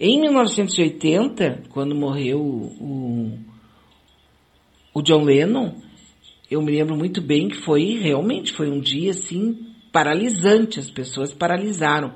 Em 0.00 0.18
1980, 0.18 1.64
quando 1.68 1.94
morreu 1.94 2.40
o, 2.40 3.38
o 4.94 5.02
John 5.02 5.24
Lennon, 5.24 5.74
eu 6.50 6.62
me 6.62 6.72
lembro 6.72 6.96
muito 6.96 7.20
bem 7.20 7.48
que 7.48 7.58
foi 7.58 7.98
realmente 8.00 8.52
foi 8.52 8.70
um 8.70 8.80
dia 8.80 9.10
assim 9.10 9.69
paralisante, 9.92 10.80
as 10.80 10.90
pessoas 10.90 11.32
paralisaram. 11.32 12.14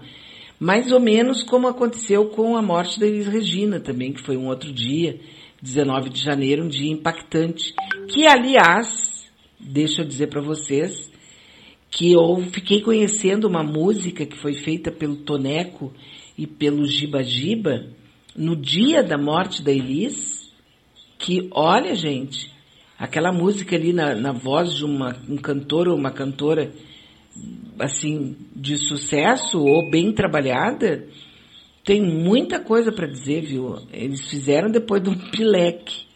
Mais 0.58 0.92
ou 0.92 1.00
menos 1.00 1.42
como 1.42 1.68
aconteceu 1.68 2.26
com 2.26 2.56
a 2.56 2.62
morte 2.62 2.98
da 2.98 3.06
Elis 3.06 3.26
Regina 3.26 3.80
também, 3.80 4.12
que 4.12 4.22
foi 4.22 4.36
um 4.36 4.46
outro 4.46 4.72
dia, 4.72 5.18
19 5.60 6.10
de 6.10 6.22
janeiro, 6.22 6.64
um 6.64 6.68
dia 6.68 6.90
impactante, 6.90 7.74
que 8.08 8.26
aliás, 8.26 9.30
deixa 9.58 10.02
eu 10.02 10.06
dizer 10.06 10.28
para 10.28 10.40
vocês, 10.40 11.12
que 11.90 12.12
eu 12.12 12.36
fiquei 12.52 12.80
conhecendo 12.80 13.46
uma 13.46 13.62
música 13.62 14.26
que 14.26 14.36
foi 14.36 14.54
feita 14.54 14.90
pelo 14.90 15.16
Toneco 15.16 15.92
e 16.36 16.46
pelo 16.46 16.84
Giba 16.86 17.22
Giba 17.22 17.86
no 18.36 18.56
dia 18.56 19.02
da 19.02 19.16
morte 19.16 19.62
da 19.62 19.70
Elis, 19.70 20.52
que 21.18 21.48
olha 21.52 21.94
gente, 21.94 22.52
aquela 22.98 23.32
música 23.32 23.76
ali 23.76 23.92
na, 23.92 24.14
na 24.14 24.32
voz 24.32 24.74
de 24.74 24.84
uma, 24.84 25.16
um 25.28 25.36
cantor 25.36 25.88
ou 25.88 25.96
uma 25.96 26.10
cantora 26.10 26.72
assim 27.78 28.36
de 28.54 28.76
sucesso 28.76 29.58
ou 29.58 29.90
bem 29.90 30.12
trabalhada, 30.12 31.06
tem 31.84 32.00
muita 32.00 32.60
coisa 32.60 32.90
para 32.90 33.06
dizer, 33.06 33.42
viu? 33.42 33.76
Eles 33.92 34.28
fizeram 34.28 34.70
depois 34.70 35.02
de 35.02 35.10
um 35.10 35.18
pileque. 35.30 36.06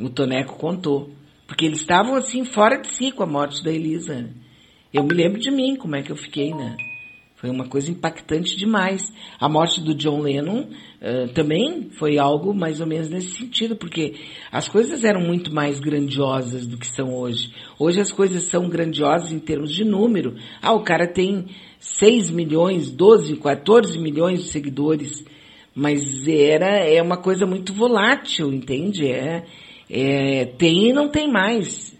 O 0.00 0.08
Toneco 0.08 0.56
contou. 0.58 1.10
Porque 1.46 1.64
eles 1.64 1.80
estavam 1.80 2.16
assim 2.16 2.44
fora 2.44 2.80
de 2.80 2.88
si 2.88 3.12
com 3.12 3.22
a 3.22 3.26
morte 3.26 3.62
da 3.62 3.72
Elisa. 3.72 4.28
Eu 4.92 5.04
me 5.04 5.14
lembro 5.14 5.40
de 5.40 5.50
mim, 5.50 5.76
como 5.76 5.96
é 5.96 6.02
que 6.02 6.10
eu 6.10 6.16
fiquei, 6.16 6.52
né? 6.52 6.76
Foi 7.36 7.50
uma 7.50 7.68
coisa 7.68 7.90
impactante 7.90 8.56
demais. 8.56 9.12
A 9.38 9.46
morte 9.46 9.82
do 9.82 9.94
John 9.94 10.22
Lennon 10.22 10.60
uh, 10.62 11.28
também 11.34 11.90
foi 11.90 12.16
algo 12.16 12.54
mais 12.54 12.80
ou 12.80 12.86
menos 12.86 13.10
nesse 13.10 13.36
sentido, 13.36 13.76
porque 13.76 14.14
as 14.50 14.68
coisas 14.68 15.04
eram 15.04 15.20
muito 15.20 15.52
mais 15.54 15.78
grandiosas 15.78 16.66
do 16.66 16.78
que 16.78 16.86
são 16.86 17.14
hoje. 17.14 17.52
Hoje 17.78 18.00
as 18.00 18.10
coisas 18.10 18.44
são 18.44 18.70
grandiosas 18.70 19.32
em 19.32 19.38
termos 19.38 19.74
de 19.74 19.84
número. 19.84 20.36
Ah, 20.62 20.72
o 20.72 20.82
cara 20.82 21.06
tem 21.06 21.48
6 21.78 22.30
milhões, 22.30 22.90
12, 22.90 23.36
14 23.36 23.98
milhões 23.98 24.40
de 24.40 24.46
seguidores, 24.46 25.22
mas 25.74 26.26
era 26.26 26.88
é 26.88 27.02
uma 27.02 27.18
coisa 27.18 27.44
muito 27.44 27.74
volátil, 27.74 28.50
entende? 28.50 29.08
É, 29.08 29.44
é 29.90 30.46
tem 30.46 30.88
e 30.88 30.92
não 30.94 31.10
tem 31.10 31.30
mais. 31.30 31.94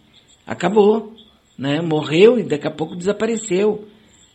Acabou, 0.46 1.12
né? 1.58 1.82
Morreu 1.82 2.38
e 2.38 2.42
daqui 2.42 2.66
a 2.66 2.70
pouco 2.70 2.96
desapareceu. 2.96 3.86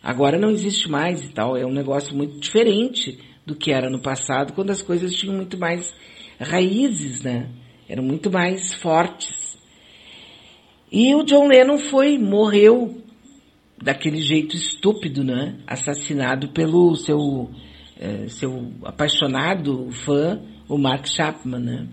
Agora 0.04 0.40
não 0.40 0.50
existe 0.50 0.90
mais 0.90 1.24
e 1.24 1.30
tal. 1.32 1.56
É 1.56 1.66
um 1.66 1.74
negócio 1.74 2.16
muito 2.16 2.40
diferente 2.40 3.20
do 3.46 3.56
que 3.56 3.72
era 3.72 3.90
no 3.90 4.00
passado, 4.00 4.54
quando 4.54 4.72
as 4.72 4.82
coisas 4.82 5.14
tinham 5.14 5.36
muito 5.36 5.58
mais 5.58 5.96
raízes, 6.40 7.22
né? 7.22 7.50
Eram 7.88 8.04
muito 8.04 8.32
mais 8.32 8.74
fortes. 8.74 9.58
E 10.92 11.14
o 11.16 11.24
John 11.24 11.48
Lennon 11.48 11.78
foi, 11.78 12.18
morreu 12.18 13.02
daquele 13.82 14.22
jeito 14.22 14.56
estúpido, 14.56 15.24
né? 15.24 15.58
Assassinado 15.68 16.50
pelo 16.50 16.96
seu, 16.96 17.50
é, 18.00 18.28
seu 18.28 18.72
apaixonado 18.84 19.90
fã, 19.92 20.42
o 20.68 20.78
Mark 20.78 21.08
Chapman, 21.08 21.60
né? 21.60 21.88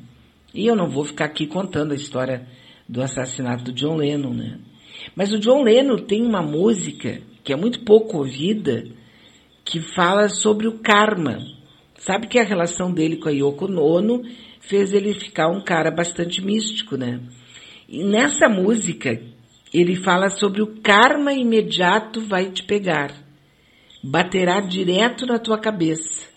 E 0.54 0.66
eu 0.66 0.74
não 0.74 0.88
vou 0.88 1.04
ficar 1.04 1.26
aqui 1.26 1.46
contando 1.46 1.92
a 1.92 1.96
história 1.96 2.46
do 2.88 3.02
assassinato 3.02 3.64
do 3.64 3.72
John 3.72 3.96
Lennon, 3.96 4.32
né? 4.32 4.58
Mas 5.14 5.32
o 5.32 5.38
John 5.38 5.62
Lennon 5.62 5.98
tem 5.98 6.22
uma 6.22 6.42
música 6.42 7.20
que 7.48 7.52
é 7.54 7.56
muito 7.56 7.80
pouco 7.80 8.18
ouvida, 8.18 8.84
que 9.64 9.80
fala 9.80 10.28
sobre 10.28 10.68
o 10.68 10.80
karma. 10.80 11.38
Sabe 11.96 12.26
que 12.26 12.38
a 12.38 12.44
relação 12.44 12.92
dele 12.92 13.16
com 13.16 13.30
a 13.30 13.32
Yoko 13.32 13.64
Ono 13.64 14.22
fez 14.60 14.92
ele 14.92 15.14
ficar 15.14 15.48
um 15.48 15.64
cara 15.64 15.90
bastante 15.90 16.44
místico, 16.44 16.98
né? 16.98 17.18
E 17.88 18.04
nessa 18.04 18.50
música, 18.50 19.18
ele 19.72 19.96
fala 19.96 20.28
sobre 20.28 20.60
o 20.60 20.78
karma 20.82 21.32
imediato 21.32 22.20
vai 22.20 22.50
te 22.50 22.62
pegar. 22.64 23.14
Baterá 24.04 24.60
direto 24.60 25.24
na 25.24 25.38
tua 25.38 25.56
cabeça. 25.56 26.28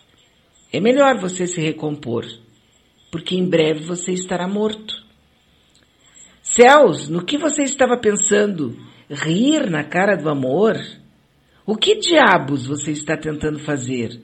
É 0.71 0.79
melhor 0.79 1.19
você 1.19 1.45
se 1.45 1.59
recompor, 1.59 2.25
porque 3.11 3.35
em 3.35 3.45
breve 3.45 3.83
você 3.83 4.13
estará 4.13 4.47
morto. 4.47 4.95
Céus, 6.41 7.09
no 7.09 7.25
que 7.25 7.37
você 7.37 7.63
estava 7.63 7.97
pensando? 7.97 8.77
Rir 9.09 9.69
na 9.69 9.83
cara 9.83 10.15
do 10.15 10.29
amor? 10.29 10.79
O 11.65 11.75
que 11.75 11.95
diabos 11.95 12.65
você 12.65 12.91
está 12.91 13.15
tentando 13.15 13.59
fazer? 13.59 14.21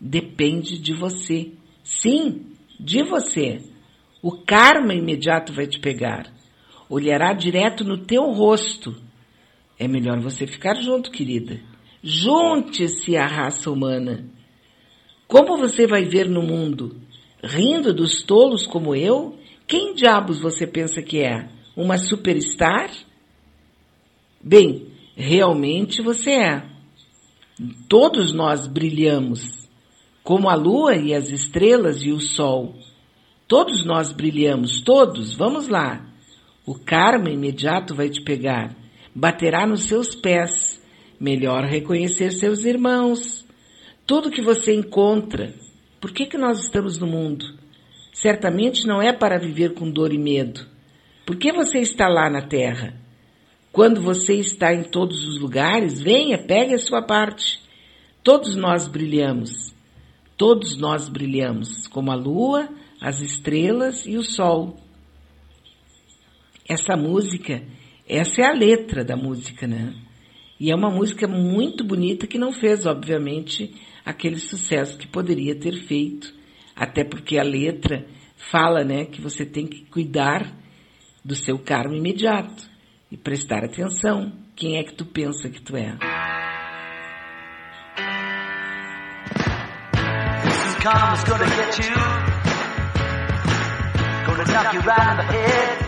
Depende 0.00 0.78
de 0.78 0.94
você. 0.94 1.52
Sim, 1.82 2.46
de 2.78 3.02
você. 3.02 3.60
O 4.22 4.32
karma 4.32 4.94
imediato 4.94 5.52
vai 5.52 5.66
te 5.66 5.78
pegar. 5.78 6.32
Olhará 6.88 7.32
direto 7.32 7.84
no 7.84 7.98
teu 7.98 8.30
rosto. 8.32 8.94
É 9.78 9.86
melhor 9.86 10.20
você 10.20 10.46
ficar 10.46 10.74
junto, 10.74 11.10
querida. 11.10 11.60
Junte-se 12.02 13.16
à 13.16 13.26
raça 13.26 13.70
humana. 13.70 14.24
Como 15.26 15.58
você 15.58 15.86
vai 15.86 16.04
ver 16.04 16.28
no 16.28 16.42
mundo? 16.42 16.96
Rindo 17.42 17.94
dos 17.94 18.22
tolos 18.22 18.66
como 18.66 18.94
eu? 18.94 19.38
Quem 19.66 19.94
diabos 19.94 20.40
você 20.40 20.66
pensa 20.66 21.02
que 21.02 21.20
é? 21.20 21.48
Uma 21.76 21.96
superstar? 21.96 22.90
Bem, 24.42 24.88
realmente 25.14 26.02
você 26.02 26.32
é. 26.32 26.69
Todos 27.88 28.32
nós 28.32 28.66
brilhamos, 28.66 29.68
como 30.22 30.48
a 30.48 30.54
lua 30.54 30.96
e 30.96 31.12
as 31.14 31.28
estrelas 31.28 32.02
e 32.02 32.10
o 32.10 32.18
sol. 32.18 32.74
Todos 33.46 33.84
nós 33.84 34.12
brilhamos, 34.12 34.80
todos, 34.80 35.34
vamos 35.34 35.68
lá. 35.68 36.06
O 36.64 36.74
karma 36.74 37.28
imediato 37.28 37.94
vai 37.94 38.08
te 38.08 38.22
pegar, 38.22 38.74
baterá 39.14 39.66
nos 39.66 39.82
seus 39.82 40.14
pés. 40.14 40.80
Melhor 41.20 41.64
reconhecer 41.64 42.30
seus 42.30 42.64
irmãos. 42.64 43.44
Tudo 44.06 44.30
que 44.30 44.40
você 44.40 44.74
encontra. 44.74 45.52
Por 46.00 46.12
que, 46.12 46.24
que 46.24 46.38
nós 46.38 46.62
estamos 46.62 46.96
no 46.96 47.06
mundo? 47.06 47.44
Certamente 48.10 48.86
não 48.86 49.02
é 49.02 49.12
para 49.12 49.38
viver 49.38 49.74
com 49.74 49.90
dor 49.90 50.14
e 50.14 50.18
medo. 50.18 50.66
Por 51.26 51.36
que 51.36 51.52
você 51.52 51.78
está 51.78 52.08
lá 52.08 52.30
na 52.30 52.40
terra? 52.40 52.94
Quando 53.72 54.00
você 54.00 54.34
está 54.34 54.74
em 54.74 54.82
todos 54.82 55.24
os 55.28 55.40
lugares, 55.40 56.00
venha, 56.00 56.36
pegue 56.36 56.74
a 56.74 56.78
sua 56.78 57.02
parte. 57.02 57.60
Todos 58.22 58.56
nós 58.56 58.88
brilhamos. 58.88 59.72
Todos 60.36 60.76
nós 60.76 61.08
brilhamos, 61.08 61.86
como 61.86 62.10
a 62.10 62.16
lua, 62.16 62.68
as 63.00 63.20
estrelas 63.20 64.06
e 64.06 64.16
o 64.16 64.24
sol. 64.24 64.76
Essa 66.68 66.96
música, 66.96 67.62
essa 68.08 68.42
é 68.42 68.46
a 68.46 68.52
letra 68.52 69.04
da 69.04 69.16
música, 69.16 69.66
né? 69.66 69.94
E 70.58 70.70
é 70.70 70.74
uma 70.74 70.90
música 70.90 71.28
muito 71.28 71.84
bonita 71.84 72.26
que 72.26 72.38
não 72.38 72.52
fez, 72.52 72.86
obviamente, 72.86 73.74
aquele 74.04 74.38
sucesso 74.38 74.98
que 74.98 75.06
poderia 75.06 75.54
ter 75.54 75.74
feito. 75.84 76.34
Até 76.74 77.04
porque 77.04 77.38
a 77.38 77.44
letra 77.44 78.04
fala, 78.36 78.82
né, 78.82 79.04
que 79.04 79.20
você 79.20 79.44
tem 79.46 79.66
que 79.66 79.84
cuidar 79.84 80.50
do 81.24 81.34
seu 81.34 81.58
karma 81.58 81.96
imediato 81.96 82.69
e 83.10 83.16
prestar 83.16 83.64
atenção. 83.64 84.32
Quem 84.54 84.78
é 84.78 84.84
que 84.84 84.94
tu 84.94 85.04
pensa 85.04 85.48
que 85.48 85.60
tu 85.60 85.76
é? 85.76 85.96
Gonna 90.82 91.46
get 91.46 91.78
you. 91.78 91.94
Gonna 94.26 94.44
knock 94.44 94.72
you 94.72 94.80
right 94.80 95.16
the 95.16 95.22
head. 95.22 95.78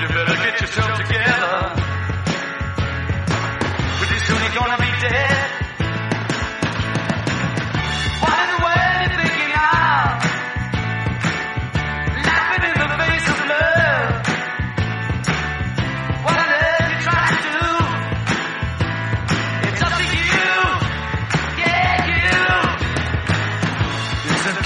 You 0.00 0.08
better 0.08 0.36
get 0.42 0.60
yourself 0.60 0.98
together. 0.98 1.72
Pretty 3.98 4.18
soon 4.26 4.40
you're 4.42 4.54
gonna 4.54 4.78
be 4.78 5.08
dead. 5.08 5.47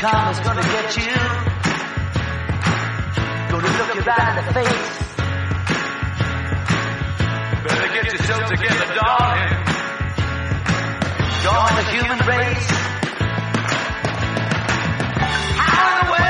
Get 0.03 0.97
you. 0.97 1.15
Gonna 3.51 3.71
look 3.79 3.95
you 3.95 4.01
right 4.03 4.29
in 4.31 4.37
the 4.43 4.53
face. 4.53 4.99
Better 7.63 7.89
get 7.95 8.05
yourself 8.13 8.51
together, 8.51 8.87
darling. 8.99 9.53
Join 11.45 11.73
the 11.79 11.85
human 11.95 12.19
race. 12.27 12.69
How 15.61 15.87
in 15.91 16.05
the 16.05 16.11
world 16.11 16.22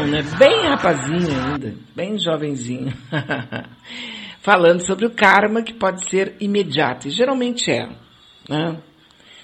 Lennon, 0.00 0.06
né? 0.06 0.22
Bem 0.38 0.68
rapazinho 0.68 1.44
ainda, 1.44 1.74
bem 1.94 2.18
jovenzinho. 2.18 2.92
Falando 4.40 4.80
sobre 4.80 5.06
o 5.06 5.14
karma 5.14 5.62
que 5.62 5.74
pode 5.74 6.08
ser 6.08 6.36
imediato. 6.40 7.08
E 7.08 7.10
geralmente 7.10 7.70
é. 7.70 7.88
Né? 8.48 8.80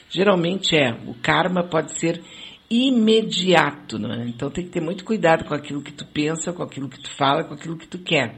Geralmente 0.09 0.75
é. 0.75 0.93
O 1.07 1.15
karma 1.15 1.63
pode 1.63 1.93
ser 1.99 2.23
imediato. 2.71 3.99
Né? 3.99 4.25
Então 4.29 4.51
tem 4.51 4.65
que 4.65 4.71
ter 4.71 4.81
muito 4.81 5.05
cuidado 5.05 5.45
com 5.45 5.55
aquilo 5.55 5.83
que 5.83 5.93
tu 5.93 6.07
pensa, 6.07 6.53
com 6.53 6.63
aquilo 6.63 6.89
que 6.89 7.01
tu 7.01 7.11
fala, 7.11 7.45
com 7.45 7.55
aquilo 7.55 7.77
que 7.77 7.87
tu 7.87 7.99
quer. 7.99 8.37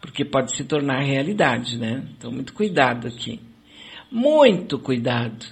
Porque 0.00 0.24
pode 0.24 0.56
se 0.56 0.64
tornar 0.64 1.02
realidade, 1.02 1.76
né? 1.76 2.04
Então 2.16 2.30
muito 2.30 2.54
cuidado 2.54 3.08
aqui. 3.08 3.40
Muito 4.10 4.78
cuidado. 4.78 5.44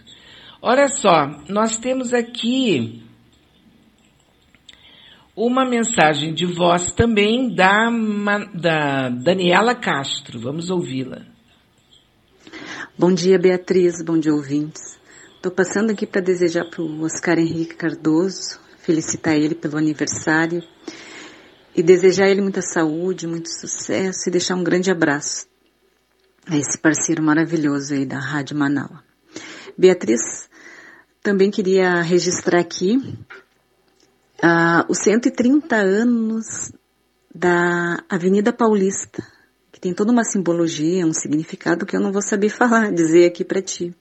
Olha 0.63 0.89
só, 0.89 1.27
nós 1.49 1.77
temos 1.77 2.15
aqui 2.15 3.06
uma 5.37 5.69
mensagem 5.69 6.33
de 6.33 6.47
voz 6.47 6.91
também 6.93 7.55
da, 7.55 7.91
da 8.55 9.11
Daniela 9.11 9.75
Castro. 9.75 10.41
Vamos 10.41 10.71
ouvi-la. 10.71 11.27
Bom 12.99 13.13
dia, 13.13 13.39
Beatriz. 13.39 14.03
Bom 14.03 14.19
dia, 14.19 14.33
ouvintes. 14.33 14.99
Estou 15.37 15.53
passando 15.53 15.91
aqui 15.91 16.07
para 16.07 16.23
desejar 16.23 16.65
para 16.65 16.81
o 16.81 17.03
Oscar 17.03 17.39
Henrique 17.39 17.75
Cardoso, 17.75 18.59
felicitar 18.79 19.37
ele 19.37 19.55
pelo 19.55 19.77
aniversário 19.77 20.63
e 21.75 21.83
desejar 21.83 22.31
ele 22.31 22.41
muita 22.41 22.63
saúde, 22.63 23.27
muito 23.27 23.51
sucesso 23.51 24.29
e 24.29 24.33
deixar 24.33 24.57
um 24.57 24.65
grande 24.65 24.91
abraço 24.91 25.47
a 26.47 26.57
esse 26.57 26.79
parceiro 26.79 27.23
maravilhoso 27.23 27.93
aí 27.93 28.07
da 28.07 28.19
Rádio 28.19 28.57
Manaus. 28.57 29.01
Beatriz, 29.77 30.49
também 31.23 31.51
queria 31.51 32.01
registrar 32.01 32.61
aqui 32.61 32.99
ah, 34.43 34.85
os 34.89 34.99
130 34.99 35.77
anos 35.77 36.73
da 37.35 38.03
Avenida 38.09 38.53
Paulista, 38.53 39.23
que 39.73 39.81
tem 39.81 39.95
toda 39.95 40.13
uma 40.13 40.25
simbologia, 40.25 41.07
um 41.07 41.13
significado 41.13 41.87
que 41.87 41.97
eu 41.97 42.01
não 42.01 42.13
vou 42.13 42.23
saber 42.23 42.49
falar, 42.51 42.93
dizer 42.93 43.27
aqui 43.27 43.45
para 43.45 43.63
ti. 43.63 43.95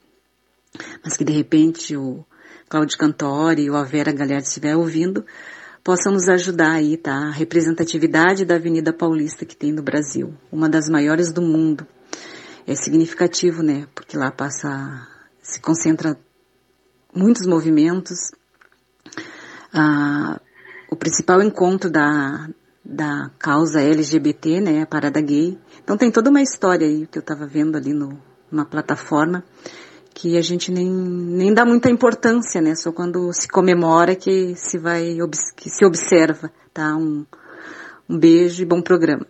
Mas 1.03 1.16
que 1.16 1.24
de 1.24 1.32
repente 1.32 1.95
o 1.95 2.26
Cláudio 2.68 2.98
Cantori 2.98 3.70
ou 3.70 3.78
a 3.78 3.84
Vera 3.84 4.12
Galhardo 4.12 4.48
estiver 4.48 4.76
ouvindo, 4.76 5.26
possam 5.84 6.12
nos 6.12 6.28
ajudar 6.28 6.72
aí, 6.72 6.98
tá? 6.98 7.14
A 7.14 7.32
representatividade 7.32 8.44
da 8.44 8.56
Avenida 8.56 8.91
Paulista 8.91 9.45
que 9.45 9.56
tem 9.56 9.72
no 9.72 9.84
Brasil, 9.84 10.34
uma 10.52 10.68
das 10.68 10.90
maiores 10.90 11.32
do 11.32 11.41
mundo. 11.41 11.86
É 12.66 12.74
significativo, 12.74 13.62
né? 13.62 13.88
Porque 13.94 14.18
lá 14.18 14.32
passa, 14.32 15.07
se 15.41 15.62
concentra 15.62 16.18
muitos 17.14 17.45
movimentos. 17.45 18.32
O 20.89 20.95
principal 20.95 21.41
encontro 21.41 21.89
da, 21.89 22.49
da 22.84 23.31
causa 23.39 23.81
LGBT, 23.81 24.61
né, 24.61 24.81
a 24.81 24.85
parada 24.85 25.22
gay. 25.22 25.57
Então 25.84 25.97
tem 25.97 26.11
toda 26.11 26.30
uma 26.30 26.41
história 26.41 26.88
aí 26.88 27.07
que 27.07 27.18
eu 27.18 27.22
estava 27.22 27.45
vendo 27.45 27.76
ali 27.76 27.93
no, 27.93 28.19
numa 28.52 28.65
plataforma 28.65 29.43
que 30.15 30.38
a 30.38 30.41
gente 30.41 30.72
nem, 30.72 30.89
nem 30.89 31.53
dá 31.53 31.65
muita 31.65 31.89
importância, 31.89 32.61
né? 32.61 32.73
Só 32.73 32.93
quando 32.93 33.34
se 33.34 33.49
comemora 33.49 34.15
que 34.15 34.56
se 34.56 34.80
vai, 34.80 35.18
que 35.57 35.69
se 35.69 35.85
observa, 35.85 36.49
tá? 36.73 36.95
Um, 36.95 37.26
um 38.10 38.18
beijo 38.18 38.64
e 38.64 38.65
bom 38.65 38.81
programa. 38.81 39.27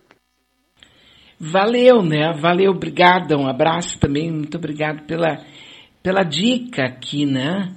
Valeu, 1.40 2.04
né? 2.04 2.34
Valeu, 2.40 2.72
obrigada. 2.72 3.36
Um 3.36 3.48
abraço 3.48 4.00
também. 4.00 4.32
Muito 4.32 4.58
obrigado 4.58 5.06
pela, 5.08 5.44
pela 6.04 6.24
dica 6.24 6.84
aqui, 6.86 7.26
né? 7.26 7.74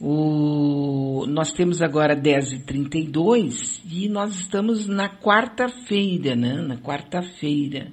O, 0.00 1.26
nós 1.26 1.52
temos 1.52 1.82
agora 1.82 2.14
10h32 2.14 3.82
e 3.90 4.08
nós 4.08 4.36
estamos 4.36 4.86
na 4.86 5.08
quarta-feira, 5.08 6.36
né? 6.36 6.54
Na 6.54 6.76
quarta-feira. 6.76 7.90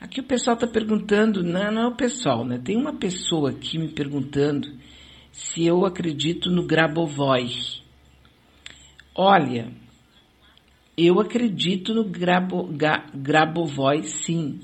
Aqui 0.00 0.20
o 0.20 0.24
pessoal 0.24 0.54
está 0.54 0.66
perguntando, 0.66 1.42
não, 1.42 1.70
não 1.70 1.82
é 1.82 1.86
o 1.88 1.96
pessoal, 1.96 2.44
né? 2.44 2.58
Tem 2.58 2.76
uma 2.76 2.94
pessoa 2.94 3.50
aqui 3.50 3.78
me 3.78 3.88
perguntando 3.88 4.68
se 5.32 5.64
eu 5.64 5.84
acredito 5.84 6.50
no 6.50 6.64
Grabovoi. 6.66 7.50
Olha, 9.14 9.72
eu 10.96 11.20
acredito 11.20 11.92
no 11.92 12.04
Grabo, 12.04 12.64
Ga, 12.72 13.06
Grabovoi, 13.14 14.04
sim. 14.04 14.60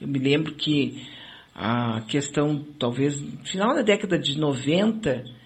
Eu 0.00 0.08
me 0.08 0.18
lembro 0.18 0.54
que 0.54 1.06
a 1.54 2.02
questão, 2.02 2.64
talvez, 2.78 3.20
no 3.20 3.44
final 3.44 3.74
da 3.74 3.82
década 3.82 4.18
de 4.18 4.38
90, 4.38 5.37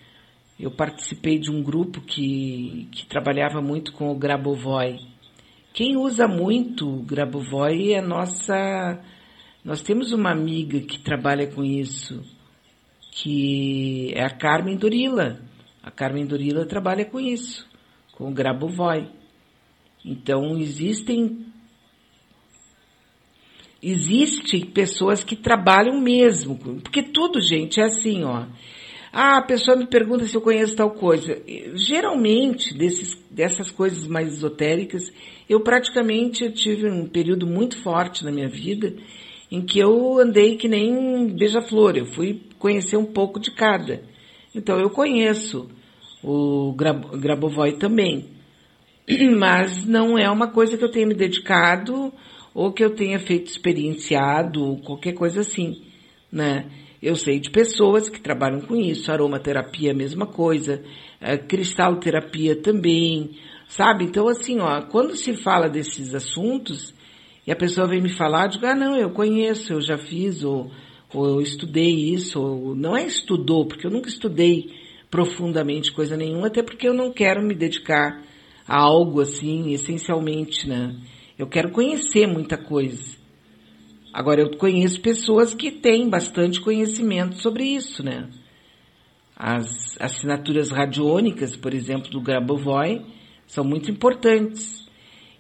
eu 0.62 0.70
participei 0.70 1.40
de 1.40 1.50
um 1.50 1.60
grupo 1.60 2.00
que, 2.00 2.88
que 2.92 3.04
trabalhava 3.06 3.60
muito 3.60 3.92
com 3.92 4.12
o 4.12 4.14
Grabovoi. 4.14 5.00
Quem 5.74 5.96
usa 5.96 6.28
muito 6.28 6.88
o 6.88 7.02
Grabovoi 7.02 7.94
é 7.94 7.98
a 7.98 8.06
nossa. 8.06 9.02
Nós 9.64 9.82
temos 9.82 10.12
uma 10.12 10.30
amiga 10.30 10.80
que 10.80 11.00
trabalha 11.00 11.48
com 11.48 11.64
isso, 11.64 12.22
que 13.10 14.12
é 14.14 14.22
a 14.22 14.30
Carmen 14.30 14.76
Dorila. 14.76 15.40
A 15.82 15.90
Carmen 15.90 16.26
Dorila 16.26 16.64
trabalha 16.64 17.04
com 17.04 17.18
isso, 17.18 17.68
com 18.12 18.30
o 18.30 18.32
Grabovoi. 18.32 19.08
Então 20.04 20.56
existem 20.58 21.44
Existem 23.82 24.64
pessoas 24.64 25.24
que 25.24 25.34
trabalham 25.34 26.00
mesmo, 26.00 26.56
porque 26.56 27.02
tudo, 27.02 27.40
gente, 27.40 27.80
é 27.80 27.84
assim, 27.86 28.22
ó. 28.22 28.46
Ah, 29.12 29.38
a 29.38 29.42
pessoa 29.42 29.76
me 29.76 29.86
pergunta 29.86 30.24
se 30.24 30.34
eu 30.34 30.40
conheço 30.40 30.74
tal 30.74 30.90
coisa. 30.90 31.42
Geralmente, 31.74 32.72
desses, 32.72 33.14
dessas 33.30 33.70
coisas 33.70 34.06
mais 34.06 34.28
esotéricas, 34.32 35.12
eu 35.46 35.60
praticamente 35.60 36.50
tive 36.52 36.90
um 36.90 37.06
período 37.06 37.46
muito 37.46 37.76
forte 37.82 38.24
na 38.24 38.32
minha 38.32 38.48
vida 38.48 38.94
em 39.50 39.60
que 39.60 39.78
eu 39.78 40.18
andei 40.18 40.56
que 40.56 40.66
nem 40.66 41.26
beija-flor. 41.26 41.94
Eu 41.94 42.06
fui 42.06 42.40
conhecer 42.58 42.96
um 42.96 43.04
pouco 43.04 43.38
de 43.38 43.50
cada. 43.50 44.02
Então, 44.54 44.80
eu 44.80 44.88
conheço 44.88 45.68
o 46.24 46.72
Grab 46.72 47.18
Grabovoi 47.18 47.72
também. 47.72 48.30
Mas 49.36 49.84
não 49.84 50.18
é 50.18 50.30
uma 50.30 50.48
coisa 50.48 50.78
que 50.78 50.84
eu 50.84 50.90
tenha 50.90 51.06
me 51.06 51.14
dedicado 51.14 52.10
ou 52.54 52.72
que 52.72 52.84
eu 52.84 52.94
tenha 52.94 53.18
feito 53.18 53.50
experienciado, 53.50 54.62
ou 54.62 54.78
qualquer 54.78 55.12
coisa 55.12 55.40
assim, 55.40 55.82
né? 56.30 56.66
Eu 57.02 57.16
sei 57.16 57.40
de 57.40 57.50
pessoas 57.50 58.08
que 58.08 58.20
trabalham 58.20 58.60
com 58.60 58.76
isso, 58.76 59.10
aromaterapia 59.10 59.88
é 59.88 59.92
a 59.92 59.96
mesma 59.96 60.24
coisa, 60.24 60.80
é, 61.20 61.36
cristalterapia 61.36 62.54
também, 62.54 63.30
sabe? 63.66 64.04
Então 64.04 64.28
assim, 64.28 64.60
ó, 64.60 64.82
quando 64.82 65.16
se 65.16 65.34
fala 65.34 65.68
desses 65.68 66.14
assuntos 66.14 66.94
e 67.44 67.50
a 67.50 67.56
pessoa 67.56 67.88
vem 67.88 68.00
me 68.00 68.10
falar, 68.16 68.44
eu 68.44 68.50
digo, 68.50 68.66
ah 68.66 68.76
não, 68.76 68.96
eu 68.96 69.10
conheço, 69.10 69.72
eu 69.72 69.80
já 69.80 69.98
fiz, 69.98 70.44
ou, 70.44 70.70
ou 71.12 71.26
eu 71.26 71.40
estudei 71.40 71.92
isso, 71.92 72.40
ou 72.40 72.76
não 72.76 72.96
é 72.96 73.04
estudou, 73.04 73.66
porque 73.66 73.84
eu 73.84 73.90
nunca 73.90 74.08
estudei 74.08 74.70
profundamente 75.10 75.92
coisa 75.92 76.16
nenhuma, 76.16 76.46
até 76.46 76.62
porque 76.62 76.86
eu 76.86 76.94
não 76.94 77.12
quero 77.12 77.42
me 77.42 77.52
dedicar 77.52 78.22
a 78.66 78.78
algo 78.78 79.20
assim, 79.20 79.72
essencialmente, 79.72 80.68
né? 80.68 80.94
Eu 81.36 81.48
quero 81.48 81.72
conhecer 81.72 82.28
muita 82.28 82.56
coisa. 82.56 83.21
Agora, 84.12 84.42
eu 84.42 84.56
conheço 84.58 85.00
pessoas 85.00 85.54
que 85.54 85.70
têm 85.70 86.08
bastante 86.08 86.60
conhecimento 86.60 87.36
sobre 87.40 87.64
isso, 87.64 88.02
né? 88.02 88.28
As 89.34 89.96
assinaturas 89.98 90.70
radiônicas, 90.70 91.56
por 91.56 91.72
exemplo, 91.72 92.10
do 92.10 92.20
Grabovoi, 92.20 93.06
são 93.46 93.64
muito 93.64 93.90
importantes. 93.90 94.86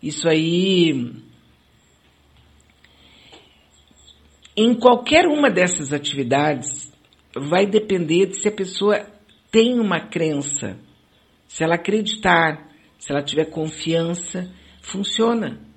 Isso 0.02 0.26
aí. 0.26 1.12
Em 4.56 4.74
qualquer 4.74 5.26
uma 5.26 5.50
dessas 5.50 5.92
atividades, 5.92 6.92
vai 7.36 7.66
depender 7.66 8.26
de 8.26 8.36
se 8.36 8.48
a 8.48 8.52
pessoa 8.52 9.06
tem 9.50 9.78
uma 9.78 10.00
crença. 10.00 10.78
Se 11.46 11.62
ela 11.62 11.74
acreditar, 11.74 12.70
se 12.98 13.12
ela 13.12 13.22
tiver 13.22 13.50
confiança, 13.50 14.50
funciona. 14.80 15.71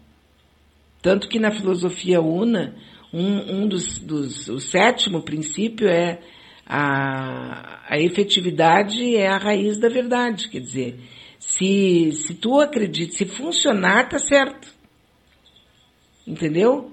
Tanto 1.05 1.29
que 1.29 1.37
na 1.37 1.51
filosofia 1.51 2.19
una, 2.19 2.73
um, 3.13 3.61
um 3.61 3.67
dos, 3.67 3.99
dos, 3.99 4.47
o 4.47 4.59
sétimo 4.59 5.21
princípio 5.21 5.87
é 5.87 6.19
a, 6.65 7.83
a 7.87 7.99
efetividade 7.99 9.15
é 9.15 9.27
a 9.27 9.37
raiz 9.37 9.77
da 9.77 9.87
verdade. 9.87 10.49
Quer 10.49 10.61
dizer, 10.61 10.99
se, 11.37 12.11
se 12.11 12.33
tu 12.33 12.59
acredita, 12.59 13.13
se 13.13 13.23
funcionar, 13.23 14.09
tá 14.09 14.17
certo. 14.17 14.67
Entendeu? 16.25 16.91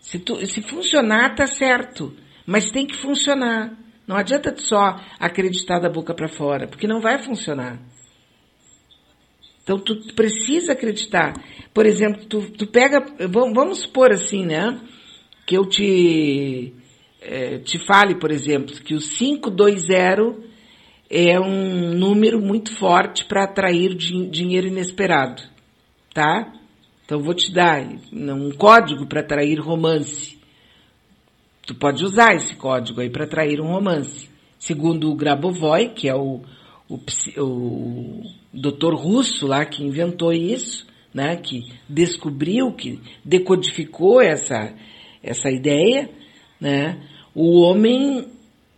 Se, 0.00 0.18
tu, 0.18 0.44
se 0.44 0.60
funcionar, 0.62 1.36
tá 1.36 1.46
certo. 1.46 2.12
Mas 2.44 2.72
tem 2.72 2.84
que 2.84 2.96
funcionar. 2.96 3.78
Não 4.08 4.16
adianta 4.16 4.52
só 4.58 4.96
acreditar 5.20 5.78
da 5.78 5.88
boca 5.88 6.12
para 6.12 6.26
fora, 6.26 6.66
porque 6.66 6.88
não 6.88 7.00
vai 7.00 7.22
funcionar. 7.22 7.78
Então 9.70 9.78
tu 9.78 10.14
precisa 10.16 10.72
acreditar. 10.72 11.32
Por 11.72 11.86
exemplo, 11.86 12.24
tu, 12.26 12.42
tu 12.50 12.66
pega, 12.66 13.06
vamos 13.28 13.82
supor 13.82 14.10
assim, 14.10 14.44
né? 14.44 14.80
Que 15.46 15.56
eu 15.56 15.64
te, 15.64 16.74
é, 17.20 17.58
te 17.58 17.78
fale, 17.78 18.16
por 18.16 18.32
exemplo, 18.32 18.74
que 18.82 18.96
o 18.96 18.98
520 18.98 20.50
é 21.08 21.38
um 21.38 21.94
número 21.94 22.40
muito 22.40 22.76
forte 22.78 23.24
para 23.26 23.44
atrair 23.44 23.94
din 23.94 24.28
dinheiro 24.28 24.66
inesperado, 24.66 25.40
tá? 26.12 26.52
Então 27.04 27.20
vou 27.20 27.34
te 27.34 27.52
dar 27.52 27.80
um 28.12 28.50
código 28.50 29.06
para 29.06 29.20
atrair 29.20 29.60
romance. 29.60 30.36
Tu 31.64 31.76
pode 31.76 32.04
usar 32.04 32.34
esse 32.34 32.56
código 32.56 33.00
aí 33.00 33.08
para 33.08 33.24
atrair 33.24 33.60
um 33.60 33.68
romance. 33.68 34.28
Segundo 34.58 35.12
o 35.12 35.14
Grabovoi, 35.14 35.90
que 35.90 36.08
é 36.08 36.14
o, 36.14 36.42
o, 36.90 36.98
o 37.40 38.22
doutor 38.52 38.94
russo 38.94 39.46
lá 39.46 39.64
que 39.64 39.84
inventou 39.84 40.32
isso, 40.32 40.86
né, 41.14 41.36
que 41.36 41.62
descobriu, 41.88 42.72
que 42.72 43.00
decodificou 43.24 44.20
essa, 44.20 44.74
essa 45.22 45.50
ideia, 45.50 46.10
né, 46.60 47.00
o 47.34 47.60
homem 47.60 48.28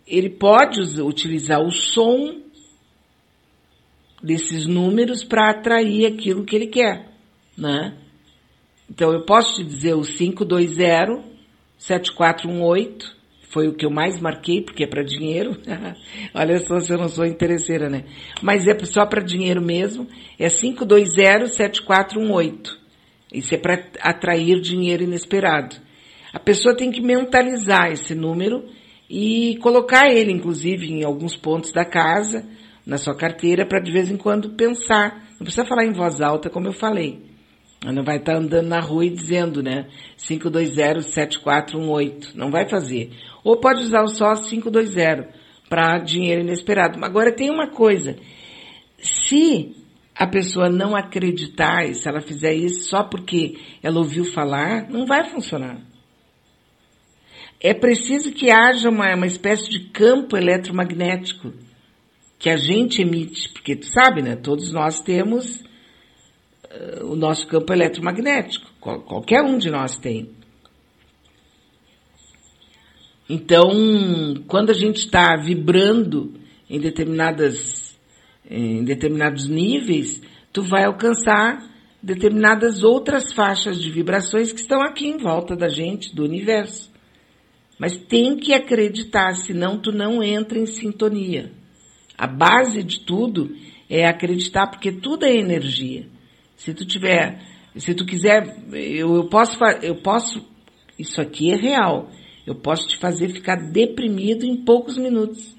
ele 0.05 0.29
pode 0.29 0.79
utilizar 1.01 1.59
o 1.61 1.71
som 1.71 2.41
desses 4.21 4.67
números 4.67 5.23
para 5.23 5.49
atrair 5.49 6.05
aquilo 6.05 6.45
que 6.45 6.55
ele 6.55 6.67
quer, 6.67 7.09
né? 7.57 7.97
Então 8.89 9.11
eu 9.11 9.25
posso 9.25 9.55
te 9.55 9.63
dizer 9.63 9.95
o 9.95 10.01
520 10.01 11.33
7418 11.77 13.22
foi 13.53 13.67
o 13.67 13.73
que 13.73 13.85
eu 13.85 13.91
mais 13.91 14.19
marquei, 14.19 14.63
porque 14.63 14.83
é 14.83 14.87
para 14.87 15.03
dinheiro. 15.03 15.55
Olha 16.33 16.57
só 16.57 16.79
se 16.79 16.91
eu 16.91 16.97
não 16.97 17.07
sou 17.07 17.23
interesseira, 17.23 17.87
né? 17.87 18.05
Mas 18.41 18.67
é 18.67 18.75
só 18.83 19.05
para 19.05 19.21
dinheiro 19.21 19.61
mesmo. 19.61 20.07
É 20.39 20.47
5207418. 20.47 22.81
Isso 23.31 23.53
é 23.53 23.57
para 23.57 23.75
atrair 24.01 24.59
dinheiro 24.59 25.03
inesperado. 25.03 25.75
A 26.33 26.39
pessoa 26.39 26.75
tem 26.75 26.89
que 26.91 26.99
mentalizar 26.99 27.91
esse 27.91 28.15
número 28.15 28.65
e 29.07 29.59
colocar 29.61 30.11
ele, 30.11 30.31
inclusive, 30.31 30.91
em 30.91 31.03
alguns 31.03 31.35
pontos 31.35 31.71
da 31.71 31.85
casa, 31.85 32.43
na 32.85 32.97
sua 32.97 33.15
carteira, 33.15 33.67
para 33.67 33.79
de 33.79 33.91
vez 33.91 34.09
em 34.09 34.17
quando 34.17 34.55
pensar. 34.55 35.27
Não 35.31 35.45
precisa 35.45 35.65
falar 35.65 35.85
em 35.85 35.93
voz 35.93 36.21
alta, 36.21 36.49
como 36.49 36.67
eu 36.67 36.73
falei. 36.73 37.32
Não 37.91 38.03
vai 38.03 38.17
estar 38.17 38.37
andando 38.37 38.67
na 38.67 38.79
rua 38.79 39.05
e 39.05 39.09
dizendo, 39.09 39.61
né? 39.61 39.87
5207418. 40.17 42.35
Não 42.35 42.49
vai 42.49 42.69
fazer. 42.69 43.11
Ou 43.43 43.57
pode 43.57 43.81
usar 43.81 44.03
o 44.03 44.07
só 44.07 44.35
520 44.35 45.27
para 45.67 45.99
dinheiro 45.99 46.41
inesperado. 46.41 47.03
Agora 47.03 47.35
tem 47.35 47.49
uma 47.49 47.69
coisa. 47.69 48.15
Se 48.97 49.75
a 50.15 50.27
pessoa 50.27 50.69
não 50.69 50.95
acreditar, 50.95 51.89
e 51.89 51.95
se 51.95 52.07
ela 52.07 52.21
fizer 52.21 52.53
isso 52.53 52.89
só 52.89 53.03
porque 53.03 53.57
ela 53.81 53.97
ouviu 53.97 54.25
falar, 54.25 54.89
não 54.89 55.05
vai 55.05 55.25
funcionar. 55.25 55.81
É 57.59 57.73
preciso 57.73 58.31
que 58.31 58.51
haja 58.51 58.89
uma, 58.89 59.15
uma 59.15 59.25
espécie 59.25 59.69
de 59.69 59.89
campo 59.89 60.37
eletromagnético 60.37 61.51
que 62.37 62.49
a 62.49 62.57
gente 62.57 63.01
emite, 63.01 63.49
porque 63.49 63.75
tu 63.75 63.87
sabe, 63.87 64.21
né? 64.21 64.35
Todos 64.35 64.71
nós 64.71 64.99
temos 64.99 65.63
o 67.03 67.15
nosso 67.15 67.47
campo 67.47 67.71
eletromagnético. 67.73 68.71
Qual, 68.79 69.01
qualquer 69.01 69.41
um 69.41 69.57
de 69.57 69.69
nós 69.69 69.97
tem. 69.97 70.29
Então, 73.29 73.71
quando 74.47 74.69
a 74.69 74.73
gente 74.73 74.97
está 74.97 75.35
vibrando 75.35 76.33
em 76.69 76.79
determinadas, 76.79 77.97
em 78.49 78.83
determinados 78.83 79.47
níveis, 79.47 80.21
tu 80.51 80.61
vai 80.61 80.83
alcançar 80.83 81.71
determinadas 82.01 82.83
outras 82.83 83.31
faixas 83.31 83.81
de 83.81 83.89
vibrações 83.89 84.51
que 84.51 84.59
estão 84.59 84.81
aqui 84.81 85.07
em 85.07 85.17
volta 85.17 85.55
da 85.55 85.69
gente, 85.69 86.13
do 86.13 86.23
universo. 86.23 86.91
Mas 87.79 87.97
tem 87.97 88.35
que 88.35 88.53
acreditar, 88.53 89.33
senão 89.35 89.77
tu 89.77 89.91
não 89.91 90.21
entra 90.21 90.59
em 90.59 90.65
sintonia. 90.65 91.51
A 92.17 92.27
base 92.27 92.83
de 92.83 92.99
tudo 92.99 93.55
é 93.89 94.05
acreditar, 94.05 94.67
porque 94.67 94.91
tudo 94.91 95.25
é 95.25 95.33
energia. 95.33 96.07
Se 96.63 96.73
tu 96.73 96.85
tiver, 96.85 97.41
se 97.75 97.93
tu 97.93 98.05
quiser, 98.05 98.55
eu, 98.71 99.15
eu 99.15 99.27
posso, 99.27 99.57
eu 99.81 99.97
posso, 99.97 100.41
isso 100.97 101.19
aqui 101.19 101.51
é 101.51 101.57
real. 101.57 102.09
Eu 102.47 102.55
posso 102.55 102.87
te 102.87 102.97
fazer 102.97 103.33
ficar 103.33 103.57
deprimido 103.57 104.45
em 104.45 104.63
poucos 104.63 104.97
minutos. 104.97 105.53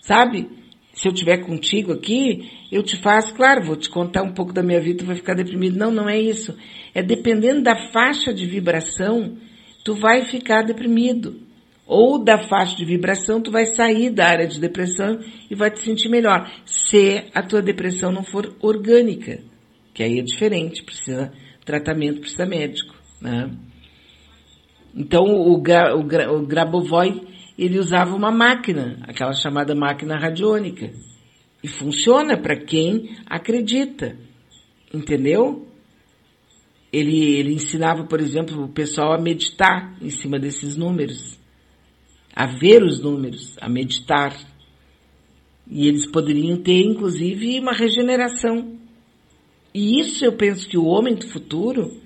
Sabe? 0.00 0.50
Se 0.92 1.06
eu 1.06 1.12
tiver 1.12 1.46
contigo 1.46 1.92
aqui, 1.92 2.50
eu 2.72 2.82
te 2.82 2.96
faço, 2.96 3.32
claro, 3.32 3.64
vou 3.64 3.76
te 3.76 3.88
contar 3.88 4.24
um 4.24 4.34
pouco 4.34 4.52
da 4.52 4.64
minha 4.64 4.80
vida, 4.80 4.98
tu 4.98 5.06
vai 5.06 5.14
ficar 5.14 5.34
deprimido. 5.34 5.78
Não, 5.78 5.92
não 5.92 6.08
é 6.08 6.18
isso. 6.18 6.58
É 6.92 7.00
dependendo 7.00 7.62
da 7.62 7.88
faixa 7.92 8.34
de 8.34 8.46
vibração, 8.46 9.36
tu 9.84 9.94
vai 9.94 10.24
ficar 10.24 10.62
deprimido. 10.62 11.40
Ou 11.92 12.22
da 12.22 12.38
faixa 12.46 12.76
de 12.76 12.84
vibração, 12.84 13.42
tu 13.42 13.50
vai 13.50 13.66
sair 13.66 14.10
da 14.10 14.24
área 14.24 14.46
de 14.46 14.60
depressão 14.60 15.18
e 15.50 15.56
vai 15.56 15.72
te 15.72 15.80
sentir 15.80 16.08
melhor. 16.08 16.48
Se 16.64 17.24
a 17.34 17.42
tua 17.42 17.60
depressão 17.60 18.12
não 18.12 18.22
for 18.22 18.54
orgânica. 18.62 19.40
que 19.92 20.04
aí 20.04 20.20
é 20.20 20.22
diferente, 20.22 20.84
precisa 20.84 21.32
tratamento, 21.64 22.20
precisa 22.20 22.46
médico, 22.46 22.94
né? 23.20 23.50
Então 24.94 25.24
o, 25.24 25.60
gra, 25.60 25.96
o, 25.96 26.04
gra, 26.04 26.32
o 26.32 26.46
Grabovoi 26.46 27.22
ele 27.58 27.76
usava 27.76 28.14
uma 28.14 28.30
máquina, 28.30 28.96
aquela 29.02 29.32
chamada 29.32 29.74
máquina 29.74 30.16
radiônica, 30.16 30.92
e 31.60 31.66
funciona 31.66 32.40
para 32.40 32.54
quem 32.56 33.16
acredita, 33.26 34.16
entendeu? 34.94 35.66
Ele, 36.92 37.34
ele 37.34 37.52
ensinava, 37.52 38.04
por 38.04 38.20
exemplo, 38.20 38.62
o 38.62 38.68
pessoal 38.68 39.12
a 39.12 39.20
meditar 39.20 39.96
em 40.00 40.10
cima 40.10 40.38
desses 40.38 40.76
números, 40.76 41.39
a 42.34 42.46
ver 42.46 42.82
os 42.82 43.00
números, 43.00 43.56
a 43.60 43.68
meditar. 43.68 44.36
E 45.66 45.86
eles 45.86 46.06
poderiam 46.06 46.56
ter, 46.56 46.80
inclusive, 46.80 47.58
uma 47.60 47.72
regeneração. 47.72 48.78
E 49.74 50.00
isso 50.00 50.24
eu 50.24 50.32
penso 50.32 50.68
que 50.68 50.76
o 50.76 50.86
homem 50.86 51.14
do 51.14 51.28
futuro, 51.28 52.00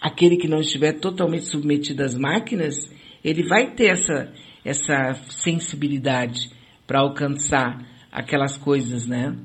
aquele 0.00 0.36
que 0.36 0.48
não 0.48 0.60
estiver 0.60 0.94
totalmente 0.94 1.44
submetido 1.44 2.02
às 2.02 2.16
máquinas, 2.16 2.74
ele 3.22 3.42
vai 3.42 3.74
ter 3.74 3.88
essa, 3.88 4.32
essa 4.64 5.14
sensibilidade 5.28 6.50
para 6.86 7.00
alcançar 7.00 7.86
aquelas 8.10 8.56
coisas, 8.56 9.06
né? 9.06 9.36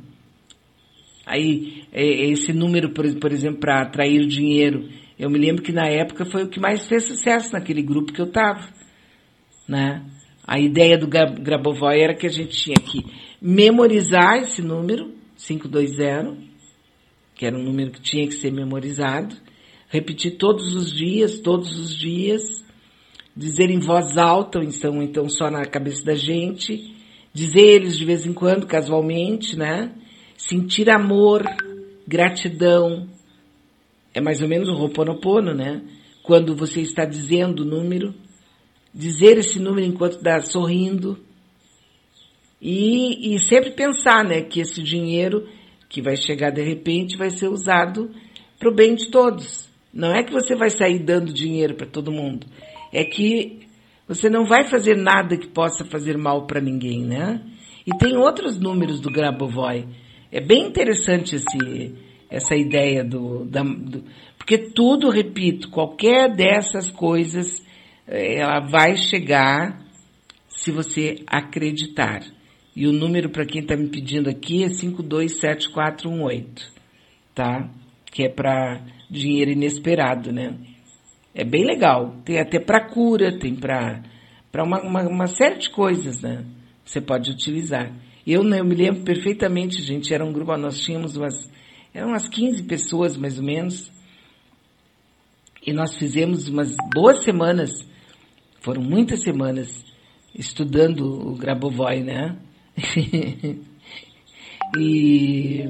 Aí, 1.25 1.83
é, 1.91 2.29
esse 2.29 2.53
número, 2.53 2.93
por, 2.93 3.31
exemplo, 3.31 3.59
para 3.59 3.81
atrair 3.81 4.25
dinheiro, 4.25 4.89
eu 5.19 5.29
me 5.29 5.37
lembro 5.37 5.61
que 5.61 5.73
na 5.73 5.85
época 5.85 6.25
foi 6.25 6.43
o 6.43 6.49
que 6.49 6.59
mais 6.59 6.87
fez 6.87 7.03
sucesso 7.03 7.51
naquele 7.51 7.81
grupo 7.81 8.13
que 8.13 8.21
eu 8.21 8.27
estava, 8.27 8.65
né? 9.67 10.03
A 10.45 10.59
ideia 10.59 10.97
do 10.97 11.07
Grabovoi 11.07 11.99
era 11.99 12.15
que 12.15 12.25
a 12.25 12.31
gente 12.31 12.57
tinha 12.57 12.75
que 12.75 13.03
memorizar 13.41 14.37
esse 14.39 14.61
número, 14.61 15.13
520, 15.37 16.47
que 17.35 17.45
era 17.45 17.57
um 17.57 17.63
número 17.63 17.91
que 17.91 18.01
tinha 18.01 18.25
que 18.25 18.33
ser 18.33 18.51
memorizado, 18.51 19.35
repetir 19.89 20.37
todos 20.37 20.73
os 20.73 20.91
dias, 20.91 21.39
todos 21.39 21.77
os 21.77 21.95
dias, 21.95 22.41
dizer 23.35 23.69
em 23.69 23.79
voz 23.79 24.17
alta, 24.17 24.59
então, 24.63 25.03
então 25.03 25.29
só 25.29 25.51
na 25.51 25.65
cabeça 25.65 26.03
da 26.03 26.15
gente, 26.15 26.95
dizer 27.33 27.61
eles 27.61 27.97
de 27.97 28.05
vez 28.05 28.25
em 28.25 28.33
quando, 28.33 28.65
casualmente, 28.65 29.57
né? 29.57 29.93
Sentir 30.35 30.89
amor, 30.89 31.43
gratidão. 32.07 33.07
É 34.13 34.21
mais 34.21 34.41
ou 34.41 34.47
menos 34.47 34.69
o 34.69 34.73
Ho'oponopono, 34.73 35.53
né? 35.53 35.81
Quando 36.23 36.55
você 36.55 36.81
está 36.81 37.05
dizendo 37.05 37.61
o 37.61 37.65
número, 37.65 38.13
dizer 38.93 39.37
esse 39.37 39.59
número 39.59 39.85
enquanto 39.85 40.17
está 40.17 40.39
sorrindo. 40.41 41.17
E, 42.61 43.35
e 43.35 43.39
sempre 43.39 43.71
pensar, 43.71 44.23
né, 44.23 44.41
que 44.41 44.59
esse 44.59 44.81
dinheiro 44.81 45.47
que 45.89 46.01
vai 46.01 46.15
chegar 46.15 46.49
de 46.49 46.63
repente 46.63 47.17
vai 47.17 47.29
ser 47.29 47.47
usado 47.47 48.11
para 48.59 48.69
o 48.69 48.75
bem 48.75 48.95
de 48.95 49.09
todos. 49.09 49.69
Não 49.93 50.13
é 50.13 50.23
que 50.23 50.33
você 50.33 50.55
vai 50.55 50.69
sair 50.69 50.99
dando 50.99 51.33
dinheiro 51.33 51.75
para 51.75 51.87
todo 51.87 52.11
mundo. 52.11 52.47
É 52.91 53.03
que 53.03 53.59
você 54.07 54.29
não 54.29 54.45
vai 54.45 54.63
fazer 54.63 54.95
nada 54.95 55.37
que 55.37 55.47
possa 55.47 55.85
fazer 55.85 56.17
mal 56.17 56.45
para 56.45 56.61
ninguém, 56.61 57.03
né? 57.03 57.41
E 57.85 57.97
tem 57.97 58.17
outros 58.17 58.57
números 58.57 58.99
do 58.99 59.11
Grabovoi. 59.11 59.85
É 60.31 60.41
bem 60.41 60.67
interessante 60.67 61.35
esse, 61.35 61.95
essa 62.29 62.55
ideia 62.55 63.03
do, 63.03 63.45
da, 63.45 63.63
do, 63.63 64.03
porque 64.37 64.57
tudo, 64.57 65.09
repito, 65.09 65.69
qualquer 65.69 66.33
dessas 66.33 66.91
coisas, 66.91 67.65
ela 68.07 68.61
vai 68.61 68.95
chegar 68.95 69.85
se 70.47 70.71
você 70.71 71.17
acreditar. 71.27 72.23
E 72.75 72.87
o 72.87 72.93
número 72.93 73.29
para 73.29 73.45
quem 73.45 73.61
está 73.61 73.75
me 73.75 73.89
pedindo 73.89 74.29
aqui 74.29 74.63
é 74.63 74.67
527418, 74.67 76.71
tá? 77.33 77.69
Que 78.05 78.23
é 78.23 78.29
para 78.29 78.81
dinheiro 79.09 79.51
inesperado, 79.51 80.31
né? 80.31 80.57
É 81.33 81.43
bem 81.43 81.65
legal. 81.65 82.15
Tem 82.23 82.39
até 82.39 82.59
para 82.59 82.87
cura, 82.87 83.37
tem 83.37 83.55
para 83.55 84.03
uma, 84.63 84.81
uma, 84.81 85.01
uma, 85.07 85.27
série 85.27 85.57
de 85.57 85.69
coisas, 85.69 86.21
né? 86.21 86.45
Você 86.85 87.01
pode 87.01 87.31
utilizar. 87.31 87.91
Eu, 88.25 88.43
eu 88.43 88.65
me 88.65 88.75
lembro 88.75 89.03
perfeitamente, 89.03 89.81
gente, 89.81 90.13
era 90.13 90.25
um 90.25 90.31
grupo, 90.31 90.55
nós 90.57 90.79
tínhamos 90.79 91.15
umas, 91.15 91.49
eram 91.93 92.09
umas 92.09 92.27
15 92.27 92.63
pessoas 92.63 93.15
mais 93.15 93.37
ou 93.37 93.45
menos, 93.45 93.91
e 95.65 95.73
nós 95.73 95.95
fizemos 95.95 96.47
umas 96.47 96.75
boas 96.93 97.23
semanas, 97.23 97.71
foram 98.67 98.81
muitas 98.81 99.23
semanas, 99.23 99.81
estudando 100.37 101.29
o 101.29 101.37
Grabovoi, 101.37 102.03
né? 102.03 102.35
e, 104.77 105.69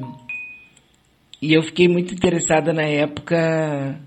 e 1.39 1.53
eu 1.53 1.61
fiquei 1.61 1.87
muito 1.87 2.11
interessada 2.11 2.73
na 2.73 2.81
época 2.81 4.01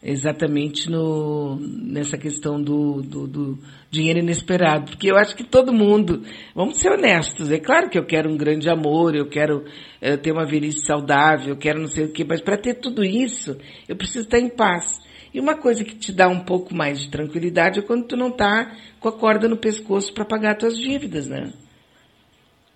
exatamente 0.00 0.88
no, 0.88 1.56
nessa 1.58 2.16
questão 2.16 2.62
do, 2.62 3.02
do, 3.02 3.26
do, 3.26 3.58
dinheiro 3.90 4.20
inesperado, 4.20 4.92
porque 4.92 5.10
eu 5.10 5.16
acho 5.16 5.34
que 5.34 5.42
todo 5.42 5.72
mundo, 5.72 6.22
vamos 6.54 6.78
ser 6.78 6.92
honestos, 6.92 7.50
é 7.50 7.58
claro 7.58 7.90
que 7.90 7.98
eu 7.98 8.06
quero 8.06 8.32
um 8.32 8.36
grande 8.36 8.70
amor, 8.70 9.16
eu 9.16 9.28
quero 9.28 9.64
eh, 10.00 10.16
ter 10.16 10.30
uma 10.30 10.46
velhice 10.46 10.86
saudável, 10.86 11.48
eu 11.48 11.56
quero 11.56 11.80
não 11.80 11.88
sei 11.88 12.04
o 12.04 12.12
que, 12.12 12.24
mas 12.24 12.40
para 12.40 12.56
ter 12.56 12.74
tudo 12.74 13.04
isso, 13.04 13.58
eu 13.88 13.96
preciso 13.96 14.26
estar 14.26 14.38
em 14.38 14.48
paz. 14.48 15.07
E 15.32 15.40
uma 15.40 15.56
coisa 15.56 15.84
que 15.84 15.94
te 15.94 16.12
dá 16.12 16.28
um 16.28 16.40
pouco 16.40 16.74
mais 16.74 17.00
de 17.00 17.10
tranquilidade 17.10 17.80
é 17.80 17.82
quando 17.82 18.06
tu 18.06 18.16
não 18.16 18.30
tá 18.30 18.76
com 18.98 19.08
a 19.08 19.12
corda 19.12 19.48
no 19.48 19.56
pescoço 19.56 20.12
para 20.12 20.24
pagar 20.24 20.56
tuas 20.56 20.78
dívidas, 20.78 21.26
né? 21.26 21.52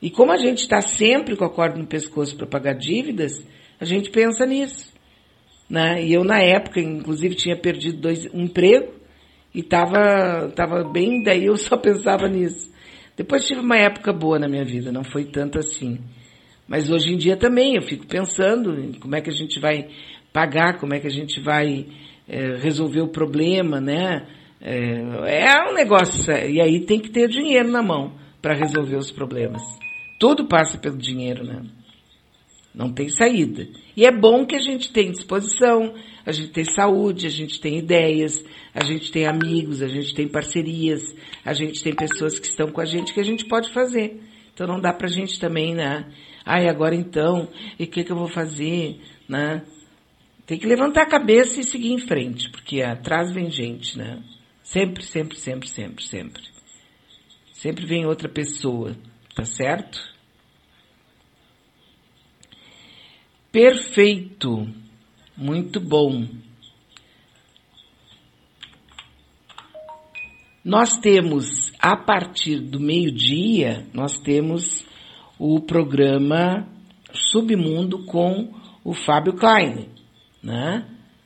E 0.01 0.11
como 0.11 0.33
a 0.33 0.37
gente 0.37 0.59
está 0.59 0.81
sempre 0.81 1.37
com 1.37 1.45
a 1.45 1.51
corda 1.51 1.79
no 1.79 1.87
pescoço 1.87 2.37
para 2.37 2.47
pagar 2.47 2.75
dívidas, 2.75 3.47
a 3.81 3.85
gente 3.85 4.11
pensa 4.11 4.45
nisso. 4.45 4.93
Né? 5.71 6.05
E 6.05 6.13
eu, 6.13 6.25
na 6.25 6.41
época, 6.41 6.81
inclusive, 6.81 7.35
tinha 7.37 7.57
perdido 7.57 8.01
dois, 8.01 8.27
um 8.35 8.43
emprego 8.43 8.93
e 9.55 9.61
estava 9.61 10.51
tava 10.55 10.83
bem, 10.85 11.23
daí 11.23 11.47
eu 11.47 11.57
só 11.57 11.77
pensava 11.77 12.29
nisso. 12.29 12.73
Depois 13.17 13.47
tive 13.47 13.61
uma 13.61 13.77
época 13.77 14.13
boa 14.13 14.39
na 14.39 14.49
minha 14.49 14.65
vida, 14.65 14.91
não 14.91 15.05
foi 15.05 15.25
tanto 15.25 15.59
assim. 15.59 15.99
Mas 16.67 16.91
hoje 16.91 17.13
em 17.13 17.17
dia 17.17 17.37
também 17.37 17.77
eu 17.77 17.83
fico 17.83 18.07
pensando 18.07 18.79
em 18.79 18.93
como 18.93 19.15
é 19.15 19.21
que 19.21 19.31
a 19.31 19.35
gente 19.35 19.61
vai 19.61 19.89
pagar, 20.33 20.79
como 20.79 20.95
é 20.95 21.01
que 21.01 21.07
a 21.07 21.11
gente 21.11 21.41
vai 21.41 21.87
é, 22.33 22.57
resolver 22.57 23.03
o 23.03 23.09
problema, 23.09 23.79
né? 23.79 24.27
É, 24.59 25.45
é 25.45 25.71
um 25.71 25.75
negócio, 25.75 26.33
e 26.33 26.63
aí 26.63 26.81
tem 26.81 26.99
que 26.99 27.11
ter 27.11 27.29
dinheiro 27.29 27.71
na 27.71 27.83
mão 27.83 28.15
para 28.41 28.55
resolver 28.55 28.97
os 28.97 29.11
problemas. 29.11 29.63
Tudo 30.19 30.49
passa 30.49 30.79
pelo 30.79 30.97
dinheiro, 30.97 31.45
né? 31.45 31.63
Não 32.75 32.91
tem 32.91 33.11
saída. 33.11 33.69
E 33.95 34.07
é 34.07 34.11
bom 34.11 34.47
que 34.47 34.57
a 34.57 34.61
gente 34.61 34.91
tem 34.91 35.11
disposição, 35.11 35.93
a 36.25 36.33
gente 36.33 36.53
tem 36.53 36.65
saúde, 36.65 37.27
a 37.27 37.31
gente 37.31 37.61
tem 37.61 37.77
ideias, 37.77 38.43
a 38.75 38.83
gente 38.83 39.13
tem 39.13 39.27
amigos, 39.27 39.83
a 39.83 39.89
gente 39.89 40.15
tem 40.15 40.27
parcerias, 40.27 41.15
a 41.45 41.53
gente 41.53 41.83
tem 41.85 41.95
pessoas 41.95 42.39
que 42.39 42.47
estão 42.47 42.69
com 42.69 42.81
a 42.81 42.87
gente 42.87 43.13
que 43.13 43.21
a 43.21 43.25
gente 43.25 43.45
pode 43.45 43.71
fazer. 43.75 44.23
Então 44.55 44.67
não 44.67 44.81
dá 44.81 44.93
pra 44.93 45.09
gente 45.09 45.39
também, 45.39 45.75
né? 45.75 46.07
Ai, 46.47 46.67
agora 46.67 46.95
então, 46.95 47.49
e 47.79 47.85
o 47.85 47.87
que, 47.87 48.05
que 48.05 48.11
eu 48.11 48.17
vou 48.17 48.29
fazer, 48.29 49.01
né? 49.29 49.63
Tem 50.53 50.59
que 50.59 50.67
levantar 50.67 51.05
a 51.05 51.09
cabeça 51.09 51.61
e 51.61 51.65
seguir 51.65 51.93
em 51.93 51.99
frente, 51.99 52.51
porque 52.51 52.83
atrás 52.83 53.33
vem 53.33 53.51
gente, 53.51 53.97
né? 53.97 54.23
Sempre, 54.63 55.03
sempre, 55.03 55.39
sempre, 55.39 55.67
sempre, 55.67 56.05
sempre. 56.05 56.43
Sempre 57.55 57.87
vem 57.87 58.05
outra 58.05 58.29
pessoa, 58.29 58.95
tá 59.35 59.47
certo? 59.47 59.99
Perfeito. 63.51 64.69
Muito 65.35 65.81
bom. 65.81 66.29
Nós 70.63 70.99
temos, 70.99 71.73
a 71.79 71.97
partir 71.97 72.61
do 72.61 72.79
meio-dia, 72.79 73.87
nós 73.95 74.19
temos 74.19 74.85
o 75.39 75.61
programa 75.61 76.69
Submundo 77.11 78.05
com 78.05 78.53
o 78.85 78.93
Fábio 78.93 79.33
Klein, 79.33 80.02
né? 80.43 80.85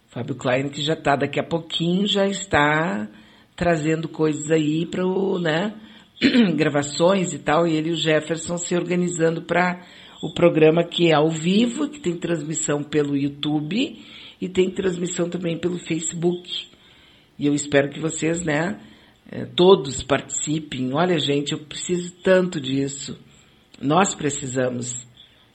Fábio 0.09 0.34
Klein 0.34 0.68
que 0.68 0.82
já 0.82 0.94
está 0.94 1.16
daqui 1.16 1.40
a 1.40 1.44
pouquinho, 1.44 2.06
já 2.06 2.26
está 2.26 3.09
trazendo 3.55 4.09
coisas 4.09 4.51
aí 4.51 4.86
para 4.86 5.06
o, 5.06 5.38
né? 5.38 5.74
gravações 6.56 7.32
e 7.32 7.38
tal, 7.38 7.66
e 7.66 7.74
ele 7.74 7.90
e 7.90 7.93
o 7.93 7.97
Jefferson 7.97 8.56
se 8.56 8.74
organizando 8.74 9.43
para 9.43 9.82
o 10.22 10.32
programa 10.32 10.82
que 10.82 11.10
é 11.10 11.14
ao 11.14 11.30
vivo, 11.30 11.88
que 11.88 12.01
tem 12.01 12.16
transmissão 12.16 12.82
pelo 12.82 13.16
YouTube 13.16 14.02
e 14.40 14.48
tem 14.48 14.70
transmissão 14.70 15.28
também 15.28 15.59
pelo 15.59 15.78
Facebook. 15.78 16.68
E 17.38 17.47
eu 17.47 17.55
espero 17.55 17.90
que 17.90 18.01
vocês, 18.01 18.43
né, 18.43 18.80
eh, 19.30 19.44
todos 19.55 20.02
participem. 20.02 20.93
Olha, 20.94 21.18
gente, 21.18 21.52
eu 21.52 21.59
preciso 21.59 22.12
tanto 22.22 22.60
disso. 22.60 23.18
Nós 23.80 24.14
precisamos 24.14 25.06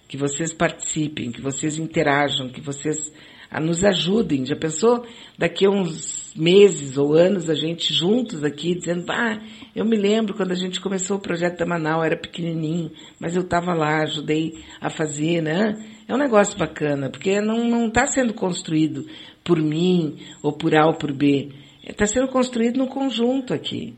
que 0.07 0.17
vocês 0.17 0.53
participem, 0.53 1.31
que 1.31 1.41
vocês 1.41 1.77
interajam, 1.77 2.49
que 2.49 2.61
vocês 2.61 3.11
ah, 3.51 3.59
nos 3.59 3.83
ajudem. 3.83 4.45
Já 4.45 4.55
pensou 4.55 5.05
daqui 5.37 5.65
a 5.65 5.69
uns 5.69 6.33
meses 6.33 6.97
ou 6.97 7.13
anos 7.13 7.49
a 7.49 7.53
gente 7.53 7.93
juntos 7.93 8.41
aqui 8.43 8.73
dizendo, 8.73 9.05
ah, 9.11 9.37
eu 9.75 9.83
me 9.83 9.97
lembro 9.97 10.33
quando 10.33 10.53
a 10.53 10.55
gente 10.55 10.79
começou 10.79 11.17
o 11.17 11.21
projeto 11.21 11.57
da 11.59 11.65
Manaus, 11.65 12.05
era 12.05 12.15
pequenininho, 12.15 12.89
mas 13.19 13.35
eu 13.35 13.41
estava 13.41 13.73
lá, 13.73 14.01
ajudei 14.03 14.63
a 14.79 14.89
fazer, 14.89 15.41
né? 15.41 15.75
É 16.07 16.13
um 16.13 16.17
negócio 16.17 16.57
bacana, 16.57 17.09
porque 17.09 17.41
não 17.41 17.65
não 17.69 17.87
está 17.87 18.05
sendo 18.07 18.33
construído 18.33 19.05
por 19.43 19.59
mim 19.61 20.17
ou 20.41 20.53
por 20.53 20.73
A 20.73 20.87
ou 20.87 20.93
por 20.93 21.11
B. 21.11 21.49
Está 21.85 22.05
sendo 22.05 22.27
construído 22.29 22.77
no 22.77 22.87
conjunto 22.87 23.53
aqui. 23.53 23.93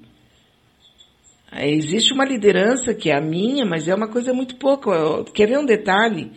É, 1.52 1.70
Existe 1.70 2.14
uma 2.14 2.26
liderança 2.26 2.94
que 2.96 3.12
é 3.12 3.16
a 3.18 3.22
minha, 3.22 3.66
mas 3.66 3.88
é 3.88 3.94
uma 3.94 4.08
coisa 4.08 4.34
muito 4.34 4.56
pouco. 4.56 4.92
Eu- 4.92 5.24
Quer 5.26 5.48
ver 5.48 5.60
um 5.60 5.66
detalhe? 5.66 6.32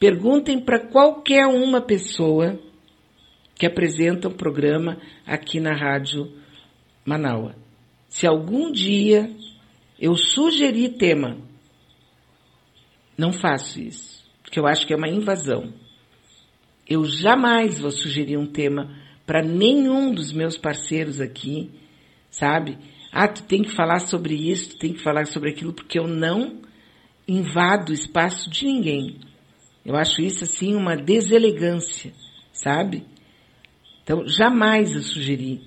Perguntem 0.00 0.58
para 0.58 0.88
qualquer 0.88 1.46
uma 1.46 1.82
pessoa 1.82 2.58
que 3.54 3.66
apresenta 3.66 4.28
um 4.28 4.32
programa 4.32 4.96
aqui 5.26 5.60
na 5.60 5.74
Rádio 5.74 6.32
Manaua. 7.04 7.54
Se 8.08 8.26
algum 8.26 8.72
dia 8.72 9.30
eu 10.00 10.16
sugerir 10.16 10.96
tema, 10.96 11.36
não 13.16 13.30
faço 13.30 13.78
isso, 13.78 14.26
porque 14.42 14.58
eu 14.58 14.66
acho 14.66 14.86
que 14.86 14.94
é 14.94 14.96
uma 14.96 15.06
invasão. 15.06 15.70
Eu 16.88 17.04
jamais 17.04 17.78
vou 17.78 17.90
sugerir 17.90 18.38
um 18.38 18.46
tema 18.46 18.96
para 19.26 19.42
nenhum 19.42 20.14
dos 20.14 20.32
meus 20.32 20.56
parceiros 20.56 21.20
aqui, 21.20 21.70
sabe? 22.30 22.78
Ah, 23.12 23.28
tu 23.28 23.42
tem 23.42 23.60
que 23.60 23.76
falar 23.76 23.98
sobre 23.98 24.34
isso, 24.34 24.70
tu 24.70 24.78
tem 24.78 24.94
que 24.94 25.02
falar 25.02 25.26
sobre 25.26 25.50
aquilo, 25.50 25.74
porque 25.74 25.98
eu 25.98 26.08
não 26.08 26.62
invado 27.28 27.90
o 27.90 27.94
espaço 27.94 28.48
de 28.48 28.64
ninguém. 28.64 29.29
Eu 29.84 29.96
acho 29.96 30.20
isso 30.20 30.44
assim 30.44 30.74
uma 30.74 30.96
deselegância, 30.96 32.12
sabe? 32.52 33.04
Então, 34.02 34.26
jamais 34.26 34.94
eu 34.94 35.02
sugeri. 35.02 35.62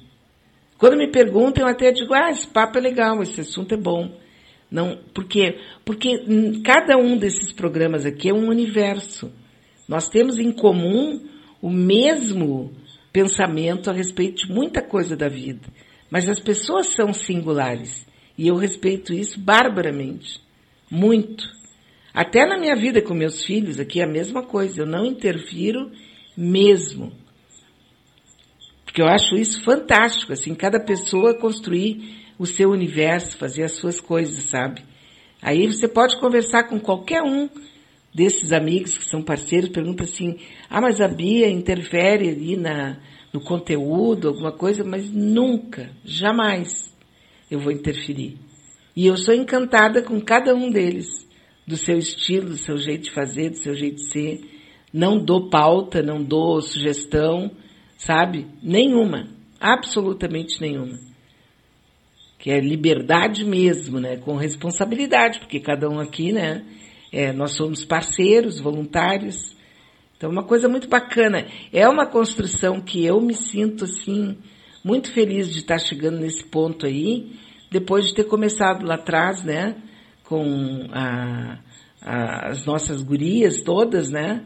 Quando 0.78 0.98
me 0.98 1.10
perguntam, 1.10 1.64
eu 1.64 1.70
até 1.70 1.92
digo, 1.92 2.14
ah, 2.14 2.30
esse 2.30 2.48
papo 2.48 2.78
é 2.78 2.82
legal, 2.82 3.22
esse 3.22 3.42
assunto 3.42 3.74
é 3.74 3.78
bom. 3.78 4.18
Não? 4.70 5.00
Porque 5.14 6.26
hum, 6.28 6.62
cada 6.64 6.98
um 6.98 7.18
desses 7.18 7.52
programas 7.52 8.06
aqui 8.06 8.30
é 8.30 8.34
um 8.34 8.50
universo. 8.50 9.32
Nós 9.88 10.10
temos 10.10 10.38
em 10.40 10.52
comum 10.52 11.22
o 11.62 11.70
mesmo 11.70 12.74
pensamento 13.12 13.90
a 13.90 13.94
respeito 13.94 14.48
de 14.48 14.54
muita 14.54 14.82
coisa 14.82 15.16
da 15.16 15.30
vida. 15.30 15.62
Mas 16.10 16.28
as 16.28 16.40
pessoas 16.40 16.88
são 16.88 17.14
singulares. 17.14 18.06
E 18.38 18.48
eu 18.48 18.56
respeito 18.56 19.14
isso 19.14 19.40
barbaramente. 19.40 20.42
Muito. 20.90 21.46
Até 22.14 22.46
na 22.46 22.60
minha 22.60 22.76
vida 22.76 23.02
com 23.02 23.14
meus 23.14 23.44
filhos 23.44 23.80
aqui 23.80 24.00
é 24.00 24.04
a 24.04 24.08
mesma 24.08 24.44
coisa. 24.44 24.82
Eu 24.82 24.86
não 24.86 25.06
interfiro 25.06 25.92
mesmo. 26.38 27.12
Porque 28.86 29.02
eu 29.02 29.08
acho 29.08 29.36
isso 29.36 29.64
fantástico, 29.64 30.34
assim, 30.34 30.54
cada 30.54 30.80
pessoa 30.80 31.34
construir 31.34 32.22
o 32.38 32.46
seu 32.46 32.70
universo, 32.70 33.38
fazer 33.38 33.64
as 33.64 33.74
suas 33.74 34.00
coisas, 34.00 34.50
sabe? 34.50 34.84
Aí 35.42 35.66
você 35.66 35.88
pode 35.88 36.20
conversar 36.20 36.66
com 36.66 36.80
qualquer 36.80 37.24
um 37.24 37.50
desses 38.14 38.54
amigos 38.54 38.98
que 38.98 39.06
são 39.06 39.24
parceiros, 39.24 39.70
pergunta 39.70 40.04
assim, 40.04 40.38
ah, 40.70 40.80
mas 40.80 41.02
a 41.02 41.08
Bia 41.08 41.50
interfere 41.50 42.30
ali 42.30 42.56
na, 42.56 42.98
no 43.34 43.42
conteúdo, 43.42 44.28
alguma 44.28 44.52
coisa, 44.52 44.84
mas 44.84 45.12
nunca, 45.12 45.90
jamais 46.06 46.96
eu 47.50 47.60
vou 47.60 47.72
interferir. 47.72 48.38
E 48.96 49.08
eu 49.08 49.18
sou 49.18 49.34
encantada 49.34 50.04
com 50.04 50.22
cada 50.22 50.54
um 50.54 50.70
deles, 50.70 51.23
do 51.66 51.78
seu 51.78 51.98
estilo, 51.98 52.50
do 52.50 52.58
seu 52.58 52.78
jeito 52.78 53.06
de 53.06 53.12
fazer, 53.12 53.50
do 53.50 53.58
seu 53.58 53.74
jeito 53.74 53.96
de 53.96 54.12
ser. 54.12 54.42
Não 54.94 55.18
dou 55.18 55.50
pauta, 55.50 56.02
não 56.02 56.24
dou 56.24 56.62
sugestão, 56.62 57.52
sabe? 57.98 58.48
Nenhuma. 58.62 59.28
Absolutamente 59.60 60.62
nenhuma. 60.62 61.00
Que 62.38 62.52
é 62.52 62.60
liberdade 62.60 63.46
mesmo, 63.46 64.00
né? 64.00 64.18
Com 64.18 64.36
responsabilidade, 64.36 65.40
porque 65.40 65.60
cada 65.60 65.90
um 65.90 66.00
aqui, 66.00 66.32
né? 66.32 66.64
É, 67.12 67.32
nós 67.32 67.56
somos 67.56 67.86
parceiros, 67.86 68.60
voluntários. 68.60 69.56
Então, 70.18 70.30
é 70.30 70.34
uma 70.34 70.44
coisa 70.44 70.68
muito 70.68 70.88
bacana. 70.90 71.48
É 71.72 71.88
uma 71.88 72.06
construção 72.06 72.82
que 72.82 73.06
eu 73.06 73.22
me 73.22 73.34
sinto, 73.34 73.86
assim, 73.86 74.38
muito 74.84 75.12
feliz 75.12 75.50
de 75.50 75.60
estar 75.60 75.80
chegando 75.80 76.20
nesse 76.20 76.44
ponto 76.44 76.86
aí, 76.86 77.32
depois 77.72 78.08
de 78.08 78.14
ter 78.14 78.26
começado 78.26 78.86
lá 78.86 78.96
atrás, 78.96 79.44
né? 79.44 79.76
Com 80.34 80.88
a, 80.92 81.60
a- 82.02 82.48
as 82.50 82.66
nossas 82.66 83.04
gurias 83.04 83.62
todas, 83.62 84.10
né? 84.10 84.44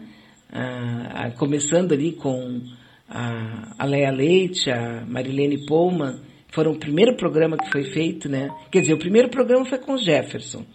começando 1.37 1.93
ali 1.93 2.11
com 2.11 2.61
a, 3.07 3.85
Leia 3.85 4.11
Leite, 4.11 4.69
a 4.69 5.05
Marilene 5.07 5.65
Pullman, 5.65 6.19
foram 6.49 6.71
o 6.73 6.77
primeiro 6.79 7.15
programa 7.15 7.55
que 7.57 7.71
foi 7.71 7.83
feito, 7.85 8.27
né? 8.27 8.49
Quer 8.69 8.81
dizer, 8.81 8.93
o 8.95 8.99
primeiro 8.99 9.29
programa 9.29 9.63
foi 9.65 9.77
com 9.77 9.93
o 9.93 9.97
Jefferson, 9.97 10.65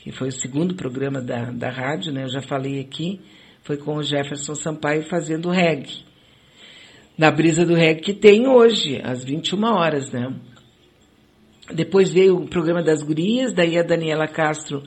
que 0.00 0.12
foi 0.12 0.28
o 0.28 0.32
segundo 0.32 0.74
programa 0.74 1.22
da, 1.22 1.50
da 1.50 1.70
rádio, 1.70 2.12
né? 2.12 2.24
Eu 2.24 2.28
já 2.28 2.42
falei 2.42 2.80
aqui, 2.80 3.20
foi 3.62 3.78
com 3.78 3.96
o 3.96 4.02
Jefferson 4.02 4.54
Sampaio 4.54 5.04
fazendo 5.08 5.48
reggae. 5.50 6.04
Na 7.16 7.30
brisa 7.30 7.64
do 7.64 7.74
reggae 7.74 8.02
que 8.02 8.12
tem 8.12 8.46
hoje, 8.46 9.00
às 9.02 9.24
21 9.24 9.64
horas, 9.64 10.10
né? 10.12 10.34
Depois 11.72 12.10
veio 12.10 12.36
o 12.36 12.48
programa 12.48 12.82
das 12.82 13.02
gurias, 13.02 13.54
daí 13.54 13.78
a 13.78 13.82
Daniela 13.82 14.26
Castro 14.28 14.82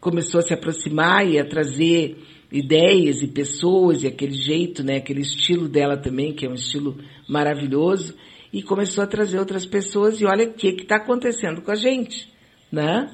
começou 0.00 0.40
a 0.40 0.42
se 0.42 0.52
aproximar 0.52 1.26
e 1.26 1.38
a 1.38 1.44
trazer 1.44 2.18
ideias 2.50 3.22
e 3.22 3.28
pessoas 3.28 4.02
e 4.02 4.06
aquele 4.06 4.34
jeito, 4.34 4.82
né, 4.82 4.96
aquele 4.96 5.20
estilo 5.20 5.68
dela 5.68 5.96
também, 5.96 6.32
que 6.32 6.46
é 6.46 6.48
um 6.48 6.54
estilo 6.54 6.98
maravilhoso, 7.28 8.14
e 8.52 8.62
começou 8.62 9.02
a 9.02 9.06
trazer 9.06 9.38
outras 9.38 9.64
pessoas 9.66 10.20
e 10.20 10.24
olha 10.24 10.46
o 10.46 10.52
que 10.52 10.68
está 10.68 10.96
acontecendo 10.96 11.62
com 11.62 11.70
a 11.70 11.74
gente, 11.74 12.32
né? 12.70 13.10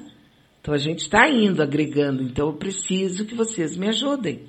Então 0.59 0.73
a 0.73 0.77
gente 0.77 0.99
está 0.99 1.27
indo, 1.27 1.63
agregando, 1.63 2.21
então 2.21 2.47
eu 2.47 2.53
preciso 2.53 3.25
que 3.25 3.33
vocês 3.33 3.75
me 3.75 3.87
ajudem 3.87 4.43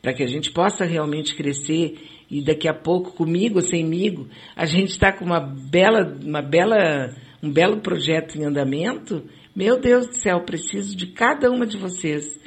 para 0.00 0.14
que 0.14 0.22
a 0.22 0.28
gente 0.28 0.52
possa 0.52 0.84
realmente 0.84 1.34
crescer 1.34 1.98
e 2.30 2.40
daqui 2.40 2.68
a 2.68 2.74
pouco 2.74 3.12
comigo 3.12 3.56
ou 3.56 3.62
semigo 3.62 4.28
a 4.54 4.64
gente 4.64 4.90
está 4.90 5.12
com 5.12 5.24
uma 5.24 5.40
bela 5.40 6.16
uma 6.22 6.42
bela 6.42 7.12
um 7.42 7.50
belo 7.50 7.80
projeto 7.80 8.36
em 8.36 8.44
andamento 8.44 9.22
meu 9.56 9.80
Deus 9.80 10.06
do 10.06 10.14
céu 10.16 10.42
preciso 10.42 10.94
de 10.94 11.06
cada 11.06 11.50
uma 11.50 11.66
de 11.66 11.78
vocês. 11.78 12.38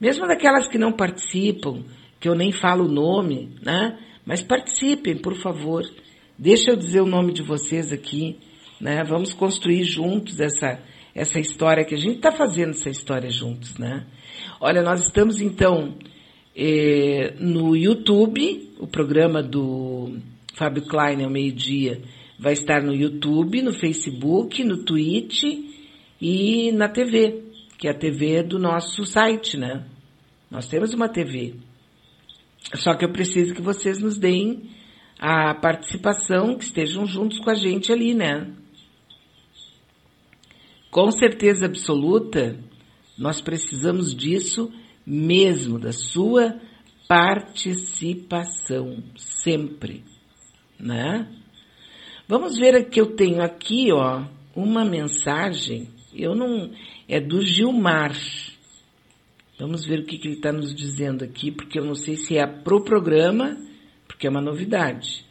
Mesmo 0.00 0.26
daquelas 0.26 0.66
que 0.66 0.78
não 0.78 0.90
participam 0.90 1.84
que 2.18 2.26
eu 2.26 2.34
nem 2.34 2.50
falo 2.52 2.86
o 2.86 2.90
nome 2.90 3.54
né? 3.62 3.98
Mas 4.24 4.42
participem 4.42 5.18
por 5.18 5.34
favor. 5.34 5.84
Deixa 6.38 6.70
eu 6.70 6.76
dizer 6.76 7.02
o 7.02 7.06
nome 7.06 7.34
de 7.34 7.42
vocês 7.42 7.92
aqui 7.92 8.38
né? 8.80 9.04
Vamos 9.04 9.34
construir 9.34 9.84
juntos 9.84 10.40
essa 10.40 10.80
essa 11.14 11.38
história 11.38 11.84
que 11.84 11.94
a 11.94 11.98
gente 11.98 12.16
está 12.16 12.32
fazendo 12.32 12.70
essa 12.70 12.88
história 12.88 13.28
juntos 13.28 13.76
né? 13.76 14.06
Olha 14.58 14.80
nós 14.80 15.02
estamos 15.02 15.42
então 15.42 15.98
eh, 16.56 17.34
no 17.38 17.76
YouTube, 17.76 18.72
o 18.78 18.86
programa 18.86 19.42
do 19.42 20.16
Fábio 20.54 20.86
Klein 20.86 21.24
ao 21.24 21.30
meio-dia 21.30 22.00
vai 22.38 22.52
estar 22.52 22.82
no 22.82 22.94
YouTube, 22.94 23.62
no 23.62 23.72
Facebook, 23.72 24.62
no 24.62 24.84
Twitch 24.84 25.42
e 26.20 26.70
na 26.72 26.88
TV, 26.88 27.42
que 27.76 27.88
é 27.88 27.90
a 27.90 27.98
TV 27.98 28.42
do 28.42 28.58
nosso 28.58 29.04
site, 29.04 29.56
né? 29.56 29.84
Nós 30.50 30.68
temos 30.68 30.94
uma 30.94 31.08
TV. 31.08 31.54
Só 32.74 32.94
que 32.94 33.04
eu 33.04 33.12
preciso 33.12 33.54
que 33.54 33.62
vocês 33.62 33.98
nos 33.98 34.18
deem 34.18 34.70
a 35.18 35.54
participação, 35.54 36.56
que 36.56 36.64
estejam 36.64 37.04
juntos 37.06 37.38
com 37.40 37.50
a 37.50 37.54
gente 37.54 37.92
ali, 37.92 38.14
né? 38.14 38.52
Com 40.90 41.10
certeza 41.10 41.66
absoluta, 41.66 42.58
nós 43.16 43.40
precisamos 43.40 44.14
disso 44.14 44.72
mesmo, 45.04 45.78
da 45.78 45.92
sua 45.92 46.58
participação, 47.08 49.02
sempre, 49.16 50.04
né? 50.78 51.28
Vamos 52.28 52.58
ver 52.58 52.90
que 52.90 53.00
eu 53.00 53.16
tenho 53.16 53.42
aqui, 53.42 53.90
ó, 53.90 54.22
uma 54.54 54.84
mensagem, 54.84 55.88
eu 56.14 56.34
não, 56.34 56.70
é 57.08 57.18
do 57.18 57.40
Gilmar. 57.40 58.14
Vamos 59.58 59.86
ver 59.86 60.00
o 60.00 60.04
que, 60.04 60.18
que 60.18 60.28
ele 60.28 60.36
está 60.36 60.52
nos 60.52 60.74
dizendo 60.74 61.24
aqui, 61.24 61.50
porque 61.50 61.78
eu 61.78 61.84
não 61.86 61.94
sei 61.94 62.16
se 62.16 62.36
é 62.36 62.46
pro 62.46 62.84
programa, 62.84 63.56
porque 64.06 64.26
é 64.26 64.30
uma 64.30 64.42
novidade. 64.42 65.24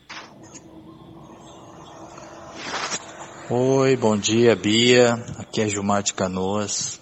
Oi, 3.48 3.96
bom 3.96 4.18
dia, 4.18 4.56
Bia. 4.56 5.14
Aqui 5.38 5.62
é 5.62 5.70
Gilmar 5.70 6.02
de 6.02 6.16
Canoas. 6.16 7.00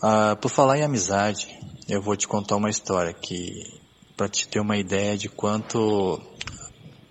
Ah, 0.00 0.34
por 0.40 0.48
falar 0.48 0.78
em 0.78 0.82
amizade, 0.82 1.46
eu 1.90 2.00
vou 2.00 2.16
te 2.16 2.26
contar 2.26 2.56
uma 2.56 2.70
história 2.70 3.12
que, 3.12 3.52
para 4.16 4.30
te 4.30 4.48
ter 4.48 4.60
uma 4.60 4.78
ideia 4.78 5.14
de 5.18 5.28
quanto 5.28 6.22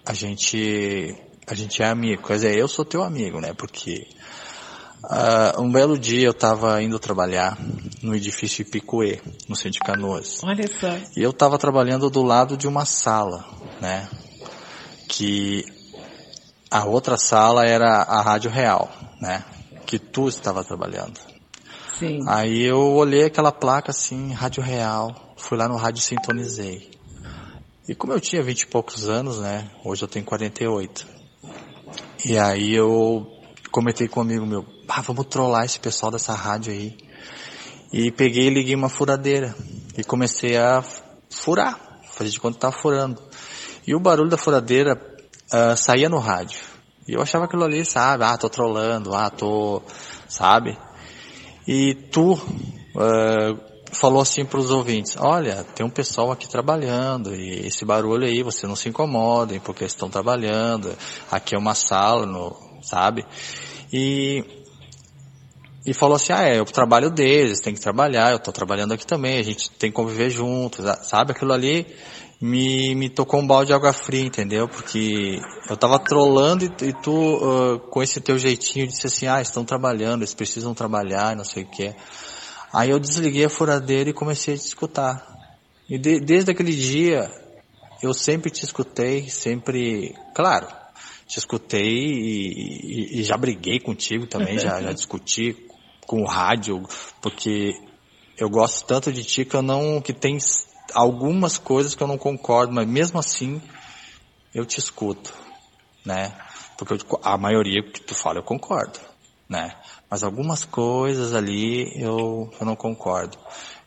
a 0.04 0.14
gente, 0.14 1.16
a 1.48 1.54
gente 1.54 1.82
é 1.82 1.88
amigo. 1.88 2.24
Quer 2.24 2.34
dizer, 2.34 2.58
eu 2.58 2.68
sou 2.68 2.86
teu 2.86 3.04
amigo, 3.04 3.40
né? 3.40 3.54
Porque 3.54 4.08
ah, 5.04 5.56
um 5.60 5.70
belo 5.70 5.98
dia 5.98 6.26
eu 6.28 6.32
estava 6.32 6.82
indo 6.82 6.98
trabalhar 6.98 7.58
no 8.02 8.16
edifício 8.16 8.62
Ipicuê, 8.62 9.22
no 9.50 9.56
centro 9.56 9.74
de 9.74 9.80
Canoas. 9.80 10.42
Olha 10.44 10.68
só. 10.68 10.98
E 11.16 11.22
eu 11.22 11.32
estava 11.32 11.58
trabalhando 11.58 12.10
do 12.10 12.24
lado 12.24 12.56
de 12.56 12.68
uma 12.68 12.86
sala, 12.86 13.46
né? 13.82 14.08
Que 15.10 15.66
a 16.72 16.86
outra 16.86 17.18
sala 17.18 17.66
era 17.66 18.02
a 18.02 18.22
Rádio 18.22 18.50
Real, 18.50 18.90
né? 19.20 19.44
Que 19.86 20.00
tu 20.00 20.30
estava 20.30 20.64
trabalhando. 20.64 21.20
Sim. 22.00 22.22
Aí 22.28 22.64
eu 22.64 22.80
olhei 22.94 23.26
aquela 23.26 23.52
placa 23.52 23.92
assim, 23.92 24.32
Rádio 24.32 24.64
Real. 24.64 25.36
fui 25.36 25.58
lá 25.58 25.68
no 25.68 25.76
rádio 25.76 26.00
e 26.00 26.04
sintonizei. 26.04 26.92
E 27.88 27.94
como 27.94 28.14
eu 28.14 28.22
tinha 28.22 28.42
vinte 28.42 28.62
e 28.62 28.68
poucos 28.68 29.10
anos, 29.10 29.42
né? 29.42 29.70
Hoje 29.84 30.02
eu 30.02 30.08
tenho 30.08 30.24
48. 30.26 31.06
E 32.26 32.38
aí 32.38 32.74
eu 32.74 33.28
comentei 33.70 34.08
com 34.08 34.22
um 34.22 34.24
amigo 34.24 34.46
meu, 34.46 34.66
ah, 34.88 35.02
vamos 35.02 35.26
trollar 35.26 35.66
esse 35.66 35.78
pessoal 35.78 36.10
dessa 36.10 36.34
rádio 36.34 36.72
aí. 36.72 36.96
E 37.92 38.12
peguei 38.12 38.48
e 38.48 38.50
liguei 38.50 38.76
uma 38.76 38.88
furadeira. 38.88 39.54
E 39.98 40.06
comecei 40.06 40.56
a 40.56 40.82
furar, 41.30 41.78
fazer 42.14 42.30
de 42.30 42.40
conta 42.40 42.56
que 42.56 42.62
tava 42.62 42.74
furando. 42.74 43.22
E 43.86 43.94
o 43.94 44.00
barulho 44.00 44.30
da 44.30 44.38
furadeira 44.38 44.94
uh, 45.52 45.76
saía 45.76 46.08
no 46.08 46.18
rádio. 46.18 46.62
E 47.06 47.12
eu 47.12 47.22
achava 47.22 47.44
aquilo 47.44 47.66
ali, 47.66 47.84
sabe? 47.84 48.24
Ah, 48.24 48.38
tô 48.38 48.50
trolando, 48.50 49.14
ah, 49.14 49.30
tô, 49.30 49.82
sabe? 50.30 50.78
E 51.68 51.94
tu 51.94 52.36
uh, 52.36 53.73
falou 53.94 54.22
assim 54.22 54.46
para 54.46 54.60
os 54.60 54.72
ouvintes: 54.72 55.16
Olha, 55.20 55.64
tem 55.76 55.86
um 55.86 55.90
pessoal 55.90 56.32
aqui 56.32 56.48
trabalhando 56.48 57.34
e 57.36 57.68
esse 57.68 57.86
barulho 57.86 58.26
aí, 58.26 58.44
você 58.44 58.68
não 58.68 58.76
se 58.76 58.90
incomodem 58.90 59.60
porque 59.60 59.86
estão 59.86 60.10
trabalhando. 60.10 60.96
Aqui 61.32 61.56
é 61.56 61.58
uma 61.58 61.76
sala, 61.76 62.26
no, 62.26 62.56
sabe? 62.82 63.26
E 63.92 64.44
e 65.86 65.94
falou 65.94 66.16
assim: 66.16 66.34
Ah, 66.34 66.44
é, 66.44 66.62
o 66.62 66.66
trabalho 66.66 67.10
deles, 67.10 67.60
tem 67.60 67.74
que 67.74 67.82
trabalhar. 67.82 68.32
Eu 68.32 68.38
estou 68.38 68.54
trabalhando 68.54 68.94
aqui 68.94 69.06
também. 69.06 69.40
A 69.40 69.44
gente 69.44 69.70
tem 69.72 69.90
que 69.90 69.96
conviver 69.96 70.30
juntos, 70.30 70.86
sabe? 71.04 71.32
Aquilo 71.32 71.54
ali 71.54 71.86
me, 72.44 72.94
me 72.94 73.10
tocou 73.10 73.40
um 73.40 73.48
balde 73.48 73.68
de 73.68 73.74
água 73.74 73.94
fria, 73.94 74.26
entendeu? 74.26 74.68
Porque 74.68 75.40
eu 75.70 75.78
tava 75.78 75.98
trolando 75.98 76.66
e, 76.66 76.90
e 76.90 76.94
tu, 76.94 77.12
uh, 77.12 77.80
com 77.90 78.04
esse 78.04 78.20
teu 78.20 78.38
jeitinho, 78.38 78.86
disse 78.86 79.08
assim, 79.08 79.28
ah, 79.28 79.42
estão 79.42 79.64
trabalhando, 79.64 80.22
eles 80.24 80.34
precisam 80.34 80.74
trabalhar, 80.74 81.38
não 81.38 81.46
sei 81.46 81.64
o 81.64 81.68
que. 81.68 81.96
Aí 82.74 82.90
eu 82.90 83.00
desliguei 83.00 83.46
a 83.46 83.50
furadeira 83.50 84.10
e 84.10 84.14
comecei 84.14 84.56
a 84.56 84.58
te 84.58 84.66
escutar. 84.66 85.40
E 85.88 85.98
de, 85.98 86.20
desde 86.20 86.52
aquele 86.52 86.76
dia, 86.76 87.30
eu 88.02 88.14
sempre 88.14 88.50
te 88.50 88.66
escutei, 88.66 89.30
sempre, 89.30 90.16
claro, 90.34 90.68
te 91.28 91.38
escutei 91.38 91.88
e, 91.88 93.18
e, 93.18 93.20
e 93.20 93.24
já 93.24 93.38
briguei 93.38 93.80
contigo 93.80 94.26
também, 94.26 94.58
já, 94.58 94.82
já 94.82 94.92
discuti 94.94 95.56
com 96.08 96.22
o 96.22 96.26
rádio, 96.26 96.82
porque 97.22 97.74
eu 98.38 98.50
gosto 98.50 98.86
tanto 98.88 99.12
de 99.12 99.24
ti 99.24 99.46
que 99.46 99.56
eu 99.56 99.62
não, 99.62 100.02
que 100.02 100.12
tem 100.12 100.38
algumas 100.94 101.60
coisas 101.60 101.94
que 101.94 102.02
eu 102.02 102.08
não 102.08 102.18
concordo, 102.18 102.74
mas 102.74 102.88
mesmo 102.88 103.20
assim 103.20 103.62
eu 104.54 104.66
te 104.66 104.80
escuto, 104.80 105.32
né? 106.04 106.36
Porque 106.78 106.94
eu, 106.94 107.20
a 107.24 107.38
maioria 107.38 107.84
que 107.84 108.02
tu 108.02 108.16
fala 108.16 108.40
eu 108.40 108.44
concordo, 108.44 109.00
né? 109.48 109.76
Mas 110.14 110.22
algumas 110.22 110.64
coisas 110.64 111.34
ali 111.34 111.92
eu, 112.00 112.48
eu 112.60 112.66
não 112.68 112.76
concordo. 112.76 113.36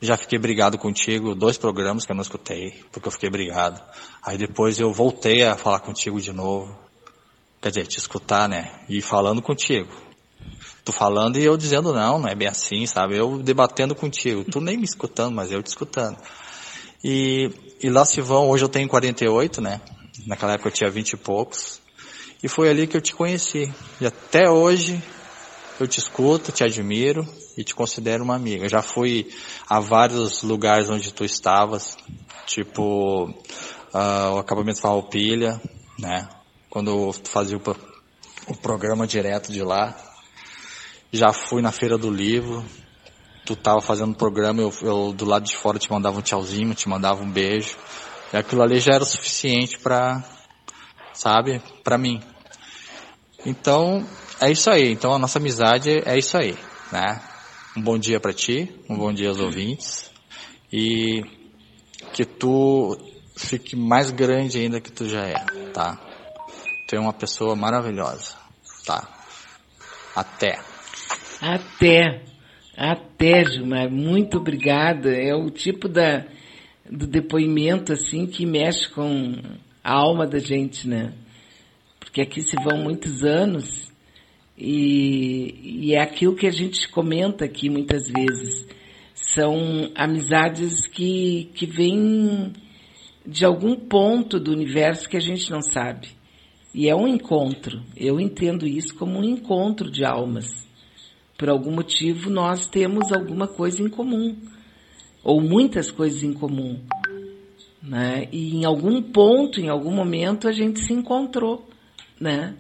Já 0.03 0.16
fiquei 0.16 0.36
brigado 0.36 0.77
contigo, 0.77 1.36
dois 1.36 1.57
programas 1.57 2.05
que 2.05 2.11
eu 2.11 2.16
não 2.16 2.23
escutei, 2.23 2.82
porque 2.90 3.07
eu 3.07 3.12
fiquei 3.12 3.31
brigado. 3.31 3.81
Aí 4.20 4.36
depois 4.36 4.81
eu 4.81 4.93
voltei 4.93 5.44
a 5.44 5.57
falar 5.57 5.78
contigo 5.78 6.20
de 6.20 6.32
novo. 6.32 6.77
Quer 7.62 7.69
dizer, 7.69 7.86
te 7.86 7.98
escutar, 7.98 8.48
né? 8.48 8.73
E 8.89 9.01
falando 9.01 9.40
contigo. 9.40 9.89
Tu 10.85 10.90
falando 10.90 11.39
e 11.39 11.44
eu 11.44 11.57
dizendo 11.57 11.93
não, 11.93 12.19
não 12.19 12.28
é 12.28 12.35
bem 12.35 12.48
assim, 12.48 12.85
sabe? 12.89 13.16
Eu 13.16 13.39
debatendo 13.39 13.94
contigo. 13.94 14.43
Tu 14.43 14.61
nem 14.61 14.77
me 14.77 14.85
escutando, 14.85 15.32
mas 15.32 15.53
eu 15.53 15.62
te 15.62 15.69
escutando. 15.69 16.19
E, 17.05 17.53
e 17.81 17.89
lá 17.89 18.05
se 18.05 18.20
vão, 18.20 18.51
hoje 18.51 18.65
eu 18.65 18.69
tenho 18.69 18.89
48, 18.89 19.61
né? 19.61 19.81
Naquela 20.27 20.55
época 20.55 20.70
eu 20.70 20.73
tinha 20.73 20.90
20 20.90 21.12
e 21.12 21.16
poucos. 21.19 21.81
E 22.43 22.48
foi 22.48 22.69
ali 22.69 22.89
que 22.89 22.97
eu 22.97 23.01
te 23.01 23.15
conheci. 23.15 23.73
E 24.01 24.07
até 24.07 24.51
hoje 24.51 25.01
eu 25.78 25.86
te 25.86 25.98
escuto, 25.98 26.53
te 26.53 26.65
admiro 26.65 27.27
e 27.57 27.62
te 27.62 27.74
considero 27.74 28.24
uma 28.24 28.35
amiga. 28.35 28.65
Eu 28.65 28.69
já 28.69 28.82
fui 28.82 29.28
a 29.69 29.78
vários 29.81 30.43
lugares 30.43 30.89
onde 30.89 31.12
tu 31.12 31.24
estavas, 31.24 31.97
tipo 32.47 33.28
uh, 33.93 34.35
o 34.35 34.39
acabamento 34.39 34.81
Farroupilha, 34.81 35.61
né? 35.98 36.28
Quando 36.70 37.12
tu 37.12 37.28
fazia 37.28 37.57
o, 37.57 37.77
o 38.48 38.57
programa 38.57 39.07
direto 39.07 39.53
de 39.53 39.62
lá. 39.62 39.94
Já 41.12 41.32
fui 41.32 41.62
na 41.62 41.73
Feira 41.73 41.97
do 41.97 42.11
Livro, 42.11 42.65
tu 43.44 43.55
tava 43.55 43.81
fazendo 43.81 44.12
o 44.12 44.16
programa, 44.16 44.61
eu, 44.61 44.73
eu, 44.82 45.12
do 45.12 45.24
lado 45.24 45.44
de 45.44 45.57
fora 45.57 45.78
te 45.78 45.90
mandava 45.90 46.19
um 46.19 46.23
tchauzinho, 46.23 46.74
te 46.74 46.89
mandava 46.89 47.23
um 47.23 47.31
beijo. 47.31 47.77
E 48.32 48.36
aquilo 48.36 48.62
ali 48.62 48.81
já 48.81 48.94
era 48.94 49.05
suficiente 49.05 49.78
para, 49.78 50.23
sabe, 51.12 51.62
para 51.85 51.97
mim. 51.97 52.20
Então, 53.44 54.05
é 54.41 54.51
isso 54.51 54.71
aí. 54.71 54.91
Então 54.91 55.13
a 55.13 55.19
nossa 55.19 55.39
amizade 55.39 56.03
é 56.05 56.17
isso 56.19 56.37
aí, 56.37 56.57
né? 56.93 57.21
Um 57.77 57.83
bom 57.83 57.99
dia 57.99 58.21
para 58.21 58.33
ti, 58.33 58.71
um 58.89 58.97
bom 58.97 59.13
dia 59.13 59.29
aos 59.29 59.41
ouvintes 59.41 60.11
e 60.73 61.23
que 62.13 62.25
tu 62.25 62.97
fique 63.37 63.77
mais 63.77 64.11
grande 64.11 64.59
ainda 64.59 64.81
que 64.81 64.91
tu 64.91 65.09
já 65.09 65.27
é, 65.27 65.35
tá? 65.73 65.99
Tu 66.89 66.97
é 66.97 67.01
uma 67.01 67.13
pessoa 67.13 67.55
maravilhosa, 67.55 68.35
tá? 68.85 69.09
Até. 70.15 70.59
Até. 71.41 72.23
Até, 72.77 73.45
Gilmar, 73.45 73.91
muito 73.91 74.39
obrigada. 74.39 75.11
É 75.11 75.35
o 75.35 75.51
tipo 75.51 75.89
da, 75.89 76.27
do 76.91 77.07
depoimento, 77.07 77.93
assim, 77.93 78.27
que 78.27 78.47
mexe 78.47 78.89
com 78.91 79.35
a 79.83 79.93
alma 79.93 80.27
da 80.27 80.39
gente, 80.39 80.87
né? 80.87 81.13
Porque 81.99 82.21
aqui 82.21 82.41
se 82.43 82.57
vão 82.63 82.79
muitos 82.79 83.23
anos 83.25 83.86
e, 84.59 85.85
e 85.87 85.95
é 85.95 86.01
aquilo 86.01 86.35
que 86.35 86.47
a 86.47 86.53
gente 86.53 86.89
comenta 86.89 87.45
aqui 87.45 87.69
muitas 87.69 88.09
vezes. 88.09 88.66
São 89.15 89.91
amizades 89.95 90.87
que, 90.87 91.51
que 91.55 91.66
vêm 91.66 92.53
de 93.27 93.45
algum 93.45 93.77
ponto 93.77 94.39
do 94.39 94.53
universo 94.53 95.09
que 95.09 95.16
a 95.16 95.20
gente 95.20 95.51
não 95.51 95.61
sabe. 95.61 96.09
E 96.74 96.89
é 96.89 96.95
um 96.95 97.09
encontro. 97.09 97.83
Eu 97.97 98.20
entendo 98.20 98.66
isso 98.66 98.95
como 98.95 99.19
um 99.19 99.24
encontro 99.24 99.91
de 99.91 100.05
almas 100.05 100.66
por 101.37 101.51
algum 101.51 101.70
motivo 101.70 102.31
nós 102.31 102.66
temos 102.66 103.12
alguma 103.12 103.47
coisa 103.47 103.83
em 103.83 103.89
comum, 103.89 104.37
ou 105.23 105.41
muitas 105.41 105.91
coisas 105.91 106.23
em 106.23 106.33
comum. 106.33 106.81
Né? 107.83 108.28
E 108.33 108.57
em 108.57 108.65
algum 108.65 109.03
ponto, 109.03 109.61
em 109.61 109.69
algum 109.69 109.93
momento, 109.93 110.49
a 110.49 110.53
gente 110.53 110.81
se 110.81 110.93
encontrou. 110.93 111.69
Né? 112.19 112.55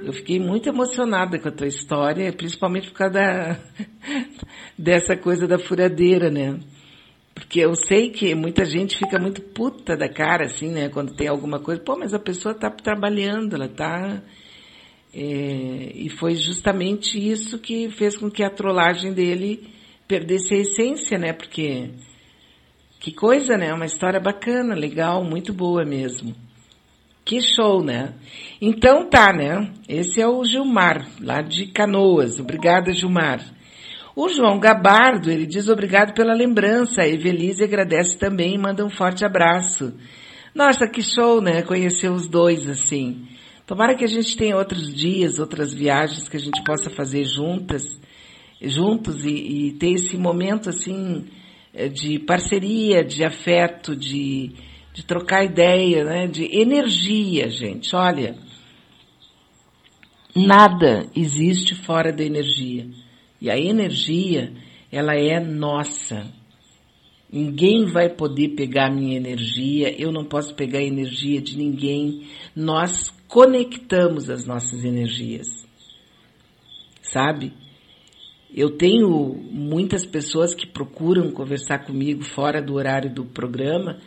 Eu 0.00 0.12
fiquei 0.12 0.38
muito 0.38 0.68
emocionada 0.68 1.38
com 1.38 1.48
a 1.48 1.52
tua 1.52 1.66
história, 1.66 2.32
principalmente 2.32 2.88
por 2.90 2.98
causa 2.98 3.14
da, 3.14 3.58
dessa 4.78 5.16
coisa 5.16 5.46
da 5.46 5.58
furadeira, 5.58 6.30
né? 6.30 6.58
Porque 7.34 7.60
eu 7.60 7.74
sei 7.74 8.10
que 8.10 8.34
muita 8.34 8.64
gente 8.64 8.98
fica 8.98 9.18
muito 9.18 9.42
puta 9.42 9.96
da 9.96 10.08
cara, 10.08 10.46
assim, 10.46 10.70
né? 10.70 10.88
Quando 10.88 11.14
tem 11.14 11.28
alguma 11.28 11.60
coisa. 11.60 11.82
Pô, 11.82 11.96
mas 11.96 12.14
a 12.14 12.18
pessoa 12.18 12.54
tá 12.54 12.70
trabalhando, 12.70 13.54
ela 13.54 13.68
tá 13.68 14.22
é, 15.14 15.92
e 15.94 16.08
foi 16.08 16.34
justamente 16.34 17.18
isso 17.18 17.58
que 17.58 17.90
fez 17.90 18.16
com 18.16 18.30
que 18.30 18.42
a 18.42 18.48
trollagem 18.48 19.12
dele 19.12 19.68
perdesse 20.08 20.54
a 20.54 20.58
essência, 20.58 21.18
né? 21.18 21.32
Porque 21.32 21.90
que 22.98 23.12
coisa, 23.12 23.56
né? 23.58 23.74
Uma 23.74 23.84
história 23.84 24.18
bacana, 24.18 24.74
legal, 24.74 25.22
muito 25.22 25.52
boa 25.52 25.84
mesmo. 25.84 26.34
Que 27.24 27.40
show, 27.40 27.82
né? 27.82 28.14
Então 28.60 29.08
tá, 29.08 29.32
né? 29.32 29.72
Esse 29.88 30.20
é 30.20 30.26
o 30.26 30.44
Gilmar, 30.44 31.06
lá 31.20 31.40
de 31.40 31.66
Canoas. 31.66 32.40
Obrigada, 32.40 32.92
Gilmar. 32.92 33.40
O 34.14 34.28
João 34.28 34.58
Gabardo, 34.58 35.30
ele 35.30 35.46
diz 35.46 35.68
obrigado 35.68 36.12
pela 36.14 36.34
lembrança. 36.34 37.02
A 37.02 37.08
Evelise 37.08 37.64
agradece 37.64 38.18
também 38.18 38.54
e 38.54 38.58
manda 38.58 38.84
um 38.84 38.90
forte 38.90 39.24
abraço. 39.24 39.94
Nossa, 40.54 40.86
que 40.86 41.02
show, 41.02 41.40
né? 41.40 41.62
Conhecer 41.62 42.10
os 42.10 42.28
dois, 42.28 42.68
assim. 42.68 43.26
Tomara 43.66 43.94
que 43.94 44.04
a 44.04 44.08
gente 44.08 44.36
tenha 44.36 44.56
outros 44.56 44.92
dias, 44.92 45.38
outras 45.38 45.72
viagens 45.72 46.28
que 46.28 46.36
a 46.36 46.40
gente 46.40 46.62
possa 46.62 46.90
fazer 46.90 47.24
juntas, 47.24 47.82
juntos 48.60 49.24
e, 49.24 49.30
e 49.68 49.72
ter 49.72 49.92
esse 49.92 50.16
momento 50.16 50.68
assim 50.68 51.24
eh, 51.72 51.88
de 51.88 52.18
parceria, 52.18 53.02
de 53.02 53.24
afeto, 53.24 53.96
de, 53.96 54.52
de 54.92 55.04
trocar 55.04 55.44
ideia, 55.44 56.04
né? 56.04 56.26
de 56.26 56.44
energia, 56.44 57.48
gente. 57.48 57.94
Olha, 57.96 58.36
nada 60.34 61.06
existe 61.16 61.74
fora 61.74 62.12
da 62.12 62.22
energia. 62.22 62.86
E 63.40 63.50
a 63.50 63.58
energia, 63.58 64.52
ela 64.90 65.14
é 65.14 65.40
nossa. 65.40 66.30
Ninguém 67.30 67.86
vai 67.86 68.10
poder 68.10 68.50
pegar 68.50 68.90
minha 68.90 69.16
energia, 69.16 69.90
eu 69.98 70.12
não 70.12 70.24
posso 70.24 70.54
pegar 70.54 70.80
a 70.80 70.84
energia 70.84 71.40
de 71.40 71.56
ninguém. 71.56 72.26
Nós 72.54 73.08
conectamos 73.26 74.28
as 74.28 74.44
nossas 74.46 74.84
energias. 74.84 75.48
Sabe? 77.00 77.54
Eu 78.54 78.76
tenho 78.76 79.08
muitas 79.50 80.04
pessoas 80.04 80.54
que 80.54 80.66
procuram 80.66 81.30
conversar 81.30 81.86
comigo 81.86 82.22
fora 82.22 82.60
do 82.60 82.74
horário 82.74 83.12
do 83.12 83.24
programa 83.24 83.98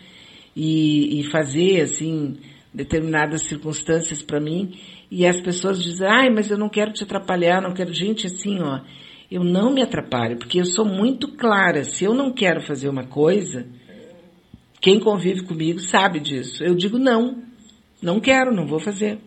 e, 0.55 1.19
e 1.19 1.23
fazer, 1.31 1.81
assim, 1.81 2.37
determinadas 2.73 3.43
circunstâncias 3.43 4.21
para 4.21 4.39
mim 4.39 4.73
e 5.09 5.25
as 5.25 5.39
pessoas 5.39 5.81
dizem, 5.81 6.07
ai, 6.07 6.29
mas 6.29 6.49
eu 6.49 6.57
não 6.57 6.69
quero 6.69 6.91
te 6.91 7.03
atrapalhar, 7.03 7.61
não 7.61 7.73
quero. 7.73 7.93
Gente, 7.93 8.27
assim, 8.27 8.59
ó, 8.61 8.81
eu 9.29 9.43
não 9.43 9.73
me 9.73 9.81
atrapalho, 9.81 10.37
porque 10.37 10.59
eu 10.59 10.65
sou 10.65 10.85
muito 10.85 11.27
clara. 11.35 11.83
Se 11.83 12.03
eu 12.03 12.13
não 12.13 12.31
quero 12.31 12.61
fazer 12.61 12.89
uma 12.89 13.05
coisa, 13.05 13.67
quem 14.81 14.99
convive 14.99 15.43
comigo 15.43 15.79
sabe 15.79 16.19
disso. 16.19 16.63
Eu 16.63 16.75
digo 16.75 16.97
não, 16.97 17.43
não 18.01 18.19
quero, 18.19 18.53
não 18.53 18.67
vou 18.67 18.79
fazer. 18.79 19.19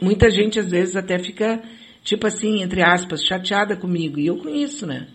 Muita 0.00 0.30
gente 0.30 0.60
às 0.60 0.70
vezes 0.70 0.96
até 0.96 1.18
fica, 1.18 1.62
tipo 2.04 2.26
assim, 2.26 2.62
entre 2.62 2.82
aspas, 2.82 3.24
chateada 3.24 3.76
comigo. 3.76 4.18
E 4.18 4.26
eu 4.26 4.36
com 4.36 4.48
isso, 4.48 4.86
né? 4.86 5.08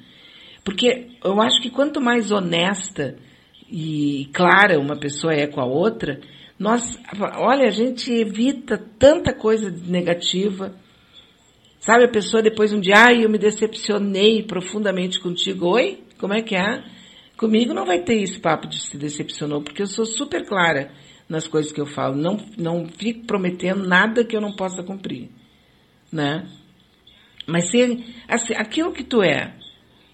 Porque 0.63 1.07
eu 1.23 1.41
acho 1.41 1.61
que 1.61 1.69
quanto 1.69 2.01
mais 2.01 2.31
honesta 2.31 3.17
e 3.75 4.29
clara 4.31 4.79
uma 4.79 4.95
pessoa 4.95 5.33
é 5.33 5.47
com 5.47 5.59
a 5.59 5.65
outra, 5.65 6.21
nós, 6.59 6.95
olha, 7.39 7.67
a 7.67 7.71
gente 7.71 8.13
evita 8.13 8.77
tanta 8.99 9.33
coisa 9.33 9.71
negativa. 9.71 10.75
Sabe, 11.79 12.05
a 12.05 12.07
pessoa 12.07 12.43
depois 12.43 12.71
um 12.71 12.79
dia, 12.79 12.93
ai, 12.95 13.25
eu 13.25 13.29
me 13.31 13.39
decepcionei 13.39 14.43
profundamente 14.43 15.19
contigo. 15.19 15.69
Oi? 15.69 16.03
Como 16.19 16.35
é 16.35 16.43
que 16.43 16.55
é? 16.55 16.83
Comigo 17.35 17.73
não 17.73 17.83
vai 17.83 18.03
ter 18.03 18.21
esse 18.21 18.39
papo 18.39 18.67
de 18.67 18.79
se 18.79 18.95
decepcionou, 18.95 19.63
porque 19.63 19.81
eu 19.81 19.87
sou 19.87 20.05
super 20.05 20.45
clara 20.45 20.91
nas 21.27 21.47
coisas 21.47 21.71
que 21.71 21.81
eu 21.81 21.87
falo. 21.87 22.15
Não, 22.15 22.37
não 22.55 22.85
fico 22.87 23.25
prometendo 23.25 23.87
nada 23.87 24.23
que 24.23 24.35
eu 24.35 24.41
não 24.41 24.55
possa 24.55 24.83
cumprir. 24.83 25.31
Né? 26.11 26.47
Mas 27.47 27.71
se, 27.71 28.05
assim, 28.27 28.53
aquilo 28.53 28.93
que 28.93 29.03
tu 29.03 29.23
é, 29.23 29.55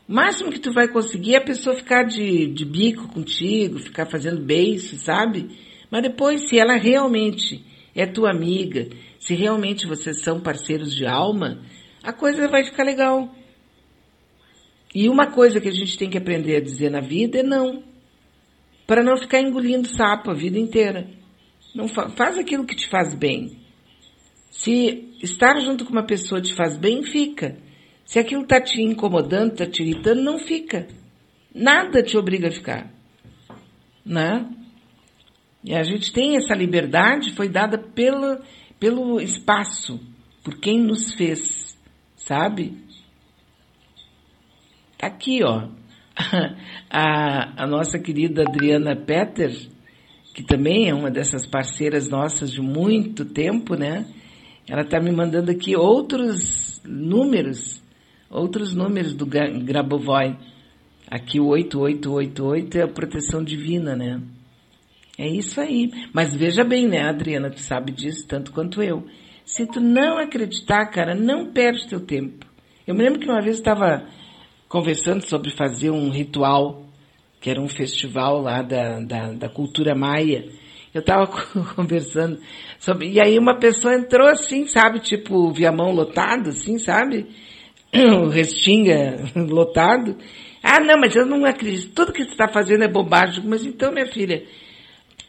o 0.09 0.11
máximo 0.11 0.49
que 0.51 0.59
tu 0.59 0.73
vai 0.73 0.87
conseguir 0.87 1.35
é 1.35 1.37
a 1.37 1.43
pessoa 1.43 1.75
ficar 1.75 2.01
de, 2.01 2.47
de 2.47 2.65
bico 2.65 3.07
contigo, 3.09 3.77
ficar 3.77 4.07
fazendo 4.07 4.41
beijo, 4.41 4.95
sabe? 4.95 5.51
Mas 5.91 6.01
depois, 6.01 6.49
se 6.49 6.57
ela 6.57 6.75
realmente 6.75 7.63
é 7.93 8.07
tua 8.07 8.31
amiga, 8.31 8.89
se 9.19 9.35
realmente 9.35 9.85
vocês 9.85 10.23
são 10.23 10.41
parceiros 10.41 10.95
de 10.95 11.05
alma, 11.05 11.61
a 12.01 12.11
coisa 12.11 12.47
vai 12.47 12.63
ficar 12.63 12.83
legal. 12.83 13.35
E 14.95 15.07
uma 15.07 15.27
coisa 15.27 15.61
que 15.61 15.67
a 15.67 15.71
gente 15.71 15.95
tem 15.95 16.09
que 16.09 16.17
aprender 16.17 16.55
a 16.55 16.61
dizer 16.61 16.89
na 16.89 17.01
vida 17.01 17.41
é 17.41 17.43
não. 17.43 17.83
Para 18.87 19.03
não 19.03 19.15
ficar 19.15 19.41
engolindo 19.41 19.87
sapo 19.87 20.31
a 20.31 20.33
vida 20.33 20.57
inteira. 20.57 21.07
Não 21.75 21.87
fa 21.87 22.09
faz 22.09 22.35
aquilo 22.35 22.65
que 22.65 22.75
te 22.75 22.89
faz 22.89 23.13
bem. 23.13 23.59
Se 24.49 25.13
estar 25.21 25.59
junto 25.59 25.85
com 25.85 25.91
uma 25.91 26.07
pessoa 26.07 26.41
te 26.41 26.55
faz 26.55 26.75
bem, 26.79 27.03
fica. 27.03 27.68
Se 28.09 28.17
aquilo 28.17 28.41
está 28.41 28.59
te 28.59 28.81
incomodando, 28.81 29.51
está 29.51 29.67
te 29.67 29.83
irritando, 29.83 30.23
não 30.23 30.39
fica. 30.39 30.87
Nada 31.53 32.01
te 32.01 32.17
obriga 32.17 32.47
a 32.47 32.51
ficar. 32.51 32.91
Né? 34.03 34.49
E 35.63 35.75
a 35.75 35.83
gente 35.83 36.11
tem 36.11 36.35
essa 36.35 36.55
liberdade, 36.55 37.35
foi 37.35 37.47
dada 37.47 37.77
pelo, 37.77 38.39
pelo 38.79 39.21
espaço, 39.21 39.99
por 40.43 40.59
quem 40.59 40.79
nos 40.79 41.13
fez, 41.13 41.79
sabe? 42.15 42.83
Tá 44.97 45.05
aqui, 45.05 45.43
ó. 45.43 45.67
A, 46.89 47.63
a 47.63 47.67
nossa 47.67 47.99
querida 47.99 48.41
Adriana 48.41 48.95
Petter, 48.95 49.55
que 50.33 50.41
também 50.41 50.89
é 50.89 50.95
uma 50.95 51.11
dessas 51.11 51.45
parceiras 51.45 52.09
nossas 52.09 52.51
de 52.51 52.59
muito 52.59 53.23
tempo, 53.23 53.75
né? 53.75 54.07
Ela 54.67 54.81
está 54.81 54.99
me 54.99 55.11
mandando 55.11 55.51
aqui 55.51 55.75
outros 55.75 56.81
números, 56.83 57.79
outros 58.29 58.73
números 58.73 59.13
do 59.13 59.25
Grabovoi. 59.25 60.37
Aqui 61.09 61.39
o 61.39 61.47
8888 61.47 62.77
é 62.77 62.83
a 62.83 62.87
proteção 62.87 63.43
divina, 63.43 63.95
né? 63.95 64.21
É 65.17 65.27
isso 65.27 65.59
aí. 65.59 65.91
Mas 66.13 66.35
veja 66.35 66.63
bem, 66.63 66.87
né, 66.87 67.01
Adriana, 67.01 67.49
tu 67.49 67.59
sabe 67.59 67.91
disso 67.91 68.27
tanto 68.27 68.51
quanto 68.51 68.81
eu. 68.81 69.05
Se 69.43 69.65
tu 69.65 69.81
não 69.81 70.17
acreditar, 70.17 70.85
cara, 70.87 71.15
não 71.15 71.51
perde 71.51 71.89
teu 71.89 71.99
tempo. 71.99 72.45
Eu 72.87 72.95
me 72.95 73.03
lembro 73.03 73.19
que 73.19 73.29
uma 73.29 73.41
vez 73.41 73.57
estava 73.57 74.07
conversando 74.67 75.21
sobre 75.25 75.49
fazer 75.51 75.89
um 75.89 76.09
ritual, 76.09 76.85
que 77.41 77.49
era 77.49 77.59
um 77.59 77.67
festival 77.67 78.41
lá 78.41 78.61
da, 78.61 78.99
da, 78.99 79.33
da 79.33 79.49
cultura 79.49 79.95
maia. 79.95 80.45
Eu 80.93 81.01
estava 81.01 81.27
conversando 81.75 82.39
sobre, 82.79 83.09
e 83.09 83.19
aí 83.19 83.37
uma 83.37 83.57
pessoa 83.57 83.95
entrou 83.95 84.27
assim, 84.27 84.67
sabe, 84.67 84.99
tipo 84.99 85.51
viamão 85.51 85.91
lotado, 85.91 86.49
assim, 86.49 86.77
sabe? 86.77 87.27
O 88.23 88.29
restinga 88.29 89.31
lotado. 89.35 90.17
Ah, 90.61 90.79
não, 90.79 90.99
mas 90.99 91.15
eu 91.15 91.25
não 91.25 91.45
acredito. 91.45 91.93
Tudo 91.93 92.13
que 92.13 92.23
você 92.23 92.31
está 92.31 92.47
fazendo 92.47 92.83
é 92.83 92.87
bobagem. 92.87 93.43
Mas 93.45 93.65
então, 93.65 93.91
minha 93.91 94.05
filha, 94.05 94.43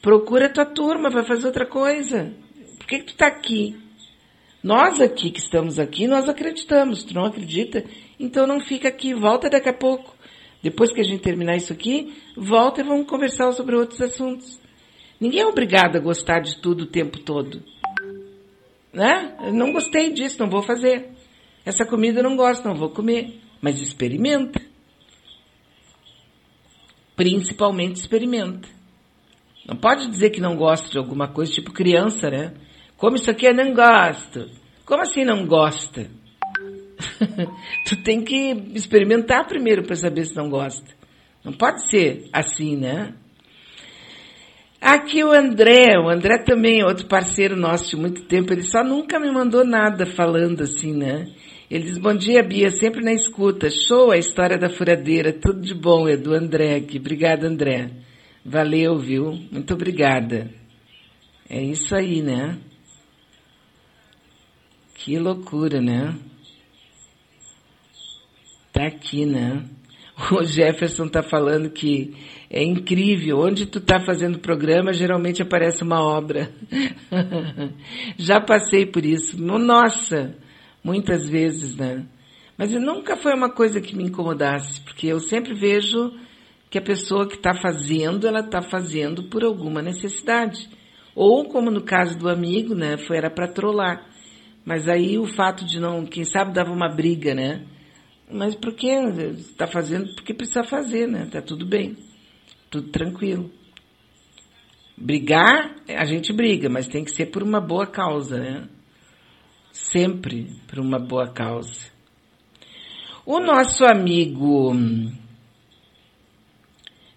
procura 0.02 0.46
a 0.46 0.52
tua 0.52 0.66
turma, 0.66 1.10
vai 1.10 1.24
fazer 1.24 1.46
outra 1.46 1.66
coisa. 1.66 2.32
Por 2.78 2.86
que, 2.86 2.98
que 2.98 3.04
tu 3.04 3.12
está 3.12 3.26
aqui? 3.26 3.76
Nós 4.62 5.00
aqui 5.00 5.30
que 5.30 5.40
estamos 5.40 5.78
aqui, 5.78 6.06
nós 6.06 6.28
acreditamos. 6.28 7.04
Tu 7.04 7.14
não 7.14 7.24
acredita? 7.24 7.84
Então 8.18 8.46
não 8.46 8.60
fica 8.60 8.88
aqui, 8.88 9.14
volta 9.14 9.48
daqui 9.48 9.68
a 9.68 9.74
pouco. 9.74 10.14
Depois 10.62 10.92
que 10.92 11.00
a 11.00 11.04
gente 11.04 11.22
terminar 11.22 11.56
isso 11.56 11.72
aqui, 11.72 12.14
volta 12.36 12.82
e 12.82 12.84
vamos 12.84 13.06
conversar 13.06 13.50
sobre 13.52 13.74
outros 13.74 14.00
assuntos. 14.02 14.60
Ninguém 15.18 15.40
é 15.40 15.46
obrigado 15.46 15.96
a 15.96 16.00
gostar 16.00 16.40
de 16.40 16.58
tudo 16.60 16.84
o 16.84 16.86
tempo 16.86 17.18
todo. 17.18 17.62
Né? 18.92 19.34
Eu 19.44 19.54
não 19.54 19.72
gostei 19.72 20.12
disso, 20.12 20.38
não 20.38 20.50
vou 20.50 20.62
fazer. 20.62 21.08
Essa 21.70 21.86
comida 21.86 22.18
eu 22.18 22.24
não 22.24 22.36
gosto, 22.36 22.66
não 22.66 22.74
vou 22.74 22.90
comer. 22.90 23.40
Mas 23.62 23.80
experimenta. 23.80 24.60
Principalmente 27.14 27.96
experimenta. 27.96 28.68
Não 29.66 29.76
pode 29.76 30.08
dizer 30.08 30.30
que 30.30 30.40
não 30.40 30.56
gosta 30.56 30.90
de 30.90 30.98
alguma 30.98 31.28
coisa, 31.28 31.52
tipo 31.52 31.72
criança, 31.72 32.28
né? 32.28 32.54
Como 32.96 33.14
isso 33.14 33.30
aqui 33.30 33.46
eu 33.46 33.54
não 33.54 33.72
gosto. 33.72 34.50
Como 34.84 35.02
assim 35.02 35.24
não 35.24 35.46
gosta? 35.46 36.10
tu 37.86 38.02
tem 38.02 38.24
que 38.24 38.50
experimentar 38.74 39.46
primeiro 39.46 39.84
para 39.84 39.94
saber 39.94 40.24
se 40.24 40.34
não 40.34 40.48
gosta. 40.50 40.92
Não 41.44 41.52
pode 41.52 41.88
ser 41.88 42.28
assim, 42.32 42.76
né? 42.76 43.14
Aqui 44.80 45.22
o 45.22 45.30
André, 45.30 45.98
o 45.98 46.08
André 46.08 46.38
também 46.38 46.80
é 46.80 46.84
outro 46.86 47.06
parceiro 47.06 47.54
nosso 47.54 47.90
de 47.90 47.96
muito 47.96 48.22
tempo, 48.22 48.50
ele 48.50 48.62
só 48.62 48.82
nunca 48.82 49.20
me 49.20 49.30
mandou 49.30 49.62
nada 49.62 50.06
falando 50.06 50.62
assim, 50.62 50.94
né? 50.96 51.26
Ele 51.70 51.84
diz, 51.84 51.98
bom 51.98 52.16
dia 52.16 52.42
Bia, 52.42 52.68
sempre 52.68 53.00
na 53.00 53.12
escuta, 53.12 53.70
show 53.70 54.10
a 54.10 54.18
história 54.18 54.58
da 54.58 54.68
furadeira, 54.68 55.32
tudo 55.32 55.60
de 55.60 55.72
bom, 55.72 56.04
do 56.16 56.34
André 56.34 56.74
aqui, 56.74 56.98
obrigada 56.98 57.46
André. 57.46 57.90
Valeu, 58.44 58.98
viu? 58.98 59.38
Muito 59.52 59.72
obrigada. 59.72 60.50
É 61.48 61.62
isso 61.62 61.94
aí, 61.94 62.22
né? 62.22 62.58
Que 64.94 65.16
loucura, 65.16 65.80
né? 65.80 66.18
Tá 68.72 68.86
aqui, 68.86 69.24
né? 69.24 69.64
O 70.32 70.44
Jefferson 70.44 71.08
tá 71.08 71.22
falando 71.22 71.70
que 71.70 72.14
é 72.50 72.62
incrível. 72.62 73.38
Onde 73.38 73.64
tu 73.64 73.80
tá 73.80 74.00
fazendo 74.00 74.38
programa, 74.38 74.92
geralmente 74.92 75.40
aparece 75.40 75.82
uma 75.82 76.02
obra. 76.02 76.52
Já 78.18 78.38
passei 78.38 78.84
por 78.84 79.06
isso. 79.06 79.40
Nossa, 79.40 80.36
muitas 80.82 81.28
vezes, 81.28 81.76
né? 81.76 82.06
Mas 82.56 82.72
nunca 82.72 83.16
foi 83.16 83.32
uma 83.34 83.50
coisa 83.50 83.80
que 83.80 83.96
me 83.96 84.04
incomodasse, 84.04 84.80
porque 84.82 85.06
eu 85.06 85.18
sempre 85.18 85.54
vejo 85.54 86.12
que 86.68 86.78
a 86.78 86.82
pessoa 86.82 87.26
que 87.26 87.36
está 87.36 87.54
fazendo, 87.54 88.26
ela 88.26 88.40
está 88.40 88.62
fazendo 88.62 89.24
por 89.24 89.42
alguma 89.42 89.82
necessidade. 89.82 90.68
Ou, 91.14 91.48
como 91.48 91.70
no 91.70 91.82
caso 91.82 92.18
do 92.18 92.28
amigo, 92.28 92.74
né, 92.74 92.96
foi 92.96 93.16
era 93.16 93.30
para 93.30 93.48
trollar. 93.48 94.06
Mas 94.64 94.88
aí 94.88 95.18
o 95.18 95.26
fato 95.26 95.64
de 95.64 95.80
não, 95.80 96.04
quem 96.04 96.24
sabe 96.24 96.52
dava 96.52 96.70
uma 96.70 96.88
briga, 96.88 97.34
né? 97.34 97.66
Mas 98.30 98.54
por 98.54 98.74
que 98.74 98.86
está 98.88 99.66
fazendo? 99.66 100.14
Porque 100.14 100.32
precisa 100.32 100.62
fazer, 100.62 101.08
né? 101.08 101.26
Tá 101.30 101.42
tudo 101.42 101.66
bem. 101.66 101.96
Tudo 102.70 102.88
tranquilo. 102.88 103.50
Brigar, 104.96 105.76
a 105.88 106.04
gente 106.04 106.32
briga, 106.32 106.68
mas 106.68 106.86
tem 106.86 107.04
que 107.04 107.10
ser 107.10 107.26
por 107.26 107.42
uma 107.42 107.60
boa 107.60 107.86
causa, 107.86 108.38
né? 108.38 108.68
Sempre 109.72 110.48
por 110.66 110.78
uma 110.78 110.98
boa 110.98 111.28
causa. 111.28 111.90
O 113.24 113.38
nosso 113.38 113.84
amigo 113.84 114.72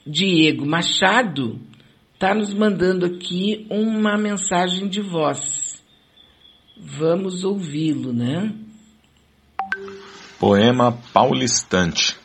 Diego 0.06 0.66
Machado 0.66 1.60
está 2.14 2.36
nos 2.36 2.54
mandando 2.54 3.06
aqui 3.06 3.66
uma 3.70 4.18
mensagem 4.18 4.88
de 4.88 5.02
voz. 5.02 5.84
Vamos 6.78 7.44
ouvi-lo, 7.44 8.12
né? 8.14 8.54
Poema 10.40 10.98
paulistante. 11.14 12.23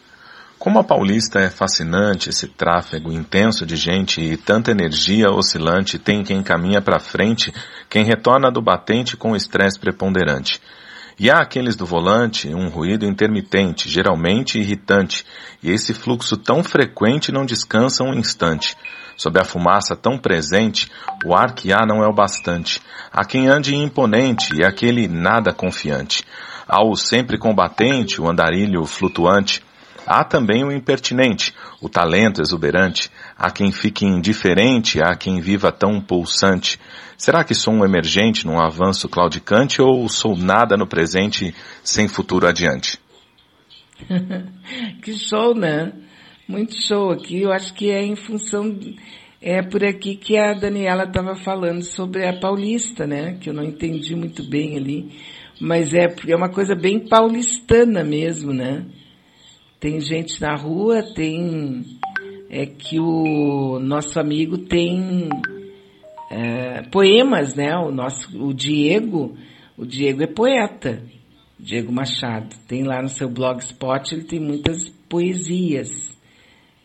Como 0.58 0.80
a 0.80 0.84
Paulista 0.84 1.38
é 1.38 1.48
fascinante, 1.48 2.30
esse 2.30 2.48
tráfego 2.48 3.12
intenso 3.12 3.64
de 3.64 3.76
gente 3.76 4.20
e 4.20 4.36
tanta 4.36 4.72
energia 4.72 5.30
oscilante 5.30 6.00
tem 6.00 6.24
quem 6.24 6.42
caminha 6.42 6.82
para 6.82 6.98
frente, 6.98 7.54
quem 7.88 8.04
retorna 8.04 8.50
do 8.50 8.60
batente 8.60 9.16
com 9.16 9.36
estresse 9.36 9.78
preponderante. 9.78 10.60
E 11.16 11.30
há 11.30 11.38
aqueles 11.38 11.76
do 11.76 11.86
volante, 11.86 12.52
um 12.52 12.68
ruído 12.68 13.06
intermitente, 13.06 13.88
geralmente 13.88 14.58
irritante, 14.58 15.24
e 15.62 15.70
esse 15.70 15.94
fluxo 15.94 16.36
tão 16.36 16.64
frequente 16.64 17.30
não 17.30 17.46
descansa 17.46 18.02
um 18.02 18.12
instante. 18.12 18.76
Sob 19.16 19.38
a 19.40 19.44
fumaça 19.44 19.94
tão 19.94 20.18
presente, 20.18 20.90
o 21.24 21.36
ar 21.36 21.54
que 21.54 21.72
há 21.72 21.86
não 21.86 22.02
é 22.02 22.08
o 22.08 22.14
bastante. 22.14 22.82
Há 23.12 23.24
quem 23.24 23.46
ande 23.46 23.76
imponente 23.76 24.56
e 24.56 24.64
aquele 24.64 25.06
nada 25.06 25.52
confiante. 25.52 26.24
Há 26.66 26.84
o 26.84 26.96
sempre 26.96 27.38
combatente, 27.38 28.20
o 28.20 28.28
andarilho 28.28 28.84
flutuante. 28.84 29.62
Há 30.10 30.24
também 30.24 30.64
o 30.64 30.72
impertinente, 30.72 31.54
o 31.82 31.88
talento 31.88 32.40
exuberante. 32.40 33.10
Há 33.36 33.50
quem 33.50 33.70
fique 33.70 34.06
indiferente, 34.06 35.02
há 35.02 35.14
quem 35.14 35.38
viva 35.38 35.70
tão 35.70 36.00
pulsante. 36.00 36.80
Será 37.18 37.44
que 37.44 37.54
sou 37.54 37.74
um 37.74 37.84
emergente 37.84 38.46
num 38.46 38.58
avanço 38.58 39.06
claudicante 39.06 39.82
ou 39.82 40.08
sou 40.08 40.34
nada 40.34 40.78
no 40.78 40.86
presente 40.86 41.54
sem 41.84 42.08
futuro 42.08 42.46
adiante? 42.46 42.98
que 45.02 45.12
show, 45.12 45.54
né? 45.54 45.92
Muito 46.48 46.74
show 46.74 47.10
aqui. 47.10 47.42
Eu 47.42 47.52
acho 47.52 47.74
que 47.74 47.90
é 47.90 48.02
em 48.02 48.16
função, 48.16 48.78
é 49.42 49.60
por 49.60 49.84
aqui 49.84 50.16
que 50.16 50.38
a 50.38 50.54
Daniela 50.54 51.04
estava 51.04 51.34
falando 51.34 51.82
sobre 51.82 52.26
a 52.26 52.40
paulista, 52.40 53.06
né? 53.06 53.36
Que 53.38 53.50
eu 53.50 53.54
não 53.54 53.62
entendi 53.62 54.16
muito 54.16 54.42
bem 54.42 54.74
ali. 54.74 55.12
Mas 55.60 55.92
é, 55.92 56.06
é 56.28 56.34
uma 56.34 56.48
coisa 56.48 56.74
bem 56.74 56.98
paulistana 56.98 58.02
mesmo, 58.02 58.54
né? 58.54 58.86
Tem 59.80 60.00
gente 60.00 60.40
na 60.40 60.56
rua, 60.56 61.02
tem, 61.14 61.84
é 62.50 62.66
que 62.66 62.98
o 62.98 63.78
nosso 63.78 64.18
amigo 64.18 64.58
tem 64.58 65.28
é, 66.30 66.82
poemas, 66.90 67.54
né? 67.54 67.76
O 67.76 67.92
nosso, 67.92 68.28
o 68.42 68.52
Diego, 68.52 69.36
o 69.76 69.86
Diego 69.86 70.22
é 70.22 70.26
poeta. 70.26 71.02
Diego 71.58 71.92
Machado. 71.92 72.54
Tem 72.68 72.84
lá 72.84 73.02
no 73.02 73.08
seu 73.08 73.28
blogspot, 73.28 74.14
ele 74.14 74.24
tem 74.24 74.40
muitas 74.40 74.88
poesias. 75.08 76.16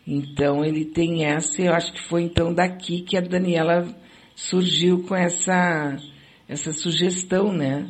Então 0.05 0.65
ele 0.65 0.85
tem 0.85 1.25
essa, 1.25 1.61
eu 1.61 1.73
acho 1.73 1.93
que 1.93 2.07
foi 2.07 2.23
então 2.23 2.53
daqui 2.53 3.01
que 3.01 3.17
a 3.17 3.21
Daniela 3.21 3.87
surgiu 4.35 5.03
com 5.03 5.15
essa, 5.15 5.95
essa 6.47 6.71
sugestão, 6.71 7.53
né? 7.53 7.87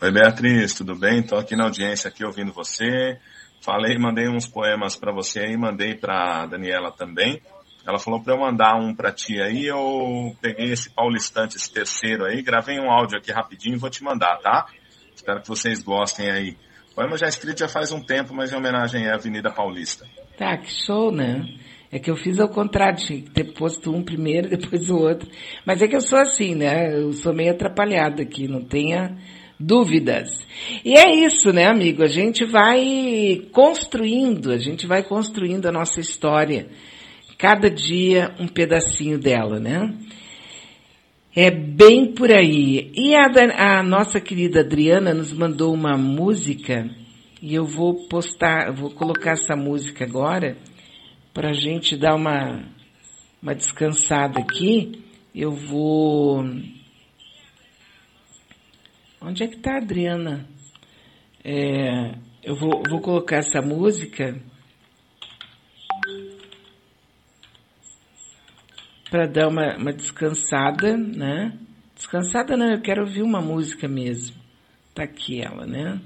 Oi 0.00 0.12
Beatriz, 0.12 0.74
tudo 0.74 0.94
bem? 0.94 1.20
Estou 1.20 1.38
aqui 1.38 1.56
na 1.56 1.64
audiência 1.64 2.08
aqui 2.08 2.24
ouvindo 2.24 2.52
você. 2.52 3.18
Falei, 3.64 3.96
mandei 3.98 4.28
uns 4.28 4.46
poemas 4.46 4.94
para 4.94 5.10
você 5.10 5.40
aí, 5.40 5.56
mandei 5.56 5.94
para 5.94 6.44
Daniela 6.44 6.92
também. 6.92 7.40
Ela 7.86 7.98
falou 7.98 8.22
para 8.22 8.34
eu 8.34 8.38
mandar 8.38 8.76
um 8.76 8.94
para 8.94 9.10
ti 9.10 9.40
aí, 9.40 9.64
eu 9.64 10.36
peguei 10.38 10.70
esse 10.70 10.90
paulistante, 10.90 11.56
esse 11.56 11.72
terceiro 11.72 12.26
aí, 12.26 12.42
gravei 12.42 12.78
um 12.78 12.90
áudio 12.90 13.16
aqui 13.16 13.32
rapidinho 13.32 13.76
e 13.76 13.78
vou 13.78 13.88
te 13.88 14.04
mandar, 14.04 14.36
tá? 14.38 14.66
Espero 15.14 15.40
que 15.40 15.48
vocês 15.48 15.82
gostem 15.82 16.30
aí. 16.30 16.56
O 16.92 16.94
poema 16.94 17.16
já 17.16 17.26
escrito 17.26 17.60
já 17.60 17.68
faz 17.68 17.90
um 17.90 18.02
tempo, 18.02 18.34
mas 18.34 18.52
em 18.52 18.56
homenagem 18.56 19.08
à 19.08 19.14
Avenida 19.14 19.50
Paulista. 19.50 20.06
Tá, 20.36 20.58
que 20.58 20.70
show, 20.84 21.10
né? 21.10 21.46
É 21.90 21.98
que 21.98 22.10
eu 22.10 22.16
fiz 22.16 22.38
ao 22.38 22.48
contrário, 22.50 22.98
tinha 22.98 23.22
que 23.22 23.30
ter 23.30 23.54
posto 23.54 23.90
um 23.90 24.04
primeiro, 24.04 24.48
depois 24.54 24.90
o 24.90 24.96
outro. 24.96 25.30
Mas 25.64 25.80
é 25.80 25.88
que 25.88 25.96
eu 25.96 26.02
sou 26.02 26.18
assim, 26.18 26.54
né? 26.54 26.94
Eu 26.94 27.14
sou 27.14 27.32
meio 27.32 27.52
atrapalhada 27.52 28.22
aqui, 28.22 28.46
não 28.46 28.62
tenha 28.62 29.16
dúvidas. 29.58 30.46
E 30.84 30.98
é 30.98 31.14
isso, 31.14 31.52
né, 31.52 31.66
amigo? 31.66 32.02
A 32.02 32.08
gente 32.08 32.44
vai 32.44 33.42
construindo, 33.52 34.52
a 34.52 34.58
gente 34.58 34.86
vai 34.86 35.02
construindo 35.02 35.66
a 35.66 35.72
nossa 35.72 36.00
história. 36.00 36.68
Cada 37.38 37.68
dia 37.68 38.34
um 38.38 38.46
pedacinho 38.46 39.18
dela, 39.18 39.58
né? 39.58 39.94
É 41.36 41.50
bem 41.50 42.12
por 42.12 42.32
aí. 42.32 42.92
E 42.94 43.14
a, 43.14 43.78
a, 43.78 43.82
nossa 43.82 44.20
querida 44.20 44.60
Adriana 44.60 45.12
nos 45.12 45.32
mandou 45.32 45.74
uma 45.74 45.96
música 45.96 46.88
e 47.42 47.54
eu 47.54 47.64
vou 47.64 48.06
postar, 48.08 48.72
vou 48.72 48.90
colocar 48.90 49.32
essa 49.32 49.56
música 49.56 50.04
agora 50.04 50.56
para 51.32 51.50
a 51.50 51.52
gente 51.52 51.96
dar 51.96 52.14
uma, 52.14 52.64
uma 53.42 53.54
descansada 53.54 54.38
aqui. 54.38 55.02
Eu 55.34 55.50
vou. 55.50 56.44
Onde 59.26 59.42
é 59.42 59.48
que 59.48 59.56
está 59.56 59.76
a 59.76 59.78
Adriana? 59.78 60.46
É, 61.42 62.14
eu 62.42 62.54
vou, 62.54 62.82
vou 62.90 63.00
colocar 63.00 63.36
essa 63.36 63.62
música 63.62 64.38
para 69.10 69.26
dar 69.26 69.48
uma, 69.48 69.78
uma 69.78 69.92
descansada, 69.94 70.94
né? 70.98 71.58
Descansada 71.96 72.54
não, 72.54 72.70
eu 72.70 72.82
quero 72.82 73.00
ouvir 73.00 73.22
uma 73.22 73.40
música 73.40 73.88
mesmo. 73.88 74.36
Tá 74.94 75.04
aqui 75.04 75.40
ela, 75.40 75.64
né? 75.64 75.98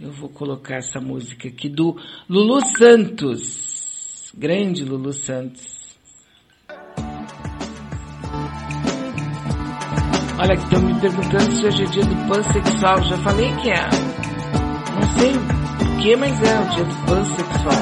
Eu 0.00 0.10
vou 0.10 0.30
colocar 0.30 0.76
essa 0.76 0.98
música 0.98 1.48
aqui 1.48 1.68
do 1.68 2.00
Lulu 2.26 2.64
Santos. 2.78 4.32
Grande 4.34 4.86
Lulu 4.86 5.12
Santos. 5.12 5.81
Olha, 10.42 10.56
que 10.56 10.64
estão 10.64 10.82
me 10.82 11.00
perguntando 11.00 11.52
se 11.52 11.64
hoje 11.64 11.84
é 11.84 11.86
dia 11.86 12.04
do 12.04 12.16
pansexual. 12.28 13.00
Já 13.04 13.16
falei 13.18 13.54
que 13.58 13.70
é. 13.70 13.88
Não 14.92 15.08
sei 15.16 15.36
o 15.36 16.02
que, 16.02 16.16
mas 16.16 16.42
é 16.42 16.60
o 16.60 16.64
dia 16.74 16.84
do 16.84 16.96
pansexual. 17.06 17.72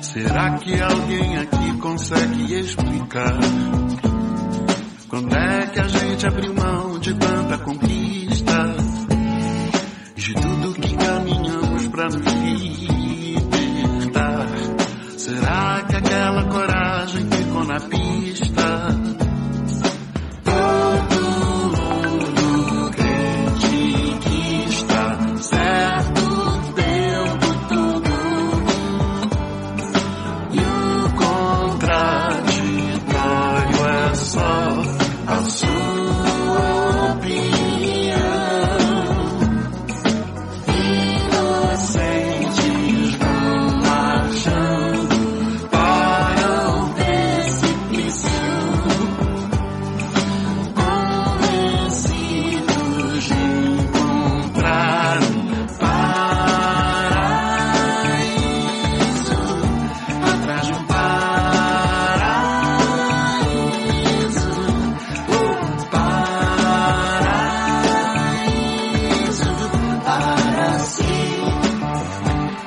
Será 0.00 0.50
que 0.58 0.80
alguém 0.80 1.38
aqui 1.38 1.78
consegue 1.80 2.54
explicar? 2.54 3.36
Quando 5.08 5.34
é 5.34 5.66
que 5.66 5.80
a 5.80 5.88
gente 5.88 6.24
abriu 6.24 6.54
mão 6.54 7.00
de 7.00 7.12
tanta 7.14 7.58
conquista? 7.58 8.29
Será 15.30 15.84
que 15.88 15.94
aquela 15.94 16.44
coragem 16.46 17.24
ficou 17.30 17.64
na 17.64 17.78
pista? 17.78 18.99